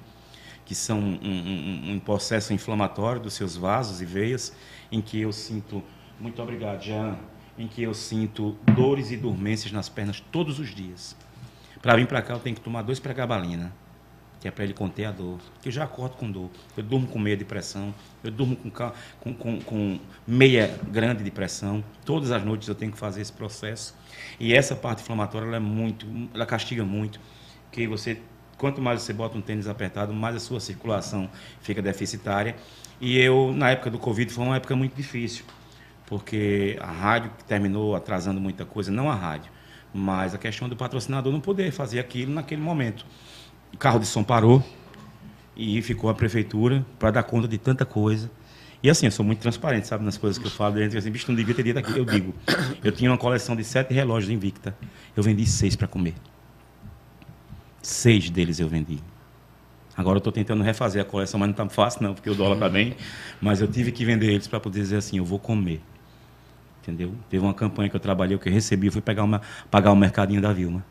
que 0.65 0.75
são 0.75 0.99
um, 0.99 1.17
um- 1.23 1.91
um 1.93 1.99
processo 1.99 2.53
inflamatório 2.53 3.21
dos 3.21 3.33
seus 3.33 3.55
vasos 3.55 4.01
e 4.01 4.05
veias, 4.05 4.53
em 4.91 5.01
que 5.01 5.19
eu 5.21 5.31
sinto, 5.31 5.81
muito 6.19 6.41
obrigado, 6.41 6.83
Jean, 6.83 7.17
em 7.57 7.67
que 7.67 7.83
eu 7.83 7.93
sinto 7.93 8.57
dores 8.75 9.11
e 9.11 9.17
dormências 9.17 9.71
nas 9.71 9.89
pernas 9.89 10.19
todos 10.31 10.59
os 10.59 10.73
dias. 10.73 11.15
Para 11.81 11.95
vir 11.95 12.07
para 12.07 12.21
cá, 12.21 12.33
eu 12.33 12.39
tenho 12.39 12.55
que 12.55 12.61
tomar 12.61 12.81
dois 12.81 12.99
pregabalina, 12.99 13.73
que 14.39 14.47
é 14.47 14.51
para 14.51 14.63
ele 14.63 14.73
conter 14.73 15.05
a 15.05 15.11
dor. 15.11 15.39
Eu 15.63 15.71
já 15.71 15.83
acordo 15.83 16.15
com 16.15 16.31
dor. 16.31 16.49
Eu 16.75 16.83
durmo 16.83 17.07
com 17.07 17.19
meia 17.19 17.37
de 17.37 17.45
pressão, 17.45 17.93
eu 18.23 18.31
durmo 18.31 18.55
com, 18.55 18.71
com, 19.19 19.33
com, 19.33 19.61
com 19.61 19.99
meia 20.25 20.79
grande 20.89 21.23
de 21.23 21.31
pressão. 21.31 21.83
Todas 22.05 22.31
as 22.31 22.43
noites 22.43 22.67
eu 22.67 22.75
tenho 22.75 22.91
que 22.91 22.97
fazer 22.97 23.21
esse 23.21 23.33
processo. 23.33 23.95
E 24.39 24.53
essa 24.53 24.75
parte 24.75 25.01
inflamatória, 25.01 25.45
ela 25.45 25.57
é 25.57 25.59
muito, 25.59 26.07
ela 26.33 26.45
castiga 26.45 26.83
muito. 26.83 27.19
Que 27.71 27.87
você, 27.87 28.19
quanto 28.57 28.81
mais 28.81 29.01
você 29.01 29.13
bota 29.13 29.37
um 29.37 29.41
tênis 29.41 29.67
apertado, 29.67 30.13
mais 30.13 30.35
a 30.35 30.39
sua 30.39 30.59
circulação 30.59 31.29
fica 31.61 31.81
deficitária. 31.81 32.55
E 33.01 33.19
eu, 33.19 33.53
na 33.53 33.71
época 33.71 33.89
do 33.89 33.99
Covid, 33.99 34.31
foi 34.31 34.45
uma 34.45 34.55
época 34.55 34.75
muito 34.75 34.95
difícil 34.95 35.43
porque 36.05 36.77
a 36.81 36.91
rádio 36.91 37.31
terminou 37.47 37.95
atrasando 37.95 38.39
muita 38.39 38.65
coisa, 38.65 38.91
não 38.91 39.09
a 39.09 39.15
rádio, 39.15 39.51
mas 39.93 40.33
a 40.33 40.37
questão 40.37 40.67
do 40.67 40.75
patrocinador 40.75 41.31
não 41.31 41.39
poder 41.39 41.71
fazer 41.71 41.99
aquilo 41.99 42.33
naquele 42.33 42.61
momento. 42.61 43.05
O 43.73 43.77
carro 43.77 43.99
de 43.99 44.05
som 44.05 44.23
parou 44.23 44.63
e 45.55 45.81
ficou 45.81 46.09
a 46.09 46.13
prefeitura 46.13 46.85
para 46.97 47.11
dar 47.11 47.23
conta 47.23 47.47
de 47.47 47.57
tanta 47.57 47.85
coisa. 47.85 48.29
E 48.81 48.89
assim, 48.89 49.05
eu 49.05 49.11
sou 49.11 49.25
muito 49.25 49.39
transparente, 49.39 49.87
sabe, 49.87 50.03
nas 50.03 50.17
coisas 50.17 50.37
que 50.37 50.45
eu 50.45 50.51
falo. 50.51 50.75
Dentro, 50.75 50.97
assim, 50.97 51.09
bicho, 51.09 51.25
não 51.29 51.35
devia 51.35 51.55
ter 51.55 51.63
dito 51.63 51.79
aqui. 51.79 51.97
Eu 51.97 52.03
digo, 52.03 52.33
eu 52.83 52.91
tinha 52.91 53.09
uma 53.09 53.17
coleção 53.17 53.55
de 53.55 53.63
sete 53.63 53.93
relógios 53.93 54.29
Invicta. 54.29 54.75
Eu 55.15 55.23
vendi 55.23 55.45
seis 55.45 55.75
para 55.75 55.87
comer. 55.87 56.15
Seis 57.81 58.29
deles 58.29 58.59
eu 58.59 58.67
vendi. 58.67 58.99
Agora 59.95 60.15
eu 60.15 60.19
estou 60.19 60.33
tentando 60.33 60.63
refazer 60.63 61.01
a 61.01 61.05
coleção, 61.05 61.39
mas 61.39 61.47
não 61.47 61.53
está 61.53 61.69
fácil 61.69 62.03
não, 62.03 62.13
porque 62.13 62.29
o 62.29 62.35
dólar 62.35 62.55
está 62.55 62.67
bem. 62.67 62.95
Mas 63.39 63.61
eu 63.61 63.67
tive 63.67 63.91
que 63.91 64.03
vender 64.03 64.31
eles 64.31 64.47
para 64.47 64.59
poder 64.59 64.81
dizer 64.81 64.97
assim, 64.97 65.17
eu 65.17 65.25
vou 65.25 65.39
comer. 65.39 65.81
Entendeu? 66.83 67.13
Teve 67.29 67.41
uma 67.41 67.53
campanha 67.53 67.89
que 67.89 67.95
eu 67.95 67.99
trabalhei, 67.99 68.37
que 68.37 68.49
eu 68.49 68.53
recebi, 68.53 68.87
eu 68.87 68.91
fui 68.91 69.01
pegar 69.01 69.23
uma, 69.23 69.41
pagar 69.71 69.93
o 69.93 69.95
mercadinho 69.95 70.41
da 70.41 70.51
Vilma. 70.51 70.83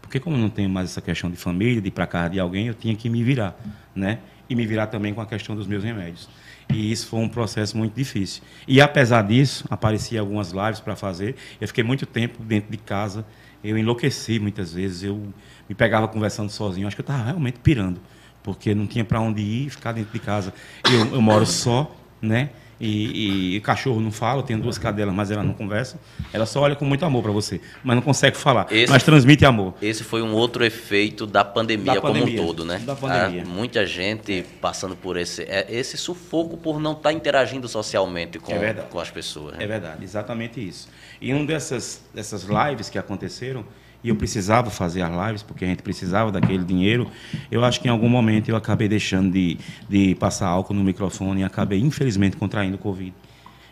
Porque 0.00 0.18
como 0.18 0.38
não 0.38 0.48
tenho 0.48 0.70
mais 0.70 0.90
essa 0.90 1.02
questão 1.02 1.30
de 1.30 1.36
família, 1.36 1.82
de 1.82 1.88
ir 1.88 1.90
para 1.90 2.06
casa 2.06 2.30
de 2.30 2.40
alguém, 2.40 2.66
eu 2.66 2.74
tinha 2.74 2.96
que 2.96 3.10
me 3.10 3.22
virar, 3.22 3.54
né? 3.94 4.20
E 4.48 4.54
me 4.54 4.66
virar 4.66 4.86
também 4.86 5.12
com 5.12 5.20
a 5.20 5.26
questão 5.26 5.54
dos 5.54 5.66
meus 5.66 5.84
remédios. 5.84 6.30
E 6.72 6.90
isso 6.90 7.08
foi 7.08 7.20
um 7.20 7.28
processo 7.28 7.76
muito 7.76 7.94
difícil. 7.94 8.42
E 8.66 8.80
apesar 8.80 9.22
disso, 9.22 9.66
aparecia 9.68 10.20
algumas 10.20 10.50
lives 10.50 10.80
para 10.80 10.96
fazer. 10.96 11.36
Eu 11.60 11.68
fiquei 11.68 11.84
muito 11.84 12.06
tempo 12.06 12.42
dentro 12.42 12.70
de 12.70 12.78
casa. 12.78 13.26
Eu 13.62 13.76
enlouqueci 13.76 14.38
muitas 14.38 14.72
vezes. 14.72 15.02
Eu 15.02 15.34
me 15.68 15.74
pegava 15.74 16.08
conversando 16.08 16.48
sozinho. 16.48 16.86
Acho 16.86 16.96
que 16.96 17.02
eu 17.02 17.04
estava 17.04 17.22
realmente 17.22 17.58
pirando, 17.58 18.00
porque 18.42 18.74
não 18.74 18.86
tinha 18.86 19.04
para 19.04 19.20
onde 19.20 19.42
ir, 19.42 19.68
ficar 19.68 19.92
dentro 19.92 20.12
de 20.12 20.18
casa. 20.18 20.54
Eu, 20.90 21.16
eu 21.16 21.20
moro 21.20 21.44
só, 21.44 21.94
né? 22.20 22.50
E, 22.80 23.56
e, 23.56 23.60
cachorro 23.60 24.00
não 24.00 24.10
fala, 24.10 24.42
tenho 24.42 24.60
duas 24.60 24.78
cadelas, 24.78 25.14
mas 25.14 25.30
ela 25.30 25.42
não 25.42 25.54
conversa. 25.54 25.98
Ela 26.32 26.44
só 26.44 26.60
olha 26.60 26.74
com 26.74 26.84
muito 26.84 27.04
amor 27.04 27.22
para 27.22 27.32
você, 27.32 27.60
mas 27.82 27.96
não 27.96 28.02
consegue 28.02 28.36
falar. 28.36 28.66
Esse, 28.70 28.92
mas 28.92 29.02
transmite 29.02 29.44
amor. 29.44 29.74
Esse 29.80 30.02
foi 30.02 30.22
um 30.22 30.32
outro 30.32 30.64
efeito 30.64 31.26
da 31.26 31.44
pandemia, 31.44 31.94
da 31.94 32.00
pandemia 32.00 32.36
como 32.36 32.42
um 32.42 32.46
todo, 32.46 32.64
né? 32.64 32.78
Da 32.84 32.96
pandemia. 32.96 33.44
Ah, 33.46 33.48
muita 33.48 33.86
gente 33.86 34.44
passando 34.60 34.96
por 34.96 35.16
esse, 35.16 35.42
é, 35.42 35.66
esse 35.68 35.96
sufoco 35.96 36.56
por 36.56 36.80
não 36.80 36.92
estar 36.92 37.10
tá 37.10 37.12
interagindo 37.12 37.68
socialmente 37.68 38.38
com, 38.38 38.52
é 38.52 38.74
com 38.74 38.98
as 38.98 39.10
pessoas. 39.10 39.56
Né? 39.56 39.64
É 39.64 39.66
verdade, 39.66 40.02
exatamente 40.04 40.66
isso. 40.66 40.88
E 41.20 41.32
um 41.32 41.46
dessas, 41.46 42.02
dessas 42.12 42.44
lives 42.44 42.90
que 42.90 42.98
aconteceram, 42.98 43.64
e 44.04 44.10
eu 44.10 44.16
precisava 44.16 44.68
fazer 44.68 45.00
as 45.00 45.26
lives, 45.26 45.42
porque 45.42 45.64
a 45.64 45.68
gente 45.68 45.82
precisava 45.82 46.30
daquele 46.30 46.62
dinheiro, 46.62 47.10
eu 47.50 47.64
acho 47.64 47.80
que 47.80 47.88
em 47.88 47.90
algum 47.90 48.08
momento 48.08 48.50
eu 48.50 48.54
acabei 48.54 48.86
deixando 48.86 49.32
de, 49.32 49.56
de 49.88 50.14
passar 50.16 50.46
álcool 50.48 50.74
no 50.74 50.84
microfone 50.84 51.40
e 51.40 51.44
acabei, 51.44 51.80
infelizmente, 51.80 52.36
contraindo 52.36 52.76
Covid. 52.76 53.14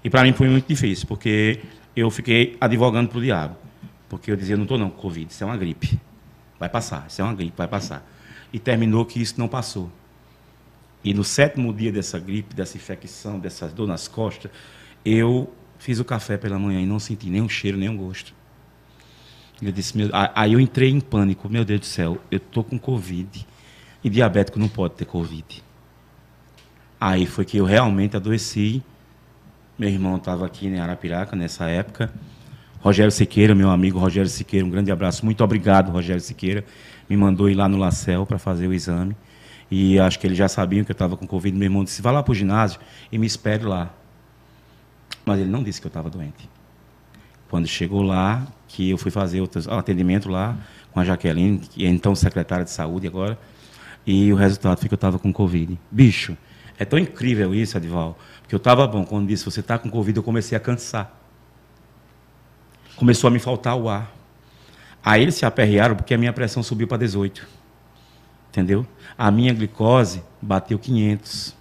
E 0.02 0.08
para 0.08 0.22
mim 0.22 0.32
foi 0.32 0.48
muito 0.48 0.66
difícil, 0.66 1.06
porque 1.06 1.60
eu 1.94 2.10
fiquei 2.10 2.56
advogando 2.58 3.10
para 3.10 3.18
o 3.18 3.20
diabo. 3.20 3.56
Porque 4.08 4.32
eu 4.32 4.36
dizia, 4.36 4.56
não 4.56 4.62
estou 4.64 4.78
não 4.78 4.88
com 4.88 5.02
Covid, 5.02 5.30
isso 5.30 5.44
é 5.44 5.46
uma 5.46 5.56
gripe. 5.56 6.00
Vai 6.58 6.68
passar, 6.70 7.04
isso 7.08 7.20
é 7.20 7.24
uma 7.24 7.34
gripe, 7.34 7.52
vai 7.54 7.68
passar. 7.68 8.02
E 8.50 8.58
terminou 8.58 9.04
que 9.04 9.20
isso 9.20 9.34
não 9.36 9.48
passou. 9.48 9.92
E 11.04 11.12
no 11.12 11.24
sétimo 11.24 11.74
dia 11.74 11.92
dessa 11.92 12.18
gripe, 12.18 12.54
dessa 12.54 12.78
infecção, 12.78 13.38
dessas 13.38 13.70
dor 13.74 13.86
nas 13.86 14.08
costas, 14.08 14.50
eu 15.04 15.52
fiz 15.78 16.00
o 16.00 16.04
café 16.04 16.38
pela 16.38 16.58
manhã 16.58 16.80
e 16.80 16.86
não 16.86 16.98
senti 16.98 17.28
nenhum 17.28 17.48
cheiro, 17.48 17.76
nenhum 17.76 17.96
gosto. 17.98 18.32
Eu 19.62 19.70
disse, 19.70 19.96
meu, 19.96 20.10
aí 20.12 20.54
eu 20.54 20.60
entrei 20.60 20.90
em 20.90 21.00
pânico. 21.00 21.48
Meu 21.48 21.64
Deus 21.64 21.80
do 21.80 21.86
céu, 21.86 22.18
eu 22.30 22.40
tô 22.40 22.64
com 22.64 22.78
Covid. 22.78 23.46
E 24.02 24.10
diabético 24.10 24.58
não 24.58 24.68
pode 24.68 24.94
ter 24.94 25.04
Covid. 25.04 25.62
Aí 27.00 27.26
foi 27.26 27.44
que 27.44 27.56
eu 27.58 27.64
realmente 27.64 28.16
adoeci. 28.16 28.82
Meu 29.78 29.88
irmão 29.88 30.16
estava 30.16 30.44
aqui 30.44 30.66
em 30.66 30.80
Arapiraca 30.80 31.36
nessa 31.36 31.68
época. 31.68 32.12
Rogério 32.80 33.12
Siqueira, 33.12 33.54
meu 33.54 33.70
amigo 33.70 33.98
Rogério 34.00 34.28
Siqueira, 34.28 34.66
um 34.66 34.70
grande 34.70 34.90
abraço. 34.90 35.24
Muito 35.24 35.42
obrigado, 35.44 35.92
Rogério 35.92 36.20
Siqueira. 36.20 36.64
Me 37.08 37.16
mandou 37.16 37.48
ir 37.48 37.54
lá 37.54 37.68
no 37.68 37.76
Lacel 37.76 38.26
para 38.26 38.38
fazer 38.38 38.66
o 38.66 38.74
exame. 38.74 39.16
E 39.70 39.98
acho 40.00 40.18
que 40.18 40.26
eles 40.26 40.36
já 40.36 40.48
sabiam 40.48 40.84
que 40.84 40.90
eu 40.90 40.94
estava 40.94 41.16
com 41.16 41.26
Covid. 41.26 41.56
Meu 41.56 41.66
irmão 41.66 41.84
disse: 41.84 42.02
vá 42.02 42.10
lá 42.10 42.22
para 42.22 42.32
o 42.32 42.34
ginásio 42.34 42.80
e 43.10 43.18
me 43.18 43.26
espere 43.26 43.64
lá. 43.64 43.94
Mas 45.24 45.38
ele 45.38 45.48
não 45.48 45.62
disse 45.62 45.80
que 45.80 45.86
eu 45.86 45.90
estava 45.90 46.10
doente. 46.10 46.50
Quando 47.48 47.66
chegou 47.68 48.02
lá, 48.02 48.46
que 48.72 48.88
eu 48.88 48.96
fui 48.96 49.10
fazer 49.10 49.40
outros, 49.40 49.68
atendimento 49.68 50.30
lá 50.30 50.56
com 50.92 50.98
a 50.98 51.04
Jaqueline, 51.04 51.58
que 51.58 51.84
é 51.84 51.88
então 51.88 52.14
secretária 52.14 52.64
de 52.64 52.70
saúde 52.70 53.06
agora, 53.06 53.38
e 54.06 54.32
o 54.32 54.36
resultado 54.36 54.78
foi 54.78 54.88
que 54.88 54.94
eu 54.94 54.96
estava 54.96 55.18
com 55.18 55.30
Covid. 55.32 55.78
Bicho, 55.90 56.36
é 56.78 56.84
tão 56.84 56.98
incrível 56.98 57.54
isso, 57.54 57.76
Adival, 57.76 58.18
porque 58.40 58.54
eu 58.54 58.58
estava 58.58 58.86
bom, 58.86 59.04
quando 59.04 59.28
disse 59.28 59.44
você 59.44 59.60
está 59.60 59.78
com 59.78 59.90
Covid, 59.90 60.16
eu 60.16 60.22
comecei 60.22 60.56
a 60.56 60.60
cansar. 60.60 61.18
Começou 62.96 63.28
a 63.28 63.30
me 63.30 63.38
faltar 63.38 63.76
o 63.76 63.88
ar. 63.88 64.10
Aí 65.04 65.22
eles 65.22 65.34
se 65.34 65.44
aperrearam 65.44 65.94
porque 65.94 66.14
a 66.14 66.18
minha 66.18 66.32
pressão 66.32 66.62
subiu 66.62 66.88
para 66.88 66.98
18. 66.98 67.46
Entendeu? 68.48 68.86
A 69.18 69.30
minha 69.30 69.52
glicose 69.52 70.22
bateu 70.40 70.78
500. 70.78 71.54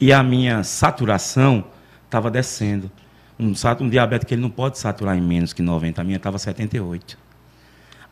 E 0.00 0.12
a 0.12 0.22
minha 0.22 0.62
saturação 0.62 1.64
estava 2.04 2.30
descendo. 2.30 2.90
Um, 3.38 3.52
um 3.80 3.88
diabético 3.88 4.32
ele 4.32 4.42
não 4.42 4.50
pode 4.50 4.78
saturar 4.78 5.16
em 5.16 5.20
menos 5.20 5.52
que 5.52 5.62
90. 5.62 6.00
A 6.00 6.04
minha 6.04 6.16
estava 6.16 6.38
78. 6.38 7.18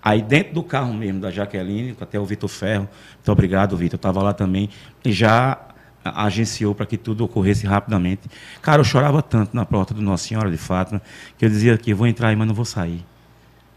Aí 0.02 0.20
dentro 0.20 0.54
do 0.54 0.62
carro 0.64 0.92
mesmo 0.92 1.20
da 1.20 1.30
Jaqueline, 1.30 1.96
até 2.00 2.18
o 2.18 2.24
Vitor 2.24 2.48
Ferro, 2.48 2.88
muito 3.14 3.30
obrigado, 3.30 3.76
Vitor, 3.76 3.96
estava 3.96 4.20
lá 4.20 4.32
também, 4.32 4.68
já 5.04 5.60
agenciou 6.04 6.74
para 6.74 6.84
que 6.86 6.96
tudo 6.96 7.24
ocorresse 7.24 7.66
rapidamente. 7.66 8.22
Cara, 8.60 8.80
eu 8.80 8.84
chorava 8.84 9.22
tanto 9.22 9.54
na 9.54 9.64
porta 9.64 9.94
do 9.94 10.02
Nossa 10.02 10.26
Senhora 10.26 10.50
de 10.50 10.56
Fátima, 10.56 11.00
que 11.38 11.44
eu 11.44 11.48
dizia 11.48 11.78
que 11.78 11.92
eu 11.92 11.96
vou 11.96 12.08
entrar 12.08 12.36
mas 12.36 12.48
não 12.48 12.54
vou 12.54 12.64
sair. 12.64 13.04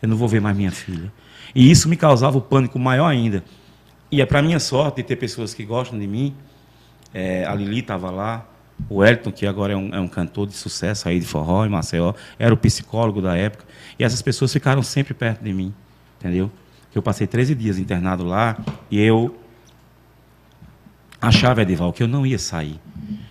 Eu 0.01 0.09
não 0.09 0.17
vou 0.17 0.27
ver 0.27 0.41
mais 0.41 0.57
minha 0.57 0.71
filha. 0.71 1.11
E 1.53 1.69
isso 1.69 1.87
me 1.87 1.95
causava 1.95 2.37
o 2.37 2.39
um 2.39 2.43
pânico 2.43 2.79
maior 2.79 3.07
ainda. 3.07 3.43
E 4.11 4.21
é 4.21 4.25
para 4.25 4.41
minha 4.41 4.59
sorte 4.59 4.97
de 4.97 5.03
ter 5.03 5.15
pessoas 5.15 5.53
que 5.53 5.63
gostam 5.63 5.97
de 5.99 6.07
mim. 6.07 6.35
É, 7.13 7.45
a 7.45 7.53
Lili 7.53 7.79
estava 7.79 8.09
lá, 8.09 8.45
o 8.89 9.03
Elton, 9.03 9.31
que 9.31 9.47
agora 9.47 9.73
é 9.73 9.75
um, 9.75 9.93
é 9.93 9.99
um, 9.99 10.07
cantor 10.07 10.47
de 10.47 10.53
sucesso 10.53 11.07
aí 11.07 11.19
de 11.19 11.25
forró 11.25 11.65
em 11.65 11.69
Maceió, 11.69 12.13
era 12.37 12.53
o 12.53 12.57
psicólogo 12.57 13.21
da 13.21 13.35
época. 13.35 13.65
E 13.97 14.03
essas 14.03 14.21
pessoas 14.21 14.51
ficaram 14.51 14.83
sempre 14.83 15.13
perto 15.13 15.43
de 15.43 15.53
mim, 15.53 15.73
entendeu? 16.19 16.51
Eu 16.93 17.01
passei 17.01 17.27
13 17.27 17.55
dias 17.55 17.77
internado 17.77 18.23
lá 18.23 18.57
e 18.89 18.99
eu 19.01 19.37
achava, 21.19 21.61
Edival, 21.61 21.91
que 21.91 22.03
eu 22.03 22.07
não 22.07 22.25
ia 22.25 22.39
sair. 22.39 22.79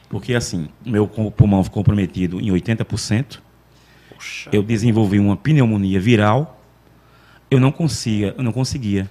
Porque, 0.08 0.34
assim, 0.34 0.68
meu 0.84 1.06
pulmão 1.06 1.64
ficou 1.64 1.82
comprometido 1.82 2.40
em 2.40 2.50
80%. 2.50 3.40
Poxa. 4.10 4.50
Eu 4.52 4.62
desenvolvi 4.62 5.18
uma 5.18 5.36
pneumonia 5.36 5.98
viral. 5.98 6.60
Eu 7.50 7.58
não 7.58 7.72
conseguia, 7.72 8.34
eu 8.36 8.42
não 8.42 8.52
conseguia 8.52 9.10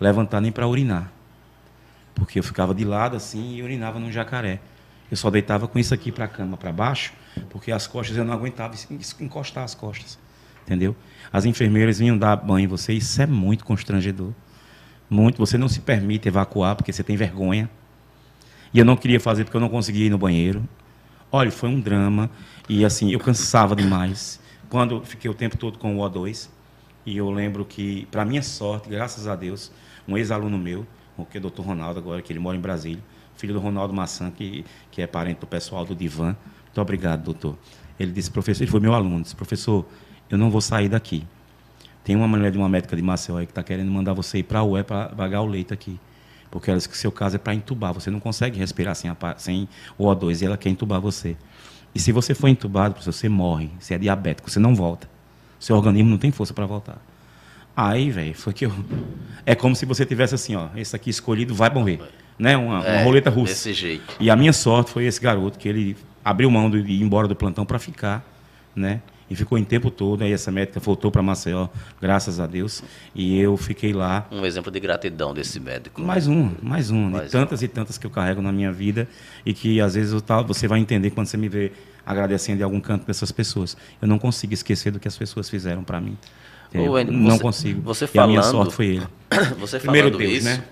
levantar 0.00 0.40
nem 0.40 0.52
para 0.52 0.66
urinar. 0.66 1.10
Porque 2.14 2.38
eu 2.38 2.42
ficava 2.42 2.74
de 2.74 2.84
lado 2.84 3.16
assim 3.16 3.56
e 3.56 3.62
urinava 3.62 3.98
num 3.98 4.10
jacaré. 4.12 4.60
Eu 5.10 5.16
só 5.16 5.30
deitava 5.30 5.68
com 5.68 5.78
isso 5.78 5.94
aqui 5.94 6.10
para 6.10 6.24
a 6.24 6.28
cama, 6.28 6.56
para 6.56 6.72
baixo, 6.72 7.12
porque 7.50 7.70
as 7.70 7.86
costas 7.86 8.16
eu 8.16 8.24
não 8.24 8.32
aguentava 8.34 8.74
encostar 9.20 9.64
as 9.64 9.74
costas. 9.74 10.18
Entendeu? 10.64 10.96
As 11.32 11.44
enfermeiras 11.44 11.98
vinham 11.98 12.18
dar 12.18 12.36
banho 12.36 12.64
em 12.64 12.66
você, 12.66 12.92
isso 12.92 13.22
é 13.22 13.26
muito 13.26 13.64
constrangedor. 13.64 14.32
Muito. 15.08 15.38
Você 15.38 15.56
não 15.56 15.68
se 15.68 15.80
permite 15.80 16.26
evacuar 16.26 16.74
porque 16.74 16.92
você 16.92 17.04
tem 17.04 17.16
vergonha. 17.16 17.70
E 18.74 18.78
eu 18.78 18.84
não 18.84 18.96
queria 18.96 19.20
fazer 19.20 19.44
porque 19.44 19.56
eu 19.56 19.60
não 19.60 19.68
conseguia 19.68 20.06
ir 20.06 20.10
no 20.10 20.18
banheiro. 20.18 20.68
Olha, 21.30 21.50
foi 21.50 21.68
um 21.68 21.80
drama. 21.80 22.28
E 22.68 22.84
assim, 22.84 23.12
eu 23.12 23.20
cansava 23.20 23.76
demais. 23.76 24.40
Quando 24.68 25.04
fiquei 25.04 25.30
o 25.30 25.34
tempo 25.34 25.56
todo 25.56 25.78
com 25.78 25.96
o 25.96 26.00
O2, 26.00 26.48
e 27.04 27.16
eu 27.16 27.30
lembro 27.30 27.64
que, 27.64 28.06
para 28.10 28.24
minha 28.24 28.42
sorte, 28.42 28.88
graças 28.88 29.28
a 29.28 29.36
Deus, 29.36 29.70
um 30.08 30.18
ex-aluno 30.18 30.58
meu, 30.58 30.84
o 31.16 31.24
que 31.24 31.36
é 31.36 31.38
o 31.38 31.42
doutor 31.42 31.64
Ronaldo 31.64 32.00
agora, 32.00 32.20
que 32.20 32.32
ele 32.32 32.40
mora 32.40 32.56
em 32.56 32.60
Brasília, 32.60 33.02
filho 33.46 33.54
do 33.54 33.60
Ronaldo 33.60 33.94
Maçã, 33.94 34.30
que, 34.30 34.64
que 34.90 35.00
é 35.00 35.06
parente 35.06 35.40
do 35.40 35.46
pessoal 35.46 35.84
do 35.84 35.94
Divan. 35.94 36.36
Muito 36.64 36.80
obrigado, 36.80 37.22
doutor. 37.22 37.56
Ele 37.98 38.10
disse, 38.10 38.30
professor, 38.30 38.64
ele 38.64 38.70
foi 38.70 38.80
meu 38.80 38.92
aluno, 38.92 39.22
disse, 39.22 39.36
professor, 39.36 39.86
eu 40.28 40.36
não 40.36 40.50
vou 40.50 40.60
sair 40.60 40.88
daqui. 40.88 41.24
Tem 42.02 42.14
uma 42.16 42.26
mulher 42.26 42.50
de 42.50 42.58
uma 42.58 42.68
médica 42.68 42.94
de 42.96 43.02
Maceió 43.02 43.38
que 43.38 43.44
está 43.44 43.62
querendo 43.62 43.90
mandar 43.90 44.12
você 44.12 44.38
ir 44.38 44.42
para 44.42 44.60
a 44.60 44.64
UE 44.64 44.82
para 44.82 45.08
pagar 45.10 45.42
o 45.42 45.46
leito 45.46 45.72
aqui. 45.72 45.98
Porque 46.50 46.70
ela 46.70 46.76
disse 46.76 46.88
que 46.88 46.96
seu 46.96 47.10
caso 47.10 47.36
é 47.36 47.38
para 47.38 47.54
entubar. 47.54 47.92
Você 47.94 48.10
não 48.10 48.20
consegue 48.20 48.58
respirar 48.58 48.94
sem, 48.94 49.10
a, 49.10 49.16
sem 49.36 49.68
o 49.98 50.04
O2 50.04 50.42
e 50.42 50.44
ela 50.44 50.56
quer 50.56 50.68
entubar 50.68 51.00
você. 51.00 51.36
E 51.94 51.98
se 51.98 52.12
você 52.12 52.34
for 52.34 52.48
entubado, 52.48 52.94
professor, 52.94 53.12
você 53.12 53.28
morre. 53.28 53.70
Você 53.80 53.94
é 53.94 53.98
diabético, 53.98 54.48
você 54.48 54.60
não 54.60 54.74
volta. 54.74 55.08
Seu 55.58 55.74
organismo 55.74 56.10
não 56.10 56.18
tem 56.18 56.30
força 56.30 56.54
para 56.54 56.66
voltar. 56.66 56.98
Aí, 57.76 58.10
velho, 58.10 58.34
foi 58.34 58.52
que 58.52 58.66
eu. 58.66 58.72
É 59.44 59.54
como 59.54 59.74
se 59.74 59.84
você 59.84 60.06
tivesse 60.06 60.34
assim, 60.34 60.54
ó, 60.54 60.68
esse 60.76 60.94
aqui 60.94 61.10
escolhido 61.10 61.54
vai 61.54 61.70
morrer 61.70 62.00
né? 62.38 62.56
Uma, 62.56 62.84
é, 62.84 62.96
uma 62.96 63.02
roleta 63.04 63.30
russa. 63.30 63.52
Desse 63.52 63.72
jeito. 63.72 64.16
E 64.20 64.30
a 64.30 64.36
minha 64.36 64.52
sorte 64.52 64.90
foi 64.90 65.04
esse 65.04 65.20
garoto 65.20 65.58
que 65.58 65.68
ele 65.68 65.96
abriu 66.24 66.50
mão 66.50 66.70
de 66.70 66.78
ir 66.78 67.02
embora 67.02 67.28
do 67.28 67.36
plantão 67.36 67.64
para 67.64 67.78
ficar, 67.78 68.24
né? 68.74 69.00
E 69.28 69.34
ficou 69.34 69.58
em 69.58 69.64
tempo 69.64 69.90
todo. 69.90 70.22
Aí 70.22 70.32
essa 70.32 70.52
médica 70.52 70.78
voltou 70.78 71.10
para 71.10 71.20
Maceió, 71.20 71.68
graças 72.00 72.38
a 72.38 72.46
Deus. 72.46 72.82
E 73.14 73.38
eu 73.38 73.56
fiquei 73.56 73.92
lá. 73.92 74.26
Um 74.30 74.44
exemplo 74.44 74.70
de 74.70 74.78
gratidão 74.78 75.34
desse 75.34 75.58
médico. 75.58 76.00
Mais 76.00 76.28
um, 76.28 76.52
mais 76.62 76.90
um. 76.90 77.10
Mais 77.10 77.26
de 77.26 77.32
tantas 77.32 77.60
um. 77.60 77.64
e 77.64 77.68
tantas 77.68 77.98
que 77.98 78.06
eu 78.06 78.10
carrego 78.10 78.40
na 78.40 78.52
minha 78.52 78.70
vida. 78.70 79.08
E 79.44 79.52
que 79.52 79.80
às 79.80 79.94
vezes 79.94 80.14
você 80.46 80.68
vai 80.68 80.78
entender 80.78 81.10
quando 81.10 81.26
você 81.26 81.36
me 81.36 81.48
vê 81.48 81.72
agradecendo 82.04 82.58
de 82.58 82.62
algum 82.62 82.80
canto 82.80 83.04
dessas 83.04 83.32
pessoas. 83.32 83.76
Eu 84.00 84.06
não 84.06 84.18
consigo 84.18 84.54
esquecer 84.54 84.92
do 84.92 85.00
que 85.00 85.08
as 85.08 85.16
pessoas 85.16 85.50
fizeram 85.50 85.82
para 85.82 86.00
mim. 86.00 86.16
Ô, 86.74 87.02
não 87.02 87.36
você, 87.36 87.42
consigo. 87.42 87.80
Você 87.82 88.06
falando, 88.06 88.30
e 88.30 88.36
a 88.36 88.40
minha 88.40 88.42
sorte 88.42 88.74
foi 88.74 88.86
ele. 88.86 89.06
Você 89.58 89.78
Primeiro 89.78 90.10
Deus, 90.10 90.32
isso, 90.32 90.44
né? 90.44 90.62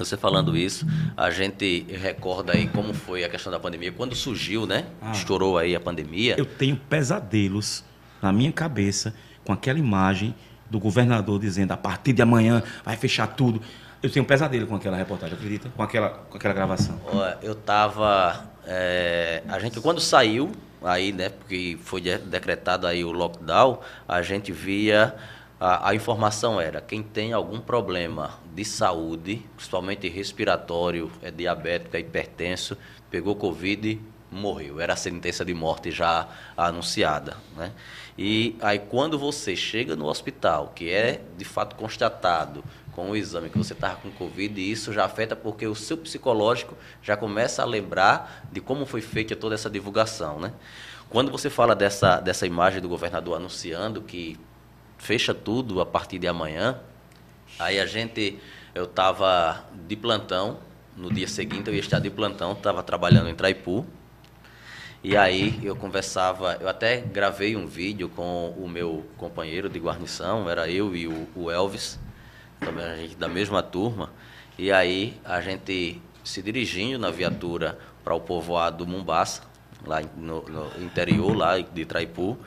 Você 0.00 0.16
falando 0.16 0.56
isso, 0.56 0.86
a 1.14 1.30
gente 1.30 1.86
recorda 1.90 2.54
aí 2.54 2.66
como 2.68 2.94
foi 2.94 3.22
a 3.22 3.28
questão 3.28 3.52
da 3.52 3.60
pandemia, 3.60 3.92
quando 3.92 4.14
surgiu, 4.14 4.66
né? 4.66 4.86
Ah, 4.98 5.12
Estourou 5.12 5.58
aí 5.58 5.76
a 5.76 5.80
pandemia. 5.80 6.36
Eu 6.38 6.46
tenho 6.46 6.74
pesadelos 6.74 7.84
na 8.22 8.32
minha 8.32 8.50
cabeça 8.50 9.14
com 9.44 9.52
aquela 9.52 9.78
imagem 9.78 10.34
do 10.70 10.80
governador 10.80 11.38
dizendo 11.38 11.72
a 11.72 11.76
partir 11.76 12.14
de 12.14 12.22
amanhã 12.22 12.62
vai 12.82 12.96
fechar 12.96 13.26
tudo. 13.26 13.60
Eu 14.02 14.08
tenho 14.10 14.24
um 14.24 14.26
pesadelo 14.26 14.66
com 14.66 14.74
aquela 14.74 14.96
reportagem, 14.96 15.36
acredita? 15.36 15.68
Com 15.76 15.82
aquela, 15.82 16.08
com 16.08 16.38
aquela 16.38 16.54
gravação. 16.54 16.98
Eu 17.42 17.54
tava. 17.54 18.48
É, 18.66 19.42
a 19.46 19.58
gente, 19.58 19.78
quando 19.82 20.00
saiu, 20.00 20.50
aí, 20.82 21.12
né, 21.12 21.28
porque 21.28 21.76
foi 21.82 22.00
decretado 22.00 22.86
aí 22.86 23.04
o 23.04 23.12
lockdown, 23.12 23.80
a 24.08 24.22
gente 24.22 24.50
via 24.50 25.14
a, 25.60 25.90
a, 25.90 25.94
informação 25.94 26.58
era 26.58 26.80
quem 26.80 27.02
tem 27.02 27.34
algum 27.34 27.60
problema 27.60 28.38
de 28.54 28.64
saúde, 28.64 29.44
principalmente 29.54 30.08
respiratório, 30.08 31.12
é 31.22 31.30
diabético, 31.30 31.94
é 31.96 32.00
hipertenso, 32.00 32.78
pegou 33.10 33.36
Covid, 33.36 34.00
morreu. 34.30 34.80
Era 34.80 34.94
a 34.94 34.96
sentença 34.96 35.44
de 35.44 35.52
morte 35.52 35.90
já 35.90 36.26
anunciada. 36.56 37.36
Né? 37.54 37.72
E 38.16 38.56
aí, 38.62 38.78
quando 38.78 39.18
você 39.18 39.54
chega 39.54 39.94
no 39.94 40.06
hospital, 40.06 40.72
que 40.74 40.90
é 40.90 41.20
de 41.36 41.44
fato 41.44 41.76
constatado 41.76 42.64
com 42.92 43.10
o 43.10 43.16
exame 43.16 43.50
que 43.50 43.58
você 43.58 43.74
estava 43.74 43.96
com 43.96 44.10
Covid, 44.10 44.60
isso 44.60 44.94
já 44.94 45.04
afeta 45.04 45.36
porque 45.36 45.66
o 45.66 45.74
seu 45.74 45.98
psicológico 45.98 46.74
já 47.02 47.18
começa 47.18 47.60
a 47.62 47.66
lembrar 47.66 48.46
de 48.50 48.62
como 48.62 48.86
foi 48.86 49.02
feita 49.02 49.36
toda 49.36 49.54
essa 49.54 49.68
divulgação. 49.68 50.40
Né? 50.40 50.52
Quando 51.10 51.30
você 51.30 51.50
fala 51.50 51.74
dessa, 51.74 52.18
dessa 52.18 52.46
imagem 52.46 52.80
do 52.80 52.88
governador 52.88 53.36
anunciando 53.36 54.00
que 54.00 54.38
fecha 55.00 55.34
tudo 55.34 55.80
a 55.80 55.86
partir 55.86 56.18
de 56.18 56.28
amanhã, 56.28 56.78
aí 57.58 57.80
a 57.80 57.86
gente, 57.86 58.38
eu 58.74 58.84
estava 58.84 59.64
de 59.88 59.96
plantão, 59.96 60.58
no 60.96 61.12
dia 61.12 61.26
seguinte 61.26 61.68
eu 61.68 61.74
ia 61.74 61.80
estar 61.80 61.98
de 61.98 62.10
plantão, 62.10 62.52
estava 62.52 62.82
trabalhando 62.82 63.28
em 63.28 63.34
Traipu, 63.34 63.86
e 65.02 65.16
aí 65.16 65.58
eu 65.62 65.74
conversava, 65.74 66.58
eu 66.60 66.68
até 66.68 66.98
gravei 66.98 67.56
um 67.56 67.66
vídeo 67.66 68.10
com 68.10 68.50
o 68.50 68.68
meu 68.68 69.06
companheiro 69.16 69.68
de 69.70 69.78
guarnição, 69.78 70.48
era 70.48 70.70
eu 70.70 70.94
e 70.94 71.08
o, 71.08 71.26
o 71.34 71.50
Elvis, 71.50 71.98
também 72.60 72.84
a 72.84 72.96
gente 72.96 73.16
da 73.16 73.26
mesma 73.26 73.62
turma. 73.62 74.10
E 74.58 74.70
aí 74.70 75.18
a 75.24 75.40
gente 75.40 76.02
se 76.22 76.42
dirigindo 76.42 76.98
na 76.98 77.10
viatura 77.10 77.78
para 78.04 78.14
o 78.14 78.20
povoado 78.20 78.86
Mombasa, 78.86 79.40
lá 79.86 80.02
no, 80.14 80.42
no, 80.42 80.84
interior 80.84 81.34
lá 81.34 81.58
de 81.58 81.86
Traipu, 81.86 82.38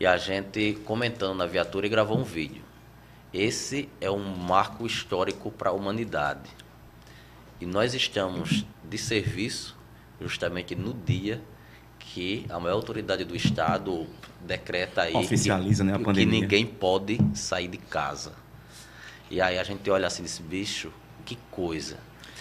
e 0.00 0.06
a 0.06 0.16
gente 0.16 0.78
comentando 0.84 1.36
na 1.36 1.44
viatura 1.44 1.86
e 1.86 1.88
gravou 1.88 2.16
um 2.16 2.22
vídeo. 2.22 2.62
Esse 3.34 3.88
é 4.00 4.08
um 4.08 4.22
marco 4.22 4.86
histórico 4.86 5.50
para 5.50 5.70
a 5.70 5.72
humanidade. 5.72 6.48
E 7.60 7.66
nós 7.66 7.94
estamos 7.94 8.64
de 8.88 8.96
serviço 8.96 9.76
justamente 10.20 10.76
no 10.76 10.94
dia 10.94 11.42
que 11.98 12.46
a 12.48 12.60
maior 12.60 12.76
autoridade 12.76 13.24
do 13.24 13.34
Estado 13.34 14.06
decreta 14.40 15.02
aí 15.02 15.16
Oficializa, 15.16 15.82
que, 15.82 15.90
né, 15.90 15.96
a 15.96 15.98
que 15.98 16.04
pandemia. 16.04 16.40
ninguém 16.42 16.64
pode 16.64 17.18
sair 17.34 17.66
de 17.66 17.78
casa. 17.78 18.32
E 19.28 19.40
aí 19.40 19.58
a 19.58 19.64
gente 19.64 19.90
olha 19.90 20.06
assim 20.06 20.22
desse 20.22 20.42
bicho, 20.42 20.92
que 21.24 21.36
coisa. 21.50 21.98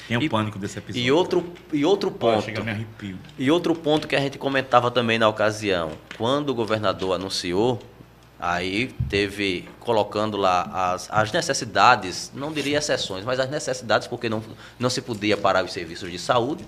Tem 0.08 0.18
o 0.18 0.22
E- 0.22 0.30
pânico 0.30 0.58
desse 0.58 0.78
episódio. 0.80 1.06
E 1.06 1.12
outro, 1.12 1.54
e 1.74 1.84
outro 1.86 2.10
ponto. 2.12 2.44
chega 2.46 2.62
a 2.62 2.64
me 2.64 2.72
arrepio. 2.72 3.18
E 3.38 3.52
outro 3.52 3.76
ponto 3.76 4.08
que 4.08 4.16
a 4.16 4.20
gente 4.20 4.38
comentava 4.38 4.90
também 4.90 5.20
na 5.20 5.28
ocasião, 5.28 5.92
quando 6.18 6.50
o 6.50 6.56
governador 6.56 7.14
anunciou, 7.16 7.80
aí 8.40 8.88
teve 9.10 9.68
colocando 9.80 10.38
lá 10.38 10.94
as, 10.94 11.10
as 11.12 11.32
necessidades, 11.32 12.32
não 12.34 12.52
diria 12.54 12.78
exceções, 12.78 13.26
mas 13.26 13.40
as 13.40 13.50
necessidades, 13.50 14.08
porque 14.08 14.30
não, 14.30 14.42
não 14.80 14.90
se 14.90 15.02
podia 15.02 15.36
parar 15.36 15.66
os 15.66 15.74
serviços 15.74 16.10
de 16.12 16.20
saúde, 16.20 16.64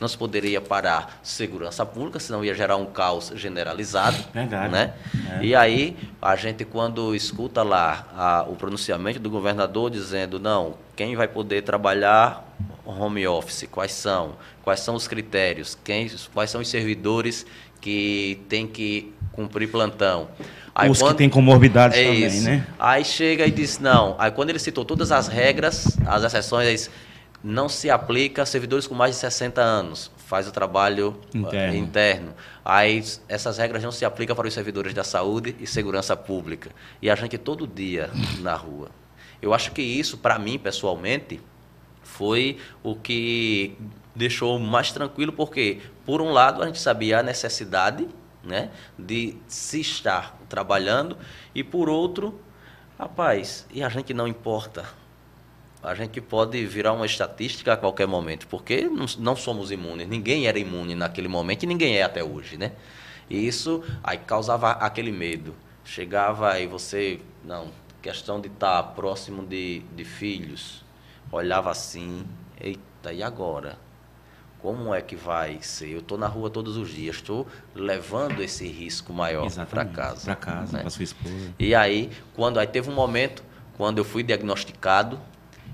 não 0.00 0.08
se 0.08 0.18
poderia 0.18 0.60
parar 0.60 1.18
segurança 1.22 1.86
pública, 1.86 2.18
senão 2.20 2.44
ia 2.44 2.54
gerar 2.54 2.76
um 2.76 2.84
caos 2.86 3.32
generalizado. 3.36 4.16
Verdade. 4.34 4.70
Né? 4.72 4.92
É. 5.40 5.44
E 5.44 5.54
aí, 5.54 5.96
a 6.20 6.34
gente, 6.36 6.64
quando 6.64 7.14
escuta 7.14 7.62
lá 7.62 8.06
a- 8.16 8.44
o 8.48 8.56
pronunciamento 8.56 9.18
do 9.20 9.30
governador 9.30 9.90
dizendo, 9.90 10.38
não, 10.38 10.74
quem 10.96 11.16
vai 11.16 11.28
poder 11.28 11.62
trabalhar 11.62 12.44
home 12.84 13.26
office, 13.26 13.66
quais 13.70 13.92
são? 13.92 14.36
Quais 14.62 14.80
são 14.80 14.94
os 14.94 15.06
critérios? 15.08 15.76
Quem, 15.84 16.10
quais 16.32 16.50
são 16.50 16.60
os 16.60 16.68
servidores 16.68 17.44
que 17.80 18.40
têm 18.48 18.66
que 18.66 19.12
cumprir 19.32 19.68
plantão? 19.70 20.28
Aí 20.74 20.90
Os 20.90 20.98
quando- 20.98 21.12
que 21.12 21.18
têm 21.18 21.28
comorbidades 21.30 21.96
é 21.98 22.04
também, 22.04 22.24
isso. 22.26 22.44
né? 22.44 22.66
Aí 22.78 23.04
chega 23.04 23.46
e 23.46 23.50
diz, 23.50 23.78
não. 23.78 24.16
Aí 24.18 24.30
quando 24.30 24.50
ele 24.50 24.58
citou 24.58 24.84
todas 24.84 25.12
as 25.12 25.28
regras, 25.28 25.96
as 26.06 26.24
exceções, 26.24 26.66
ele 26.66 26.76
diz, 26.76 26.90
não 27.42 27.68
se 27.68 27.90
aplica 27.90 28.42
a 28.42 28.46
servidores 28.46 28.86
com 28.86 28.94
mais 28.94 29.14
de 29.14 29.20
60 29.20 29.60
anos. 29.60 30.10
Faz 30.26 30.48
o 30.48 30.50
trabalho 30.50 31.20
eh, 31.34 31.38
Interno. 31.38 31.76
interno. 31.76 32.34
Aí 32.64 33.04
essas 33.28 33.58
regras 33.58 33.82
não 33.84 33.92
se 33.92 34.04
aplicam 34.04 34.34
para 34.34 34.48
os 34.48 34.54
servidores 34.54 34.94
da 34.94 35.04
saúde 35.04 35.54
e 35.60 35.66
segurança 35.66 36.16
pública. 36.16 36.70
E 37.02 37.08
a 37.10 37.14
gente 37.14 37.36
todo 37.38 37.66
dia 37.66 38.10
na 38.40 38.54
rua. 38.54 38.88
Eu 39.44 39.52
acho 39.52 39.72
que 39.72 39.82
isso, 39.82 40.16
para 40.16 40.38
mim, 40.38 40.58
pessoalmente, 40.58 41.38
foi 42.02 42.56
o 42.82 42.96
que 42.96 43.76
deixou 44.16 44.58
mais 44.58 44.90
tranquilo, 44.90 45.34
porque, 45.34 45.82
por 46.06 46.22
um 46.22 46.32
lado, 46.32 46.62
a 46.62 46.66
gente 46.66 46.80
sabia 46.80 47.18
a 47.18 47.22
necessidade 47.22 48.08
né, 48.42 48.70
de 48.98 49.36
se 49.46 49.82
estar 49.82 50.38
trabalhando, 50.48 51.18
e 51.54 51.62
por 51.62 51.90
outro, 51.90 52.40
rapaz, 52.98 53.66
e 53.70 53.82
a 53.82 53.88
gente 53.90 54.14
não 54.14 54.26
importa. 54.26 54.86
A 55.82 55.94
gente 55.94 56.22
pode 56.22 56.64
virar 56.64 56.94
uma 56.94 57.04
estatística 57.04 57.74
a 57.74 57.76
qualquer 57.76 58.06
momento, 58.06 58.46
porque 58.46 58.88
não, 59.18 59.36
somos 59.36 59.70
imunes. 59.70 60.08
Ninguém 60.08 60.46
era 60.46 60.58
imune 60.58 60.94
naquele 60.94 61.28
momento 61.28 61.64
e 61.64 61.66
ninguém 61.66 61.98
é 61.98 62.02
até 62.02 62.24
hoje, 62.24 62.56
né? 62.56 62.72
E 63.28 63.46
isso 63.46 63.84
aí 64.02 64.16
causava 64.16 64.70
aquele 64.70 65.12
medo. 65.12 65.54
Chegava 65.84 66.50
aí 66.50 66.66
você, 66.66 67.20
não, 67.44 67.70
questão 68.04 68.38
de 68.38 68.48
estar 68.48 68.82
próximo 68.94 69.42
de, 69.46 69.78
de 69.96 70.04
filhos, 70.04 70.84
olhava 71.32 71.70
assim, 71.70 72.26
eita, 72.60 73.14
e 73.14 73.22
agora? 73.22 73.78
Como 74.60 74.94
é 74.94 75.00
que 75.00 75.16
vai 75.16 75.58
ser? 75.62 75.88
Eu 75.88 76.00
estou 76.00 76.18
na 76.18 76.26
rua 76.26 76.50
todos 76.50 76.76
os 76.76 76.90
dias, 76.90 77.16
estou 77.16 77.46
levando 77.74 78.42
esse 78.42 78.68
risco 78.68 79.10
maior 79.10 79.50
para 79.66 79.86
casa. 79.86 80.26
Para 80.26 80.36
casa, 80.36 80.76
né? 80.76 80.80
para 80.82 80.90
sua 80.90 81.02
esposa. 81.04 81.54
E 81.58 81.74
aí, 81.74 82.10
quando 82.34 82.60
aí 82.60 82.66
teve 82.66 82.90
um 82.90 82.94
momento, 82.94 83.42
quando 83.74 83.96
eu 83.96 84.04
fui 84.04 84.22
diagnosticado, 84.22 85.18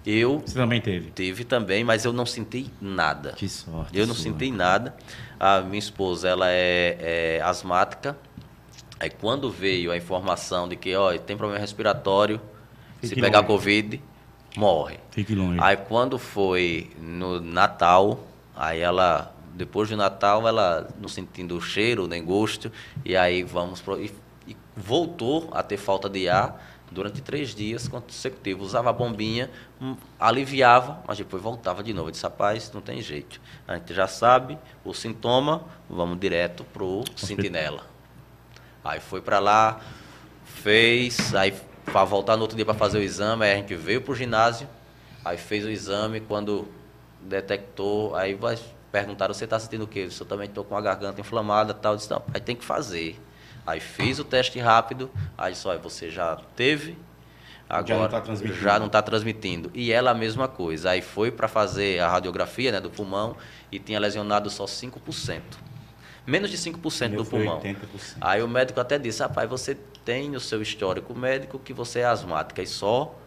eu 0.07 0.39
Você 0.39 0.55
também 0.55 0.81
teve? 0.81 1.11
tive 1.11 1.44
também, 1.44 1.82
mas 1.82 2.05
eu 2.05 2.12
não 2.12 2.24
senti 2.24 2.70
nada. 2.81 3.32
Que 3.32 3.48
sorte. 3.48 3.97
Eu 3.98 4.07
não 4.07 4.15
sua. 4.15 4.23
senti 4.23 4.52
nada. 4.52 4.94
A 5.39 5.61
minha 5.62 5.78
esposa, 5.81 6.28
ela 6.28 6.48
é, 6.48 7.36
é 7.39 7.43
asmática. 7.43 8.16
Aí 9.01 9.09
quando 9.09 9.51
veio 9.51 9.90
a 9.90 9.97
informação 9.97 10.68
de 10.68 10.77
que, 10.77 10.94
ó, 10.94 11.16
tem 11.16 11.35
problema 11.35 11.59
respiratório, 11.59 12.39
se 13.01 13.09
Fique 13.09 13.20
pegar 13.22 13.39
longe. 13.39 13.48
Covid, 13.48 14.02
morre. 14.59 15.01
Fique 15.10 15.35
longe. 15.35 15.59
Aí 15.59 15.74
quando 15.74 16.18
foi 16.18 16.90
no 17.01 17.40
Natal, 17.40 18.20
aí 18.55 18.81
ela, 18.81 19.35
depois 19.55 19.89
do 19.89 19.97
Natal, 19.97 20.47
ela 20.47 20.86
não 21.01 21.09
sentindo 21.09 21.56
o 21.56 21.62
cheiro 21.62 22.06
nem 22.06 22.22
gosto, 22.22 22.70
e 23.02 23.16
aí 23.16 23.43
vamos 23.43 23.81
pro, 23.81 23.98
e, 23.98 24.12
e 24.47 24.55
voltou 24.77 25.48
a 25.52 25.62
ter 25.62 25.78
falta 25.78 26.06
de 26.10 26.28
ar 26.28 26.62
durante 26.90 27.22
três 27.22 27.55
dias 27.55 27.89
consecutivos. 27.89 28.66
Usava 28.66 28.90
a 28.90 28.93
bombinha, 28.93 29.51
hum, 29.81 29.97
aliviava, 30.18 31.02
mas 31.06 31.16
depois 31.16 31.43
voltava 31.43 31.82
de 31.82 31.94
novo. 31.94 32.09
Eu 32.09 32.12
disse, 32.12 32.24
rapaz, 32.24 32.70
não 32.70 32.82
tem 32.82 33.01
jeito. 33.01 33.40
A 33.66 33.77
gente 33.77 33.94
já 33.94 34.06
sabe 34.06 34.59
o 34.85 34.93
sintoma, 34.93 35.64
vamos 35.89 36.20
direto 36.20 36.64
pro 36.64 37.02
sentinela. 37.16 37.90
Aí 38.85 39.01
foi 39.01 39.20
para 39.20 39.39
lá, 39.39 39.81
fez, 40.44 41.35
aí 41.35 41.55
para 41.85 42.05
voltar 42.05 42.36
no 42.36 42.43
outro 42.43 42.57
dia 42.57 42.65
para 42.65 42.74
fazer 42.74 42.98
o 42.98 43.02
exame, 43.02 43.44
aí 43.44 43.52
a 43.52 43.57
gente 43.57 43.74
veio 43.74 44.01
pro 44.01 44.15
ginásio, 44.15 44.69
aí 45.24 45.36
fez 45.36 45.65
o 45.65 45.70
exame, 45.70 46.20
quando 46.20 46.69
detectou, 47.20 48.15
aí 48.15 48.35
vai 48.35 48.57
perguntaram, 48.90 49.32
você 49.32 49.44
está 49.44 49.59
sentindo 49.59 49.85
o 49.85 49.86
quê? 49.86 50.01
Eu 50.01 50.09
disse, 50.09 50.20
eu 50.20 50.27
também 50.27 50.48
estou 50.48 50.65
com 50.65 50.77
a 50.77 50.81
garganta 50.81 51.20
inflamada 51.20 51.73
tal. 51.73 51.93
Eu 51.93 51.97
disse, 51.97 52.11
não, 52.11 52.23
aí 52.35 52.40
tem 52.40 52.57
que 52.57 52.65
fazer. 52.65 53.20
Aí 53.66 53.78
fiz 53.78 54.19
o 54.19 54.24
teste 54.24 54.59
rápido, 54.59 55.11
aí 55.39 55.55
só, 55.55 55.77
você 55.78 56.11
já 56.11 56.36
teve, 56.57 56.98
Já 57.69 57.77
não 57.77 57.78
agora 57.78 58.09
tá 58.09 58.20
transmitindo. 58.20 58.61
já 58.61 58.78
não 58.78 58.86
está 58.86 59.02
transmitindo. 59.02 59.70
E 59.74 59.93
ela 59.93 60.11
a 60.11 60.15
mesma 60.15 60.48
coisa. 60.48 60.90
Aí 60.90 61.02
foi 61.02 61.31
para 61.31 61.47
fazer 61.47 62.01
a 62.01 62.09
radiografia 62.09 62.73
né, 62.73 62.81
do 62.81 62.90
pulmão 62.90 63.36
e 63.70 63.78
tinha 63.78 64.01
lesionado 64.01 64.51
só 64.51 64.65
5%. 64.65 65.40
Menos 66.31 66.48
de 66.48 66.57
5% 66.57 67.09
Meu 67.09 67.24
do 67.24 67.28
pulmão. 67.28 67.61
80%. 67.61 67.77
Aí 68.20 68.40
o 68.40 68.47
médico 68.47 68.81
até 68.81 68.98
disse, 68.98 69.20
rapaz, 69.20 69.51
você 69.51 69.77
tem 70.05 70.31
no 70.31 70.39
seu 70.39 70.62
histórico 70.62 71.12
médico 71.12 71.59
que 71.59 71.73
você 71.73 72.01
é 72.01 72.05
asmática 72.05 72.62
e 72.62 72.66
só 72.69 73.19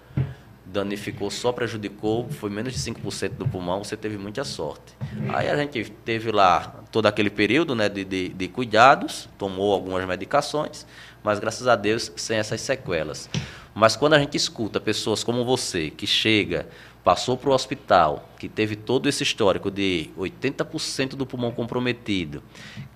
danificou, 0.65 1.29
só 1.29 1.51
prejudicou, 1.51 2.29
foi 2.29 2.49
menos 2.49 2.73
de 2.73 2.79
5% 2.79 3.31
do 3.31 3.45
pulmão, 3.45 3.83
você 3.83 3.97
teve 3.97 4.17
muita 4.17 4.45
sorte. 4.45 4.95
Aí 5.33 5.49
a 5.49 5.57
gente 5.57 5.91
teve 6.05 6.31
lá 6.31 6.81
todo 6.91 7.05
aquele 7.05 7.29
período 7.29 7.75
né, 7.75 7.89
de, 7.89 8.05
de, 8.05 8.29
de 8.29 8.47
cuidados, 8.47 9.27
tomou 9.37 9.73
algumas 9.73 10.07
medicações, 10.07 10.87
mas 11.21 11.39
graças 11.39 11.67
a 11.67 11.75
Deus 11.75 12.09
sem 12.15 12.37
essas 12.37 12.61
sequelas. 12.61 13.29
Mas 13.75 13.95
quando 13.95 14.13
a 14.13 14.19
gente 14.19 14.37
escuta 14.37 14.79
pessoas 14.79 15.23
como 15.23 15.43
você, 15.43 15.89
que 15.89 16.07
chega, 16.07 16.67
passou 17.03 17.35
para 17.35 17.49
o 17.49 17.53
hospital, 17.53 18.29
que 18.39 18.47
teve 18.47 18.75
todo 18.75 19.09
esse 19.09 19.23
histórico 19.23 19.69
de 19.69 20.09
80% 20.17 21.09
do 21.09 21.25
pulmão 21.25 21.51
comprometido, 21.51 22.41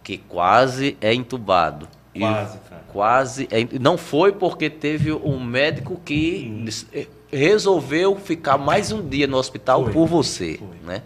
que 0.04 0.18
quase 0.18 0.98
é 1.02 1.14
entubado. 1.14 1.88
Quase, 2.18 2.58
cara. 2.60 2.84
Quase. 2.88 3.48
é, 3.52 3.68
Não 3.80 3.98
foi 3.98 4.32
porque 4.32 4.70
teve 4.70 5.12
um 5.12 5.40
médico 5.40 6.02
que 6.04 6.66
eh, 6.94 7.08
resolveu 7.32 8.16
ficar 8.16 8.58
mais 8.58 8.92
um 8.92 9.08
dia 9.08 9.28
no 9.28 9.38
hospital 9.38 9.84
Foi. 9.84 9.94
por 9.94 10.08
você. 10.08 10.58
Foi. 10.58 10.78
Né? 10.84 11.04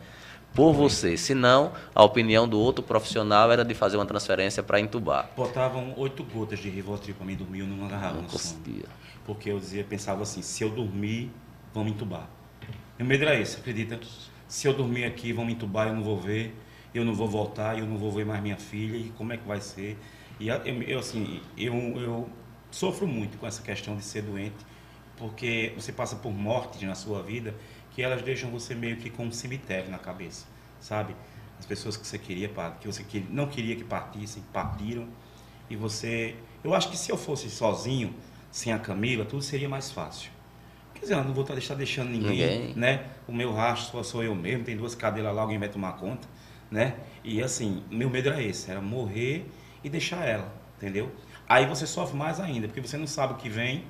Por 0.53 0.73
você. 0.73 1.17
Senão, 1.17 1.71
a 1.93 2.03
opinião 2.03 2.47
do 2.47 2.59
outro 2.59 2.83
profissional 2.83 3.51
era 3.51 3.65
de 3.65 3.73
fazer 3.73 3.97
uma 3.97 4.05
transferência 4.05 4.61
para 4.61 4.79
entubar. 4.79 5.29
Botavam 5.35 5.93
oito 5.97 6.23
gotas 6.23 6.59
de 6.59 6.69
Rivotril 6.69 7.15
para 7.15 7.25
mim 7.25 7.35
dormir, 7.35 7.59
eu 7.59 7.67
não 7.67 7.85
agarrava 7.85 8.15
Não 8.15 8.23
conseguia. 8.23 8.85
Porque 9.25 9.49
eu 9.49 9.59
dizia, 9.59 9.83
pensava 9.83 10.23
assim, 10.23 10.41
se 10.41 10.63
eu 10.63 10.69
dormir, 10.69 11.31
vão 11.73 11.83
me 11.83 11.91
entubar. 11.91 12.27
Meu 13.01 13.07
medo 13.07 13.23
era 13.23 13.33
esse, 13.33 13.57
acredita? 13.57 13.99
Se 14.47 14.67
eu 14.67 14.75
dormir 14.75 15.05
aqui, 15.05 15.33
vão 15.33 15.43
me 15.43 15.53
entubar, 15.53 15.87
eu 15.87 15.95
não 15.95 16.03
vou 16.03 16.19
ver. 16.19 16.55
eu 16.93 17.03
não 17.03 17.15
vou 17.15 17.27
voltar, 17.27 17.79
eu 17.79 17.87
não 17.87 17.97
vou 17.97 18.11
ver 18.11 18.27
mais 18.27 18.39
minha 18.43 18.57
filha, 18.57 18.95
e 18.95 19.09
como 19.17 19.33
é 19.33 19.37
que 19.37 19.47
vai 19.47 19.59
ser? 19.59 19.97
E 20.39 20.49
eu, 20.49 20.99
assim, 20.99 21.41
eu, 21.57 21.73
eu 21.99 22.29
sofro 22.69 23.07
muito 23.07 23.39
com 23.39 23.47
essa 23.47 23.63
questão 23.63 23.95
de 23.95 24.03
ser 24.03 24.21
doente, 24.21 24.63
porque 25.17 25.73
você 25.75 25.91
passa 25.91 26.15
por 26.15 26.31
mortes 26.31 26.79
na 26.83 26.93
sua 26.93 27.23
vida 27.23 27.55
que 27.89 28.03
elas 28.03 28.21
deixam 28.21 28.51
você 28.51 28.75
meio 28.75 28.97
que 28.97 29.09
com 29.09 29.25
um 29.25 29.31
cemitério 29.31 29.89
na 29.89 29.97
cabeça, 29.97 30.45
sabe? 30.79 31.15
As 31.57 31.65
pessoas 31.65 31.97
que 31.97 32.05
você 32.05 32.19
queria, 32.19 32.51
que 32.79 32.85
você 32.85 33.03
não 33.31 33.47
queria 33.47 33.75
que 33.75 33.83
partissem, 33.83 34.43
partiram, 34.53 35.07
e 35.67 35.75
você... 35.75 36.35
Eu 36.63 36.75
acho 36.75 36.91
que 36.91 36.97
se 36.97 37.11
eu 37.11 37.17
fosse 37.17 37.49
sozinho, 37.49 38.13
sem 38.51 38.71
a 38.71 38.77
Camila, 38.77 39.25
tudo 39.25 39.41
seria 39.41 39.67
mais 39.67 39.89
fácil. 39.89 40.29
Quer 41.01 41.05
dizer, 41.05 41.15
eu 41.15 41.23
não 41.23 41.33
vou 41.33 41.43
estar 41.43 41.73
deixando 41.73 42.09
ninguém, 42.11 42.59
ninguém. 42.59 42.73
né? 42.75 43.05
O 43.27 43.31
meu 43.33 43.51
rastro 43.51 44.03
sou 44.03 44.23
eu 44.23 44.35
mesmo, 44.35 44.63
tem 44.63 44.77
duas 44.77 44.93
cadeiras 44.93 45.33
lá, 45.33 45.41
alguém 45.41 45.57
vai 45.57 45.67
tomar 45.67 45.93
conta, 45.93 46.27
né? 46.69 46.93
E 47.23 47.41
assim, 47.41 47.83
meu 47.89 48.07
medo 48.07 48.29
era 48.29 48.39
esse, 48.39 48.69
era 48.69 48.79
morrer 48.79 49.49
e 49.83 49.89
deixar 49.89 50.23
ela, 50.27 50.53
entendeu? 50.77 51.11
Aí 51.49 51.65
você 51.65 51.87
sofre 51.87 52.15
mais 52.15 52.39
ainda, 52.39 52.67
porque 52.67 52.79
você 52.81 52.97
não 52.97 53.07
sabe 53.07 53.33
o 53.33 53.37
que 53.37 53.49
vem. 53.49 53.83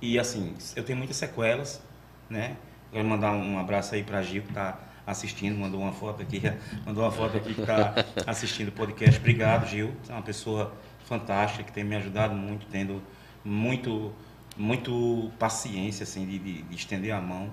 E 0.00 0.18
assim, 0.18 0.54
eu 0.74 0.82
tenho 0.82 0.96
muitas 0.96 1.18
sequelas, 1.18 1.82
né? 2.30 2.56
Quero 2.90 3.06
mandar 3.06 3.32
um 3.32 3.58
abraço 3.58 3.94
aí 3.94 4.02
para 4.02 4.22
Gil, 4.22 4.42
que 4.42 4.48
está 4.48 4.80
assistindo, 5.06 5.58
mandou 5.58 5.80
uma 5.82 5.92
foto 5.92 6.22
aqui, 6.22 6.40
mandou 6.86 7.04
uma 7.04 7.12
foto 7.12 7.36
aqui 7.36 7.52
que 7.52 7.60
está 7.60 7.94
assistindo 8.26 8.68
o 8.68 8.72
podcast. 8.72 9.20
Obrigado, 9.20 9.68
Gil. 9.68 9.92
É 10.08 10.12
uma 10.12 10.22
pessoa 10.22 10.72
fantástica 11.04 11.62
que 11.62 11.72
tem 11.72 11.84
me 11.84 11.94
ajudado 11.94 12.34
muito, 12.34 12.64
tendo 12.70 13.02
muito, 13.44 14.12
muito 14.56 15.30
paciência 15.38 16.04
assim, 16.04 16.26
de, 16.26 16.38
de, 16.38 16.62
de 16.62 16.74
estender 16.74 17.12
a 17.12 17.20
mão. 17.20 17.50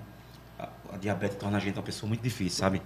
A, 0.58 0.68
a, 0.92 0.96
diabetes 0.96 1.36
torna 1.36 1.56
a 1.56 1.60
gente 1.60 1.76
uma 1.76 1.82
pessoa 1.82 2.08
muito 2.08 2.22
difícil, 2.22 2.58
sabe? 2.58 2.82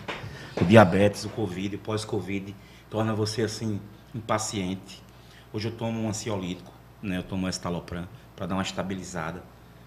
O 0.61 0.65
diabetes, 0.65 1.25
o 1.25 1.29
Covid, 1.31 1.77
o 1.77 1.79
pós-Covid, 1.79 2.55
torna 2.89 3.15
você 3.15 3.43
assim, 3.43 3.81
impaciente 4.15 5.07
Hoje 5.57 5.69
eu 5.69 5.73
tomo 5.73 6.03
um 6.03 6.09
ansiolítico, 6.09 6.71
né? 7.01 7.17
Eu 7.17 7.23
tomo 7.23 7.49
estalopram 7.49 8.07
para 8.37 8.45
dar 8.45 8.57
uma 8.57 8.63
estabilizada, 8.63 9.43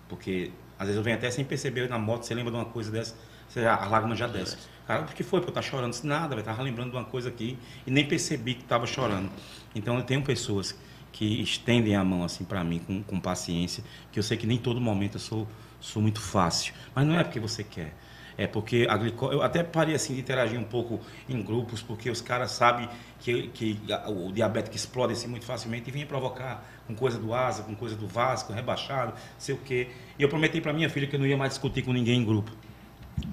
porque 0.08 0.52
às 0.80 0.88
vezes 0.88 0.98
eu 0.98 1.04
venho 1.04 1.16
até 1.16 1.30
sem 1.30 1.46
perceber 1.46 1.88
na 1.88 2.00
moto, 2.00 2.24
você 2.24 2.34
lembra 2.34 2.52
de 2.52 2.58
uma 2.58 2.66
coisa 2.66 2.90
dessa, 2.90 3.16
você 3.48 3.62
já, 3.62 3.76
a 3.76 3.86
lágrima 3.86 4.16
já 4.16 4.26
desce. 4.26 4.58
Cara, 4.88 5.04
por 5.04 5.14
que 5.14 5.22
foi? 5.22 5.40
Porque 5.40 5.50
eu 5.50 5.60
estar 5.60 5.62
chorando? 5.62 5.96
Nada, 6.04 6.34
eu 6.34 6.40
estava 6.40 6.64
lembrando 6.64 6.90
de 6.90 6.98
uma 6.98 7.06
coisa 7.06 7.30
aqui 7.30 7.56
e 7.86 7.92
nem 7.92 8.08
percebi 8.08 8.56
que 8.56 8.64
estava 8.64 8.88
chorando. 8.88 9.30
Então 9.76 9.96
eu 9.98 10.04
tenho 10.04 10.24
pessoas 10.24 10.76
que 11.12 11.42
estendem 11.42 11.96
a 11.96 12.04
mão 12.04 12.24
assim 12.24 12.44
para 12.44 12.64
mim 12.64 12.80
com, 12.80 13.04
com 13.04 13.20
paciência, 13.20 13.84
que 14.12 14.20
eu 14.20 14.24
sei 14.24 14.38
que 14.38 14.48
nem 14.48 14.58
todo 14.58 14.80
momento 14.80 15.16
eu 15.16 15.20
sou, 15.20 15.48
sou 15.80 16.02
muito 16.02 16.22
fácil, 16.22 16.74
mas 16.94 17.06
não 17.06 17.20
é 17.20 17.24
porque 17.24 17.40
você 17.40 17.64
quer. 17.64 17.94
É 18.38 18.48
porque 18.48 18.88
a 18.90 18.96
glicose, 18.96 19.34
eu 19.34 19.42
até 19.42 19.62
parei 19.64 19.94
assim 19.94 20.14
de 20.14 20.22
interagir 20.22 20.58
um 20.58 20.64
pouco 20.64 21.02
em 21.28 21.42
grupos, 21.42 21.82
porque 21.82 22.10
os 22.10 22.22
caras 22.22 22.52
sabem 22.52 22.88
que, 23.20 23.50
que 23.50 23.78
o 24.08 24.32
diabetes 24.32 24.74
explode 24.74 25.12
assim 25.12 25.28
muito 25.28 25.44
facilmente 25.46 25.90
e 25.90 25.92
vinha 25.92 26.06
provocar 26.06 26.66
com 26.88 26.96
coisa 26.96 27.20
do 27.20 27.34
asa, 27.34 27.64
com 27.64 27.76
coisa 27.76 27.98
do 27.98 28.08
Vasco, 28.08 28.54
rebaixado, 28.54 29.14
sei 29.38 29.56
o 29.56 29.58
quê. 29.58 29.90
E 30.18 30.24
eu 30.24 30.30
prometi 30.30 30.62
para 30.62 30.72
minha 30.72 30.90
filha 30.90 31.06
que 31.06 31.18
eu 31.18 31.20
não 31.20 31.28
ia 31.28 31.36
mais 31.36 31.52
discutir 31.52 31.82
com 31.82 31.92
ninguém 31.92 32.22
em 32.22 32.24
grupo. 32.24 32.50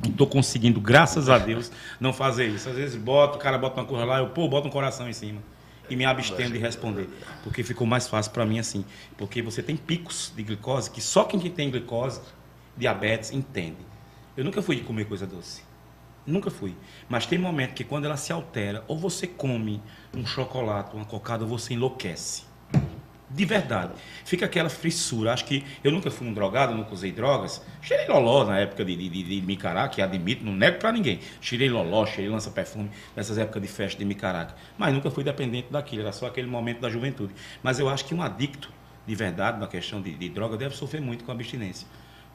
Estou 0.05 0.27
conseguindo, 0.27 0.81
graças 0.81 1.29
a 1.29 1.39
Deus, 1.39 1.71
não 2.01 2.13
fazer 2.13 2.49
isso. 2.49 2.69
Às 2.69 2.75
vezes 2.75 3.01
boto, 3.01 3.37
o 3.37 3.41
cara 3.41 3.57
bota 3.57 3.81
uma 3.81 3.87
coisa 3.87 4.05
lá, 4.05 4.19
eu 4.19 4.31
pô, 4.31 4.49
boto 4.49 4.67
um 4.67 4.73
coração 4.73 5.09
em 5.09 5.13
cima 5.13 5.41
e 5.89 5.97
me 5.97 6.05
abstendo 6.05 6.53
de 6.53 6.59
responder, 6.59 7.09
porque 7.43 7.63
ficou 7.63 7.87
mais 7.87 8.09
fácil 8.09 8.33
para 8.33 8.45
mim 8.45 8.59
assim, 8.59 8.85
porque 9.17 9.43
você 9.43 9.63
tem 9.63 9.77
picos 9.77 10.33
de 10.35 10.43
glicose 10.43 10.91
que 10.91 11.01
só 11.01 11.25
quem 11.25 11.39
tem 11.51 11.71
glicose, 11.71 12.21
diabetes 12.77 13.33
entende. 13.33 13.79
Eu 14.37 14.45
nunca 14.45 14.61
fui 14.61 14.77
de 14.77 14.83
comer 14.83 15.07
coisa 15.07 15.27
doce. 15.27 15.63
Nunca 16.27 16.51
fui. 16.51 16.75
Mas 17.09 17.25
tem 17.25 17.39
momento 17.39 17.73
que 17.73 17.85
quando 17.85 18.05
ela 18.05 18.17
se 18.17 18.33
altera, 18.33 18.85
ou 18.89 18.99
você 18.99 19.27
come 19.27 19.81
um 20.15 20.27
chocolate, 20.27 20.95
uma 20.95 21.05
cocada, 21.05 21.45
você 21.45 21.75
enlouquece. 21.75 22.45
De 23.29 23.45
verdade. 23.45 23.93
Fica 24.25 24.47
aquela 24.47 24.69
frissura. 24.69 25.33
Acho 25.33 25.45
que 25.45 25.65
eu 25.83 25.91
nunca 25.91 26.11
fui 26.11 26.29
um 26.29 26.33
drogado, 26.33 26.75
nunca 26.75 26.95
usei 26.95 27.11
drogas. 27.11 27.61
Cheirei 27.83 28.07
loló 28.07 28.45
na 28.45 28.61
época 28.61 28.85
de, 28.85 28.97
de, 28.97 29.09
de, 29.09 29.23
de 29.25 29.47
Micará, 29.47 29.89
que 29.89 30.01
admito, 30.01 30.45
não 30.45 30.53
nego 30.53 30.79
pra 30.79 30.93
ninguém. 30.93 31.19
Cheirei 31.41 31.69
loló, 31.69 32.07
cheirei 32.07 32.29
lança-perfume 32.29 32.91
nessas 33.17 33.37
épocas 33.37 33.61
de 33.61 33.69
festa 33.69 33.99
de 33.99 34.05
Micará. 34.05 34.55
Mas 34.79 34.95
nunca 34.95 35.11
fui 35.11 35.25
dependente 35.25 35.69
daquilo, 35.73 36.03
era 36.03 36.13
só 36.13 36.27
aquele 36.27 36.47
momento 36.47 36.81
da 36.81 36.89
juventude. 36.89 37.35
Mas 37.63 37.81
eu 37.81 37.89
acho 37.89 38.05
que 38.05 38.15
um 38.15 38.23
adicto, 38.23 38.71
de 39.05 39.15
verdade, 39.15 39.59
na 39.59 39.67
questão 39.67 40.01
de, 40.01 40.15
de 40.15 40.29
droga, 40.29 40.57
deve 40.57 40.77
sofrer 40.77 41.01
muito 41.01 41.25
com 41.25 41.33
a 41.33 41.35
abstinência. 41.35 41.89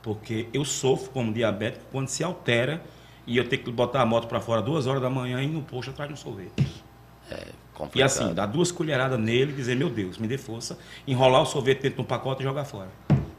Porque 0.04 0.48
eu 0.52 0.66
sofro 0.66 1.10
como 1.12 1.32
diabético 1.32 1.86
quando 1.90 2.10
se 2.10 2.22
altera 2.22 2.84
e 3.26 3.38
eu 3.38 3.48
tenho 3.48 3.64
que 3.64 3.72
botar 3.72 4.02
a 4.02 4.06
moto 4.06 4.28
para 4.28 4.42
fora 4.42 4.62
duas 4.62 4.88
horas 4.88 5.02
da 5.02 5.10
manhã 5.10 5.42
e 5.42 5.48
no 5.48 5.62
posto 5.62 5.92
atrás 5.92 6.10
de 6.10 6.16
um 6.16 6.18
sorvete. 6.18 6.52
É 7.30 7.61
complicado. 7.82 8.00
E 8.00 8.04
assim, 8.04 8.34
dar 8.34 8.46
duas 8.46 8.72
colheradas 8.72 9.20
nele 9.20 9.52
e 9.52 9.56
dizer, 9.56 9.76
meu 9.76 9.90
Deus, 9.90 10.18
me 10.18 10.28
dê 10.28 10.38
força, 10.38 10.78
enrolar 11.08 11.42
o 11.42 11.46
sorvete 11.46 11.82
dentro 11.82 11.98
de 11.98 12.02
um 12.02 12.06
pacote 12.06 12.42
e 12.42 12.44
jogar 12.44 12.66
fora. 12.66 12.90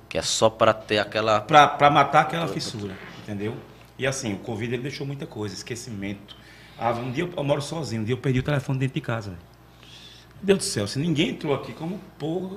Que 0.09 0.19
é 0.19 0.23
só 0.23 0.51
para 0.51 0.75
ter 0.75 0.99
aquela... 0.99 1.41
Para 1.41 1.91
matar 1.91 2.23
aquela 2.23 2.49
fissura, 2.49 2.95
entendeu? 3.23 3.55
E 3.99 4.07
assim, 4.07 4.35
o 4.35 4.39
Covid 4.39 4.75
ele 4.75 4.83
deixou 4.83 5.07
muita 5.07 5.27
coisa, 5.27 5.55
esquecimento. 5.55 6.37
Ah, 6.79 6.91
um 6.93 7.11
dia 7.11 7.29
eu, 7.37 7.45
moro 7.45 7.63
sozinho, 7.63 8.03
um 8.03 8.05
dia 8.05 8.15
eu 8.15 8.19
perdi 8.19 8.41
o 8.41 8.43
telefone 8.43 8.79
dentro 8.79 8.95
de 8.95 9.01
casa. 9.01 9.31
Véio. 9.31 9.43
Meu 10.37 10.47
Deus 10.47 10.59
do 10.59 10.65
céu, 10.65 10.87
se 10.87 10.99
ninguém 10.99 11.31
entrou 11.31 11.55
aqui, 11.55 11.73
como 11.73 12.01
porra 12.19 12.57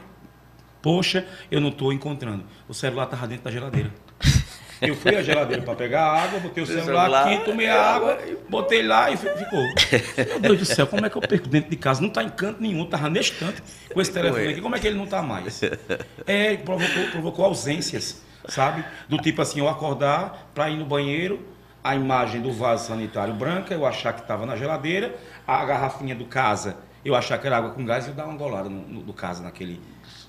Poxa, 0.85 1.27
eu 1.49 1.59
não 1.59 1.69
estou 1.69 1.91
encontrando. 1.91 2.43
O 2.69 2.73
celular 2.73 3.05
estava 3.05 3.27
dentro 3.27 3.45
da 3.45 3.49
geladeira. 3.49 3.91
Eu 4.87 4.95
fui 4.95 5.15
à 5.15 5.21
geladeira 5.21 5.61
para 5.61 5.75
pegar 5.75 6.03
água, 6.03 6.39
botei 6.39 6.63
o 6.63 6.67
celular, 6.67 6.85
celular 6.85 7.27
aqui, 7.27 7.45
tomei 7.45 7.67
a 7.67 7.81
água, 7.81 8.19
botei 8.49 8.83
lá 8.83 9.11
e 9.11 9.17
ficou. 9.17 9.61
Meu 10.29 10.39
Deus 10.39 10.59
do 10.59 10.65
céu, 10.65 10.87
como 10.87 11.05
é 11.05 11.09
que 11.09 11.17
eu 11.17 11.21
perco 11.21 11.47
dentro 11.47 11.69
de 11.69 11.77
casa? 11.77 12.01
Não 12.01 12.09
está 12.09 12.23
em 12.23 12.29
canto 12.29 12.61
nenhum, 12.61 12.83
estava 12.83 13.09
neste 13.09 13.37
canto 13.37 13.61
com 13.93 14.01
esse 14.01 14.11
telefone 14.11 14.47
aqui. 14.49 14.61
Como 14.61 14.75
é 14.75 14.79
que 14.79 14.87
ele 14.87 14.97
não 14.97 15.05
está 15.05 15.21
mais? 15.21 15.61
É, 16.25 16.57
provocou, 16.57 17.03
provocou 17.11 17.45
ausências, 17.45 18.21
sabe? 18.47 18.83
Do 19.07 19.17
tipo 19.17 19.41
assim, 19.41 19.59
eu 19.59 19.67
acordar 19.67 20.49
para 20.53 20.69
ir 20.69 20.77
no 20.77 20.85
banheiro, 20.85 21.39
a 21.83 21.95
imagem 21.95 22.41
do 22.41 22.51
vaso 22.51 22.87
sanitário 22.87 23.33
branca, 23.33 23.73
eu 23.73 23.85
achar 23.85 24.13
que 24.13 24.21
estava 24.21 24.45
na 24.45 24.55
geladeira, 24.55 25.15
a 25.45 25.63
garrafinha 25.63 26.15
do 26.15 26.25
casa, 26.25 26.77
eu 27.03 27.13
achar 27.13 27.37
que 27.37 27.45
era 27.45 27.57
água 27.57 27.69
com 27.71 27.85
gás 27.85 28.05
e 28.05 28.09
eu 28.09 28.15
dar 28.15 28.25
uma 28.25 28.35
golada 28.35 28.67
no, 28.67 28.81
no 28.87 29.01
do 29.01 29.13
casa 29.13 29.43
naquele 29.43 29.79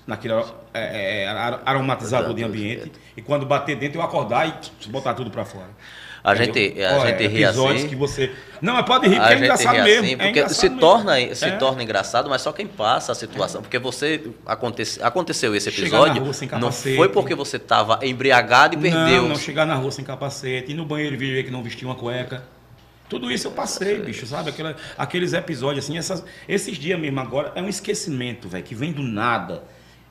naquele 0.07 0.33
é, 0.73 1.25
é, 1.25 1.27
aromatizador 1.65 2.33
de 2.33 2.43
ambiente. 2.43 2.93
E 3.15 3.21
quando 3.21 3.45
bater 3.45 3.75
dentro, 3.75 3.99
eu 3.99 4.03
acordar 4.03 4.47
e 4.47 4.89
botar 4.89 5.13
tudo 5.13 5.29
para 5.29 5.43
fora. 5.43 5.69
A 6.23 6.35
gente, 6.35 6.75
a 6.83 6.97
Olha, 6.97 7.17
gente 7.17 7.27
ri 7.27 7.45
assim. 7.45 7.87
que 7.87 7.95
você. 7.95 8.31
Não, 8.61 8.73
mas 8.73 8.85
pode 8.85 9.07
rir, 9.07 9.17
porque 9.17 9.33
é 9.33 9.37
engraçado 9.37 9.83
mesmo. 9.83 10.17
Porque 10.17 10.39
é 10.39 10.49
se, 10.49 10.69
torna, 10.71 11.35
se 11.35 11.45
é. 11.45 11.51
torna 11.51 11.83
engraçado, 11.83 12.29
mas 12.29 12.41
só 12.41 12.51
quem 12.51 12.67
passa 12.67 13.11
a 13.11 13.15
situação. 13.15 13.61
Porque 13.61 13.79
você. 13.79 14.23
Acontece, 14.45 15.01
aconteceu 15.01 15.55
esse 15.55 15.69
episódio. 15.69 16.23
Não 16.59 16.71
foi 16.71 17.07
porque 17.09 17.35
você 17.35 17.57
estava 17.57 17.99
embriagado 18.01 18.75
e 18.75 18.77
perdeu. 18.77 19.21
Não, 19.21 19.29
não 19.29 19.35
chegar 19.37 19.65
na 19.65 19.75
rua 19.75 19.91
sem 19.91 20.03
capacete, 20.03 20.71
ir 20.71 20.75
no 20.75 20.85
banheiro 20.85 21.17
ver 21.17 21.43
que 21.43 21.51
não 21.51 21.63
vestiu 21.63 21.87
uma 21.87 21.95
cueca. 21.95 22.43
Tudo 23.07 23.31
isso 23.31 23.47
eu 23.47 23.51
passei, 23.51 23.99
bicho, 23.99 24.25
sabe? 24.25 24.49
Aquela, 24.49 24.75
aqueles 24.97 25.31
episódios 25.31 25.85
assim, 25.85 25.97
essas, 25.97 26.25
esses 26.45 26.77
dias 26.77 26.99
mesmo 26.99 27.19
agora, 27.21 27.53
é 27.55 27.61
um 27.61 27.69
esquecimento, 27.69 28.49
velho, 28.49 28.65
que 28.65 28.75
vem 28.75 28.91
do 28.91 29.01
nada. 29.01 29.63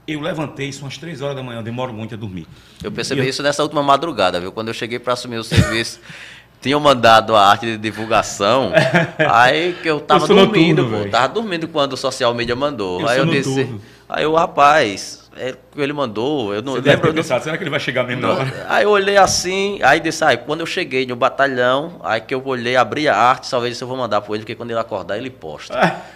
Eu 0.07 0.21
levantei, 0.21 0.73
são 0.73 0.87
as 0.87 0.97
três 0.97 1.21
horas 1.21 1.35
da 1.35 1.43
manhã, 1.43 1.59
eu 1.59 1.63
demoro 1.63 1.93
muito 1.93 2.15
a 2.15 2.17
dormir. 2.17 2.47
Eu 2.83 2.93
percebi 2.93 3.23
eu... 3.23 3.29
isso 3.29 3.43
nessa 3.43 3.63
última 3.63 3.83
madrugada, 3.83 4.41
viu? 4.41 4.53
Quando 4.53 4.69
eu 4.69 4.75
cheguei 4.75 4.99
para 4.99 5.15
assumir 5.15 5.37
o 5.37 5.45
serviço, 5.45 6.01
tinham 6.61 6.79
mandado 6.79 7.35
a 7.35 7.45
arte 7.45 7.67
de 7.67 7.77
divulgação, 7.77 8.73
aí 9.31 9.75
que 9.83 9.89
eu 9.89 10.01
tava 10.01 10.25
eu 10.25 10.29
dormindo, 10.29 10.83
noturno, 10.83 11.05
pô. 11.05 11.11
Tava 11.11 11.29
dormindo 11.29 11.69
quando 11.69 11.95
o 11.95 11.97
social 11.97 12.33
media 12.35 12.55
mandou. 12.55 13.01
Eu 13.01 13.09
aí 13.09 13.19
eu 13.19 13.27
disse. 13.27 13.75
Aí 14.09 14.25
o 14.25 14.35
rapaz, 14.35 15.29
é, 15.37 15.55
ele 15.77 15.93
mandou, 15.93 16.55
eu 16.55 16.63
não 16.63 16.75
Você 16.75 16.83
lembro. 16.83 17.07
Deve 17.07 17.15
pensado, 17.15 17.43
será 17.43 17.59
que 17.59 17.65
ele 17.65 17.71
vai 17.71 17.81
chegar 17.81 18.05
mesmo? 18.05 18.27
Aí 18.69 18.85
eu 18.85 18.91
olhei 18.91 19.17
assim, 19.17 19.81
aí 19.83 19.99
disse, 19.99 20.25
aí 20.25 20.37
quando 20.37 20.61
eu 20.61 20.67
cheguei 20.67 21.05
no 21.05 21.17
batalhão, 21.17 22.01
aí 22.05 22.21
que 22.21 22.33
eu 22.33 22.41
olhei, 22.45 22.77
abri 22.77 23.09
a 23.09 23.17
arte, 23.17 23.51
talvez 23.51 23.81
eu 23.81 23.89
vou 23.89 23.97
mandar 23.97 24.21
para 24.21 24.33
ele, 24.35 24.45
porque 24.45 24.55
quando 24.55 24.71
ele 24.71 24.79
acordar, 24.79 25.19
ele 25.19 25.31
posta. 25.31 25.97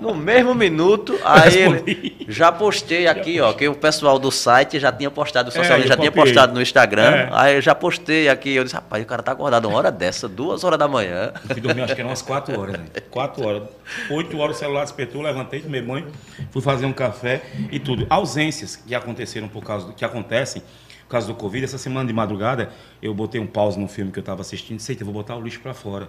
No 0.00 0.14
mesmo 0.14 0.54
minuto, 0.54 1.18
aí 1.24 1.56
ele, 1.56 2.26
já 2.28 2.50
postei 2.50 3.06
aqui, 3.06 3.40
ó, 3.40 3.52
que 3.52 3.68
o 3.68 3.74
pessoal 3.74 4.18
do 4.18 4.30
site 4.30 4.78
já 4.78 4.92
tinha 4.92 5.10
postado, 5.10 5.48
o 5.48 5.52
social 5.52 5.78
é, 5.78 5.86
já 5.86 5.96
tinha 5.96 6.12
postado 6.12 6.52
no 6.52 6.60
Instagram. 6.60 7.10
É. 7.10 7.28
Aí 7.32 7.54
eu 7.56 7.60
já 7.60 7.74
postei 7.74 8.28
aqui, 8.28 8.54
eu 8.54 8.64
disse, 8.64 8.74
rapaz, 8.74 9.02
o 9.02 9.06
cara 9.06 9.22
tá 9.22 9.32
acordado 9.32 9.68
uma 9.68 9.76
hora 9.76 9.90
dessa, 9.90 10.28
duas 10.28 10.64
horas 10.64 10.78
da 10.78 10.88
manhã. 10.88 11.32
Eu 11.48 11.54
fui 11.54 11.60
dormir, 11.60 11.82
acho 11.82 11.94
que 11.94 12.00
eram 12.00 12.10
umas 12.10 12.22
quatro 12.22 12.58
horas, 12.58 12.78
né? 12.78 12.86
Quatro 13.10 13.46
horas. 13.46 13.62
Oito 14.10 14.38
horas 14.38 14.56
o 14.56 14.58
celular 14.58 14.82
despertou, 14.82 15.22
levantei, 15.22 15.60
tomei 15.60 15.82
banho, 15.82 16.06
fui 16.50 16.62
fazer 16.62 16.86
um 16.86 16.92
café 16.92 17.42
e 17.70 17.78
tudo. 17.78 18.06
Ausências 18.10 18.76
que 18.76 18.94
aconteceram 18.94 19.48
por 19.48 19.62
causa 19.62 19.86
do, 19.86 19.92
que 19.92 20.04
acontecem 20.04 20.62
por 21.06 21.12
causa 21.12 21.26
do 21.26 21.34
Covid. 21.34 21.64
Essa 21.64 21.78
semana 21.78 22.06
de 22.06 22.12
madrugada, 22.12 22.70
eu 23.00 23.14
botei 23.14 23.40
um 23.40 23.46
pause 23.46 23.78
no 23.78 23.86
filme 23.86 24.10
que 24.10 24.18
eu 24.18 24.22
estava 24.22 24.40
assistindo 24.40 24.76
e 24.76 24.78
disse, 24.78 24.96
eu 24.98 25.04
vou 25.04 25.14
botar 25.14 25.36
o 25.36 25.40
lixo 25.40 25.60
para 25.60 25.72
fora. 25.72 26.08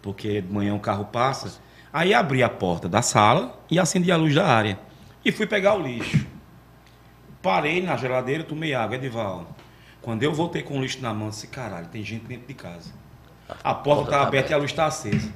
Porque 0.00 0.40
de 0.40 0.52
manhã 0.52 0.74
o 0.74 0.80
carro 0.80 1.04
passa 1.06 1.60
Aí 1.92 2.12
abri 2.12 2.42
a 2.42 2.48
porta 2.48 2.88
da 2.88 3.02
sala 3.02 3.58
e 3.70 3.78
acendi 3.78 4.12
a 4.12 4.16
luz 4.16 4.34
da 4.34 4.46
área. 4.46 4.78
E 5.24 5.32
fui 5.32 5.46
pegar 5.46 5.74
o 5.74 5.82
lixo. 5.82 6.26
Parei 7.42 7.82
na 7.82 7.96
geladeira, 7.96 8.44
tomei 8.44 8.74
água, 8.74 8.96
Edival. 8.96 9.56
Quando 10.02 10.22
eu 10.22 10.32
voltei 10.32 10.62
com 10.62 10.78
o 10.78 10.82
lixo 10.82 11.00
na 11.00 11.12
mão, 11.14 11.30
disse, 11.30 11.46
caralho, 11.46 11.88
tem 11.88 12.04
gente 12.04 12.24
dentro 12.26 12.46
de 12.46 12.54
casa. 12.54 12.92
A 13.64 13.74
porta 13.74 14.04
estava 14.04 14.22
tá 14.22 14.28
aberta 14.28 14.52
e 14.52 14.54
a 14.54 14.58
luz 14.58 14.70
está 14.70 14.86
acesa. 14.86 15.32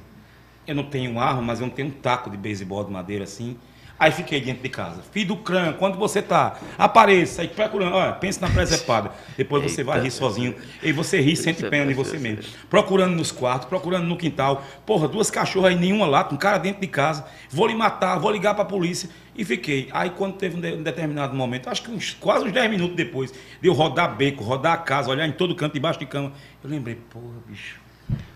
eu 0.67 0.75
não 0.75 0.83
tenho 0.83 1.19
arma, 1.19 1.41
mas 1.41 1.59
eu 1.59 1.67
não 1.67 1.73
tenho 1.73 1.87
um 1.87 1.91
taco 1.91 2.29
de 2.29 2.37
beisebol 2.37 2.83
de 2.83 2.91
madeira 2.91 3.23
assim. 3.23 3.57
Aí 4.03 4.11
fiquei 4.11 4.41
dentro 4.41 4.61
de 4.61 4.67
casa. 4.67 5.01
Filho 5.13 5.29
do 5.29 5.37
crânio, 5.37 5.75
quando 5.75 5.97
você 5.97 6.21
tá, 6.21 6.59
apareça, 6.77 7.41
aí 7.41 7.47
procurando, 7.47 7.95
olha, 7.95 8.11
pense 8.11 8.41
na 8.41 8.49
presepada. 8.49 9.11
Depois 9.37 9.63
você 9.63 9.79
Eita. 9.79 9.91
vai 9.91 10.01
rir 10.01 10.11
sozinho. 10.11 10.53
E 10.81 10.91
você 10.91 11.21
ri, 11.21 11.37
sente 11.37 11.63
pena 11.69 11.85
de 11.87 11.93
você 11.93 12.19
mesmo. 12.19 12.43
Procurando 12.69 13.15
nos 13.15 13.31
quartos, 13.31 13.69
procurando 13.69 14.05
no 14.05 14.17
quintal. 14.17 14.61
Porra, 14.85 15.07
duas 15.07 15.31
cachorras 15.31 15.71
aí, 15.71 15.79
nenhuma 15.79 16.05
lá, 16.05 16.27
um 16.29 16.35
cara 16.35 16.57
dentro 16.57 16.81
de 16.81 16.87
casa. 16.87 17.25
Vou 17.49 17.65
lhe 17.65 17.73
matar, 17.75 18.19
vou 18.19 18.29
ligar 18.29 18.53
pra 18.55 18.65
polícia. 18.65 19.09
E 19.37 19.45
fiquei. 19.45 19.87
Aí 19.93 20.09
quando 20.09 20.33
teve 20.33 20.57
um, 20.57 20.59
de- 20.59 20.73
um 20.73 20.83
determinado 20.83 21.33
momento, 21.33 21.69
acho 21.69 21.83
que 21.83 21.89
uns, 21.89 22.11
quase 22.19 22.43
uns 22.43 22.51
10 22.51 22.69
minutos 22.69 22.97
depois, 22.97 23.31
de 23.31 23.69
eu 23.69 23.73
rodar 23.73 24.13
beco, 24.17 24.43
rodar 24.43 24.73
a 24.73 24.77
casa, 24.77 25.09
olhar 25.11 25.25
em 25.25 25.31
todo 25.31 25.55
canto, 25.55 25.75
debaixo 25.75 25.97
de 25.99 26.07
cama, 26.07 26.33
eu 26.61 26.69
lembrei, 26.69 26.95
porra, 26.95 27.37
bicho. 27.47 27.79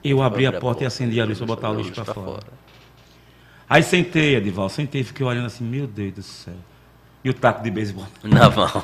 Eu 0.02 0.22
abri 0.22 0.45
a 0.48 0.53
porta 0.53 0.85
e 0.85 0.88
acendi 0.88 1.19
a 1.19 1.26
luz 1.26 1.39
pra 1.39 1.45
botar 1.48 1.68
a 1.68 1.72
luz 1.72 1.89
pra 1.89 2.06
fora. 2.06 2.66
Aí 3.69 3.84
sentei, 3.84 4.35
Edival, 4.35 4.69
sentei 4.69 5.02
e 5.02 5.03
fiquei 5.03 5.26
olhando 5.26 5.48
assim, 5.48 5.64
meu 5.64 5.88
Deus 5.88 6.14
do 6.14 6.23
céu. 6.23 6.53
E 7.23 7.30
o 7.30 7.34
taco 7.34 7.61
de 7.61 7.69
beisebol. 7.69 8.07
Na 8.23 8.49
mão. 8.49 8.84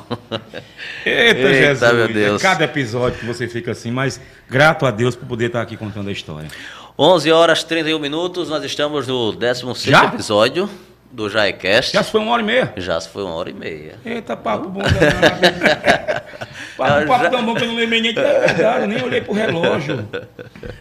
Eita, 1.04 1.40
Eita, 1.40 1.54
Jesus. 1.54 1.92
meu 1.94 2.08
Deus. 2.08 2.40
É 2.40 2.42
cada 2.42 2.64
episódio 2.64 3.18
que 3.18 3.24
você 3.24 3.48
fica 3.48 3.70
assim, 3.70 3.90
mas 3.90 4.20
grato 4.48 4.84
a 4.84 4.90
Deus 4.90 5.16
por 5.16 5.26
poder 5.26 5.46
estar 5.46 5.62
aqui 5.62 5.76
contando 5.76 6.08
a 6.08 6.12
história. 6.12 6.50
11 6.98 7.32
horas 7.32 7.64
31 7.64 7.98
minutos, 7.98 8.48
nós 8.48 8.62
estamos 8.62 9.08
no 9.08 9.32
16 9.32 9.82
Já? 9.84 10.04
episódio 10.04 10.68
do 11.14 11.30
Jaecast. 11.30 11.92
Já 11.92 12.02
se 12.02 12.10
foi 12.10 12.20
uma 12.20 12.32
hora 12.32 12.42
e 12.42 12.44
meia? 12.44 12.72
Já 12.76 13.00
se 13.00 13.08
foi 13.08 13.22
uma 13.22 13.34
hora 13.34 13.48
e 13.48 13.52
meia. 13.54 13.94
Eita, 14.04 14.36
papo 14.36 14.68
bom 14.68 14.80
papo, 16.76 17.06
papo 17.06 17.30
tão 17.30 17.44
bom 17.46 17.54
que 17.54 17.62
eu 17.62 17.68
não 17.68 17.76
lembrei 17.76 18.00
nem 18.00 18.12
que 18.12 18.18
era 18.18 18.40
verdade, 18.46 18.86
nem 18.88 19.02
olhei 19.02 19.20
pro 19.20 19.32
relógio. 19.32 20.06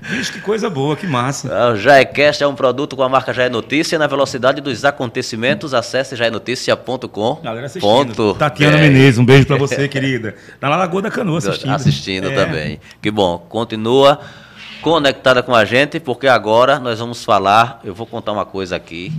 Vixe, 0.01 0.33
que 0.33 0.41
coisa 0.41 0.69
boa, 0.69 0.95
que 0.95 1.05
massa. 1.05 1.55
Ah, 1.55 1.69
O 1.73 1.75
Jaecast 1.75 2.43
é 2.43 2.47
um 2.47 2.55
produto 2.55 2.95
com 2.95 3.03
a 3.03 3.09
marca 3.09 3.31
Jae 3.31 3.49
Notícia 3.49 3.99
na 3.99 4.07
velocidade 4.07 4.59
dos 4.59 4.83
acontecimentos. 4.83 5.73
Acesse 5.73 6.15
jaenoticia.com. 6.15 7.35
Galera 7.43 7.67
assistindo. 7.67 8.33
Tatiana 8.33 8.77
BR. 8.77 8.81
Menezes, 8.83 9.19
um 9.19 9.25
beijo 9.25 9.45
pra 9.45 9.57
você, 9.57 9.87
querida. 9.87 10.35
Tá 10.59 10.67
lá 10.67 10.75
na 10.77 10.81
Lagoa 10.83 11.03
da 11.03 11.11
Canoa 11.11 11.37
assistindo. 11.37 11.71
assistindo 11.71 12.31
É. 12.31 12.35
também. 12.35 12.79
Que 13.01 13.11
bom. 13.11 13.37
Continua 13.37 14.19
conectada 14.81 15.41
com 15.43 15.53
a 15.55 15.63
gente, 15.63 15.99
porque 15.99 16.27
agora 16.27 16.79
nós 16.79 16.99
vamos 16.99 17.23
falar. 17.23 17.79
Eu 17.83 17.93
vou 17.93 18.05
contar 18.07 18.31
uma 18.31 18.45
coisa 18.45 18.75
aqui. 18.75 19.11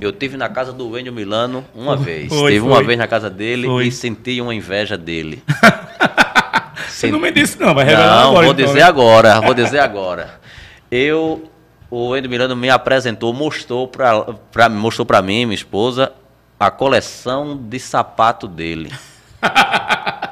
Eu 0.00 0.12
tive 0.12 0.36
na 0.36 0.48
casa 0.48 0.72
do 0.72 0.90
Wendel 0.90 1.12
Milano 1.12 1.64
uma 1.74 1.96
Foi, 1.96 2.04
vez. 2.04 2.28
foi, 2.28 2.52
Tive 2.52 2.64
uma 2.66 2.76
foi. 2.76 2.84
vez 2.84 2.98
na 2.98 3.06
casa 3.08 3.28
dele 3.28 3.66
Foi. 3.66 3.86
e 3.88 3.92
senti 3.92 4.40
uma 4.40 4.54
inveja 4.54 4.96
dele. 4.96 5.42
Você 6.88 7.10
não 7.10 7.18
me 7.20 7.30
disse 7.30 7.58
não, 7.60 7.74
vai 7.74 7.84
revelar 7.84 8.06
Não, 8.22 8.30
agora. 8.30 8.44
vou 8.46 8.54
então, 8.54 8.66
dizer 8.66 8.78
né? 8.80 8.84
agora, 8.84 9.40
vou 9.40 9.54
dizer 9.54 9.78
agora. 9.80 10.40
Eu, 10.90 11.50
o 11.90 12.08
Wendel 12.08 12.30
Milano 12.30 12.56
me 12.56 12.70
apresentou, 12.70 13.32
mostrou 13.32 13.86
pra, 13.86 14.20
pra, 14.50 14.68
mostrou 14.68 15.04
pra 15.06 15.20
mim, 15.22 15.44
minha 15.44 15.54
esposa, 15.54 16.12
a 16.58 16.70
coleção 16.70 17.56
de 17.56 17.78
sapato 17.78 18.48
dele. 18.48 18.92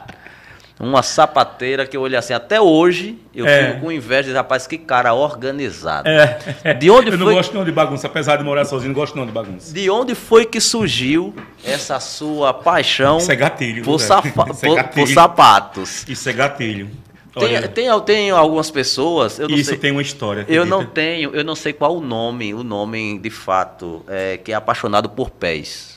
Uma 0.78 1.02
sapateira 1.02 1.86
que 1.86 1.96
eu 1.96 2.02
olhei 2.02 2.18
assim, 2.18 2.34
até 2.34 2.60
hoje 2.60 3.18
eu 3.34 3.46
É. 3.46 3.68
fico 3.72 3.80
com 3.80 3.90
inveja 3.92 4.28
de 4.28 4.34
rapaz, 4.36 4.66
que 4.66 4.76
cara 4.76 5.14
organizado. 5.14 6.06
É. 6.06 6.74
De 6.74 6.90
onde 6.90 7.08
eu 7.12 7.16
não 7.16 7.24
foi- 7.26 7.34
gosto 7.34 7.54
não 7.54 7.64
de 7.64 7.72
bagunça, 7.72 8.06
apesar 8.06 8.36
de 8.36 8.44
morar 8.44 8.64
sozinho, 8.66 8.88
não 8.92 8.94
gosto 8.94 9.16
não 9.16 9.24
de 9.24 9.32
bagunça. 9.32 9.72
De 9.72 9.88
onde 9.88 10.14
foi 10.14 10.44
que 10.44 10.60
surgiu 10.60 11.34
essa 11.64 11.98
sua 11.98 12.52
paixão 12.52 13.16
Isso 13.16 13.32
é 13.32 13.36
gatilho, 13.36 13.82
por, 13.84 13.98
safa- 13.98 14.28
Isso 14.28 14.66
é 14.66 14.68
por- 14.68 14.76
gatilho. 14.76 15.06
por 15.06 15.12
sapatos? 15.14 16.04
Isso 16.06 16.28
é 16.28 16.32
gatilho. 16.34 16.90
Tem, 17.38 17.60
tem, 17.68 18.00
tem 18.00 18.30
algumas 18.30 18.70
pessoas, 18.70 19.38
eu 19.38 19.46
não 19.48 19.56
isso 19.56 19.68
sei. 19.70 19.78
tem 19.78 19.92
uma 19.92 20.00
história. 20.00 20.40
Eu 20.48 20.62
acredita? 20.62 20.66
não 20.66 20.84
tenho, 20.86 21.34
eu 21.34 21.44
não 21.44 21.54
sei 21.54 21.72
qual 21.74 21.94
o 21.96 22.00
nome, 22.00 22.54
o 22.54 22.62
nome 22.62 23.18
de 23.18 23.28
fato, 23.28 24.02
é, 24.08 24.38
que 24.38 24.52
é 24.52 24.54
apaixonado 24.54 25.08
por 25.10 25.28
pés. 25.30 25.95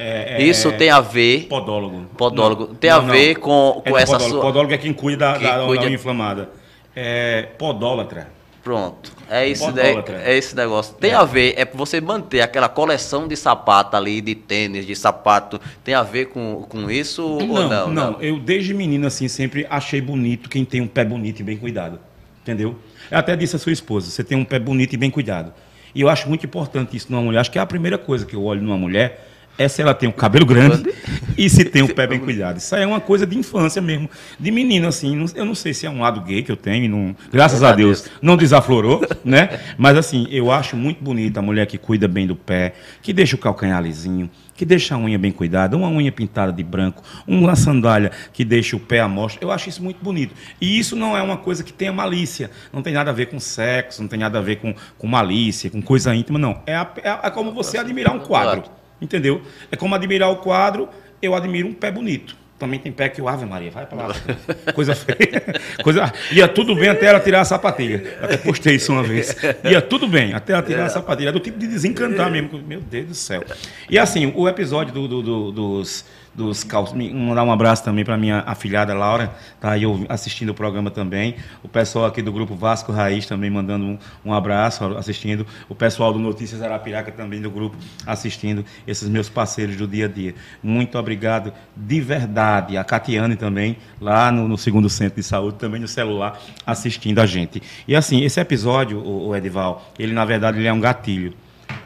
É, 0.00 0.40
Isso 0.42 0.68
é 0.68 0.72
tem 0.72 0.90
a 0.90 1.00
ver, 1.00 1.46
Podólogo. 1.48 2.06
Podólogo. 2.16 2.66
Não, 2.68 2.74
Tem 2.76 2.88
a 2.88 2.96
não, 2.98 3.06
não. 3.06 3.12
ver 3.12 3.34
com, 3.36 3.82
É 3.84 3.90
com 3.90 3.98
essa 3.98 4.12
podólogo. 4.12 4.30
sua. 4.36 4.40
Podólogo 4.42 4.72
é 4.74 4.78
quem 4.78 4.92
cuida 4.92 5.32
da, 5.32 5.38
Quem 5.38 5.48
da, 5.48 5.66
cuida- 5.66 5.84
da 5.86 5.90
inflamada. 5.90 6.50
É 6.94 7.42
podólatra. 7.58 8.28
Pronto. 8.62 9.12
É 9.30 9.48
esse, 9.48 9.70
de- 9.72 9.80
é 9.80 10.36
esse 10.36 10.54
negócio. 10.54 10.94
Tem 10.94 11.10
É. 11.12 11.14
a 11.14 11.24
ver, 11.24 11.54
é 11.56 11.64
você 11.64 12.00
manter 12.00 12.40
aquela 12.42 12.68
coleção 12.68 13.26
de 13.26 13.34
sapato 13.36 13.96
ali, 13.96 14.20
de 14.20 14.34
tênis, 14.34 14.86
de 14.86 14.94
sapato. 14.94 15.60
Tem 15.82 15.94
a 15.94 16.02
ver 16.02 16.26
com, 16.26 16.64
com 16.68 16.90
isso 16.90 17.24
ou 17.24 17.40
não? 17.68 17.88
não, 17.90 18.20
Eu 18.20 18.38
desde 18.38 18.72
menino 18.74 19.06
assim 19.06 19.26
sempre 19.26 19.66
achei 19.70 20.00
bonito 20.00 20.48
quem 20.48 20.64
tem 20.64 20.80
um 20.80 20.86
pé 20.86 21.04
bonito 21.04 21.40
e 21.40 21.42
bem 21.42 21.56
cuidado. 21.56 21.98
Entendeu? 22.42 22.76
Eu 23.10 23.18
até 23.18 23.34
disse 23.36 23.56
à 23.56 23.58
sua 23.58 23.72
esposa, 23.72 24.10
você 24.10 24.22
tem 24.22 24.36
um 24.36 24.44
pé 24.44 24.58
bonito 24.58 24.92
e 24.92 24.96
bem 24.96 25.10
cuidado. 25.10 25.52
E 25.94 26.00
eu 26.02 26.08
acho 26.08 26.28
muito 26.28 26.44
importante 26.46 26.96
isso 26.96 27.10
numa 27.10 27.22
mulher. 27.22 27.40
Acho 27.40 27.50
que 27.50 27.58
é 27.58 27.62
a 27.62 27.66
primeira 27.66 27.96
coisa 27.98 28.24
que 28.26 28.34
eu 28.36 28.44
olho 28.44 28.60
numa 28.62 28.76
mulher 28.76 29.27
é 29.58 29.66
se 29.68 29.82
ela 29.82 29.92
tem 29.92 30.08
o 30.08 30.12
cabelo 30.12 30.46
grande 30.46 30.94
e 31.36 31.50
se 31.50 31.64
tem 31.64 31.82
o 31.82 31.92
pé 31.94 32.06
bem 32.06 32.20
cuidado. 32.20 32.58
Isso 32.58 32.74
aí 32.74 32.82
é 32.84 32.86
uma 32.86 33.00
coisa 33.00 33.26
de 33.26 33.36
infância 33.36 33.82
mesmo, 33.82 34.08
de 34.38 34.50
menino 34.50 34.86
assim. 34.88 35.26
Eu 35.34 35.44
não 35.44 35.54
sei 35.54 35.74
se 35.74 35.84
é 35.84 35.90
um 35.90 36.00
lado 36.00 36.20
gay 36.22 36.42
que 36.42 36.52
eu 36.52 36.56
tenho, 36.56 36.88
não, 36.88 37.14
graças 37.32 37.62
a 37.62 37.72
Deus 37.72 38.08
não 38.22 38.36
desaflorou, 38.36 39.04
né? 39.24 39.58
Mas 39.76 39.96
assim, 39.96 40.26
eu 40.30 40.50
acho 40.52 40.76
muito 40.76 41.02
bonita 41.02 41.40
a 41.40 41.42
mulher 41.42 41.66
que 41.66 41.76
cuida 41.76 42.06
bem 42.06 42.26
do 42.26 42.36
pé, 42.36 42.74
que 43.02 43.12
deixa 43.12 43.34
o 43.34 43.38
calcanhar 43.38 43.82
lisinho, 43.82 44.30
que 44.54 44.64
deixa 44.64 44.94
a 44.94 44.98
unha 44.98 45.18
bem 45.18 45.30
cuidada, 45.32 45.76
uma 45.76 45.88
unha 45.88 46.10
pintada 46.12 46.52
de 46.52 46.62
branco, 46.62 47.02
uma 47.26 47.54
sandália 47.56 48.10
que 48.32 48.44
deixa 48.44 48.76
o 48.76 48.80
pé 48.80 49.00
à 49.00 49.08
mostra. 49.08 49.42
Eu 49.44 49.50
acho 49.50 49.68
isso 49.68 49.82
muito 49.82 50.02
bonito. 50.02 50.34
E 50.60 50.78
isso 50.78 50.94
não 50.96 51.16
é 51.16 51.22
uma 51.22 51.36
coisa 51.36 51.62
que 51.64 51.72
tenha 51.72 51.92
malícia. 51.92 52.50
Não 52.72 52.82
tem 52.82 52.92
nada 52.92 53.10
a 53.10 53.14
ver 53.14 53.26
com 53.26 53.38
sexo, 53.38 54.02
não 54.02 54.08
tem 54.08 54.18
nada 54.18 54.38
a 54.38 54.42
ver 54.42 54.56
com, 54.56 54.74
com 54.96 55.06
malícia, 55.06 55.70
com 55.70 55.80
coisa 55.82 56.14
íntima, 56.14 56.38
não. 56.38 56.60
É, 56.66 56.74
a- 56.74 56.90
é, 57.02 57.08
a- 57.08 57.20
é 57.24 57.30
como 57.30 57.52
você 57.52 57.78
admirar 57.78 58.14
um 58.14 58.18
quadro. 58.20 58.64
Entendeu? 59.00 59.40
É 59.70 59.76
como 59.76 59.94
admirar 59.94 60.30
o 60.30 60.36
quadro, 60.36 60.88
eu 61.22 61.34
admiro 61.34 61.68
um 61.68 61.74
pé 61.74 61.90
bonito. 61.90 62.36
Também 62.58 62.80
tem 62.80 62.90
pé 62.90 63.08
que 63.08 63.22
o 63.22 63.28
Ave 63.28 63.46
Maria, 63.46 63.70
vai 63.70 63.86
pra 63.86 64.08
lá. 64.08 64.14
Coisa 64.74 64.92
feia. 64.92 65.40
Coisa... 65.84 66.12
Ia 66.32 66.48
tudo 66.48 66.74
bem 66.74 66.88
até 66.88 67.06
ela 67.06 67.20
tirar 67.20 67.42
a 67.42 67.44
sapatilha. 67.44 68.18
Até 68.20 68.36
postei 68.36 68.74
isso 68.74 68.92
uma 68.92 69.04
vez. 69.04 69.36
Ia 69.62 69.80
tudo 69.80 70.08
bem 70.08 70.34
até 70.34 70.54
ela 70.54 70.62
tirar 70.62 70.86
a 70.86 70.88
sapatilha. 70.88 71.28
É 71.28 71.32
do 71.32 71.38
tipo 71.38 71.56
de 71.56 71.68
desencantar 71.68 72.28
mesmo. 72.28 72.60
Meu 72.66 72.80
Deus 72.80 73.06
do 73.06 73.14
céu. 73.14 73.44
E 73.88 73.96
assim, 73.96 74.32
o 74.34 74.48
episódio 74.48 74.92
do- 74.92 75.06
do- 75.06 75.22
do- 75.22 75.52
dos, 75.52 76.04
dos 76.38 76.62
calços. 76.62 76.96
Mandar 76.96 77.42
um 77.42 77.50
abraço 77.50 77.82
também 77.82 78.04
para 78.04 78.16
minha 78.16 78.38
afilhada 78.46 78.94
Laura, 78.94 79.34
tá 79.60 79.72
aí 79.72 79.82
assistindo 80.08 80.50
o 80.50 80.54
programa 80.54 80.90
também. 80.90 81.34
O 81.62 81.68
pessoal 81.68 82.06
aqui 82.06 82.22
do 82.22 82.32
grupo 82.32 82.54
Vasco 82.54 82.92
Raiz 82.92 83.26
também 83.26 83.50
mandando 83.50 83.84
um, 83.84 83.98
um 84.24 84.32
abraço, 84.32 84.84
assistindo. 84.96 85.44
O 85.68 85.74
pessoal 85.74 86.12
do 86.12 86.18
Notícias 86.18 86.62
Arapiraca 86.62 87.10
também 87.10 87.42
do 87.42 87.50
grupo 87.50 87.76
assistindo. 88.06 88.64
Esses 88.86 89.08
meus 89.08 89.28
parceiros 89.28 89.76
do 89.76 89.86
dia 89.86 90.06
a 90.06 90.08
dia. 90.08 90.34
Muito 90.62 90.96
obrigado 90.96 91.52
de 91.76 92.00
verdade. 92.00 92.76
A 92.76 92.84
Catiane 92.84 93.34
também, 93.34 93.76
lá 94.00 94.30
no, 94.30 94.46
no 94.46 94.56
segundo 94.56 94.88
centro 94.88 95.16
de 95.16 95.26
saúde, 95.26 95.58
também 95.58 95.80
no 95.80 95.88
celular, 95.88 96.40
assistindo 96.64 97.18
a 97.18 97.26
gente. 97.26 97.60
E 97.86 97.96
assim, 97.96 98.22
esse 98.22 98.40
episódio, 98.40 99.04
o, 99.04 99.34
Edival, 99.34 99.92
ele 99.98 100.12
na 100.12 100.24
verdade 100.24 100.58
ele 100.58 100.68
é 100.68 100.72
um 100.72 100.80
gatilho 100.80 101.34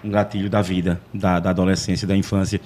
um 0.03 0.11
gatilho 0.11 0.51
da 0.51 0.61
vida, 0.63 1.01
da, 1.13 1.39
da 1.39 1.51
adolescência, 1.51 2.07
da 2.07 2.17
infância. 2.17 2.61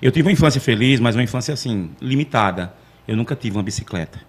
Eu 0.00 0.10
tive 0.12 0.26
uma 0.28 0.32
infância 0.32 0.60
feliz, 0.60 1.00
mas 1.00 1.14
uma 1.16 1.22
infância 1.22 1.54
assim, 1.54 1.90
limitada. 2.00 2.72
Eu 3.06 3.16
nunca 3.16 3.34
tive 3.36 3.56
uma 3.56 3.62
bicicleta. 3.62 4.20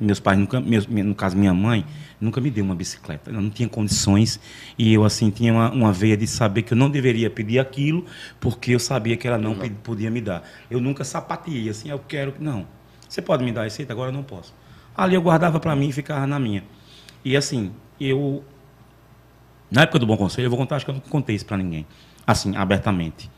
Meus 0.00 0.20
pais 0.20 0.38
nunca, 0.38 0.60
meus, 0.60 0.86
no 0.86 1.14
caso 1.14 1.36
minha 1.36 1.52
mãe, 1.52 1.84
nunca 2.20 2.40
me 2.40 2.50
deu 2.50 2.64
uma 2.64 2.74
bicicleta. 2.74 3.30
Eu 3.30 3.40
não 3.40 3.50
tinha 3.50 3.68
condições 3.68 4.38
e 4.78 4.92
eu 4.94 5.04
assim 5.04 5.28
tinha 5.28 5.52
uma, 5.52 5.70
uma 5.72 5.92
veia 5.92 6.16
de 6.16 6.26
saber 6.26 6.62
que 6.62 6.72
eu 6.72 6.76
não 6.76 6.88
deveria 6.88 7.28
pedir 7.28 7.58
aquilo 7.58 8.04
porque 8.38 8.72
eu 8.72 8.78
sabia 8.78 9.16
que 9.16 9.26
ela 9.26 9.38
não, 9.38 9.56
pe- 9.56 9.70
podia 9.70 10.08
me 10.10 10.20
dar. 10.20 10.44
Eu 10.70 10.80
nunca 10.80 11.02
sapateei 11.02 11.68
assim, 11.68 11.90
eu 11.90 11.98
quero, 11.98 12.32
não. 12.38 12.64
Você 13.08 13.20
pode 13.20 13.44
me 13.44 13.50
dar 13.50 13.64
receita 13.64 13.92
agora 13.92 14.10
eu 14.10 14.14
não 14.14 14.22
posso. 14.22 14.54
Ali 14.96 15.16
eu 15.16 15.22
guardava 15.22 15.58
para 15.58 15.74
mim 15.74 15.88
e 15.88 15.92
ficava 15.92 16.26
na 16.28 16.38
minha. 16.38 16.62
E 17.24 17.36
assim, 17.36 17.72
eu 18.00 18.44
na 19.70 19.82
época 19.82 19.98
do 19.98 20.06
Bom 20.06 20.16
Conselho, 20.16 20.46
eu 20.46 20.50
vou 20.50 20.58
contar, 20.58 20.76
acho 20.76 20.84
que 20.84 20.90
eu 20.90 20.94
nunca 20.94 21.08
contei 21.10 21.34
isso 21.36 21.44
para 21.44 21.56
ninguém, 21.56 21.84
assim, 22.26 22.56
abertamente. 22.56 23.30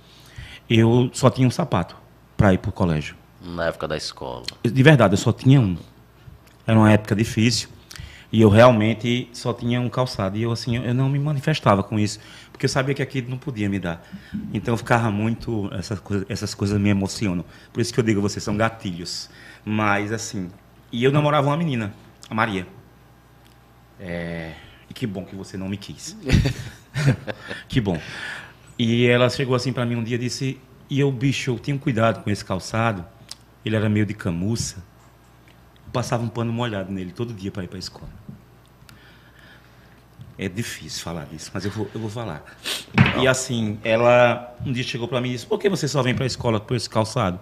Eu 0.70 1.10
só 1.12 1.28
tinha 1.28 1.48
um 1.48 1.50
sapato 1.50 1.96
para 2.36 2.54
ir 2.54 2.58
para 2.58 2.68
o 2.68 2.72
colégio. 2.72 3.16
Na 3.42 3.66
época 3.66 3.88
da 3.88 3.96
escola. 3.96 4.44
De 4.62 4.82
verdade, 4.82 5.14
eu 5.14 5.18
só 5.18 5.32
tinha 5.32 5.60
um. 5.60 5.76
Era 6.64 6.78
uma 6.78 6.92
época 6.92 7.16
difícil 7.16 7.68
e 8.32 8.40
eu 8.40 8.48
realmente 8.48 9.28
só 9.32 9.52
tinha 9.52 9.80
um 9.80 9.88
calçado. 9.88 10.36
E 10.36 10.42
eu, 10.42 10.52
assim, 10.52 10.76
eu 10.76 10.94
não 10.94 11.08
me 11.08 11.18
manifestava 11.18 11.82
com 11.82 11.98
isso, 11.98 12.20
porque 12.52 12.66
eu 12.66 12.68
sabia 12.68 12.94
que 12.94 13.02
aquilo 13.02 13.28
não 13.28 13.38
podia 13.38 13.68
me 13.68 13.80
dar. 13.80 14.06
Então 14.54 14.74
eu 14.74 14.78
ficava 14.78 15.10
muito. 15.10 15.68
Essas 15.72 15.98
coisas, 15.98 16.26
essas 16.28 16.54
coisas 16.54 16.80
me 16.80 16.88
emocionam. 16.88 17.44
Por 17.72 17.80
isso 17.80 17.92
que 17.92 17.98
eu 17.98 18.04
digo, 18.04 18.20
vocês 18.20 18.42
são 18.42 18.56
gatilhos. 18.56 19.28
Mas, 19.64 20.12
assim. 20.12 20.50
E 20.92 21.02
eu 21.02 21.10
namorava 21.10 21.48
uma 21.48 21.56
menina, 21.56 21.92
a 22.28 22.34
Maria. 22.34 22.66
É, 23.98 24.54
e 24.88 24.94
que 24.94 25.06
bom 25.06 25.24
que 25.24 25.34
você 25.34 25.56
não 25.56 25.68
me 25.68 25.76
quis. 25.76 26.16
que 27.68 27.80
bom. 27.80 28.00
E 28.82 29.06
ela 29.06 29.28
chegou 29.28 29.54
assim 29.54 29.74
para 29.74 29.84
mim 29.84 29.94
um 29.94 30.02
dia 30.02 30.14
e 30.14 30.18
disse: 30.18 30.58
E 30.88 31.00
eu, 31.00 31.12
bicho, 31.12 31.50
eu 31.50 31.58
tinha 31.58 31.74
um 31.74 31.78
cuidado 31.78 32.24
com 32.24 32.30
esse 32.30 32.42
calçado. 32.42 33.04
Ele 33.62 33.76
era 33.76 33.90
meio 33.90 34.06
de 34.06 34.14
camuça. 34.14 34.82
Eu 35.84 35.92
passava 35.92 36.22
um 36.22 36.28
pano 36.28 36.50
molhado 36.50 36.90
nele 36.90 37.12
todo 37.12 37.34
dia 37.34 37.50
para 37.50 37.62
ir 37.62 37.66
para 37.66 37.76
a 37.76 37.78
escola. 37.78 38.08
É 40.38 40.48
difícil 40.48 41.04
falar 41.04 41.26
disso, 41.26 41.50
mas 41.52 41.66
eu 41.66 41.70
vou, 41.70 41.90
eu 41.94 42.00
vou 42.00 42.08
falar. 42.08 42.42
E 43.20 43.28
assim, 43.28 43.78
ela 43.84 44.56
um 44.64 44.72
dia 44.72 44.82
chegou 44.82 45.06
para 45.06 45.20
mim 45.20 45.28
e 45.28 45.32
disse: 45.32 45.44
Por 45.44 45.58
que 45.58 45.68
você 45.68 45.86
só 45.86 46.02
vem 46.02 46.14
para 46.14 46.24
a 46.24 46.26
escola 46.26 46.58
com 46.58 46.74
esse 46.74 46.88
calçado? 46.88 47.38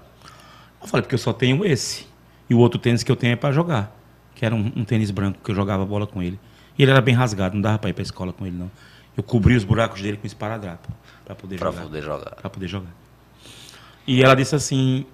Eu 0.83 0.89
falei: 0.89 1.03
Porque 1.03 1.15
eu 1.15 1.21
só 1.21 1.33
tenho 1.33 1.65
esse. 1.65 2.09
E 2.51 2.55
o 2.55 2.59
outro 2.59 2.81
tênis 2.81 3.05
que 3.05 3.13
eu 3.13 3.17
tenho 3.17 3.35
é 3.35 3.37
para 3.37 3.55
jogar. 3.55 3.97
Que 4.35 4.45
era 4.45 4.57
um, 4.57 4.73
um, 4.75 4.85
tênis 4.85 5.13
branco 5.13 5.39
que 5.45 5.53
eu 5.53 5.55
jogava 5.55 5.87
bola 5.87 6.05
com 6.05 6.21
ele. 6.21 6.41
E 6.77 6.83
ele 6.83 6.91
era 6.91 7.01
bem 7.01 7.15
rasgado, 7.15 7.55
não 7.55 7.63
dava 7.63 7.79
para 7.79 7.91
ir 7.91 7.93
para 7.93 8.03
a 8.03 8.07
escola 8.07 8.33
com 8.33 8.45
ele, 8.45 8.57
não. 8.57 8.69
Eu 9.17 9.23
cobri 9.23 9.55
os 9.55 9.63
buracos 9.63 10.03
dele 10.03 10.17
com 10.17 10.27
esparadrapo 10.27 10.89
para 11.29 11.37
poder 11.37 11.59
pra 11.59 11.71
jogar. 11.71 11.83
Poder 11.83 12.03
jogar. 12.03 12.31
Para 12.37 12.51
poder 12.51 12.69
jogar. 12.69 12.91
E 14.07 14.23
ela 14.23 14.35
disse 14.35 14.55
assim: 14.55 15.05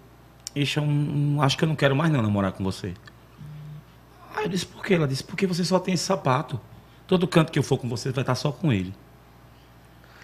Ixi, 0.54 0.76
eu 0.76 0.86
não, 0.86 1.42
acho 1.42 1.58
que 1.58 1.64
eu 1.64 1.68
não 1.68 1.74
quero 1.74 1.96
mais 1.96 2.12
não 2.12 2.22
namorar 2.22 2.52
com 2.52 2.62
você. 2.62 2.94
Aí 4.36 4.44
eu 4.44 4.48
disse: 4.48 4.64
Por 4.64 4.84
quê? 4.84 4.94
Ela 4.94 5.08
disse: 5.08 5.24
Porque 5.24 5.44
você 5.44 5.64
só 5.64 5.80
tem 5.80 5.94
esse 5.94 6.04
sapato. 6.04 6.60
Todo 7.08 7.26
canto 7.26 7.50
que 7.50 7.58
eu 7.58 7.62
for 7.64 7.78
com 7.78 7.88
você 7.88 8.12
vai 8.12 8.22
estar 8.22 8.36
só 8.36 8.52
com 8.52 8.72
ele. 8.72 8.94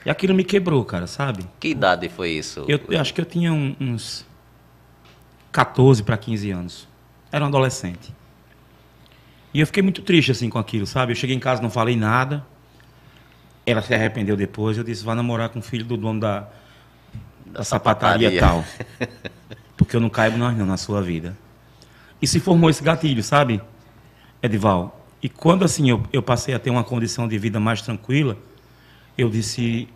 E 0.07 0.09
aquilo 0.09 0.33
me 0.33 0.45
quebrou, 0.45 0.83
cara, 0.85 1.07
sabe? 1.07 1.45
Que 1.59 1.69
idade 1.69 2.09
foi 2.09 2.31
isso? 2.31 2.65
Eu, 2.69 2.81
eu 2.89 3.01
acho 3.01 3.13
que 3.13 3.21
eu 3.21 3.25
tinha 3.25 3.53
uns 3.53 4.25
14 5.51 6.05
para 6.05 6.17
15 6.17 6.51
anos. 6.53 6.89
Era 7.33 7.45
um 7.45 7.49
adolescente. 7.49 8.15
E 9.53 9.61
eu 9.61 9.67
fiquei 9.67 9.83
muito 9.83 10.03
triste 10.03 10.31
assim 10.31 10.49
com 10.49 10.59
aquilo, 10.59 10.87
sabe? 10.87 11.13
Eu 11.13 11.17
cheguei 11.17 11.35
em 11.35 11.41
casa, 11.41 11.61
não 11.61 11.69
falei 11.69 11.97
nada. 11.97 12.47
Ela 13.71 13.83
se 13.83 13.95
arrependeu 13.95 14.37
depois. 14.37 14.77
Eu 14.77 14.85
disse: 14.85 15.05
vai 15.05 15.15
namorar 15.15 15.49
com 15.49 15.59
o 15.59 15.63
filho 15.63 15.85
do 15.85 15.97
dono 15.97 16.21
da, 16.21 16.49
da, 17.47 17.65
sapataria, 17.65 18.39
tal. 18.39 18.65
Porque 19.77 19.97
eu 19.97 20.01
não 20.01 20.11
caibo 20.11 20.37
não, 20.37 20.53
não 20.53 20.67
na 20.67 20.77
sua 20.77 21.01
vida. 21.01 21.37
E 22.21 22.27
se 22.27 22.39
formou 22.39 22.69
esse 22.69 22.83
gatilho, 22.83 23.23
sabe, 23.23 23.61
Edival? 24.43 25.07
E 25.23 25.29
quando 25.29 25.65
assim 25.65 25.89
eu, 25.89 26.03
eu 26.13 26.23
passei 26.23 26.55
a 26.55 26.59
ter 26.59 26.71
uma 26.71 26.85
condição 26.85 27.29
de 27.29 27.39
vida 27.39 27.61
mais 27.61 27.83
tranquila, 27.83 28.37
eu 29.17 29.29
disse, 29.29 29.89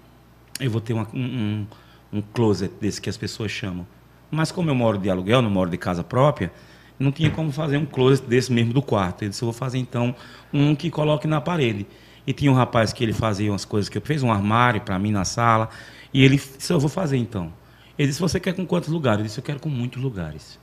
eu 0.61 0.71
vou 0.71 0.81
ter 0.81 0.93
uma, 0.93 1.07
um, 1.15 1.67
um 2.13 2.23
closet 2.23 2.73
desse 2.81 3.01
que 3.01 3.09
as 3.09 3.17
pessoas 3.17 3.51
chamam. 3.51 3.87
Mas 4.31 4.51
como 4.53 4.71
eu 4.71 4.75
moro 4.75 4.99
de 4.99 5.09
aluguel, 5.09 5.41
não 5.41 5.51
moro 5.51 5.71
de 5.71 5.79
casa 5.79 6.03
própria, 6.03 6.53
não 6.99 7.11
tinha 7.11 7.31
como 7.31 7.51
fazer 7.51 7.77
um 7.77 7.87
closet 7.87 8.27
desse 8.27 8.53
mesmo 8.53 8.73
do 8.73 8.83
quarto. 8.83 9.23
Eu 9.23 9.31
disse, 9.31 9.43
eu 9.43 9.47
vou 9.47 9.53
fazer 9.53 9.79
então 9.79 10.15
um 10.53 10.75
que 10.75 10.91
coloque 10.91 11.27
na 11.27 11.41
parede. 11.41 11.87
E 12.27 12.33
tinha 12.33 12.51
um 12.51 12.55
rapaz 12.55 12.93
que 12.93 13.05
ele 13.05 13.13
fazia 13.13 13.53
umas 13.53 13.65
coisas 13.65 13.89
que 13.89 13.99
eu 13.99 14.03
fez 14.03 14.23
um 14.23 14.33
armário 14.33 14.81
para 14.81 14.99
mim 14.99 15.13
na 15.13 15.25
sala, 15.25 15.69
e 16.13 16.23
ele 16.23 16.37
disse, 16.37 16.73
eu 16.73 16.81
vou 16.81 16.89
fazer 16.89 17.17
então. 17.17 17.53
Ele 17.99 18.09
disse, 18.09 18.21
você 18.21 18.41
quer 18.41 18.55
com 18.55 18.67
quantos 18.67 18.89
lugares? 18.89 19.21
Eu 19.21 19.25
disse, 19.27 19.39
eu 19.39 19.45
quero 19.45 19.61
com 19.61 19.69
muitos 19.69 20.03
lugares. 20.03 20.59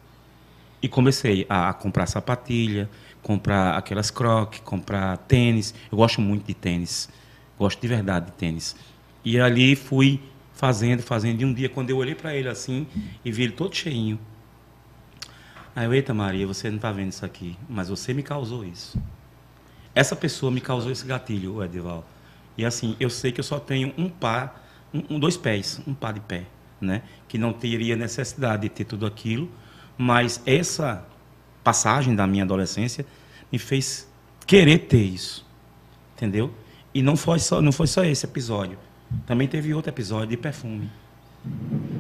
E 0.82 0.88
comecei 0.88 1.46
a 1.48 1.72
comprar 1.74 2.08
sapatilha, 2.08 2.90
comprar 3.22 3.78
aquelas 3.78 4.10
crocs, 4.10 4.60
comprar 4.62 5.16
tênis. 5.18 5.74
Eu 5.92 5.98
gosto 5.98 6.20
muito 6.20 6.46
de 6.46 6.54
tênis. 6.54 7.08
Gosto 7.58 7.80
de 7.80 7.88
verdade 7.88 8.26
de 8.28 8.32
tênis. 8.32 8.76
E 9.24 9.40
ali 9.40 9.76
fui 9.76 10.20
fazendo, 10.54 11.04
fazendo. 11.04 11.42
E 11.42 11.46
um 11.46 11.54
dia, 11.54 11.70
quando 11.70 11.92
eu 11.92 11.98
olhei 11.98 12.16
para 12.16 12.36
ele 12.36 12.50
assim 12.50 12.88
e 13.24 13.32
vi 13.32 13.44
ele 13.44 13.52
todo 13.52 13.76
cheinho. 13.76 14.20
Aí 15.76 15.86
eu, 15.86 15.94
eita 15.94 16.14
Maria, 16.14 16.46
você 16.48 16.70
não 16.70 16.78
está 16.78 16.92
vendo 16.92 17.12
isso 17.12 17.26
aqui, 17.26 17.56
mas 17.70 17.88
você 17.88 18.14
me 18.14 18.24
causou 18.24 18.66
isso. 18.66 19.00
Essa 19.94 20.16
pessoa 20.16 20.52
me 20.52 20.62
causou 20.62 20.92
esse 20.92 21.06
gatilho, 21.06 21.64
Edival. 21.64 22.06
E 22.58 22.66
assim, 22.66 22.96
eu 23.00 23.10
sei 23.10 23.32
que 23.32 23.40
eu 23.40 23.44
só 23.44 23.60
tenho 23.60 23.94
um 23.98 24.10
par, 24.10 24.68
um, 24.94 25.20
dois 25.20 25.38
pés, 25.38 25.82
um 25.88 25.94
par 25.94 26.14
de 26.14 26.20
pé, 26.20 26.46
né? 26.80 27.02
Que 27.28 27.38
não 27.38 27.54
teria 27.54 27.96
necessidade 27.96 28.64
de 28.64 28.70
ter 28.70 28.86
tudo 28.86 29.06
aquilo, 29.06 29.50
mas 29.98 30.42
essa 30.46 31.06
passagem 31.64 32.16
da 32.16 32.26
minha 32.26 32.44
adolescência 32.44 33.06
me 33.52 33.60
fez 33.60 34.08
querer 34.46 34.80
ter 34.80 35.02
isso. 35.02 35.46
Entendeu? 36.16 36.54
E 36.94 37.02
não 37.02 37.16
foi 37.16 37.40
só, 37.40 37.62
não 37.62 37.72
foi 37.72 37.88
só 37.88 38.04
esse 38.04 38.26
episódio. 38.26 38.78
Também 39.26 39.48
teve 39.48 39.74
outro 39.74 39.92
episódio 39.92 40.28
de 40.28 40.38
perfume. 40.38 40.90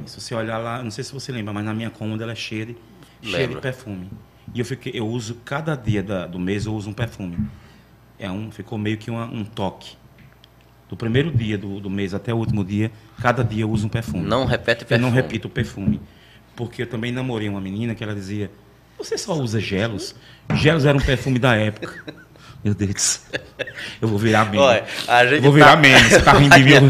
Se 0.06 0.20
você 0.20 0.36
olhar 0.36 0.58
lá, 0.58 0.84
não 0.84 0.92
sei 0.92 1.04
se 1.04 1.14
você 1.14 1.32
lembra, 1.32 1.54
mas 1.54 1.66
na 1.66 1.74
minha 1.74 1.90
cômoda 1.90 2.24
ela 2.24 2.32
é 2.32 2.36
cheia 2.36 2.68
de, 2.68 2.76
cheia 3.24 3.48
de 3.48 3.56
perfume. 3.58 4.10
E 4.54 4.60
eu 4.60 4.66
fiquei, 4.66 4.92
eu 4.96 5.08
uso 5.08 5.36
cada 5.46 5.76
dia 5.76 6.04
da, 6.04 6.28
do 6.28 6.40
mês 6.40 6.66
eu 6.66 6.74
uso 6.74 6.90
um 6.90 6.94
perfume. 6.94 7.38
É 8.22 8.30
um, 8.30 8.52
ficou 8.52 8.78
meio 8.78 9.00
que 9.00 9.10
uma, 9.10 9.26
um 9.26 9.44
toque. 9.44 9.98
Do 10.88 10.96
primeiro 10.96 11.32
dia 11.32 11.58
do, 11.58 11.80
do 11.80 11.90
mês 11.90 12.14
até 12.14 12.32
o 12.32 12.38
último 12.38 12.64
dia, 12.64 12.92
cada 13.20 13.44
dia 13.44 13.64
eu 13.64 13.72
uso 13.72 13.88
um 13.88 13.90
perfume. 13.90 14.24
Não 14.24 14.46
repete 14.46 14.86
perfume. 14.86 15.08
Eu 15.08 15.10
não 15.10 15.16
repito 15.16 15.48
o 15.48 15.52
perfume. 15.52 16.00
Porque 16.56 16.84
eu 16.84 16.88
também 16.88 17.12
namorei 17.12 17.50
uma 17.50 17.60
menina 17.60 17.96
que 17.96 18.04
ela 18.04 18.14
dizia: 18.14 18.52
Você 18.96 19.18
só 19.18 19.34
usa 19.34 19.60
gelos? 19.60 20.14
Gelos 20.54 20.86
era 20.86 20.96
um 20.96 21.02
perfume 21.02 21.40
da 21.40 21.56
época. 21.56 22.14
Meu 22.64 22.76
Deus. 22.76 23.22
Eu 24.00 24.08
vou 24.08 24.20
virar 24.20 24.46
menos. 24.52 24.68
Olha, 25.08 25.36
eu 25.36 25.42
vou 25.42 25.52
virar 25.52 25.72
tá... 25.72 25.78
menos. 25.78 26.04
Você 26.04 26.22
tá 26.22 26.34
rindo 26.38 26.56
de 26.56 26.64
mim? 26.64 26.90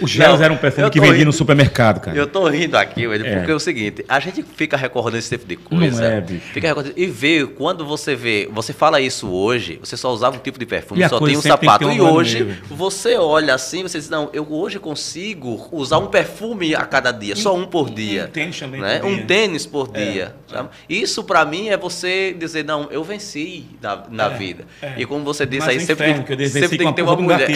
Os 0.00 0.10
gelos 0.10 0.40
eram 0.40 0.54
um 0.54 0.58
perfume 0.58 0.90
que 0.90 1.00
vendia 1.00 1.16
rindo. 1.16 1.26
no 1.26 1.32
supermercado, 1.32 2.00
cara. 2.00 2.16
Eu 2.16 2.26
tô 2.26 2.48
rindo 2.48 2.76
aqui, 2.76 3.06
porque 3.06 3.50
é. 3.50 3.50
é 3.50 3.54
o 3.54 3.60
seguinte, 3.60 4.04
a 4.08 4.18
gente 4.20 4.42
fica 4.42 4.76
recordando 4.76 5.18
esse 5.18 5.28
tipo 5.30 5.46
de 5.46 5.56
coisa. 5.56 6.00
Não 6.00 6.16
é. 6.18 6.22
Fica 6.22 6.68
recordando, 6.68 6.94
e 6.96 7.06
vê, 7.06 7.46
quando 7.46 7.84
você 7.84 8.14
vê, 8.14 8.48
você 8.52 8.72
fala 8.72 9.00
isso 9.00 9.28
hoje, 9.28 9.78
você 9.82 9.96
só 9.96 10.10
usava 10.12 10.36
um 10.36 10.40
tipo 10.40 10.58
de 10.58 10.64
perfume, 10.64 11.06
só 11.08 11.20
tem 11.20 11.36
um 11.36 11.42
sapato. 11.42 11.86
Tem 11.86 11.96
e 11.96 12.00
hoje, 12.00 12.62
você 12.70 13.16
olha 13.16 13.54
assim, 13.54 13.82
você 13.82 13.98
diz, 13.98 14.08
não, 14.08 14.30
eu 14.32 14.46
hoje 14.50 14.78
consigo 14.78 15.68
usar 15.70 15.98
um 15.98 16.06
perfume 16.06 16.74
a 16.74 16.86
cada 16.86 17.12
dia, 17.12 17.34
um, 17.34 17.36
só 17.36 17.54
um 17.54 17.66
por 17.66 17.90
dia. 17.90 18.24
Um 18.24 18.30
tênis 18.30 18.58
também 18.58 18.80
né? 18.80 19.02
Um 19.02 19.26
tênis 19.26 19.66
por 19.66 19.90
é, 19.92 20.04
dia. 20.04 20.34
É. 20.52 20.64
Isso 20.88 21.22
para 21.24 21.44
mim 21.44 21.68
é 21.68 21.76
você 21.76 22.34
dizer, 22.38 22.64
não, 22.64 22.88
eu 22.90 23.04
venci 23.04 23.66
na, 23.80 24.04
na 24.10 24.24
é, 24.26 24.36
vida. 24.36 24.64
É. 24.80 25.01
E 25.02 25.06
como 25.06 25.24
você 25.24 25.44
disse 25.44 25.66
Mas 25.66 25.68
aí, 25.70 25.80
sempre, 25.80 26.10
inferno, 26.10 26.22
que 26.22 26.32
eu 26.32 26.48
sempre 26.48 26.78
tem 26.78 26.86
que 26.86 26.92
ter 26.92 27.02
uma 27.02 27.16
mulher. 27.16 27.48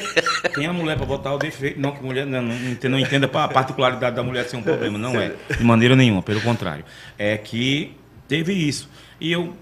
tem 0.54 0.64
a 0.64 0.72
mulher 0.72 0.96
para 0.96 1.04
botar 1.04 1.34
o 1.34 1.38
defeito. 1.38 1.78
Não 1.78 1.92
que 1.92 2.02
mulher 2.02 2.24
não, 2.24 2.40
não, 2.40 2.56
não 2.82 2.98
entenda 2.98 3.26
a 3.26 3.48
particularidade 3.48 4.16
da 4.16 4.22
mulher 4.22 4.46
ser 4.46 4.56
um 4.56 4.62
problema. 4.62 4.96
Não 4.96 5.20
é. 5.20 5.34
De 5.54 5.62
maneira 5.62 5.94
nenhuma, 5.94 6.22
pelo 6.22 6.40
contrário. 6.40 6.82
É 7.18 7.36
que 7.36 7.94
teve 8.26 8.54
isso. 8.54 8.88
E 9.20 9.30
eu. 9.30 9.54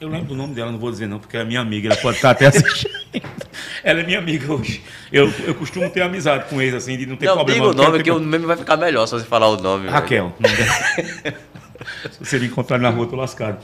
Eu 0.00 0.08
lembro 0.08 0.28
do 0.28 0.34
nome 0.34 0.54
dela, 0.54 0.72
não 0.72 0.78
vou 0.78 0.90
dizer 0.90 1.06
não, 1.06 1.20
porque 1.20 1.36
é 1.36 1.44
minha 1.44 1.60
amiga, 1.60 1.88
ela 1.88 1.96
pode 1.96 2.16
estar 2.16 2.30
até 2.30 2.46
assistindo. 2.46 2.90
ela 3.84 4.00
é 4.00 4.02
minha 4.02 4.18
amiga 4.18 4.52
hoje. 4.52 4.82
Eu, 5.12 5.32
eu 5.46 5.54
costumo 5.54 5.88
ter 5.90 6.00
amizade 6.00 6.48
com 6.48 6.60
eles, 6.60 6.74
assim, 6.74 6.96
de 6.96 7.06
não 7.06 7.16
ter 7.16 7.26
não, 7.26 7.34
problema. 7.36 7.68
Diga 7.68 7.82
o 7.82 7.84
nome, 7.84 8.02
que 8.02 8.10
o 8.10 8.18
meme 8.18 8.46
vai 8.46 8.56
ficar 8.56 8.76
melhor 8.76 9.06
se 9.06 9.12
você 9.12 9.26
falar 9.26 9.48
o 9.48 9.56
nome. 9.58 9.88
Raquel. 9.88 10.34
se 12.10 12.18
você 12.18 12.38
me 12.40 12.46
encontrar 12.46 12.78
na 12.78 12.88
rua, 12.88 13.04
eu 13.04 13.10
tô 13.10 13.14
lascado. 13.14 13.62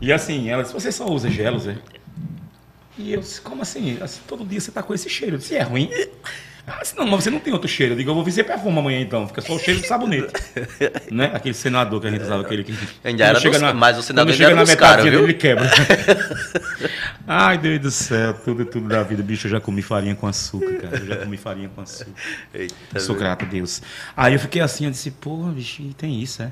E 0.00 0.12
assim, 0.12 0.48
ela 0.48 0.62
disse, 0.62 0.74
você 0.74 0.90
só 0.90 1.06
usa 1.06 1.30
gelos, 1.30 1.68
é? 1.68 1.76
E 2.98 3.12
eu 3.12 3.20
disse, 3.20 3.40
como 3.40 3.62
assim? 3.62 3.98
assim? 4.00 4.20
Todo 4.26 4.44
dia 4.44 4.60
você 4.60 4.70
tá 4.70 4.82
com 4.82 4.94
esse 4.94 5.08
cheiro. 5.08 5.36
Eu 5.36 5.38
disse, 5.38 5.54
é 5.54 5.62
ruim? 5.62 5.90
Ah, 6.68 6.80
disse, 6.82 6.96
não, 6.96 7.06
mas 7.06 7.22
você 7.22 7.30
não 7.30 7.38
tem 7.38 7.52
outro 7.52 7.68
cheiro. 7.68 7.92
Eu 7.92 7.96
digo, 7.96 8.10
eu 8.10 8.14
vou 8.16 8.24
fazer 8.24 8.42
perfume 8.42 8.76
amanhã 8.76 9.00
então. 9.00 9.24
Fica 9.28 9.40
só 9.40 9.54
o 9.54 9.58
cheiro 9.58 9.80
de 9.80 9.86
sabonete. 9.86 10.32
né? 11.12 11.30
Aquele 11.32 11.54
senador 11.54 12.00
que 12.00 12.08
a 12.08 12.10
gente 12.10 12.22
usava, 12.22 12.42
aquele 12.42 12.64
que. 12.64 12.76
Ainda 13.04 13.24
era 13.24 13.38
dos, 13.38 13.60
na, 13.60 13.72
mas 13.72 13.96
o 13.96 14.02
senador 14.02 14.34
chega 14.34 14.52
na 14.52 14.64
metade 14.64 15.04
dele, 15.04 15.16
ele 15.16 15.34
quebra. 15.34 15.70
Ai, 17.24 17.56
Deus 17.56 17.80
do 17.80 17.90
céu, 17.92 18.34
tudo, 18.34 18.64
tudo 18.64 18.88
da 18.88 19.04
vida. 19.04 19.22
Bicho, 19.22 19.46
eu 19.46 19.52
já 19.52 19.60
comi 19.60 19.80
farinha 19.80 20.16
com 20.16 20.26
açúcar, 20.26 20.74
cara. 20.74 20.98
Eu 20.98 21.06
já 21.06 21.16
comi 21.18 21.36
farinha 21.36 21.70
com 21.72 21.82
açúcar. 21.82 22.10
Eita, 22.52 22.98
Sou 22.98 23.14
grato 23.14 23.44
a 23.44 23.48
Deus. 23.48 23.80
Aí 24.16 24.32
eu 24.32 24.40
fiquei 24.40 24.60
assim, 24.60 24.86
eu 24.86 24.90
disse, 24.90 25.12
pô, 25.12 25.36
bicho, 25.44 25.84
tem 25.96 26.20
isso, 26.20 26.42
é? 26.42 26.50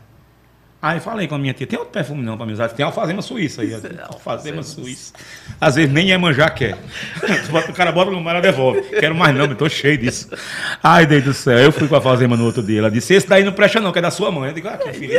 Aí 0.85 1.01
falei 1.01 1.27
com 1.27 1.35
a 1.35 1.39
minha 1.39 1.55
tia, 1.55 1.67
tem 1.67 1.79
outro 1.79 1.95
perfume 1.95 2.23
não 2.23 2.37
para 2.37 2.45
me 2.45 2.53
usar? 2.53 2.69
Tem 2.69 2.85
alfazema 2.85 3.23
suíça 3.23 3.63
aí. 3.63 3.73
alfazema 4.07 4.63
suíça. 4.63 5.15
Às 5.59 5.77
vezes 5.77 5.91
nem 5.91 6.17
manjar 6.19 6.55
quer. 6.55 6.77
o 7.67 7.73
cara 7.73 7.91
bota 7.91 8.11
no 8.11 8.21
mar, 8.21 8.33
ela 8.33 8.43
devolve. 8.43 8.83
Quero 8.83 9.15
mais 9.15 9.35
não, 9.35 9.47
estou 9.47 9.67
cheio 9.71 9.97
disso. 9.97 10.29
Ai, 10.83 11.07
Deus 11.07 11.25
do 11.25 11.33
céu. 11.33 11.57
Eu 11.57 11.73
fui 11.73 11.89
com 11.89 11.95
a 11.95 11.99
alfazema 11.99 12.37
no 12.37 12.45
outro 12.45 12.63
dia. 12.63 12.81
Ela 12.81 12.91
disse, 12.91 13.15
esse 13.15 13.27
daí 13.27 13.43
não 13.43 13.55
presta 13.55 13.81
não, 13.81 13.93
que 13.93 13.99
é 13.99 14.03
da 14.03 14.11
sua 14.11 14.31
mãe. 14.31 14.51
Eu 14.51 14.55
digo, 14.55 14.69
ah, 14.69 14.77
que 14.77 14.93
filho. 14.93 15.19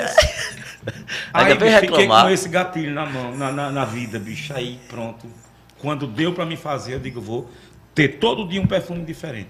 Aí 1.34 1.50
eu 1.50 1.58
fiquei 1.58 2.08
com 2.08 2.30
esse 2.30 2.48
gatilho 2.48 2.94
na 2.94 3.08
mão, 3.08 3.36
na, 3.36 3.52
na, 3.52 3.72
na 3.72 3.86
vida, 3.86 4.20
bicho. 4.20 4.54
Aí 4.56 4.80
pronto. 4.88 5.26
Quando 5.80 6.06
deu 6.06 6.32
para 6.32 6.46
me 6.46 6.58
fazer, 6.58 6.94
eu 6.94 7.00
digo, 7.00 7.20
vou 7.20 7.50
ter 7.96 8.20
todo 8.20 8.48
dia 8.48 8.62
um 8.62 8.68
perfume 8.68 9.04
diferente. 9.04 9.50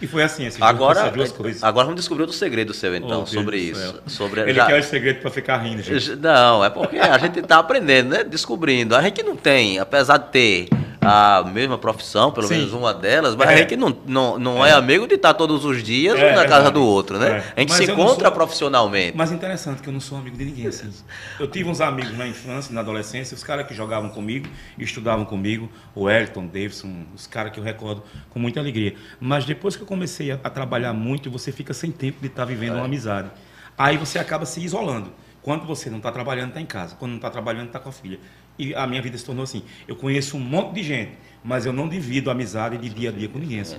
E 0.00 0.06
foi 0.06 0.22
assim, 0.22 0.46
assim 0.46 0.58
agora, 0.62 1.10
duas 1.10 1.30
coisas. 1.30 1.62
Agora 1.62 1.84
vamos 1.84 2.00
descobrir 2.00 2.22
outro 2.22 2.36
segredo 2.36 2.72
seu, 2.72 2.94
então, 2.96 3.22
oh, 3.22 3.26
sobre 3.26 3.58
isso. 3.58 4.02
Sobre, 4.06 4.40
Ele 4.40 4.54
já... 4.54 4.66
quer 4.66 4.80
o 4.80 4.82
segredo 4.82 5.20
para 5.20 5.30
ficar 5.30 5.58
rindo, 5.58 5.82
gente. 5.82 6.16
Não, 6.16 6.64
é 6.64 6.70
porque 6.70 6.98
a 6.98 7.18
gente 7.18 7.40
está 7.40 7.58
aprendendo, 7.58 8.10
né? 8.10 8.24
Descobrindo. 8.24 8.96
A 8.96 9.02
gente 9.02 9.22
não 9.22 9.36
tem, 9.36 9.78
apesar 9.78 10.16
de 10.16 10.28
ter 10.30 10.68
a 11.02 11.42
mesma 11.44 11.78
profissão, 11.78 12.30
pelo 12.30 12.46
Sim. 12.46 12.56
menos 12.56 12.72
uma 12.72 12.92
delas, 12.92 13.34
mas 13.34 13.48
é. 13.48 13.54
a 13.54 13.56
gente 13.56 13.76
não, 13.76 13.96
não, 14.06 14.38
não 14.38 14.66
é. 14.66 14.70
é 14.70 14.72
amigo 14.72 15.06
de 15.06 15.14
estar 15.14 15.32
todos 15.32 15.64
os 15.64 15.82
dias 15.82 16.18
é, 16.18 16.34
na 16.34 16.46
casa 16.46 16.70
do 16.70 16.84
outro, 16.84 17.18
né? 17.18 17.30
É. 17.30 17.52
A 17.56 17.60
gente 17.60 17.70
mas 17.70 17.78
se 17.78 17.90
encontra 17.90 18.26
sou... 18.26 18.32
profissionalmente. 18.32 19.16
Mas 19.16 19.32
interessante 19.32 19.80
que 19.80 19.88
eu 19.88 19.92
não 19.92 20.00
sou 20.00 20.18
amigo 20.18 20.36
de 20.36 20.44
ninguém, 20.44 20.66
assim. 20.66 20.90
Eu 21.38 21.46
tive 21.46 21.70
uns 21.70 21.80
amigos 21.80 22.16
na 22.18 22.26
infância, 22.26 22.74
na 22.74 22.80
adolescência, 22.80 23.34
os 23.34 23.42
caras 23.42 23.66
que 23.66 23.74
jogavam 23.74 24.10
comigo, 24.10 24.46
estudavam 24.78 25.24
comigo, 25.24 25.70
o 25.94 26.08
Elton, 26.10 26.46
Davidson, 26.46 27.04
os 27.14 27.26
caras 27.26 27.52
que 27.52 27.58
eu 27.58 27.64
recordo 27.64 28.02
com 28.28 28.38
muita 28.38 28.60
alegria. 28.60 28.94
Mas 29.18 29.46
depois 29.46 29.76
que 29.76 29.82
eu 29.82 29.86
comecei 29.86 30.30
a, 30.30 30.38
a 30.44 30.50
trabalhar 30.50 30.92
muito, 30.92 31.30
você 31.30 31.50
fica 31.50 31.72
sem 31.72 31.90
tempo 31.90 32.18
de 32.20 32.26
estar 32.26 32.44
vivendo 32.44 32.74
uma 32.74 32.82
é. 32.82 32.84
amizade. 32.84 33.30
Aí 33.78 33.96
você 33.96 34.18
acaba 34.18 34.44
se 34.44 34.60
isolando. 34.60 35.10
Quando 35.42 35.64
você 35.64 35.88
não 35.88 35.96
está 35.96 36.12
trabalhando, 36.12 36.48
está 36.48 36.60
em 36.60 36.66
casa. 36.66 36.94
Quando 36.96 37.12
não 37.12 37.16
está 37.16 37.30
trabalhando, 37.30 37.68
está 37.68 37.78
com 37.78 37.88
a 37.88 37.92
filha. 37.92 38.20
E 38.68 38.74
a 38.74 38.86
minha 38.86 39.00
vida 39.02 39.16
se 39.16 39.24
tornou 39.24 39.44
assim. 39.44 39.62
Eu 39.88 39.96
conheço 39.96 40.36
um 40.36 40.40
monte 40.40 40.74
de 40.74 40.82
gente, 40.82 41.12
mas 41.42 41.66
eu 41.66 41.72
não 41.72 41.88
divido 41.88 42.30
amizade 42.30 42.76
de 42.78 42.88
dia 42.88 43.10
a 43.10 43.12
dia 43.12 43.28
com 43.28 43.38
ninguém. 43.38 43.60
Assim. 43.60 43.76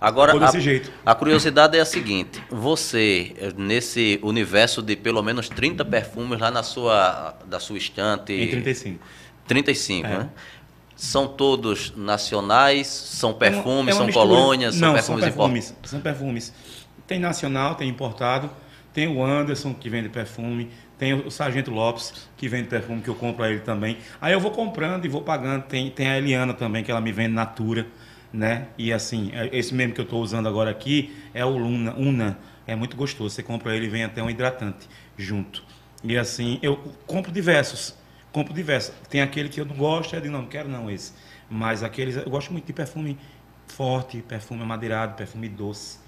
Agora, 0.00 0.32
a, 0.46 0.58
jeito. 0.58 0.92
a 1.04 1.14
curiosidade 1.14 1.76
é 1.76 1.80
a 1.80 1.84
seguinte: 1.86 2.40
você, 2.50 3.34
eh, 3.38 3.52
nesse 3.56 4.20
universo 4.22 4.82
de 4.82 4.94
pelo 4.94 5.22
menos 5.22 5.48
30 5.48 5.84
perfumes 5.84 6.38
lá 6.38 6.50
na 6.50 6.62
sua, 6.62 7.34
da 7.46 7.58
sua 7.58 7.78
estante. 7.78 8.32
Em 8.32 8.48
35. 8.50 9.00
35, 9.46 10.06
É. 10.06 10.18
né? 10.18 10.28
São 10.94 11.26
todos 11.28 11.92
nacionais, 11.96 12.86
são 12.86 13.34
perfumes, 13.34 13.64
É 13.66 13.74
uma- 13.74 13.90
é 13.90 13.92
são 13.94 14.06
mistura. 14.06 14.26
colônias, 14.26 14.74
são 14.74 14.88
Não, 14.88 14.94
perfumes, 14.94 15.20
são 15.24 15.28
importados. 15.30 15.52
perfumes. 15.66 15.90
São 15.90 16.00
perfumes. 16.00 16.52
Tem 17.06 17.18
nacional, 17.18 17.74
tem 17.74 17.88
importado. 17.88 18.50
Tem 18.92 19.06
o 19.06 19.22
Anderson, 19.22 19.74
que 19.74 19.90
vende 19.90 20.08
perfume. 20.08 20.70
Tem 20.98 21.12
o 21.12 21.30
Sargento 21.30 21.70
Lopes, 21.70 22.28
que 22.36 22.48
vende 22.48 22.68
perfume, 22.68 23.02
que 23.02 23.08
eu 23.08 23.14
compro 23.14 23.44
a 23.44 23.50
ele 23.50 23.60
também. 23.60 23.98
Aí 24.20 24.32
eu 24.32 24.40
vou 24.40 24.50
comprando 24.50 25.04
e 25.04 25.08
vou 25.08 25.22
pagando. 25.22 25.64
Tem, 25.64 25.90
tem 25.90 26.08
a 26.08 26.16
Eliana 26.16 26.54
também, 26.54 26.82
que 26.82 26.90
ela 26.90 27.00
me 27.00 27.12
vende 27.12 27.34
Natura. 27.34 27.86
Né? 28.32 28.68
E 28.76 28.92
assim, 28.92 29.30
é- 29.34 29.48
esse 29.56 29.74
mesmo 29.74 29.94
que 29.94 30.00
eu 30.00 30.04
estou 30.04 30.22
usando 30.22 30.48
agora 30.48 30.70
aqui 30.70 31.14
é 31.34 31.44
o 31.44 31.56
Luna, 31.56 31.94
Una. 31.96 32.38
É 32.66 32.74
muito 32.74 32.96
gostoso. 32.96 33.34
Você 33.34 33.42
compra 33.42 33.74
ele 33.76 33.86
e 33.86 33.88
vem 33.88 34.04
até 34.04 34.22
um 34.22 34.28
hidratante 34.30 34.88
junto. 35.16 35.62
E 36.02 36.16
assim, 36.16 36.58
eu 36.62 36.76
compro 37.06 37.30
diversos. 37.32 37.94
Compro 38.32 38.52
diversos. 38.52 38.94
Tem 39.08 39.20
aquele 39.22 39.48
que 39.48 39.60
eu 39.60 39.64
não 39.64 39.76
gosto, 39.76 40.14
eu 40.14 40.20
digo, 40.20 40.32
não, 40.32 40.42
não 40.42 40.48
quero 40.48 40.68
não 40.68 40.90
esse. 40.90 41.12
Mas 41.48 41.82
aqueles, 41.82 42.16
eu 42.16 42.28
gosto 42.28 42.52
muito 42.52 42.66
de 42.66 42.72
perfume 42.72 43.18
forte, 43.68 44.20
perfume 44.22 44.62
amadeirado, 44.62 45.14
perfume 45.14 45.48
doce. 45.48 45.98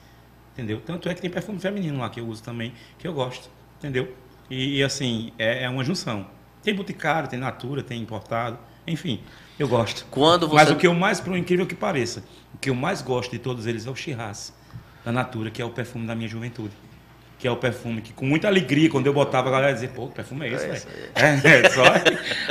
Entendeu? 0.53 0.81
Tanto 0.81 1.09
é 1.09 1.15
que 1.15 1.21
tem 1.21 1.31
perfume 1.31 1.59
feminino 1.61 1.99
lá 1.99 2.11
que 2.11 2.21
eu 2.21 2.27
uso 2.27 2.43
também, 2.43 2.73
que 2.99 3.07
eu 3.07 3.13
gosto. 3.13 3.49
Entendeu? 3.79 4.13
E, 4.51 4.79
e, 4.79 4.83
assim, 4.83 5.33
é, 5.39 5.65
é 5.65 5.69
uma 5.69 5.85
junção. 5.85 6.27
Tem 6.63 6.75
boticário, 6.75 7.29
tem 7.29 7.39
natura, 7.39 7.83
tem 7.83 8.01
importado. 8.01 8.59
Enfim, 8.87 9.21
eu 9.59 9.69
gosto. 9.69 10.07
Quando 10.11 10.49
Mas 10.49 10.69
você- 10.69 10.75
o 10.75 10.77
que 10.77 10.87
eu 10.87 10.95
mais, 10.95 11.21
por 11.21 11.37
incrível 11.37 11.67
que 11.67 11.75
pareça, 11.75 12.25
o 12.55 12.59
que 12.59 12.71
eu 12.71 12.75
mais 12.75 13.03
gosto 13.03 13.31
de 13.31 13.39
todos 13.39 13.67
eles 13.67 13.87
é 13.87 13.91
o 13.91 13.95
Shiraz, 13.97 14.53
da 15.05 15.13
Natura, 15.13 15.51
que 15.51 15.61
é 15.61 15.65
o 15.65 15.71
perfume 15.71 16.07
da 16.07 16.15
minha 16.15 16.29
juventude. 16.29 16.73
Que 17.39 17.47
é 17.47 17.51
o 17.53 17.57
perfume 17.57 18.01
que, 18.03 18.13
com 18.13 18.27
muita 18.27 18.49
alegria, 18.49 18.91
quando 18.91 19.07
eu 19.07 19.13
botava, 19.13 19.49
a 19.49 19.53
galera 19.53 19.73
dizia, 19.73 19.89
pô, 19.89 20.09
que 20.09 20.15
perfume 20.17 20.47
é 20.49 20.53
esse, 20.55 20.67
velho? 20.67 20.83
É, 21.15 21.67
é, 21.67 21.71
só. 21.71 21.85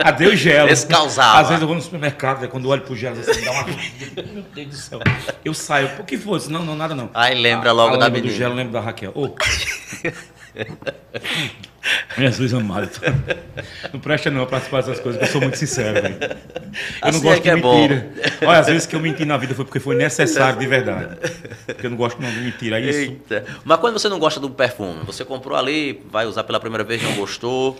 Adeus 0.01 0.39
gelo. 0.39 0.69
Esse 0.69 0.87
causava. 0.87 1.39
Às 1.41 1.47
vezes 1.49 1.61
eu 1.61 1.67
vou 1.67 1.75
no 1.75 1.81
supermercado, 1.81 2.47
quando 2.47 2.63
eu 2.63 2.69
olho 2.71 2.83
pro 2.83 2.95
gelo, 2.95 3.19
assim, 3.19 3.41
dá 3.43 3.51
uma. 3.51 3.63
Meu 3.65 4.43
Deus 4.55 4.67
do 4.69 4.75
céu. 4.77 4.99
Eu 5.43 5.53
saio, 5.53 5.89
por 5.97 6.05
que 6.05 6.17
foi? 6.17 6.39
Não, 6.47 6.63
não, 6.63 6.73
nada 6.73 6.95
não. 6.95 7.09
Aí 7.13 7.35
lembra 7.35 7.73
logo 7.73 7.95
Ah, 7.95 7.97
da 7.97 8.05
lembro 8.05 8.21
do 8.21 8.23
menina. 8.27 8.37
gelo, 8.37 8.55
lembro 8.55 8.71
da 8.71 8.79
Raquel. 8.79 9.11
Ô. 9.13 9.35
Jesus 12.17 12.53
amado. 12.53 12.89
Não 13.93 13.99
presta 13.99 14.29
não 14.29 14.45
participar 14.45 14.81
dessas 14.81 14.99
coisas, 14.99 15.21
eu 15.21 15.27
sou 15.27 15.39
muito 15.41 15.57
sincero, 15.57 16.01
velho. 16.01 16.17
Eu 16.21 16.29
Assim 17.01 17.17
não 17.17 17.21
gosto 17.21 17.37
é 17.39 17.41
de 17.41 17.49
é 17.49 17.55
bom. 17.55 17.79
mentira. 17.79 18.11
Olha, 18.41 18.59
às 18.59 18.67
vezes 18.67 18.85
que 18.85 18.95
eu 18.95 18.99
menti 18.99 19.23
na 19.23 19.37
vida 19.37 19.53
foi 19.55 19.63
porque 19.65 19.79
foi 19.79 19.95
necessário 19.95 20.59
de 20.59 20.67
verdade. 20.67 21.15
Porque 21.65 21.85
eu 21.85 21.89
não 21.89 21.97
gosto 21.97 22.21
não 22.21 22.29
de 22.29 22.39
mentira. 22.39 22.79
Isso. 22.79 22.99
Eita. 22.99 23.45
Mas 23.63 23.79
quando 23.79 23.93
você 23.99 24.09
não 24.09 24.19
gosta 24.19 24.39
do 24.39 24.49
perfume, 24.49 24.99
você 25.05 25.23
comprou 25.23 25.57
ali, 25.57 26.03
vai 26.09 26.25
usar 26.25 26.43
pela 26.43 26.59
primeira 26.59 26.83
vez, 26.83 27.01
não 27.01 27.13
gostou, 27.15 27.79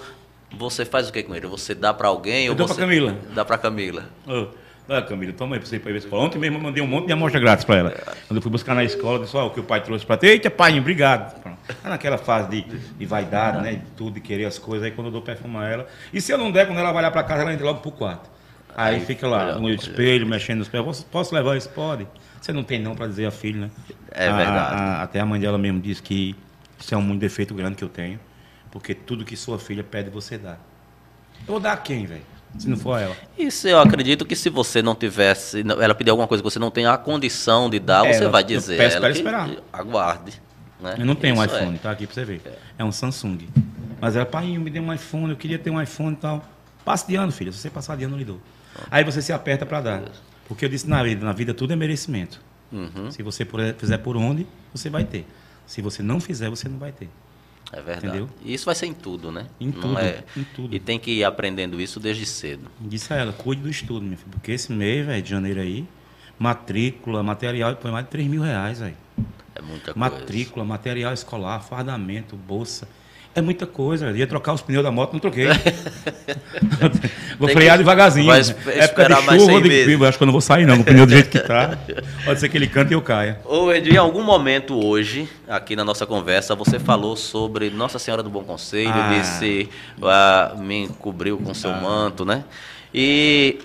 você 0.55 0.85
faz 0.85 1.09
o 1.09 1.11
que 1.11 1.23
com 1.23 1.35
ele? 1.35 1.47
Você 1.47 1.75
dá 1.75 1.93
pra 1.93 2.07
alguém 2.07 2.45
Eu 2.45 2.51
ou 2.53 2.57
dou 2.57 2.67
você 2.67 2.75
pra 2.75 2.85
Camila. 2.85 3.17
Dá 3.33 3.43
pra 3.43 3.57
Camila. 3.57 4.05
Ô, 4.25 4.47
Olha, 4.89 5.01
Camila, 5.01 5.33
toma 5.33 5.55
aí 5.55 5.59
pra 5.59 5.67
você 5.67 5.75
ir 5.75 5.79
pra 5.79 5.91
escola. 5.91 6.23
Ontem 6.23 6.39
mesmo 6.39 6.57
eu 6.57 6.61
mandei 6.61 6.81
um 6.81 6.87
monte 6.87 7.07
de 7.07 7.11
amostra 7.13 7.41
grátis 7.41 7.65
pra 7.65 7.75
ela. 7.75 7.91
Quando 8.27 8.37
eu 8.37 8.41
fui 8.41 8.49
buscar 8.51 8.73
na 8.73 8.83
escola, 8.85 9.19
disse, 9.19 9.35
ó, 9.35 9.47
o 9.47 9.49
que 9.49 9.59
o 9.59 9.63
pai 9.63 9.81
trouxe 9.83 10.05
pra 10.05 10.15
ti. 10.17 10.27
Eita, 10.27 10.49
pai, 10.49 10.79
obrigado. 10.79 11.41
Tá 11.83 11.89
naquela 11.89 12.17
fase 12.17 12.49
de, 12.49 12.61
de 12.61 13.05
vaidade, 13.05 13.61
né? 13.61 13.73
De 13.73 13.85
tudo, 13.97 14.13
de 14.13 14.21
querer 14.21 14.45
as 14.45 14.57
coisas. 14.57 14.85
Aí 14.85 14.91
quando 14.91 15.07
eu 15.07 15.11
dou 15.11 15.21
perfume 15.21 15.57
a 15.57 15.65
ela. 15.67 15.87
E 16.13 16.21
se 16.21 16.31
eu 16.31 16.37
não 16.37 16.51
der, 16.51 16.67
quando 16.67 16.79
ela 16.79 16.93
vai 16.93 17.03
lá 17.03 17.11
pra 17.11 17.21
casa, 17.23 17.41
ela 17.41 17.53
entra 17.53 17.65
logo 17.65 17.81
pro 17.81 17.91
quarto. 17.91 18.29
Aí, 18.75 18.95
Aí, 18.95 19.01
fica 19.01 19.27
lá, 19.27 19.43
olha, 19.47 19.55
no 19.59 19.69
espelho, 19.69 20.25
mexendo 20.25 20.59
nos 20.59 20.69
pés. 20.69 20.83
Posso, 20.83 21.05
posso 21.07 21.35
levar 21.35 21.57
isso? 21.57 21.67
Pode. 21.69 22.07
Você 22.39 22.53
não 22.53 22.63
tem 22.63 22.79
não 22.79 22.95
pra 22.95 23.07
dizer 23.07 23.25
a 23.25 23.31
filha, 23.31 23.61
né? 23.61 23.69
É 24.11 24.27
A- 24.29 24.35
verdade. 24.37 24.75
a- 24.81 25.01
até 25.03 25.19
a 25.19 25.25
mãe 25.25 25.39
dela 25.41 25.57
mesmo 25.57 25.79
disse 25.81 26.01
que 26.01 26.35
isso 26.79 26.93
é 26.93 26.97
um 26.97 27.01
muito 27.01 27.19
defeito 27.19 27.53
grande 27.55 27.75
que 27.75 27.83
eu 27.83 27.89
tenho. 27.89 28.19
Porque 28.71 28.93
tudo 28.93 29.25
que 29.25 29.35
sua 29.35 29.57
filha 29.59 29.83
pede, 29.83 30.09
você 30.11 30.37
dá. 30.37 30.57
Eu 31.39 31.53
vou 31.53 31.59
dar 31.59 31.73
a 31.73 31.77
quem, 31.77 32.05
velho? 32.05 32.21
Se 32.57 32.67
não 32.69 32.77
for 32.77 32.99
ela. 32.99 33.15
Isso 33.37 33.67
eu 33.67 33.79
acredito 33.79 34.25
que 34.25 34.35
se 34.35 34.49
você 34.49 34.81
não 34.81 34.95
tivesse, 34.95 35.63
ela 35.81 35.93
pedir 35.93 36.09
alguma 36.09 36.27
coisa 36.27 36.41
que 36.43 36.49
você 36.49 36.57
não 36.59 36.71
tem 36.71 36.85
a 36.87 36.97
condição 36.97 37.69
de 37.69 37.79
dar, 37.79 38.05
É, 38.05 38.13
você 38.13 38.25
eu- 38.25 38.31
vai 38.31 38.41
eu 38.43 38.47
dizer 38.47 38.77
peço 38.77 38.97
ela 38.97 39.05
ela 39.05 39.13
que 39.13 39.19
esperar. 39.19 39.49
aguarde. 39.71 40.41
né? 40.79 40.95
Eu 40.99 41.05
não 41.05 41.15
tenho 41.15 41.35
um 41.35 41.43
Isso 41.43 41.55
é. 41.55 41.59
iPhone, 41.61 41.77
tá 41.79 41.91
aqui 41.91 42.05
pra 42.05 42.13
você 42.13 42.23
ver. 42.25 42.41
É 42.77 42.83
um 42.83 42.91
Samsung. 42.91 43.47
Mas 43.99 44.15
ela, 44.15 44.25
pai, 44.25 44.45
me 44.57 44.69
dê 44.69 44.79
um 44.79 44.93
iPhone, 44.93 45.31
eu 45.31 45.35
queria 45.37 45.57
ter 45.57 45.69
um 45.71 45.81
iPhone 45.81 46.13
e 46.13 46.17
tal. 46.17 46.43
Passe 46.85 47.07
de 47.07 47.15
ano, 47.15 47.31
filha. 47.31 47.51
Se 47.51 47.57
você 47.57 47.69
passar 47.69 47.97
de 47.97 48.03
ano, 48.03 48.13
eu 48.15 48.19
lhe 48.19 48.25
dou. 48.25 48.39
Aí 48.91 49.03
você 49.03 49.21
se 49.21 49.33
aperta 49.33 49.65
pra 49.65 49.81
dar. 49.81 50.03
Porque 50.47 50.63
eu 50.65 50.69
disse 50.69 50.87
na 50.87 51.01
vida, 51.03 51.25
na 51.25 51.33
vida 51.33 51.51
tudo 51.53 51.73
é 51.73 51.75
merecimento. 51.75 52.39
Uhum, 52.71 53.09
Se 53.09 53.23
você 53.23 53.45
fizer 53.77 53.97
por 53.97 54.15
onde, 54.17 54.45
você 54.73 54.89
vai 54.89 55.03
ter. 55.03 55.25
Se 55.65 55.81
você 55.81 56.03
não 56.03 56.19
fizer, 56.19 56.47
você 56.49 56.69
não 56.69 56.77
vai 56.77 56.91
ter. 56.91 57.09
É 57.71 57.81
verdade. 57.81 58.07
Entendeu? 58.07 58.29
E 58.43 58.53
isso 58.53 58.65
vai 58.65 58.75
ser 58.75 58.85
em 58.87 58.93
tudo, 58.93 59.31
né? 59.31 59.47
Em 59.59 59.67
Não 59.67 59.73
tudo, 59.81 59.99
é- 59.99 60.23
em 60.35 60.43
tudo. 60.43 60.75
E 60.75 60.79
tem 60.79 60.97
que 60.99 61.11
ir 61.11 61.23
aprendendo 61.23 61.79
isso 61.81 61.99
desde 61.99 62.25
cedo. 62.25 62.69
Disse 62.79 63.13
a 63.13 63.17
ela, 63.17 63.33
cuide 63.33 63.61
do 63.61 63.69
estudo, 63.69 64.01
minha 64.05 64.17
filha. 64.17 64.31
Porque 64.31 64.51
esse 64.51 64.71
mês, 64.71 65.05
velho, 65.05 65.21
de 65.21 65.29
janeiro 65.29 65.59
aí, 65.61 65.87
matrícula, 66.39 67.23
material, 67.23 67.75
põe 67.75 67.91
mais 67.91 68.05
de 68.05 68.11
3 68.11 68.27
mil 68.27 68.41
reais, 68.41 68.79
velho. 68.79 68.97
É 69.55 69.61
muita 69.61 69.93
coisa. 69.93 69.99
Matrícula, 69.99 70.65
material 70.65 71.13
escolar, 71.13 71.59
fardamento, 71.61 72.35
bolsa. 72.35 72.87
É 73.37 73.41
muita 73.41 73.67
coisa. 73.67 74.09
Ia 74.17 74.25
trocar 74.25 74.53
os 74.53 74.61
pneus 74.61 74.83
da 74.83 74.89
moto, 74.89 75.13
não 75.13 75.19
troquei. 75.19 75.45
vou 77.37 77.47
frear 77.49 77.77
devagarzinho. 77.77 78.33
esp- 78.35 78.57
Época 78.67 79.07
de 79.07 79.39
chuva, 79.39 79.61
de 79.61 79.69
meses. 79.69 80.01
acho 80.01 80.17
que 80.17 80.23
eu 80.23 80.25
não 80.25 80.31
vou 80.31 80.41
sair 80.41 80.65
não, 80.65 80.79
o 80.79 80.83
pneu 80.83 81.05
do 81.05 81.11
jeito 81.11 81.29
que 81.29 81.39
tá. 81.39 81.77
Pode 82.25 82.39
ser 82.39 82.49
que 82.49 82.57
ele 82.57 82.65
cante 82.67 82.91
e 82.91 82.95
eu 82.95 83.01
caia. 83.01 83.39
Ô, 83.45 83.71
Ed, 83.71 83.89
em 83.91 83.97
algum 83.97 84.23
momento 84.23 84.83
hoje, 84.83 85.29
aqui 85.47 85.75
na 85.75 85.83
nossa 85.85 86.03
conversa, 86.07 86.55
você 86.55 86.79
falou 86.79 87.15
sobre 87.15 87.69
Nossa 87.69 87.99
Senhora 87.99 88.23
do 88.23 88.29
Bom 88.29 88.43
Conselho, 88.43 88.89
Ah. 88.91 89.13
disse, 89.19 89.69
ah, 90.01 90.55
me 90.57 90.87
cobriu 90.99 91.37
com 91.37 91.53
seu 91.53 91.71
manto, 91.73 92.25
né? 92.25 92.43
E 92.91 93.59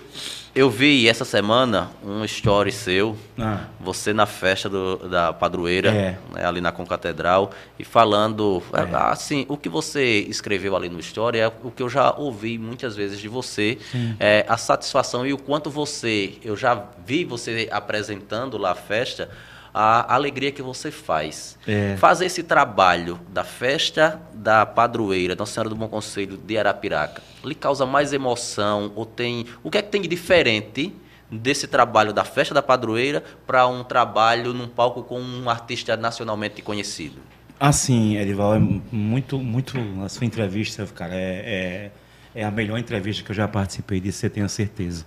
eu 0.55 0.69
vi 0.69 1.07
essa 1.09 1.25
semana 1.25 1.89
um 2.05 2.23
story 2.25 2.71
seu, 2.71 3.17
Ah, 3.39 3.61
você 3.79 4.13
na 4.13 4.27
festa 4.27 4.69
do- 4.69 5.09
da 5.09 5.33
padroeira, 5.33 5.89
É. 5.89 6.17
né, 6.31 6.45
ali 6.45 6.61
na 6.61 6.71
Concatedral, 6.71 7.51
e 7.79 7.83
falando, 7.83 8.61
É. 8.71 8.95
assim, 9.11 9.45
o 9.49 9.57
que 9.57 9.67
você 9.67 10.19
escreveu 10.19 10.75
ali 10.75 10.87
no 10.89 10.99
story 10.99 11.39
é 11.39 11.47
o 11.63 11.71
que 11.71 11.81
eu 11.81 11.89
já 11.89 12.13
ouvi 12.15 12.59
muitas 12.59 12.95
vezes 12.95 13.19
de 13.19 13.27
você, 13.27 13.79
é, 14.19 14.45
a 14.47 14.55
satisfação 14.55 15.25
e 15.25 15.33
o 15.33 15.37
quanto 15.39 15.71
você, 15.71 16.33
eu 16.43 16.55
já 16.55 16.83
vi 17.03 17.25
você 17.25 17.67
apresentando 17.71 18.55
lá 18.57 18.71
a 18.71 18.75
festa, 18.75 19.29
a 19.73 20.13
alegria 20.13 20.51
que 20.51 20.61
você 20.61 20.91
faz. 20.91 21.57
É. 21.67 21.97
Fazer 21.97 22.25
esse 22.25 22.43
trabalho 22.43 23.19
da 23.29 23.43
festa 23.43 24.21
da 24.33 24.65
padroeira, 24.65 25.35
Nossa 25.35 25.53
Senhora 25.53 25.69
do 25.69 25.75
Bom 25.75 25.87
Conselho 25.87 26.37
de 26.37 26.57
Arapiraca, 26.57 27.23
lhe 27.43 27.55
causa 27.55 27.85
mais 27.85 28.13
emoção? 28.13 28.91
Ou 28.95 29.05
tem. 29.05 29.45
O 29.63 29.71
que 29.71 29.77
é 29.77 29.81
que 29.81 29.89
tem 29.89 30.01
de 30.01 30.07
diferente 30.07 30.93
desse 31.31 31.67
trabalho 31.67 32.13
da 32.13 32.23
festa 32.23 32.53
da 32.53 32.61
padroeira 32.61 33.23
para 33.47 33.67
um 33.67 33.83
trabalho 33.83 34.53
num 34.53 34.67
palco 34.67 35.03
com 35.03 35.19
um 35.19 35.49
artista 35.49 35.97
nacionalmente 35.97 36.61
conhecido? 36.61 37.17
Assim, 37.59 38.17
Edival, 38.17 38.55
é 38.55 38.59
muito, 38.59 39.39
muito. 39.39 39.77
A 40.03 40.09
sua 40.09 40.25
entrevista, 40.25 40.85
cara, 40.87 41.15
é, 41.15 41.91
é, 42.35 42.41
é 42.41 42.43
a 42.43 42.51
melhor 42.51 42.77
entrevista 42.77 43.23
que 43.23 43.31
eu 43.31 43.35
já 43.35 43.47
participei 43.47 43.99
disso, 43.99 44.19
você 44.19 44.29
tem 44.29 44.43
a 44.43 44.49
certeza. 44.49 45.05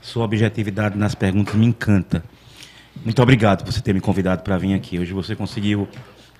Sua 0.00 0.24
objetividade 0.24 0.96
nas 0.96 1.14
perguntas 1.14 1.54
me 1.54 1.66
encanta. 1.66 2.24
Muito 3.04 3.22
obrigado 3.22 3.64
por 3.64 3.72
você 3.72 3.80
ter 3.80 3.94
me 3.94 4.00
convidado 4.00 4.42
para 4.42 4.58
vir 4.58 4.74
aqui. 4.74 4.98
Hoje 4.98 5.12
você 5.12 5.36
conseguiu 5.36 5.88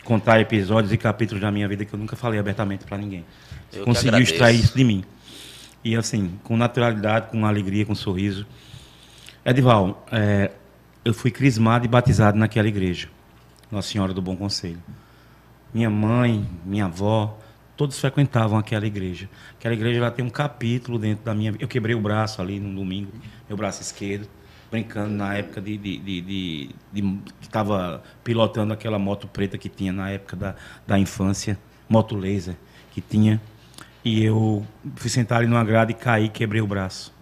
contar 0.04 0.40
episódios 0.40 0.92
e 0.92 0.96
capítulos 0.96 1.40
da 1.40 1.50
minha 1.50 1.68
vida 1.68 1.84
que 1.84 1.94
eu 1.94 1.98
nunca 1.98 2.16
falei 2.16 2.40
abertamente 2.40 2.84
para 2.84 2.98
ninguém. 2.98 3.24
Você 3.70 3.80
Eu 3.80 3.84
conseguiu 3.84 4.20
extrair 4.20 4.58
isso 4.58 4.76
de 4.76 4.84
mim. 4.84 5.04
E 5.84 5.94
assim, 5.94 6.38
com 6.42 6.56
naturalidade, 6.56 7.30
com 7.30 7.46
alegria, 7.46 7.86
com 7.86 7.94
sorriso. 7.94 8.46
Edival, 9.44 10.04
é, 10.10 10.50
eu 11.04 11.14
fui 11.14 11.30
crismado 11.30 11.84
e 11.84 11.88
batizado 11.88 12.36
naquela 12.36 12.68
igreja, 12.68 13.08
Nossa 13.70 13.88
Senhora 13.88 14.12
do 14.12 14.20
Bom 14.20 14.36
Conselho. 14.36 14.82
Minha 15.72 15.88
mãe, 15.88 16.46
minha 16.64 16.86
avó, 16.86 17.38
todos 17.76 17.98
frequentavam 17.98 18.58
aquela 18.58 18.86
igreja. 18.86 19.28
Aquela 19.58 19.74
igreja 19.74 20.00
ela 20.00 20.10
tem 20.10 20.24
um 20.24 20.30
capítulo 20.30 20.98
dentro 20.98 21.24
da 21.24 21.34
minha 21.34 21.52
vida. 21.52 21.62
Eu 21.62 21.68
quebrei 21.68 21.94
o 21.94 22.00
braço 22.00 22.42
ali 22.42 22.58
no 22.58 22.74
domingo, 22.74 23.12
meu 23.48 23.56
braço 23.56 23.80
esquerdo, 23.80 24.28
brincando 24.70 25.10
na 25.10 25.34
época 25.34 25.60
de, 25.60 25.76
de, 25.76 25.98
de, 25.98 26.20
de- 26.20 26.70
de- 26.92 27.02
que 27.40 27.46
estava 27.46 28.02
pilotando 28.22 28.72
aquela 28.72 28.98
moto 28.98 29.26
preta 29.26 29.56
que 29.56 29.68
tinha 29.68 29.92
na 29.92 30.10
época 30.10 30.36
da, 30.36 30.54
da 30.86 30.98
infância, 30.98 31.58
moto 31.88 32.16
laser 32.16 32.54
que 32.92 33.00
tinha. 33.00 33.40
E 34.04 34.22
eu 34.24 34.64
fui 34.96 35.10
sentar 35.10 35.38
ali 35.38 35.46
numa 35.46 35.64
grade 35.64 35.92
e 35.92 35.94
caí, 35.94 36.28
quebrei 36.28 36.60
o 36.60 36.66
braço. 36.66 37.12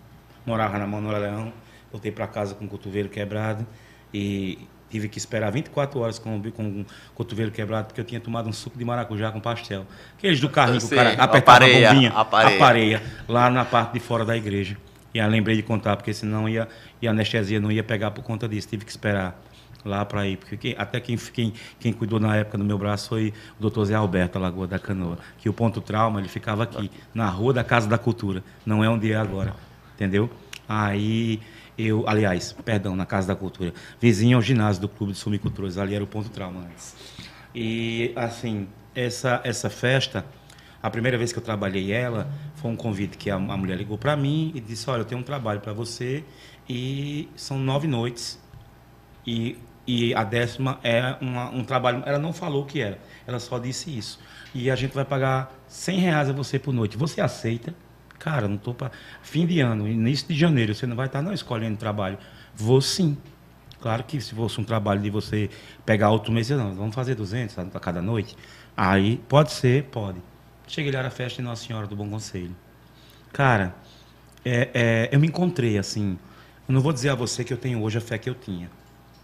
Morava 0.44 0.78
na 0.78 0.86
Manuela 0.86 1.18
Leão, 1.18 1.52
voltei 1.90 2.12
para 2.12 2.26
casa 2.26 2.54
com 2.54 2.64
o 2.64 2.68
cotovelo 2.68 3.08
quebrado 3.08 3.66
e 4.12 4.58
Tive 4.88 5.08
que 5.08 5.18
esperar 5.18 5.50
24 5.50 5.98
horas 5.98 6.16
com, 6.16 6.40
com 6.52 6.62
o 6.82 6.86
cotovelo 7.12 7.50
quebrado, 7.50 7.88
porque 7.88 8.00
eu 8.00 8.04
tinha 8.04 8.20
tomado 8.20 8.48
um 8.48 8.52
suco 8.52 8.78
de 8.78 8.84
maracujá 8.84 9.32
com 9.32 9.40
pastel. 9.40 9.84
Aqueles 10.16 10.38
do 10.40 10.48
carrinho 10.48 10.78
que 10.78 10.86
o 10.86 10.88
cara 10.96 11.08
apertava 11.24 11.56
a 11.56 11.60
bombinha, 11.90 12.10
a 12.54 12.58
pareia, 12.58 13.02
lá 13.26 13.50
na 13.50 13.64
parte 13.64 13.94
de 13.94 14.00
fora 14.00 14.24
da 14.24 14.36
igreja. 14.36 14.76
E 15.16 15.20
aí 15.20 15.30
lembrei 15.30 15.56
de 15.56 15.62
contar, 15.62 15.96
porque 15.96 16.12
senão 16.12 16.46
ia, 16.46 16.68
e 17.00 17.08
a 17.08 17.10
anestesia 17.10 17.58
não 17.58 17.72
ia 17.72 17.82
pegar 17.82 18.10
por 18.10 18.22
conta 18.22 18.46
disso. 18.46 18.68
Tive 18.68 18.84
que 18.84 18.90
esperar 18.90 19.42
lá 19.82 20.04
para 20.04 20.26
ir. 20.26 20.36
Porque 20.36 20.76
até 20.76 21.00
quem, 21.00 21.16
quem, 21.16 21.54
quem 21.80 21.90
cuidou 21.90 22.20
na 22.20 22.36
época 22.36 22.58
do 22.58 22.64
meu 22.64 22.76
braço 22.76 23.08
foi 23.08 23.32
o 23.58 23.62
doutor 23.62 23.86
Zé 23.86 23.94
Alberto, 23.94 24.38
Lagoa 24.38 24.66
da 24.66 24.78
Canoa. 24.78 25.16
Que 25.38 25.48
o 25.48 25.54
ponto 25.54 25.80
trauma, 25.80 26.20
ele 26.20 26.28
ficava 26.28 26.64
aqui, 26.64 26.90
na 27.14 27.30
rua 27.30 27.54
da 27.54 27.64
Casa 27.64 27.88
da 27.88 27.96
Cultura. 27.96 28.44
Não 28.66 28.84
é 28.84 28.90
onde 28.90 29.10
é 29.10 29.16
agora. 29.16 29.54
Entendeu? 29.94 30.28
Aí 30.68 31.40
eu, 31.78 32.06
aliás, 32.06 32.52
perdão, 32.52 32.94
na 32.94 33.06
Casa 33.06 33.28
da 33.28 33.34
Cultura. 33.34 33.72
Vizinho 33.98 34.36
ao 34.36 34.42
ginásio 34.42 34.82
do 34.82 34.88
Clube 34.90 35.14
de 35.14 35.18
Sumiculturas. 35.18 35.78
Ali 35.78 35.94
era 35.94 36.04
o 36.04 36.06
ponto 36.06 36.28
trauma 36.28 36.60
antes. 36.60 36.94
E, 37.54 38.12
assim, 38.14 38.68
essa, 38.94 39.40
essa 39.44 39.70
festa 39.70 40.26
a 40.86 40.90
primeira 40.90 41.18
vez 41.18 41.32
que 41.32 41.38
eu 41.38 41.42
trabalhei 41.42 41.90
ela, 41.90 42.28
foi 42.66 42.72
um 42.72 42.76
convite 42.76 43.16
que 43.16 43.30
a, 43.30 43.36
a 43.36 43.56
mulher 43.56 43.76
ligou 43.78 43.96
para 43.96 44.16
mim 44.16 44.50
e 44.54 44.60
disse: 44.60 44.90
Olha, 44.90 45.02
eu 45.02 45.04
tenho 45.04 45.20
um 45.20 45.24
trabalho 45.24 45.60
para 45.60 45.72
você 45.72 46.24
e 46.68 47.28
são 47.36 47.58
nove 47.58 47.86
noites. 47.86 48.42
E, 49.24 49.58
e 49.86 50.14
a 50.14 50.24
décima 50.24 50.80
é 50.82 51.16
uma, 51.20 51.50
um 51.50 51.64
trabalho. 51.64 52.02
Ela 52.04 52.18
não 52.18 52.32
falou 52.32 52.64
o 52.64 52.66
que 52.66 52.80
era, 52.80 52.98
ela 53.26 53.38
só 53.38 53.58
disse 53.58 53.96
isso. 53.96 54.18
E 54.54 54.70
a 54.70 54.74
gente 54.74 54.94
vai 54.94 55.04
pagar 55.04 55.52
100 55.68 55.98
reais 56.00 56.28
a 56.28 56.32
você 56.32 56.58
por 56.58 56.72
noite. 56.72 56.96
Você 56.96 57.20
aceita? 57.20 57.74
Cara, 58.18 58.48
não 58.48 58.56
estou 58.56 58.74
para. 58.74 58.90
Fim 59.22 59.46
de 59.46 59.60
ano, 59.60 59.86
início 59.86 60.26
de 60.26 60.34
janeiro, 60.34 60.74
você 60.74 60.86
não 60.86 60.96
vai 60.96 61.06
estar 61.06 61.22
não 61.22 61.32
escolhendo 61.32 61.76
trabalho. 61.76 62.18
Vou 62.54 62.80
sim. 62.80 63.16
Claro 63.80 64.02
que 64.04 64.20
se 64.20 64.34
fosse 64.34 64.60
um 64.60 64.64
trabalho 64.64 65.00
de 65.00 65.10
você 65.10 65.50
pegar 65.84 66.10
outro 66.10 66.32
mês, 66.32 66.48
não, 66.50 66.74
vamos 66.74 66.94
fazer 66.94 67.14
200 67.14 67.58
a 67.58 67.64
cada 67.78 68.02
noite. 68.02 68.36
Aí 68.76 69.18
pode 69.28 69.52
ser, 69.52 69.84
pode. 69.84 70.20
Cheguei 70.66 70.90
lá 70.90 71.02
na 71.02 71.10
festa 71.10 71.36
de 71.36 71.42
Nossa 71.42 71.64
Senhora 71.64 71.86
do 71.86 71.94
Bom 71.94 72.10
Conselho. 72.10 72.54
Cara, 73.32 73.74
é, 74.44 74.70
é, 74.74 75.08
eu 75.12 75.20
me 75.20 75.28
encontrei 75.28 75.78
assim. 75.78 76.18
Eu 76.68 76.74
não 76.74 76.80
vou 76.80 76.92
dizer 76.92 77.10
a 77.10 77.14
você 77.14 77.44
que 77.44 77.52
eu 77.52 77.56
tenho 77.56 77.80
hoje 77.82 77.98
a 77.98 78.00
fé 78.00 78.18
que 78.18 78.28
eu 78.28 78.34
tinha. 78.34 78.68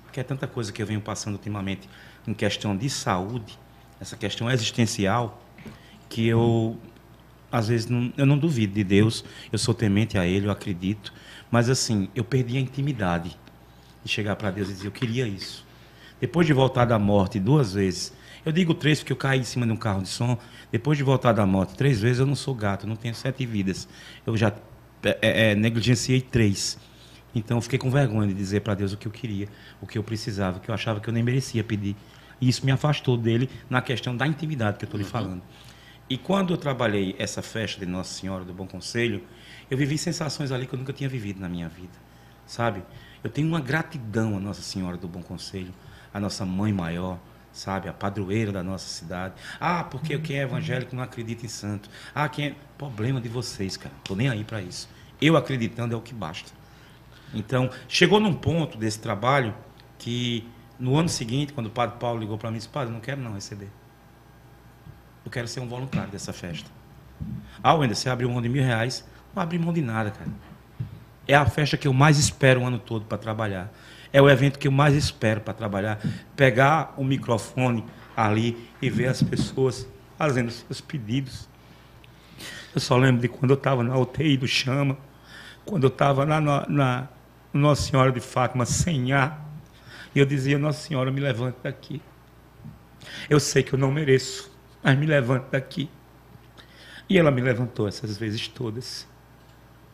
Porque 0.04 0.20
é 0.20 0.22
tanta 0.22 0.46
coisa 0.46 0.72
que 0.72 0.80
eu 0.80 0.86
venho 0.86 1.00
passando 1.00 1.34
ultimamente 1.34 1.88
em 2.26 2.32
questão 2.32 2.76
de 2.76 2.88
saúde, 2.88 3.58
essa 4.00 4.16
questão 4.16 4.48
existencial, 4.48 5.42
que 6.08 6.28
eu, 6.28 6.78
às 7.50 7.66
vezes, 7.66 7.86
não, 7.88 8.12
eu 8.16 8.24
não 8.24 8.38
duvido 8.38 8.74
de 8.74 8.84
Deus. 8.84 9.24
Eu 9.50 9.58
sou 9.58 9.74
temente 9.74 10.16
a 10.16 10.24
Ele, 10.24 10.46
eu 10.46 10.50
acredito. 10.50 11.12
Mas, 11.50 11.68
assim, 11.68 12.08
eu 12.14 12.22
perdi 12.22 12.56
a 12.56 12.60
intimidade 12.60 13.36
de 14.04 14.10
chegar 14.10 14.36
para 14.36 14.52
Deus 14.52 14.68
e 14.68 14.74
dizer: 14.74 14.86
Eu 14.86 14.92
queria 14.92 15.26
isso. 15.26 15.66
Depois 16.20 16.46
de 16.46 16.52
voltar 16.52 16.84
da 16.84 17.00
morte 17.00 17.40
duas 17.40 17.74
vezes, 17.74 18.12
eu 18.44 18.52
digo 18.52 18.74
três 18.74 18.98
porque 18.98 19.12
eu 19.12 19.16
caí 19.16 19.40
em 19.40 19.44
cima 19.44 19.66
de 19.66 19.72
um 19.72 19.76
carro 19.76 20.02
de 20.02 20.08
som. 20.08 20.38
Depois 20.70 20.98
de 20.98 21.04
voltar 21.04 21.32
da 21.32 21.46
moto 21.46 21.74
três 21.76 22.00
vezes, 22.00 22.18
eu 22.18 22.26
não 22.26 22.34
sou 22.34 22.54
gato, 22.54 22.84
eu 22.84 22.88
não 22.88 22.96
tenho 22.96 23.14
sete 23.14 23.46
vidas. 23.46 23.88
Eu 24.26 24.36
já 24.36 24.52
é, 25.02 25.18
é, 25.20 25.50
é 25.50 25.54
negligenciei 25.54 26.20
três. 26.20 26.78
Então 27.34 27.56
eu 27.58 27.62
fiquei 27.62 27.78
com 27.78 27.90
vergonha 27.90 28.28
de 28.28 28.34
dizer 28.34 28.60
para 28.60 28.74
Deus 28.74 28.92
o 28.92 28.96
que 28.96 29.06
eu 29.06 29.12
queria, 29.12 29.48
o 29.80 29.86
que 29.86 29.96
eu 29.96 30.02
precisava, 30.02 30.58
o 30.58 30.60
que 30.60 30.70
eu 30.70 30.74
achava 30.74 31.00
que 31.00 31.08
eu 31.08 31.14
nem 31.14 31.22
merecia 31.22 31.64
pedir. 31.64 31.96
E 32.40 32.48
isso 32.48 32.66
me 32.66 32.72
afastou 32.72 33.16
dele 33.16 33.48
na 33.70 33.80
questão 33.80 34.16
da 34.16 34.26
intimidade 34.26 34.76
que 34.76 34.84
eu 34.84 34.86
estou 34.86 34.98
lhe 34.98 35.04
uhum. 35.04 35.10
falando. 35.10 35.42
E 36.10 36.18
quando 36.18 36.52
eu 36.52 36.56
trabalhei 36.56 37.14
essa 37.18 37.40
festa 37.40 37.80
de 37.80 37.86
Nossa 37.86 38.12
Senhora 38.12 38.44
do 38.44 38.52
Bom 38.52 38.66
Conselho, 38.66 39.22
eu 39.70 39.78
vivi 39.78 39.96
sensações 39.96 40.52
ali 40.52 40.66
que 40.66 40.74
eu 40.74 40.78
nunca 40.78 40.92
tinha 40.92 41.08
vivido 41.08 41.40
na 41.40 41.48
minha 41.48 41.68
vida. 41.68 41.92
Sabe? 42.44 42.82
Eu 43.22 43.30
tenho 43.30 43.48
uma 43.48 43.60
gratidão 43.60 44.36
à 44.36 44.40
Nossa 44.40 44.60
Senhora 44.60 44.96
do 44.96 45.08
Bom 45.08 45.22
Conselho, 45.22 45.72
à 46.12 46.20
nossa 46.20 46.44
mãe 46.44 46.72
maior, 46.72 47.18
sabe? 47.52 47.88
A 47.88 47.92
padroeira 47.92 48.50
da 48.50 48.62
nossa 48.62 48.88
cidade. 48.88 49.34
Ah, 49.60 49.84
porque 49.84 50.18
quem 50.18 50.38
é 50.38 50.42
evangélico 50.42 50.96
não 50.96 51.02
acredita 51.02 51.44
em 51.44 51.48
santo. 51.48 51.90
Ah, 52.14 52.28
quem 52.28 52.46
é. 52.46 52.54
Problema 52.78 53.20
de 53.20 53.28
vocês, 53.28 53.76
cara. 53.76 53.94
Tô 54.02 54.16
nem 54.16 54.28
aí 54.28 54.42
para 54.42 54.60
isso. 54.60 54.88
Eu 55.20 55.36
acreditando 55.36 55.94
é 55.94 55.96
o 55.96 56.00
que 56.00 56.12
basta. 56.12 56.50
Então, 57.32 57.70
chegou 57.86 58.18
num 58.18 58.34
ponto 58.34 58.76
desse 58.76 58.98
trabalho 58.98 59.54
que 59.98 60.44
no 60.78 60.96
ano 60.96 61.08
seguinte, 61.08 61.52
quando 61.52 61.66
o 61.66 61.70
padre 61.70 61.96
Paulo 62.00 62.18
ligou 62.18 62.36
para 62.36 62.50
mim, 62.50 62.56
disse: 62.56 62.68
Padre, 62.68 62.92
não 62.92 63.00
quero 63.00 63.20
não 63.20 63.34
receber. 63.34 63.70
Eu 65.24 65.30
quero 65.30 65.46
ser 65.46 65.60
um 65.60 65.68
voluntário 65.68 66.10
dessa 66.10 66.32
festa. 66.32 66.68
Ah, 67.62 67.74
Wender, 67.74 67.96
você 67.96 68.08
abriu 68.08 68.28
mão 68.28 68.42
de 68.42 68.48
mil 68.48 68.64
reais. 68.64 69.06
Não 69.34 69.42
abri 69.42 69.58
mão 69.58 69.72
de 69.72 69.80
nada, 69.80 70.10
cara. 70.10 70.30
É 71.26 71.36
a 71.36 71.46
festa 71.46 71.76
que 71.76 71.86
eu 71.86 71.92
mais 71.92 72.18
espero 72.18 72.62
o 72.62 72.66
ano 72.66 72.80
todo 72.80 73.04
para 73.04 73.16
trabalhar 73.16 73.72
é 74.12 74.20
o 74.20 74.28
evento 74.28 74.58
que 74.58 74.68
eu 74.68 74.72
mais 74.72 74.94
espero 74.94 75.40
para 75.40 75.54
trabalhar. 75.54 75.98
Pegar 76.36 76.94
o 76.96 77.04
microfone 77.04 77.84
ali 78.16 78.68
e 78.80 78.90
ver 78.90 79.06
as 79.06 79.22
pessoas 79.22 79.88
fazendo 80.18 80.50
seus 80.50 80.80
pedidos. 80.80 81.48
Eu 82.74 82.80
só 82.80 82.96
lembro 82.96 83.20
de 83.20 83.28
quando 83.28 83.50
eu 83.50 83.56
estava 83.56 83.82
na 83.82 83.96
UTI 83.96 84.36
do 84.36 84.46
Chama, 84.46 84.96
quando 85.64 85.84
eu 85.84 85.88
estava 85.88 86.24
na, 86.26 86.40
na 86.40 87.08
Nossa 87.52 87.82
Senhora 87.82 88.12
de 88.12 88.20
Fátima 88.20 88.64
sem 88.64 89.12
ar, 89.12 89.50
e 90.14 90.18
eu 90.18 90.26
dizia, 90.26 90.58
Nossa 90.58 90.86
Senhora, 90.86 91.10
me 91.10 91.20
levante 91.20 91.56
daqui. 91.62 92.02
Eu 93.28 93.40
sei 93.40 93.62
que 93.62 93.72
eu 93.72 93.78
não 93.78 93.90
mereço, 93.90 94.50
mas 94.82 94.96
me 94.98 95.06
levante 95.06 95.46
daqui. 95.50 95.88
E 97.08 97.18
ela 97.18 97.30
me 97.30 97.40
levantou 97.40 97.88
essas 97.88 98.16
vezes 98.16 98.46
todas. 98.48 99.06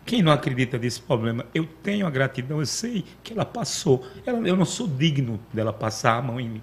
Quem 0.08 0.22
não 0.22 0.32
acredita 0.32 0.78
nesse 0.78 1.02
problema? 1.02 1.44
Eu 1.54 1.66
tenho 1.66 2.06
a 2.06 2.10
gratidão, 2.10 2.60
eu 2.60 2.64
sei 2.64 3.04
que 3.22 3.34
ela 3.34 3.44
passou. 3.44 4.08
Ela, 4.24 4.38
eu 4.48 4.56
não 4.56 4.64
sou 4.64 4.88
digno 4.88 5.38
dela 5.52 5.70
passar 5.70 6.16
a 6.16 6.22
mão 6.22 6.40
em 6.40 6.48
mim. 6.48 6.62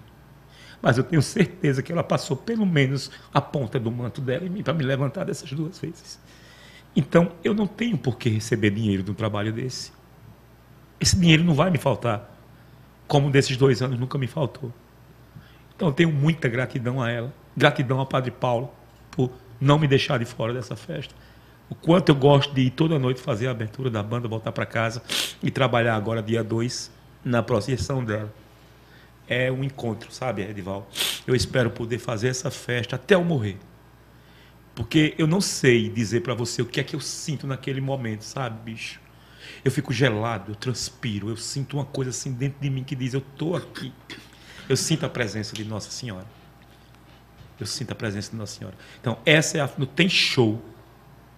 Mas 0.82 0.98
eu 0.98 1.04
tenho 1.04 1.22
certeza 1.22 1.84
que 1.84 1.92
ela 1.92 2.04
passou 2.04 2.36
pelo 2.36 2.66
menos 2.66 3.12
a 3.32 3.40
ponta 3.40 3.80
do 3.80 3.92
manto 3.92 4.20
dela 4.20 4.48
em 4.48 4.50
mim 4.50 4.64
para 4.64 4.74
me 4.74 4.84
levantar 4.84 5.26
dessas 5.26 5.52
duas 5.52 5.78
vezes. 5.78 6.20
Então, 6.96 7.34
eu 7.44 7.54
não 7.54 7.68
tenho 7.68 8.00
por 8.00 8.18
que 8.18 8.30
receber 8.30 8.72
dinheiro 8.72 9.04
de 9.04 9.12
um 9.12 9.14
trabalho 9.14 9.54
desse. 9.54 9.92
Esse 11.00 11.16
dinheiro 11.16 11.44
não 11.44 11.54
vai 11.54 11.70
me 11.70 11.78
faltar, 11.78 12.36
como 13.08 13.30
desses 13.30 13.56
dois 13.56 13.80
anos 13.80 14.00
nunca 14.00 14.18
me 14.18 14.26
faltou. 14.26 14.74
Então, 15.76 15.90
eu 15.90 15.94
tenho 15.94 16.12
muita 16.12 16.50
gratidão 16.50 17.00
a 17.00 17.12
ela, 17.12 17.32
gratidão 17.56 18.00
ao 18.00 18.08
Padre 18.08 18.32
Paulo 18.32 18.72
por 19.12 19.32
não 19.62 19.78
me 19.78 19.88
deixar 19.88 20.18
de 20.18 20.26
fora 20.26 20.52
dessa 20.52 20.76
festa 20.76 21.14
o 21.70 21.76
quanto 21.76 22.10
eu 22.10 22.16
gosto 22.16 22.54
de 22.54 22.62
ir 22.62 22.70
toda 22.70 23.00
noite 23.00 23.20
fazer 23.20 23.48
a 23.48 23.52
abertura 23.52 23.90
da 23.90 24.04
banda, 24.04 24.28
voltar 24.28 24.52
para 24.52 24.66
casa 24.66 25.02
e 25.42 25.50
trabalhar 25.50 25.96
agora, 25.96 26.22
dia 26.22 26.44
2, 26.44 26.92
na 27.24 27.42
procissão 27.42 28.04
dela. 28.04 28.34
É 29.28 29.52
um 29.52 29.64
encontro, 29.64 30.12
sabe, 30.12 30.44
Edival? 30.44 30.88
Eu 31.26 31.36
espero 31.36 31.72
poder 31.72 31.98
fazer 31.98 32.28
essa 32.28 32.52
festa 32.52 32.96
até 32.96 33.16
eu 33.16 33.24
morrer. 33.24 33.58
Porque 34.76 35.16
eu 35.18 35.26
não 35.26 35.42
sei 35.42 35.90
dizer 35.90 36.22
para 36.22 36.36
você 36.36 36.62
o 36.62 36.66
que 36.66 36.80
é 36.80 36.84
que 36.84 36.96
eu 36.96 37.00
sinto 37.00 37.48
naquele 37.48 37.82
momento, 37.82 38.22
sabe, 38.22 38.72
bicho? 38.72 39.00
Eu 39.64 39.72
fico 39.72 39.92
gelado, 39.92 40.52
eu 40.52 40.56
transpiro, 40.56 41.30
eu 41.30 41.38
sinto 41.38 41.78
uma 41.78 41.86
coisa 41.86 42.12
assim 42.12 42.32
dentro 42.34 42.60
de 42.62 42.70
mim 42.70 42.84
que 42.84 42.96
diz: 42.96 43.14
eu 43.14 43.22
estou 43.22 43.56
aqui. 43.56 43.92
Eu 44.68 44.76
sinto 44.76 45.06
a 45.06 45.10
presença 45.10 45.56
de 45.56 45.64
Nossa 45.64 45.90
Senhora. 45.90 46.26
Eu 47.60 47.66
sinto 47.66 47.92
a 47.92 47.96
presença 47.96 48.32
de 48.32 48.38
Nossa 48.38 48.58
Senhora. 48.58 48.76
Então, 49.00 49.18
essa 49.26 49.58
é 49.58 49.62
a. 49.62 49.70
Não 49.78 49.86
tem 49.86 50.10
show 50.10 50.62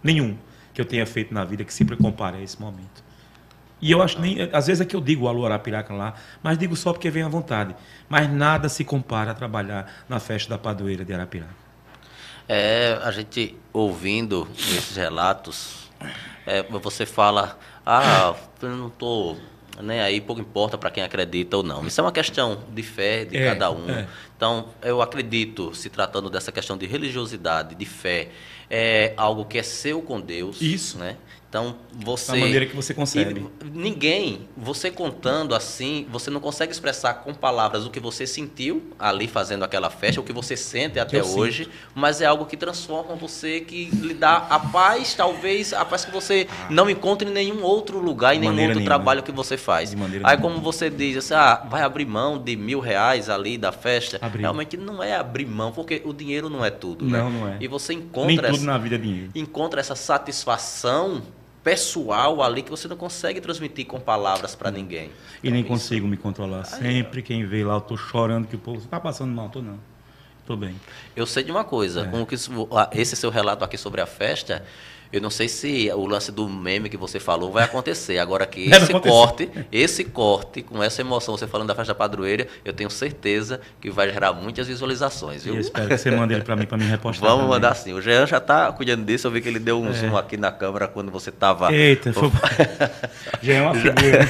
nenhum 0.03 0.37
que 0.73 0.81
eu 0.81 0.85
tenha 0.85 1.05
feito 1.05 1.33
na 1.33 1.43
vida 1.43 1.63
que 1.63 1.73
sempre 1.73 1.95
compare 1.95 2.37
a 2.37 2.41
esse 2.41 2.59
momento. 2.61 3.03
E 3.81 3.91
eu 3.91 4.01
acho 4.01 4.19
nem. 4.19 4.37
Às 4.51 4.67
vezes 4.67 4.81
é 4.81 4.85
que 4.85 4.95
eu 4.95 5.01
digo 5.01 5.25
o 5.25 5.27
Alô 5.27 5.45
Arapiraca 5.45 5.93
lá, 5.93 6.15
mas 6.41 6.57
digo 6.57 6.75
só 6.75 6.91
porque 6.91 7.09
vem 7.09 7.23
à 7.23 7.27
vontade. 7.27 7.75
Mas 8.09 8.31
nada 8.31 8.69
se 8.69 8.83
compara 8.83 9.31
a 9.31 9.33
trabalhar 9.33 10.03
na 10.09 10.19
festa 10.19 10.49
da 10.49 10.57
padroeira 10.57 11.05
de 11.05 11.13
Arapiraca. 11.13 11.67
É, 12.47 12.97
a 13.03 13.11
gente 13.11 13.55
ouvindo 13.73 14.47
esses 14.57 14.95
relatos, 14.95 15.89
é, 16.45 16.63
você 16.63 17.05
fala, 17.05 17.59
ah, 17.85 18.33
eu 18.61 18.69
não 18.69 18.87
estou 18.87 19.37
nem 19.81 19.99
aí, 19.99 20.19
pouco 20.19 20.41
importa 20.41 20.77
para 20.77 20.89
quem 20.89 21.03
acredita 21.03 21.57
ou 21.57 21.63
não. 21.63 21.85
Isso 21.85 21.99
é 21.99 22.03
uma 22.03 22.11
questão 22.11 22.63
de 22.73 22.81
fé 22.81 23.25
de 23.25 23.37
é, 23.37 23.45
cada 23.45 23.69
um. 23.69 23.89
É. 23.89 24.07
Então, 24.35 24.69
eu 24.81 25.01
acredito, 25.01 25.75
se 25.75 25.89
tratando 25.89 26.29
dessa 26.29 26.51
questão 26.51 26.77
de 26.77 26.85
religiosidade, 26.85 27.75
de 27.75 27.85
fé, 27.85 28.29
é 28.69 29.13
algo 29.17 29.45
que 29.45 29.57
é 29.57 29.63
seu 29.63 30.01
com 30.01 30.19
Deus. 30.19 30.61
Isso. 30.61 30.97
Né? 30.97 31.17
Então, 31.49 31.77
você. 31.93 32.33
Da 32.33 32.37
maneira 32.37 32.65
que 32.65 32.75
você 32.75 32.93
consegue. 32.93 33.45
Ninguém, 33.73 34.41
você 34.55 34.91
contando 34.91 35.55
assim, 35.55 36.05
você 36.11 36.29
não 36.29 36.41
consegue 36.41 36.73
expressar 36.73 37.15
com 37.15 37.33
palavras 37.33 37.85
o 37.85 37.89
que 37.89 38.01
você 38.01 38.27
sentiu 38.27 38.83
ali 38.99 39.27
fazendo 39.27 39.63
aquela 39.63 39.89
festa, 39.89 40.19
o 40.19 40.23
que 40.23 40.33
você 40.33 40.57
sente 40.57 40.99
até 40.99 41.21
Eu 41.21 41.25
hoje, 41.25 41.65
sinto. 41.65 41.75
mas 41.95 42.19
é 42.19 42.25
algo 42.25 42.45
que 42.45 42.57
transforma 42.57 43.15
você, 43.15 43.61
que 43.61 43.85
lhe 43.85 44.13
dá 44.13 44.45
a 44.49 44.59
paz, 44.59 45.13
talvez, 45.15 45.71
a 45.71 45.85
paz 45.85 46.03
que 46.03 46.11
você 46.11 46.47
ah. 46.49 46.67
não 46.69 46.89
encontre 46.89 47.29
em 47.29 47.31
nenhum 47.31 47.63
outro 47.63 47.97
lugar, 47.97 48.35
em 48.35 48.39
nenhum 48.39 48.51
outro 48.51 48.67
nenhuma. 48.67 48.85
trabalho 48.85 49.23
que 49.23 49.31
você 49.31 49.55
faz. 49.55 49.93
Aí, 49.93 50.09
nenhuma. 50.09 50.37
como 50.37 50.59
você 50.59 50.89
diz 50.89 51.17
assim, 51.17 51.33
ah, 51.33 51.65
vai 51.69 51.81
abrir 51.81 52.05
mão 52.05 52.37
de 52.37 52.57
mil 52.57 52.81
reais 52.81 53.29
ali 53.29 53.57
da 53.57 53.71
festa, 53.71 54.19
abrir. 54.21 54.41
realmente 54.41 54.75
não 54.75 55.01
é 55.01 55.15
abrir 55.15 55.45
mão, 55.45 55.71
porque 55.71 56.01
o 56.03 56.11
dinheiro 56.11 56.49
não 56.49 56.65
é 56.65 56.69
tudo. 56.69 57.05
Não, 57.05 57.29
né? 57.29 57.39
não 57.39 57.47
é. 57.47 57.57
E 57.61 57.67
você 57.69 57.93
encontra. 57.93 58.27
Nem 58.27 58.37
tudo 58.37 58.55
essa, 58.55 58.65
na 58.65 58.77
vida 58.77 58.95
é 58.95 58.97
dinheiro. 58.97 59.31
Encontra 59.33 59.79
essa 59.79 59.95
satisfação 59.95 61.23
pessoal 61.67 62.41
ali 62.41 62.61
que 62.61 62.69
você 62.69 62.87
não 62.87 62.95
consegue 62.95 63.41
transmitir 63.41 63.85
com 63.85 63.99
palavras 63.99 64.55
para 64.55 64.71
ninguém. 64.71 65.11
E 65.43 65.51
nem 65.51 65.65
consigo 65.65 66.07
me 66.07 66.15
controlar. 66.15 66.63
Sempre 66.63 67.21
quem 67.21 67.45
vê 67.45 67.61
lá, 67.61 67.73
eu 67.73 67.81
tô 67.81 67.97
chorando 67.97 68.47
que 68.47 68.55
o 68.55 68.59
povo 68.59 68.77
está 68.77 69.01
passando 69.01 69.33
mal, 69.33 69.49
tô 69.49 69.61
não. 69.61 69.77
Tô 70.45 70.55
bem. 70.55 70.79
Eu 71.13 71.25
sei 71.25 71.43
de 71.43 71.51
uma 71.51 71.65
coisa, 71.65 72.03
é. 72.03 72.05
com 72.05 72.25
que 72.25 72.35
esse 72.93 73.15
seu 73.17 73.29
relato 73.29 73.65
aqui 73.65 73.77
sobre 73.77 73.99
a 73.99 74.05
festa, 74.05 74.65
eu 75.11 75.21
não 75.21 75.29
sei 75.29 75.47
se 75.47 75.89
o 75.93 76.05
lance 76.05 76.31
do 76.31 76.47
meme 76.47 76.89
que 76.89 76.97
você 76.97 77.19
falou 77.19 77.51
vai 77.51 77.63
acontecer. 77.63 78.17
Agora 78.19 78.45
que 78.45 78.69
esse 78.71 78.93
corte, 78.93 79.49
esse 79.71 80.03
corte, 80.03 80.61
com 80.61 80.83
essa 80.83 81.01
emoção, 81.01 81.37
você 81.37 81.47
falando 81.47 81.67
da 81.67 81.75
festa 81.75 81.95
padroeira, 81.95 82.47
eu 82.63 82.73
tenho 82.73 82.89
certeza 82.89 83.59
que 83.79 83.89
vai 83.89 84.11
gerar 84.11 84.33
muitas 84.33 84.67
visualizações. 84.67 85.43
Viu? 85.43 85.55
eu 85.55 85.61
espero 85.61 85.87
que 85.87 85.97
você 85.97 86.11
mande 86.11 86.33
ele 86.33 86.43
para 86.43 86.55
mim, 86.55 86.65
para 86.65 86.77
me 86.77 86.85
repostar. 86.85 87.27
Vamos 87.27 87.45
também. 87.45 87.55
mandar 87.55 87.75
sim. 87.75 87.93
O 87.93 88.01
Jean 88.01 88.25
já 88.25 88.37
está 88.37 88.71
cuidando 88.71 89.05
disso. 89.05 89.27
Eu 89.27 89.31
vi 89.31 89.41
que 89.41 89.49
ele 89.49 89.59
deu 89.59 89.81
um 89.81 89.89
é. 89.89 89.93
zoom 89.93 90.17
aqui 90.17 90.37
na 90.37 90.51
câmera 90.51 90.87
quando 90.87 91.11
você 91.11 91.29
estava. 91.29 91.73
Eita, 91.73 92.13
foi... 92.13 92.29
Jean 93.41 93.55
é 93.55 93.61
uma 93.61 93.75
figura. 93.75 94.27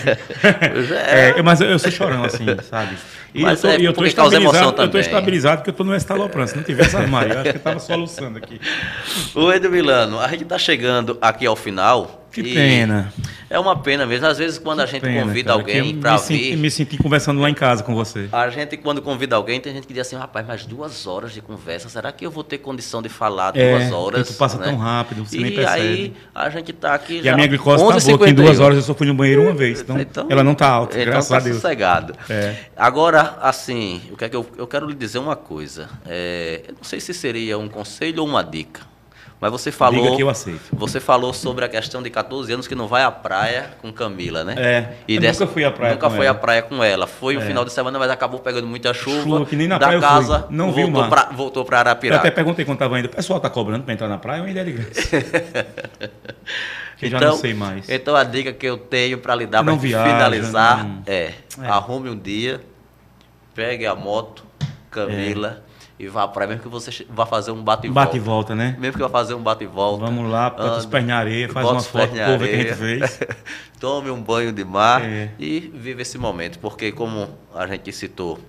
é, 1.37 1.41
mas 1.41 1.61
eu 1.61 1.79
sou 1.79 1.91
chorão, 1.91 2.23
assim, 2.23 2.45
sabe? 2.69 2.97
E 3.33 3.41
Mas 3.41 3.63
eu 3.63 3.69
tô, 3.69 3.75
é 3.75 3.87
eu 3.87 3.93
tô 3.93 4.05
estabilizado, 4.05 4.81
eu 4.81 4.89
tô 4.89 4.97
estabilizado 4.97 5.57
porque 5.57 5.69
eu 5.69 5.73
tô 5.73 5.83
no 5.83 5.95
estalopran. 5.95 6.47
Se 6.47 6.55
não 6.55 6.63
tivesse 6.63 6.95
armário, 6.95 7.33
eu 7.33 7.39
acho 7.41 7.51
que 7.51 7.57
eu 7.57 7.61
tava 7.61 7.79
soluçando 7.79 8.37
aqui. 8.37 8.59
O 9.35 9.51
Edu 9.51 9.69
Milano, 9.69 10.19
a 10.19 10.27
gente 10.29 10.43
está 10.43 10.57
chegando 10.67 11.17
aqui 11.21 11.45
ao 11.45 11.55
final. 11.55 12.25
Que 12.29 12.43
pena. 12.43 13.11
É 13.49 13.57
uma 13.57 13.75
pena 13.77 14.05
mesmo. 14.05 14.27
Às 14.27 14.37
vezes, 14.37 14.59
quando 14.59 14.79
que 14.79 14.83
a 14.83 14.85
gente 14.85 15.01
pena, 15.01 15.23
convida 15.23 15.51
cara, 15.51 15.59
alguém 15.59 15.95
para 15.95 16.17
vir. 16.17 16.23
Senti, 16.23 16.55
me 16.57 16.69
senti 16.69 16.97
conversando 16.97 17.41
lá 17.41 17.49
em 17.49 17.53
casa 17.53 17.81
com 17.81 17.95
você. 17.95 18.27
A 18.31 18.49
gente, 18.49 18.77
quando 18.77 19.01
convida 19.01 19.35
alguém, 19.35 19.59
tem 19.59 19.73
gente 19.73 19.87
que 19.87 19.93
diz 19.93 20.05
assim: 20.05 20.17
rapaz, 20.17 20.45
mais 20.45 20.65
duas 20.65 21.07
horas 21.07 21.31
de 21.31 21.41
conversa, 21.41 21.89
será 21.89 22.11
que 22.11 22.25
eu 22.25 22.29
vou 22.29 22.43
ter 22.43 22.57
condição 22.59 23.01
de 23.01 23.09
falar 23.09 23.55
é, 23.55 23.79
duas 23.79 23.91
horas? 23.91 24.27
Tu 24.27 24.33
passa 24.35 24.57
né? 24.57 24.65
tão 24.65 24.77
rápido, 24.77 25.25
você 25.25 25.37
e 25.37 25.41
nem 25.41 25.55
percebe. 25.55 25.79
E 25.79 25.87
aí, 25.87 26.13
a 26.35 26.49
gente 26.49 26.71
está 26.71 26.93
aqui. 26.93 27.19
E 27.19 27.23
já 27.23 27.31
a 27.31 27.35
minha 27.35 27.47
glicose 27.47 27.83
está 27.83 28.11
boa, 28.11 28.25
que 28.25 28.31
em 28.31 28.35
duas 28.35 28.59
horas 28.59 28.77
eu 28.77 28.83
só 28.83 28.93
fui 28.93 29.07
no 29.07 29.15
banheiro 29.15 29.43
uma 29.43 29.53
vez. 29.53 29.81
Então, 29.81 29.99
então 29.99 30.27
ela 30.29 30.43
não 30.43 30.51
está 30.51 30.67
alta, 30.67 30.99
então 30.99 31.11
graças 31.11 31.29
tá 31.29 31.37
a 31.37 31.39
Deus. 31.39 31.55
sossegado. 31.55 32.13
É. 32.29 32.55
Agora, 32.75 33.37
assim, 33.41 34.01
o 34.11 34.17
que 34.17 34.25
é 34.25 34.29
que 34.29 34.35
eu, 34.35 34.45
eu 34.57 34.67
quero 34.67 34.85
lhe 34.85 34.95
dizer 34.95 35.17
uma 35.17 35.35
coisa. 35.35 35.89
É, 36.05 36.61
eu 36.67 36.75
não 36.75 36.83
sei 36.83 36.99
se 36.99 37.13
seria 37.13 37.57
um 37.57 37.69
conselho 37.69 38.21
ou 38.21 38.27
uma 38.27 38.43
dica. 38.43 38.96
Mas 39.39 39.51
você 39.51 39.71
falou. 39.71 40.01
Diga 40.03 40.15
que 40.15 40.23
eu 40.23 40.29
aceito. 40.29 40.61
Você 40.73 40.99
falou 40.99 41.31
sobre 41.31 41.63
a 41.63 41.69
questão 41.69 42.01
de 42.01 42.09
14 42.09 42.51
anos 42.51 42.67
que 42.67 42.73
não 42.73 42.87
vai 42.87 43.03
à 43.03 43.11
praia 43.11 43.69
com 43.81 43.93
Camila, 43.93 44.43
né? 44.43 44.55
É. 44.57 44.93
E 45.07 45.19
dessa, 45.19 45.41
nunca 45.41 45.53
fui 45.53 45.63
à 45.63 45.71
praia 45.71 45.93
Nunca 45.93 46.09
com 46.09 46.15
foi 46.15 46.25
ela. 46.25 46.35
à 46.35 46.39
praia 46.39 46.61
com 46.63 46.83
ela. 46.83 47.05
Foi 47.05 47.35
é. 47.35 47.37
um 47.37 47.41
final 47.41 47.63
de 47.63 47.71
semana, 47.71 47.99
mas 47.99 48.09
acabou 48.09 48.39
pegando 48.39 48.65
muita 48.65 48.93
chuva. 48.95 49.21
Chuva 49.21 49.45
que 49.45 49.55
nem 49.55 49.67
na 49.67 49.77
da 49.77 49.87
praia 49.87 50.01
casa. 50.01 50.47
Não 50.49 50.71
voltou 50.71 51.01
viu 51.01 51.09
pra, 51.09 51.29
voltou 51.31 51.63
para 51.63 51.79
Arapiraca. 51.79 52.17
Eu 52.17 52.27
até 52.27 52.31
perguntei 52.31 52.65
quando 52.65 52.77
estava 52.77 52.99
indo. 52.99 53.05
O 53.05 53.09
pessoal 53.09 53.37
está 53.37 53.49
cobrando 53.49 53.83
para 53.83 53.93
entrar 53.93 54.07
na 54.07 54.17
praia 54.17 54.41
ou 54.41 54.47
ainda 54.47 54.61
é 54.61 54.63
de 54.63 54.71
graça? 54.71 55.01
que 56.97 57.05
então, 57.05 57.19
já 57.19 57.27
não 57.27 57.37
sei 57.37 57.53
mais. 57.53 57.87
Então 57.87 58.15
a 58.15 58.23
dica 58.23 58.51
que 58.51 58.65
eu 58.65 58.77
tenho 58.77 59.19
para 59.19 59.35
lhe 59.35 59.45
dar 59.45 59.63
para 59.63 59.77
finalizar 59.77 60.83
não... 60.83 61.03
é, 61.05 61.33
é, 61.61 61.67
arrume 61.67 62.09
um 62.09 62.17
dia, 62.17 62.59
pegue 63.53 63.85
a 63.85 63.93
moto, 63.93 64.43
Camila. 64.89 65.61
É 65.63 65.66
e 65.99 66.07
vá 66.07 66.27
para 66.27 66.45
mesmo 66.45 66.61
que 66.61 66.69
você 66.69 67.05
vá 67.09 67.25
fazer 67.25 67.51
um 67.51 67.63
bate 67.63 67.87
e 67.87 67.89
volta. 67.89 68.05
Bate 68.05 68.17
e 68.17 68.19
volta, 68.19 68.55
né? 68.55 68.75
Mesmo 68.79 68.93
que 68.93 69.03
vá 69.03 69.09
fazer 69.09 69.33
um 69.33 69.41
bate 69.41 69.63
e 69.63 69.67
volta. 69.67 70.05
Vamos 70.05 70.31
lá, 70.31 70.49
bota 70.49 70.77
os 70.77 70.85
pés 70.85 71.05
na 71.05 71.17
areia, 71.17 71.49
faz 71.49 71.67
uma 71.67 71.81
foto 71.81 72.11
o 72.11 72.13
que 72.13 72.21
a 72.21 72.37
gente 72.37 72.73
fez. 72.75 73.19
Tome 73.79 74.11
um 74.11 74.21
banho 74.21 74.51
de 74.51 74.63
mar 74.63 75.03
é. 75.03 75.31
e 75.39 75.59
vive 75.73 76.03
esse 76.03 76.17
momento, 76.17 76.59
porque 76.59 76.91
como 76.91 77.29
a 77.53 77.65
gente 77.65 77.91
citou, 77.91 78.39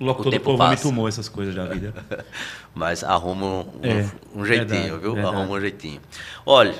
Logo 0.00 0.22
todo 0.22 0.36
o 0.36 0.40
povo 0.40 0.58
passa. 0.58 0.70
me 0.70 0.90
tomou 0.90 1.08
essas 1.08 1.28
coisas 1.28 1.54
da 1.54 1.64
vida. 1.64 1.94
Mas 2.74 3.02
arruma 3.02 3.46
um, 3.46 3.66
é, 3.82 4.06
um 4.34 4.44
jeitinho, 4.44 4.68
verdade, 4.68 5.00
viu? 5.00 5.14
Verdade. 5.14 5.36
Arruma 5.36 5.54
um 5.54 5.60
jeitinho. 5.60 6.00
Olha, 6.44 6.74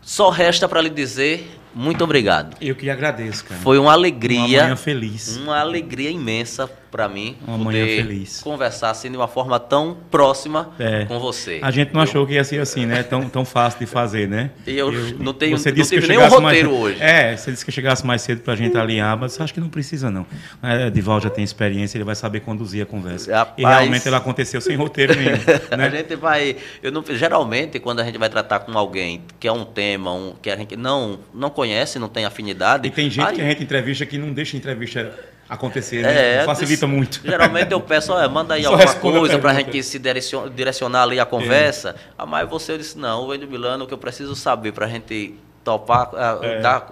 só 0.00 0.30
resta 0.30 0.68
para 0.68 0.80
lhe 0.80 0.90
dizer 0.90 1.60
muito 1.74 2.02
obrigado. 2.02 2.56
Eu 2.60 2.74
que 2.74 2.90
agradeço, 2.90 3.44
cara. 3.44 3.60
Foi 3.60 3.78
uma 3.78 3.92
alegria. 3.92 4.58
Uma 4.58 4.62
manhã 4.64 4.76
feliz. 4.76 5.36
Uma 5.36 5.58
alegria 5.60 6.10
imensa 6.10 6.70
para 6.90 7.08
mim 7.08 7.36
uma 7.46 7.58
manhã 7.58 7.86
feliz. 7.86 8.40
conversar 8.40 8.90
assim 8.90 9.10
de 9.10 9.16
uma 9.16 9.28
forma 9.28 9.58
tão 9.58 9.96
próxima 10.10 10.70
é. 10.78 11.04
com 11.04 11.18
você. 11.18 11.60
A 11.62 11.70
gente 11.70 11.92
não 11.92 12.00
eu... 12.00 12.04
achou 12.04 12.26
que 12.26 12.34
ia 12.34 12.44
ser 12.44 12.60
assim, 12.60 12.86
né? 12.86 13.02
Tão, 13.02 13.28
tão 13.28 13.44
fácil 13.44 13.80
de 13.80 13.86
fazer, 13.86 14.28
né? 14.28 14.50
E 14.66 14.76
eu, 14.76 14.92
eu 14.92 15.18
não 15.18 15.32
tenho 15.32 15.56
você 15.56 15.70
disse 15.70 15.94
não 15.94 16.02
que 16.02 16.08
nenhum 16.08 16.28
roteiro 16.28 16.70
mais... 16.70 16.82
hoje. 16.82 17.02
É, 17.02 17.36
você 17.36 17.50
disse 17.50 17.64
que 17.64 17.72
chegasse 17.72 18.04
mais 18.04 18.22
cedo 18.22 18.42
para 18.42 18.52
a 18.52 18.56
gente 18.56 18.76
alinhar, 18.76 19.16
mas 19.18 19.40
acho 19.40 19.54
que 19.54 19.60
não 19.60 19.68
precisa 19.68 20.10
não. 20.10 20.26
É, 20.62 20.88
Edival 20.88 21.20
já 21.20 21.30
tem 21.30 21.44
experiência, 21.44 21.96
ele 21.96 22.04
vai 22.04 22.14
saber 22.14 22.40
conduzir 22.40 22.82
a 22.82 22.86
conversa. 22.86 23.34
Rapaz... 23.34 23.54
E 23.58 23.62
realmente 23.62 24.06
ela 24.06 24.16
aconteceu 24.16 24.60
sem 24.60 24.76
roteiro 24.76 25.14
nenhum. 25.14 25.30
Né? 25.70 25.86
a 25.86 25.90
gente 25.90 26.16
vai, 26.16 26.56
eu 26.82 26.90
não, 26.90 27.04
geralmente 27.08 27.78
quando 27.78 28.00
a 28.00 28.04
gente 28.04 28.18
vai 28.18 28.28
tratar 28.28 28.60
com 28.60 28.76
alguém 28.76 29.22
que 29.38 29.46
é 29.46 29.52
um 29.52 29.64
tema, 29.64 30.12
um, 30.12 30.34
que 30.40 30.50
a 30.50 30.56
gente 30.56 30.76
não 30.76 31.20
não 31.32 31.48
conhece, 31.50 31.98
não 31.98 32.08
tem 32.08 32.24
afinidade. 32.24 32.88
E 32.88 32.90
tem 32.90 33.08
gente 33.08 33.26
aí... 33.26 33.36
que 33.36 33.40
a 33.40 33.44
gente 33.44 33.62
entrevista 33.62 34.04
que 34.04 34.18
não 34.18 34.32
deixa 34.32 34.56
entrevista 34.56 35.12
acontecer, 35.50 36.02
né? 36.02 36.36
É, 36.36 36.44
facilita 36.44 36.86
muito. 36.86 37.20
Geralmente 37.24 37.72
eu 37.72 37.80
peço, 37.80 38.12
olha, 38.12 38.28
manda 38.28 38.54
aí 38.54 38.62
Só 38.62 38.70
alguma 38.70 39.18
coisa 39.18 39.38
para 39.38 39.50
a 39.50 39.54
gente 39.54 39.82
se 39.82 40.00
direcionar 40.54 41.02
ali 41.02 41.18
a 41.18 41.26
conversa. 41.26 41.90
É. 41.90 42.12
Ah, 42.16 42.24
mas 42.24 42.48
você 42.48 42.78
disse, 42.78 42.96
não, 42.96 43.26
o 43.26 43.34
Endo 43.34 43.48
Milano, 43.48 43.84
o 43.84 43.86
que 43.88 43.92
eu 43.92 43.98
preciso 43.98 44.36
saber 44.36 44.72
para 44.72 44.86
a 44.86 44.88
gente 44.88 45.34
topar, 45.70 46.10
é. 46.42 46.60
dar, 46.60 46.86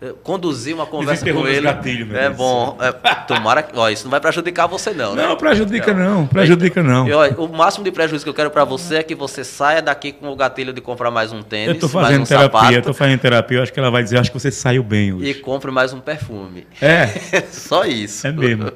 eh, 0.00 0.14
conduzir 0.22 0.74
uma 0.74 0.86
conversa 0.86 1.30
com 1.32 1.48
ele. 1.48 1.62
Gatilho, 1.62 2.16
é 2.16 2.30
bom. 2.30 2.78
É, 2.80 2.92
tomara 3.26 3.62
que. 3.62 3.76
Ó, 3.76 3.88
isso 3.88 4.04
não 4.04 4.10
vai 4.10 4.20
prejudicar 4.20 4.68
você, 4.68 4.92
não. 4.92 5.14
Né? 5.14 5.26
Não, 5.26 5.36
prejudica 5.36 5.92
não. 5.92 6.26
Prejudica 6.26 6.82
não. 6.82 7.08
E, 7.08 7.12
ó, 7.12 7.28
o 7.38 7.48
máximo 7.48 7.84
de 7.84 7.90
prejuízo 7.90 8.24
que 8.24 8.30
eu 8.30 8.34
quero 8.34 8.50
para 8.50 8.64
você 8.64 8.96
é 8.96 9.02
que 9.02 9.14
você 9.14 9.42
saia 9.42 9.82
daqui 9.82 10.12
com 10.12 10.28
o 10.28 10.36
gatilho 10.36 10.72
de 10.72 10.80
comprar 10.80 11.10
mais 11.10 11.32
um 11.32 11.42
tênis. 11.42 11.74
Eu 11.74 11.80
tô 11.80 11.88
fazendo 11.88 12.22
um 12.22 12.26
terapia, 12.26 12.60
sapato, 12.60 12.72
eu 12.72 12.82
tô 12.82 12.94
fazendo 12.94 13.18
terapia, 13.18 13.58
eu 13.58 13.62
acho 13.62 13.72
que 13.72 13.80
ela 13.80 13.90
vai 13.90 14.02
dizer, 14.02 14.18
acho 14.18 14.30
que 14.30 14.38
você 14.38 14.50
saiu 14.50 14.82
bem 14.82 15.12
hoje. 15.12 15.30
E 15.30 15.34
compre 15.34 15.70
mais 15.70 15.92
um 15.92 16.00
perfume. 16.00 16.66
É. 16.80 17.06
Só 17.50 17.84
isso. 17.84 18.26
É 18.26 18.32
mesmo. 18.32 18.70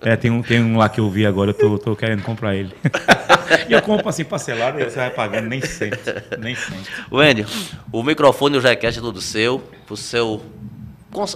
É, 0.00 0.16
tem 0.16 0.30
um, 0.30 0.42
tem 0.42 0.62
um 0.62 0.78
lá 0.78 0.88
que 0.88 1.00
eu 1.00 1.10
vi 1.10 1.26
agora, 1.26 1.50
eu 1.50 1.54
tô, 1.54 1.78
tô 1.78 1.96
querendo 1.96 2.22
comprar 2.22 2.54
ele. 2.54 2.72
e 3.68 3.72
eu 3.72 3.82
compro 3.82 4.08
assim 4.08 4.24
parcelado 4.24 4.80
e 4.80 4.84
você 4.84 4.96
vai 4.96 5.10
pagando, 5.10 5.48
nem 5.48 5.60
sempre. 5.60 6.00
Nem 6.38 6.54
sempre. 6.54 6.84
Wendy, 7.12 7.46
o 7.92 8.02
microfone 8.02 8.56
e 8.56 8.58
o 8.58 8.60
jaquete 8.94 9.18
é 9.18 9.20
seu 9.20 9.62
o 9.90 9.96
seu, 9.96 10.42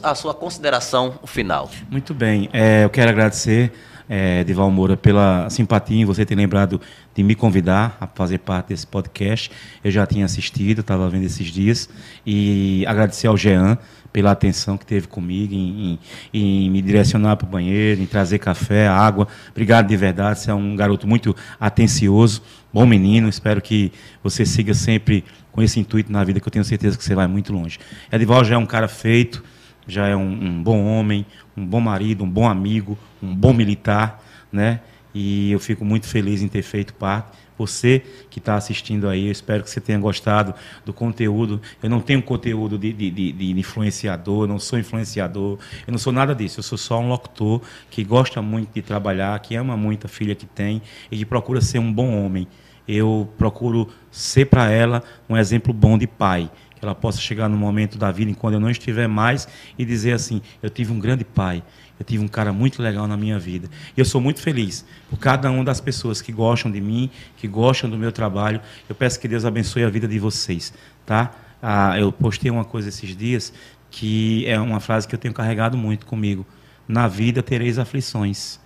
a 0.02 0.14
sua 0.14 0.34
consideração 0.34 1.18
final. 1.26 1.70
Muito 1.90 2.14
bem. 2.14 2.48
É, 2.52 2.84
eu 2.84 2.90
quero 2.90 3.10
agradecer, 3.10 3.72
é, 4.08 4.42
Dival 4.44 4.70
Moura, 4.70 4.96
pela 4.96 5.48
simpatia 5.50 6.00
em 6.00 6.04
você 6.04 6.24
ter 6.24 6.34
lembrado 6.34 6.80
de 7.14 7.22
me 7.22 7.34
convidar 7.34 7.96
a 8.00 8.06
fazer 8.06 8.38
parte 8.38 8.68
desse 8.68 8.86
podcast. 8.86 9.50
Eu 9.82 9.90
já 9.90 10.06
tinha 10.06 10.24
assistido, 10.24 10.80
estava 10.80 11.08
vendo 11.08 11.24
esses 11.24 11.46
dias. 11.48 11.88
E 12.26 12.84
agradecer 12.86 13.26
ao 13.26 13.36
Jean 13.36 13.78
pela 14.12 14.30
atenção 14.30 14.78
que 14.78 14.86
teve 14.86 15.06
comigo 15.06 15.52
em, 15.52 15.98
em, 16.32 16.66
em 16.66 16.70
me 16.70 16.80
direcionar 16.80 17.36
para 17.36 17.46
o 17.46 17.50
banheiro, 17.50 18.00
em 18.00 18.06
trazer 18.06 18.38
café, 18.38 18.88
água. 18.88 19.28
Obrigado 19.50 19.86
de 19.86 19.96
verdade, 19.96 20.40
você 20.40 20.50
é 20.50 20.54
um 20.54 20.74
garoto 20.74 21.06
muito 21.06 21.36
atencioso, 21.60 22.42
bom 22.72 22.86
menino. 22.86 23.28
Espero 23.28 23.60
que 23.60 23.92
você 24.22 24.46
siga 24.46 24.72
sempre 24.72 25.24
com 25.58 25.62
esse 25.62 25.80
intuito 25.80 26.12
na 26.12 26.22
vida, 26.22 26.38
que 26.38 26.46
eu 26.46 26.52
tenho 26.52 26.64
certeza 26.64 26.96
que 26.96 27.02
você 27.02 27.16
vai 27.16 27.26
muito 27.26 27.52
longe. 27.52 27.80
Edival 28.12 28.44
já 28.44 28.54
é 28.54 28.58
um 28.58 28.64
cara 28.64 28.86
feito, 28.86 29.42
já 29.88 30.06
é 30.06 30.14
um, 30.14 30.30
um 30.30 30.62
bom 30.62 30.84
homem, 30.84 31.26
um 31.56 31.66
bom 31.66 31.80
marido, 31.80 32.22
um 32.22 32.30
bom 32.30 32.48
amigo, 32.48 32.96
um 33.20 33.34
bom 33.34 33.52
militar, 33.52 34.22
né? 34.52 34.78
E 35.12 35.50
eu 35.50 35.58
fico 35.58 35.84
muito 35.84 36.06
feliz 36.06 36.42
em 36.42 36.46
ter 36.46 36.62
feito 36.62 36.94
parte. 36.94 37.36
Você 37.58 38.04
que 38.30 38.38
está 38.38 38.54
assistindo 38.54 39.08
aí, 39.08 39.26
eu 39.26 39.32
espero 39.32 39.64
que 39.64 39.68
você 39.68 39.80
tenha 39.80 39.98
gostado 39.98 40.54
do 40.86 40.92
conteúdo. 40.92 41.60
Eu 41.82 41.90
não 41.90 41.98
tenho 41.98 42.22
conteúdo 42.22 42.78
de, 42.78 42.92
de, 42.92 43.10
de, 43.10 43.32
de, 43.32 43.58
influenciador, 43.58 44.46
não 44.46 44.60
sou 44.60 44.78
influenciador, 44.78 45.58
eu 45.84 45.90
não 45.90 45.98
sou 45.98 46.12
nada 46.12 46.36
disso. 46.36 46.60
Eu 46.60 46.62
sou 46.62 46.78
só 46.78 47.00
um 47.00 47.08
locutor 47.08 47.60
que 47.90 48.04
gosta 48.04 48.40
muito 48.40 48.72
de 48.72 48.80
trabalhar, 48.80 49.36
que 49.40 49.56
ama 49.56 49.76
muito 49.76 50.06
a 50.06 50.08
filha 50.08 50.36
que 50.36 50.46
tem 50.46 50.80
e 51.10 51.18
que 51.18 51.26
procura 51.26 51.60
ser 51.60 51.80
um 51.80 51.92
bom 51.92 52.24
homem 52.24 52.46
eu 52.88 53.28
procuro 53.36 53.88
ser 54.10 54.46
para 54.46 54.70
ela 54.70 55.02
um 55.28 55.36
exemplo 55.36 55.72
bom 55.74 55.98
de 55.98 56.06
pai. 56.06 56.50
Que 56.74 56.84
ela 56.84 56.94
possa 56.94 57.20
chegar 57.20 57.48
no 57.48 57.56
momento 57.56 57.98
da 57.98 58.10
vida, 58.12 58.32
quando 58.34 58.54
eu 58.54 58.60
não 58.60 58.70
estiver 58.70 59.08
mais, 59.08 59.48
e 59.76 59.84
dizer 59.84 60.12
assim: 60.12 60.40
eu 60.62 60.70
tive 60.70 60.92
um 60.92 60.98
grande 60.98 61.24
pai, 61.24 61.62
eu 61.98 62.06
tive 62.06 62.24
um 62.24 62.28
cara 62.28 62.52
muito 62.52 62.80
legal 62.80 63.08
na 63.08 63.16
minha 63.16 63.36
vida. 63.38 63.68
E 63.96 64.00
eu 64.00 64.04
sou 64.04 64.20
muito 64.20 64.40
feliz 64.40 64.84
por 65.10 65.18
cada 65.18 65.50
uma 65.50 65.64
das 65.64 65.80
pessoas 65.80 66.22
que 66.22 66.32
gostam 66.32 66.70
de 66.70 66.80
mim, 66.80 67.10
que 67.36 67.48
gostam 67.48 67.90
do 67.90 67.98
meu 67.98 68.12
trabalho. 68.12 68.60
Eu 68.88 68.94
peço 68.94 69.18
que 69.18 69.26
Deus 69.26 69.44
abençoe 69.44 69.82
a 69.82 69.90
vida 69.90 70.06
de 70.06 70.20
vocês, 70.20 70.72
tá? 71.04 71.34
Ah, 71.60 71.98
eu 71.98 72.12
postei 72.12 72.48
uma 72.48 72.64
coisa 72.64 72.88
esses 72.88 73.16
dias 73.16 73.52
que 73.90 74.46
é 74.46 74.60
uma 74.60 74.80
frase 74.80 75.08
que 75.08 75.14
eu 75.14 75.18
tenho 75.18 75.34
carregado 75.34 75.76
muito 75.76 76.06
comigo. 76.06 76.46
Na 76.86 77.08
vida 77.08 77.42
tereis 77.42 77.78
aflições, 77.78 78.60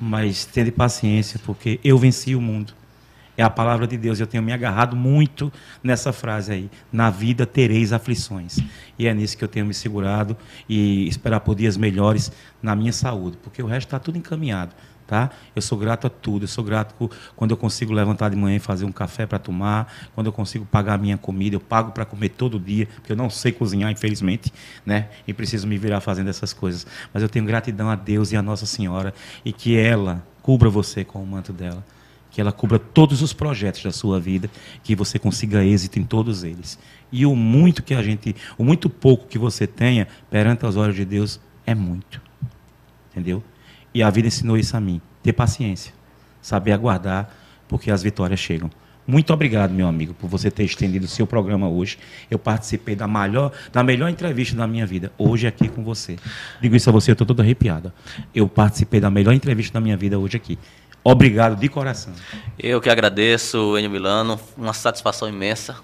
mas 0.00 0.44
tende 0.44 0.72
paciência, 0.72 1.38
porque 1.44 1.78
eu 1.84 1.96
venci 1.96 2.34
o 2.34 2.40
mundo 2.40 2.74
É 3.40 3.42
a 3.42 3.48
palavra 3.48 3.86
de 3.86 3.96
Deus. 3.96 4.20
Eu 4.20 4.26
tenho 4.26 4.42
me 4.42 4.52
agarrado 4.52 4.94
muito 4.94 5.50
nessa 5.82 6.12
frase 6.12 6.52
aí. 6.52 6.70
Na 6.92 7.08
vida 7.08 7.46
tereis 7.46 7.90
aflições. 7.90 8.58
E 8.98 9.06
é 9.06 9.14
nisso 9.14 9.34
que 9.34 9.42
eu 9.42 9.48
tenho 9.48 9.64
me 9.64 9.72
segurado 9.72 10.36
e 10.68 11.08
esperar 11.08 11.40
por 11.40 11.54
dias 11.54 11.74
melhores 11.74 12.30
na 12.62 12.76
minha 12.76 12.92
saúde, 12.92 13.38
porque 13.42 13.62
o 13.62 13.66
resto 13.66 13.86
está 13.86 13.98
tudo 13.98 14.18
encaminhado. 14.18 14.74
Tá? 15.06 15.30
Eu 15.56 15.62
sou 15.62 15.78
grato 15.78 16.06
a 16.06 16.10
tudo. 16.10 16.44
Eu 16.44 16.48
sou 16.48 16.62
grato 16.62 17.10
quando 17.34 17.52
eu 17.52 17.56
consigo 17.56 17.94
levantar 17.94 18.28
de 18.28 18.36
manhã 18.36 18.56
e 18.56 18.60
fazer 18.60 18.84
um 18.84 18.92
café 18.92 19.24
para 19.24 19.38
tomar, 19.38 19.90
quando 20.14 20.26
eu 20.26 20.34
consigo 20.34 20.66
pagar 20.66 20.96
a 20.96 20.98
minha 20.98 21.16
comida, 21.16 21.56
eu 21.56 21.60
pago 21.60 21.92
para 21.92 22.04
comer 22.04 22.28
todo 22.28 22.60
dia, 22.60 22.88
porque 22.96 23.10
eu 23.10 23.16
não 23.16 23.30
sei 23.30 23.52
cozinhar, 23.52 23.90
infelizmente, 23.90 24.52
né? 24.84 25.08
E 25.26 25.32
preciso 25.32 25.66
me 25.66 25.78
virar 25.78 26.02
fazendo 26.02 26.28
essas 26.28 26.52
coisas. 26.52 26.86
Mas 27.10 27.22
eu 27.22 27.28
tenho 27.30 27.46
gratidão 27.46 27.88
a 27.88 27.94
Deus 27.96 28.32
e 28.32 28.36
a 28.36 28.42
Nossa 28.42 28.66
Senhora 28.66 29.14
e 29.42 29.50
que 29.50 29.78
ela 29.78 30.22
cubra 30.42 30.68
você 30.68 31.04
com 31.04 31.22
o 31.22 31.26
manto 31.26 31.54
dela, 31.54 31.82
que 32.30 32.40
ela 32.40 32.52
cubra 32.52 32.78
todos 32.78 33.22
os 33.22 33.32
projetos 33.32 33.82
da 33.82 33.92
sua 33.92 34.20
vida, 34.20 34.50
que 34.82 34.94
você 34.94 35.18
consiga 35.18 35.64
êxito 35.64 35.98
em 35.98 36.04
todos 36.04 36.44
eles. 36.44 36.78
E 37.10 37.26
o 37.26 37.34
muito 37.34 37.82
que 37.82 37.94
a 37.94 38.02
gente, 38.02 38.34
o 38.56 38.64
muito 38.64 38.88
pouco 38.88 39.26
que 39.26 39.38
você 39.38 39.66
tenha 39.66 40.06
perante 40.30 40.64
os 40.64 40.76
olhos 40.76 40.94
de 40.94 41.04
Deus 41.04 41.40
é 41.66 41.74
muito. 41.74 42.20
Entendeu? 43.10 43.42
E 43.92 44.02
a 44.02 44.10
vida 44.10 44.28
ensinou 44.28 44.56
isso 44.56 44.76
a 44.76 44.80
mim. 44.80 45.00
Ter 45.22 45.32
paciência. 45.32 45.92
Saber 46.40 46.72
aguardar, 46.72 47.30
porque 47.68 47.90
as 47.90 48.02
vitórias 48.02 48.38
chegam. 48.38 48.70
Muito 49.06 49.32
obrigado, 49.32 49.72
meu 49.72 49.88
amigo, 49.88 50.14
por 50.14 50.28
você 50.28 50.52
ter 50.52 50.62
estendido 50.62 51.04
o 51.04 51.08
seu 51.08 51.26
programa 51.26 51.68
hoje. 51.68 51.98
Eu 52.30 52.38
participei 52.38 52.94
da 52.94 53.08
melhor, 53.08 53.50
da 53.72 53.82
melhor 53.82 54.08
entrevista 54.08 54.54
da 54.54 54.68
minha 54.68 54.86
vida, 54.86 55.12
hoje 55.18 55.48
aqui 55.48 55.68
com 55.68 55.82
você. 55.82 56.16
Digo 56.60 56.76
isso 56.76 56.88
a 56.88 56.92
você, 56.92 57.10
eu 57.10 57.14
estou 57.14 57.26
toda 57.26 57.42
arrepiada. 57.42 57.92
Eu 58.32 58.48
participei 58.48 59.00
da 59.00 59.10
melhor 59.10 59.32
entrevista 59.32 59.72
da 59.74 59.80
minha 59.80 59.96
vida 59.96 60.16
hoje 60.16 60.36
aqui. 60.36 60.56
Obrigado 61.02 61.58
de 61.58 61.68
coração. 61.68 62.12
Eu 62.58 62.80
que 62.80 62.90
agradeço, 62.90 63.78
Enio 63.78 63.90
Milano. 63.90 64.38
Uma 64.56 64.74
satisfação 64.74 65.28
imensa 65.28 65.76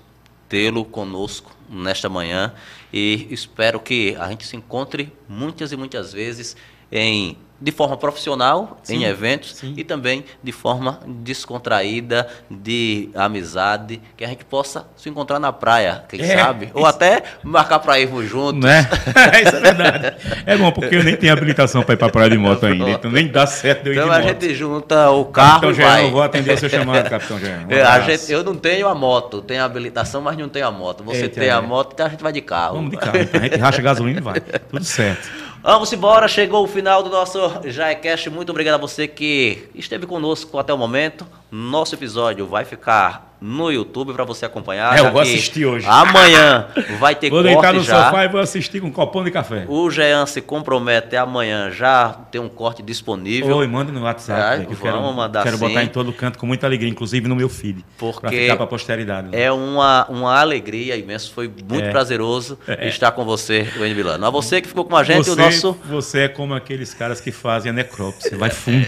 tê-lo 0.48 0.84
conosco 0.84 1.56
nesta 1.68 2.08
manhã 2.08 2.52
e 2.92 3.26
espero 3.30 3.80
que 3.80 4.14
a 4.16 4.28
gente 4.28 4.46
se 4.46 4.56
encontre 4.56 5.12
muitas 5.28 5.72
e 5.72 5.76
muitas 5.76 6.12
vezes 6.12 6.56
em 6.90 7.36
de 7.60 7.72
forma 7.72 7.96
profissional 7.96 8.78
sim, 8.82 8.96
em 8.96 9.04
eventos 9.04 9.56
sim. 9.56 9.74
e 9.76 9.84
também 9.84 10.24
de 10.42 10.52
forma 10.52 11.00
descontraída, 11.06 12.28
de 12.50 13.08
amizade, 13.14 14.00
que 14.16 14.24
a 14.24 14.28
gente 14.28 14.44
possa 14.44 14.86
se 14.96 15.08
encontrar 15.08 15.38
na 15.38 15.52
praia, 15.52 16.04
quem 16.08 16.20
é, 16.20 16.36
sabe? 16.36 16.70
Ou 16.74 16.84
até 16.84 17.22
marcar 17.42 17.78
para 17.78 17.98
irmos 17.98 18.28
juntos. 18.28 18.62
Né? 18.62 18.88
isso 19.44 19.56
é 19.56 19.60
verdade. 19.60 20.16
É 20.44 20.56
bom, 20.56 20.70
porque 20.70 20.96
eu 20.96 21.04
nem 21.04 21.16
tenho 21.16 21.32
habilitação 21.32 21.82
para 21.82 21.94
ir 21.94 21.96
para 21.96 22.10
praia 22.10 22.30
de 22.30 22.38
moto 22.38 22.66
ainda, 22.66 22.90
então 22.90 23.10
nem 23.10 23.28
dá 23.28 23.46
certo 23.46 23.86
eu 23.86 23.94
ir 23.94 23.96
Então 23.96 24.10
a 24.10 24.20
gente 24.20 24.54
junta 24.54 25.10
o 25.10 25.24
carro 25.26 25.60
Capitão 25.60 25.70
e 25.70 25.74
vai. 25.74 26.04
eu 26.04 26.10
vou 26.10 26.22
atender 26.22 26.52
o 26.52 26.58
seu 26.58 26.68
chamado, 26.68 27.08
Capitão. 27.08 27.36
Um 27.36 27.72
é, 27.72 27.82
a 27.82 28.00
gente, 28.00 28.30
eu 28.30 28.44
não 28.44 28.54
tenho 28.54 28.88
a 28.88 28.94
moto, 28.94 29.40
tenho 29.40 29.62
a 29.62 29.64
habilitação, 29.64 30.20
mas 30.20 30.36
não 30.36 30.48
tenho 30.48 30.66
a 30.66 30.70
moto. 30.70 31.02
Você 31.04 31.22
Eita, 31.22 31.40
tem 31.40 31.48
é. 31.48 31.52
a 31.52 31.62
moto, 31.62 31.92
então 31.94 32.06
a 32.06 32.08
gente 32.08 32.22
vai 32.22 32.32
de 32.32 32.40
carro. 32.40 32.76
Vamos 32.76 32.90
de 32.90 32.96
carro, 32.96 33.18
então 33.18 33.40
a 33.40 33.44
gente 33.44 33.56
racha 33.56 33.82
gasolina 33.82 34.20
e 34.20 34.22
vai. 34.22 34.40
Tudo 34.40 34.84
certo. 34.84 35.45
Vamos 35.68 35.92
embora, 35.92 36.28
chegou 36.28 36.62
o 36.62 36.68
final 36.68 37.02
do 37.02 37.10
nosso 37.10 37.38
Jaecast. 37.64 38.30
Muito 38.30 38.50
obrigado 38.50 38.74
a 38.74 38.78
você 38.78 39.08
que 39.08 39.68
esteve 39.74 40.06
conosco 40.06 40.56
até 40.60 40.72
o 40.72 40.78
momento. 40.78 41.26
Nosso 41.56 41.94
episódio 41.94 42.46
vai 42.46 42.66
ficar 42.66 43.34
no 43.40 43.70
YouTube 43.70 44.12
para 44.12 44.24
você 44.24 44.44
acompanhar. 44.44 44.96
É, 44.96 45.00
eu 45.00 45.10
vou 45.10 45.20
assistir 45.20 45.64
hoje. 45.64 45.86
Amanhã 45.88 46.68
vai 46.98 47.14
ter 47.14 47.30
vou 47.30 47.42
corte 47.42 47.50
já. 47.50 47.54
Vou 47.54 47.62
deitar 47.62 47.74
no 47.74 47.82
já. 47.82 48.04
sofá 48.04 48.24
e 48.24 48.28
vou 48.28 48.40
assistir 48.40 48.80
com 48.80 48.88
um 48.88 48.92
copão 48.92 49.24
de 49.24 49.30
café. 49.30 49.64
O 49.68 49.90
Jean 49.90 50.26
se 50.26 50.40
compromete 50.40 51.16
amanhã 51.16 51.70
já 51.70 52.10
tem 52.30 52.40
um 52.40 52.48
corte 52.48 52.82
disponível. 52.82 53.56
Oi, 53.56 53.66
manda 53.66 53.92
no 53.92 54.02
WhatsApp. 54.02 54.62
É, 54.62 54.66
que 54.66 54.74
vamos 54.74 54.80
quero, 54.80 55.14
mandar 55.14 55.42
Quero 55.44 55.56
sim. 55.56 55.66
botar 55.66 55.82
em 55.82 55.88
todo 55.88 56.12
canto 56.12 56.38
com 56.38 56.46
muita 56.46 56.66
alegria, 56.66 56.90
inclusive 56.90 57.28
no 57.28 57.36
meu 57.36 57.48
feed. 57.48 57.84
Porque 57.96 58.42
ficar 58.42 58.56
para 58.56 58.64
a 58.64 58.68
posteridade. 58.68 59.28
Né? 59.28 59.42
É 59.42 59.52
uma, 59.52 60.06
uma 60.08 60.38
alegria 60.38 60.96
imensa. 60.96 61.30
Foi 61.32 61.48
muito 61.48 61.84
é. 61.84 61.90
prazeroso 61.90 62.58
é. 62.66 62.88
estar 62.88 63.12
com 63.12 63.24
você, 63.24 63.66
o 63.76 63.80
Milano. 63.80 64.26
A 64.26 64.30
você 64.30 64.60
que 64.60 64.68
ficou 64.68 64.84
com 64.84 64.96
a 64.96 65.04
gente, 65.04 65.24
você, 65.24 65.30
o 65.30 65.36
nosso... 65.36 65.72
Você 65.86 66.20
é 66.20 66.28
como 66.28 66.54
aqueles 66.54 66.92
caras 66.92 67.20
que 67.20 67.32
fazem 67.32 67.70
a 67.70 67.72
necrópsia. 67.72 68.36
Vai 68.36 68.50
fundo. 68.50 68.86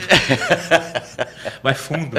vai 1.62 1.74
fundo. 1.74 2.18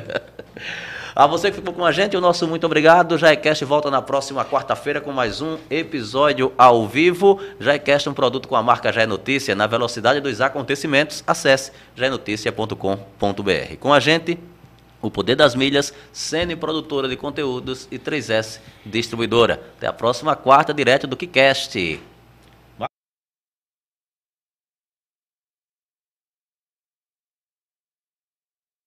A 1.16 1.28
você 1.28 1.50
que 1.50 1.58
ficou 1.58 1.74
com 1.74 1.84
a 1.84 1.92
gente, 1.92 2.16
o 2.16 2.22
nosso 2.22 2.48
muito 2.48 2.66
obrigado. 2.66 3.18
Jaicast 3.18 3.66
volta 3.66 3.90
na 3.92 4.02
próxima 4.02 4.46
quarta-feira 4.46 5.02
com 5.02 5.12
mais 5.12 5.42
um 5.42 5.58
episódio 5.70 6.54
ao 6.58 6.88
vivo. 6.88 7.40
Jaicast 7.60 8.08
é 8.08 8.12
um 8.12 8.14
produto 8.14 8.48
com 8.48 8.56
a 8.56 8.64
marca 8.64 8.92
Jai 8.92 9.06
Notícia. 9.06 9.56
Na 9.56 9.68
velocidade 9.68 10.22
dos 10.22 10.40
acontecimentos, 10.40 11.24
acesse 11.26 11.72
jainoticia.com.br. 11.96 13.76
Com 13.80 13.94
a 13.94 14.00
gente, 14.00 14.40
o 15.02 15.10
Poder 15.10 15.36
das 15.36 15.56
Milhas, 15.56 15.94
Sene 16.14 16.56
Produtora 16.56 17.08
de 17.08 17.18
Conteúdos 17.18 17.88
e 17.92 17.98
3S 17.98 18.60
Distribuidora. 18.86 19.62
Até 19.78 19.88
a 19.88 19.94
próxima 19.94 20.36
quarta, 20.36 20.74
direto 20.74 21.08
do 21.08 21.18
KiCast. 21.18 22.00